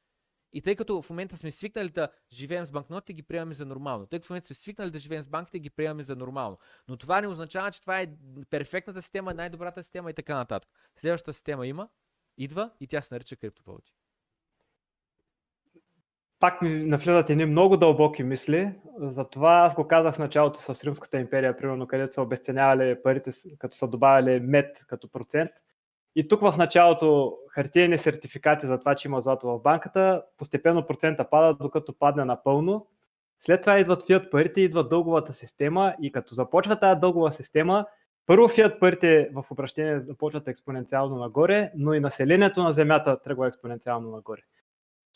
И 0.52 0.62
тъй 0.62 0.76
като 0.76 1.02
в 1.02 1.10
момента 1.10 1.36
сме 1.36 1.50
свикнали 1.50 1.88
да 1.88 2.08
живеем 2.32 2.66
с 2.66 2.70
банкнотите, 2.70 3.12
ги 3.12 3.22
приемаме 3.22 3.54
за 3.54 3.66
нормално. 3.66 4.06
Тъй 4.06 4.18
като 4.18 4.26
в 4.26 4.30
момента 4.30 4.46
сме 4.46 4.56
свикнали 4.56 4.90
да 4.90 4.98
живеем 4.98 5.22
с 5.22 5.28
банките, 5.28 5.58
ги 5.58 5.70
приемаме 5.70 6.02
за 6.02 6.16
нормално. 6.16 6.58
Но 6.88 6.96
това 6.96 7.20
не 7.20 7.26
означава, 7.26 7.70
че 7.70 7.80
това 7.80 8.00
е 8.00 8.06
перфектната 8.50 9.02
система, 9.02 9.34
най-добрата 9.34 9.82
система 9.82 10.10
и 10.10 10.14
така 10.14 10.34
нататък. 10.34 10.70
Следващата 10.96 11.32
система 11.32 11.66
има, 11.66 11.88
идва 12.38 12.70
и 12.80 12.86
тя 12.86 13.02
се 13.02 13.14
нарича 13.14 13.36
криптовалути. 13.36 13.92
Пак 16.40 16.62
ми 16.62 16.68
навлизат 16.68 17.30
едни 17.30 17.44
много 17.44 17.76
дълбоки 17.76 18.22
мисли. 18.22 18.72
Затова 18.98 19.52
аз 19.52 19.74
го 19.74 19.88
казах 19.88 20.14
в 20.14 20.18
началото 20.18 20.60
с 20.60 20.84
Римската 20.84 21.20
империя, 21.20 21.56
примерно, 21.56 21.86
където 21.86 22.14
са 22.14 22.22
обесценявали 22.22 23.02
парите, 23.02 23.30
като 23.58 23.76
са 23.76 23.88
добавили 23.88 24.40
мед 24.40 24.84
като 24.86 25.08
процент. 25.08 25.50
И 26.16 26.28
тук 26.28 26.40
в 26.40 26.54
началото 26.58 27.38
хартиени 27.50 27.98
сертификати 27.98 28.66
за 28.66 28.78
това, 28.78 28.94
че 28.94 29.08
има 29.08 29.20
злато 29.20 29.46
в 29.46 29.58
банката, 29.58 30.24
постепенно 30.36 30.86
процента 30.86 31.30
пада, 31.30 31.54
докато 31.54 31.98
падне 31.98 32.24
напълно. 32.24 32.86
След 33.40 33.60
това 33.60 33.78
идват 33.78 34.06
фиат 34.06 34.30
парите, 34.30 34.60
идва 34.60 34.88
дълговата 34.88 35.32
система 35.32 35.94
и 36.02 36.12
като 36.12 36.34
започва 36.34 36.78
тази 36.80 37.00
дългова 37.00 37.32
система, 37.32 37.86
първо 38.26 38.48
фиат 38.48 38.80
парите 38.80 39.30
в 39.32 39.44
обращение 39.50 40.00
започват 40.00 40.48
експоненциално 40.48 41.16
нагоре, 41.16 41.72
но 41.76 41.94
и 41.94 42.00
населението 42.00 42.62
на 42.62 42.72
Земята 42.72 43.22
тръгва 43.22 43.46
експоненциално 43.46 44.10
нагоре. 44.10 44.40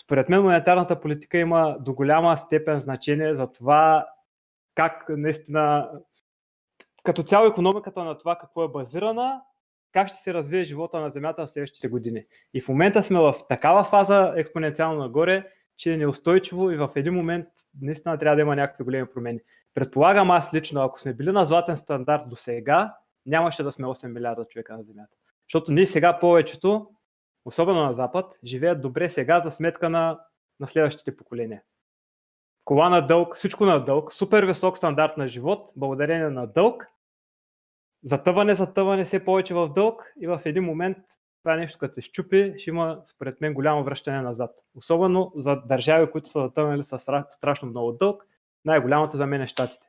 Според 0.03 0.29
мен 0.29 0.43
монетарната 0.43 1.01
политика 1.01 1.39
има 1.39 1.77
до 1.81 1.93
голяма 1.93 2.37
степен 2.37 2.81
значение 2.81 3.35
за 3.35 3.47
това 3.47 4.07
как 4.75 5.05
наистина 5.09 5.91
като 7.03 7.23
цяло 7.23 7.47
економиката 7.47 8.05
на 8.05 8.19
това 8.19 8.37
какво 8.39 8.65
е 8.65 8.69
базирана, 8.69 9.41
как 9.93 10.09
ще 10.09 10.17
се 10.17 10.35
развие 10.35 10.65
живота 10.65 11.01
на 11.01 11.11
Земята 11.11 11.47
в 11.47 11.51
следващите 11.51 11.89
години. 11.89 12.25
И 12.55 12.61
в 12.61 12.69
момента 12.69 13.03
сме 13.03 13.19
в 13.19 13.35
такава 13.49 13.85
фаза 13.85 14.35
експоненциално 14.37 15.01
нагоре, 15.01 15.47
че 15.81 15.93
е 15.93 15.97
неустойчиво 15.97 16.71
и 16.71 16.77
в 16.77 16.91
един 16.95 17.15
момент 17.15 17.47
наистина 17.81 18.19
трябва 18.19 18.37
да 18.37 18.43
има 18.43 18.57
някакви 18.57 18.85
големи 18.85 19.07
промени. 19.07 19.41
Предполагам 19.75 20.31
аз 20.31 20.55
лично, 20.55 20.81
ако 20.81 21.01
сме 21.01 21.15
били 21.15 21.33
на 21.33 21.45
златен 21.45 21.77
стандарт 21.77 22.29
до 22.29 22.37
сега, 22.37 22.95
нямаше 23.27 23.63
да 23.63 23.73
сме 23.73 23.87
8 23.87 24.07
милиарда 24.07 24.45
човека 24.45 24.77
на 24.77 24.83
Земята. 24.83 25.17
Защото 25.49 25.73
ние 25.73 25.87
сега 25.87 26.19
повечето, 26.19 26.91
особено 27.45 27.83
на 27.83 27.93
Запад, 27.93 28.35
живеят 28.45 28.83
добре 28.83 29.09
сега 29.09 29.41
за 29.41 29.51
сметка 29.51 29.91
на, 29.91 30.21
на 30.61 30.69
следващите 30.69 31.17
поколения. 31.17 31.63
Кола 32.65 32.89
на 32.89 33.07
дълг, 33.07 33.37
всичко 33.37 33.65
на 33.65 33.85
дълг, 33.85 34.13
супер 34.13 34.45
висок 34.45 34.79
стандарт 34.79 35.17
на 35.17 35.29
живот, 35.29 35.71
благодарение 35.77 36.31
на 36.31 36.47
дълг, 36.47 36.87
затъване, 38.03 38.55
затъване 38.55 39.05
все 39.05 39.25
повече 39.25 39.55
в 39.55 39.69
дълг 39.69 40.13
и 40.21 40.27
в 40.27 40.43
един 40.45 40.65
момент 40.65 40.99
това 41.43 41.57
нещо, 41.57 41.79
като 41.79 41.95
се 41.95 42.01
щупи, 42.01 42.55
ще 42.59 42.71
има, 42.71 43.03
според 43.07 43.41
мен, 43.41 43.55
голямо 43.55 43.85
връщане 43.85 44.21
назад. 44.21 44.51
Особено 44.75 45.33
за 45.37 45.57
държави, 45.57 46.11
които 46.11 46.29
са 46.29 46.41
затънали 46.41 46.85
с 46.85 46.99
страшно 47.31 47.69
много 47.69 47.93
дълг. 47.93 48.27
Най-голямата 48.65 49.17
за 49.17 49.27
мен 49.27 49.43
е 49.43 49.47
щатите. 49.47 49.87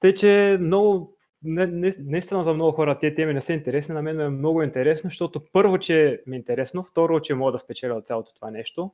Тъй, 0.00 0.14
че 0.14 0.58
много, 0.60 1.16
не, 1.42 1.66
не, 1.66 1.94
наистина 1.98 2.44
за 2.44 2.54
много 2.54 2.72
хора 2.72 2.98
тези 2.98 3.14
теми 3.14 3.34
не 3.34 3.40
са 3.40 3.52
интересни, 3.52 3.94
на 3.94 4.02
мен 4.02 4.20
е 4.20 4.28
много 4.28 4.62
интересно, 4.62 5.10
защото 5.10 5.44
първо, 5.52 5.78
че 5.78 6.22
ми 6.26 6.36
е 6.36 6.38
интересно, 6.38 6.84
второ, 6.84 7.20
че 7.20 7.34
мога 7.34 7.52
да 7.52 7.58
спечеля 7.58 7.94
от 7.94 8.06
цялото 8.06 8.34
това 8.34 8.50
нещо. 8.50 8.92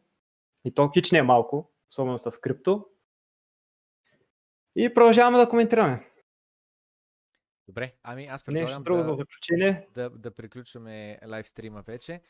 И 0.65 0.75
то 0.75 0.89
хич 0.89 1.13
не 1.13 1.19
е 1.19 1.23
малко, 1.23 1.71
особено 1.91 2.19
с 2.19 2.31
крипто. 2.31 2.87
И 4.77 4.95
продължаваме 4.95 5.39
да 5.39 5.49
коментираме. 5.49 6.07
Добре, 7.69 7.93
ами 8.03 8.27
аз 8.27 8.45
предлагам 8.45 8.83
друго 8.83 8.99
да, 8.99 9.05
за 9.07 9.15
заключение. 9.15 9.87
Да, 9.95 10.11
да 10.11 10.31
приключваме 10.31 11.19
лайв 11.27 11.49
стрима 11.49 11.83
вече. 11.83 12.21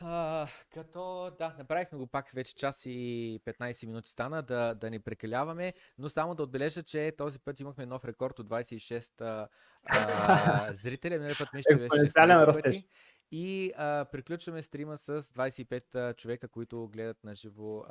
А, 0.00 0.46
като, 0.74 1.30
да, 1.38 1.54
направихме 1.58 1.98
го 1.98 2.06
пак 2.06 2.30
вече 2.30 2.54
час 2.54 2.86
и 2.86 3.40
15 3.46 3.86
минути 3.86 4.10
стана, 4.10 4.42
да, 4.42 4.74
да 4.74 4.90
не 4.90 5.00
прекаляваме, 5.00 5.74
но 5.98 6.08
само 6.08 6.34
да 6.34 6.42
отбележа, 6.42 6.82
че 6.82 7.12
този 7.18 7.38
път 7.38 7.60
имахме 7.60 7.86
нов 7.86 8.04
рекорд 8.04 8.38
от 8.38 8.48
26 8.48 9.20
а, 9.20 9.48
а, 9.84 10.72
зрители, 10.72 11.14
миналия 11.14 11.36
път 11.38 11.48
мисля, 11.54 11.70
че 11.70 11.76
беше 11.76 11.88
16 11.88 12.62
пъти. 12.62 12.86
И 13.30 13.72
а, 13.76 14.04
приключваме 14.12 14.62
стрима 14.62 14.98
с 14.98 15.22
25 15.22 16.16
човека, 16.16 16.48
които 16.48 16.88
гледат 16.88 17.24
на 17.24 17.34
живо 17.34 17.84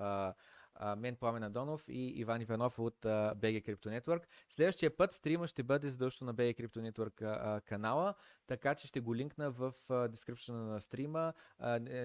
мен 0.98 1.16
Пламен 1.16 1.44
Адонов 1.44 1.84
и 1.88 2.20
Иван 2.20 2.42
Иванов 2.42 2.80
от 2.80 2.98
BG 3.04 3.66
Crypto 3.66 4.00
Network. 4.00 4.22
Следващия 4.50 4.98
път 4.98 5.14
стрима 5.14 5.48
ще 5.48 5.64
бъде 5.64 5.90
задължително 5.90 6.32
на 6.32 6.36
BG 6.36 6.60
Crypto 6.60 6.92
Network 6.92 7.62
канала, 7.62 8.14
така 8.48 8.76
че 8.76 8.88
ще 8.88 9.00
го 9.00 9.16
линкна 9.16 9.52
в 9.52 9.74
дескрипшена 10.10 10.66
на 10.66 10.82
стрима. 10.82 11.34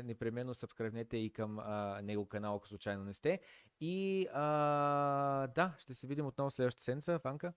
Непременно 0.05 0.55
сабскрайбнете 0.55 1.17
и 1.17 1.31
към 1.31 1.59
него 2.03 2.27
канал, 2.27 2.57
ако 2.57 2.69
случайно 2.69 3.05
не 3.05 3.13
сте. 3.13 3.41
И 3.81 4.27
а, 4.35 5.47
да, 5.47 5.73
ще 5.79 5.95
се 5.95 6.07
видим 6.07 6.27
отново 6.27 6.51
следващата 6.51 6.83
седмица. 6.83 7.21
Ванка? 7.25 7.53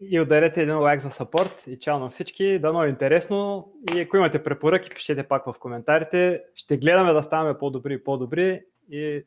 И 0.00 0.20
ударете 0.20 0.62
един 0.62 0.78
лайк 0.78 1.00
за 1.00 1.10
сапорт 1.10 1.66
и 1.66 1.78
чао 1.78 1.98
на 1.98 2.08
всички. 2.08 2.58
Дано 2.58 2.84
е 2.84 2.88
интересно. 2.88 3.72
И 3.94 4.00
ако 4.00 4.16
имате 4.16 4.44
препоръки, 4.44 4.90
пишете 4.90 5.28
пак 5.28 5.44
в 5.44 5.54
коментарите. 5.58 6.44
Ще 6.54 6.76
гледаме 6.76 7.12
да 7.12 7.22
ставаме 7.22 7.58
по-добри 7.58 7.94
и 7.94 8.04
по-добри. 8.04 8.64
И 8.90 9.26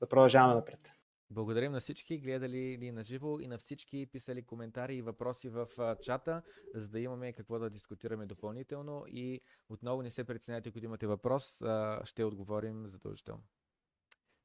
да 0.00 0.08
продължаваме 0.08 0.54
напред. 0.54 0.90
Благодарим 1.32 1.72
на 1.72 1.80
всички, 1.80 2.18
гледали 2.18 2.78
ни 2.80 2.92
на 2.92 3.02
живо 3.02 3.40
и 3.40 3.46
на 3.46 3.58
всички 3.58 4.06
писали 4.12 4.42
коментари 4.42 4.96
и 4.96 5.02
въпроси 5.02 5.48
в 5.48 5.68
чата, 6.02 6.42
за 6.74 6.88
да 6.88 7.00
имаме 7.00 7.32
какво 7.32 7.58
да 7.58 7.70
дискутираме 7.70 8.26
допълнително 8.26 9.04
и 9.08 9.40
отново 9.68 10.02
не 10.02 10.10
се 10.10 10.24
преценяйте, 10.24 10.68
ако 10.68 10.78
имате 10.78 11.06
въпрос, 11.06 11.62
ще 12.04 12.24
отговорим 12.24 12.86
задължително. 12.86 13.42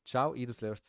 Чао 0.05 0.35
и 0.35 0.45
до 0.45 0.53
следващата 0.53 0.83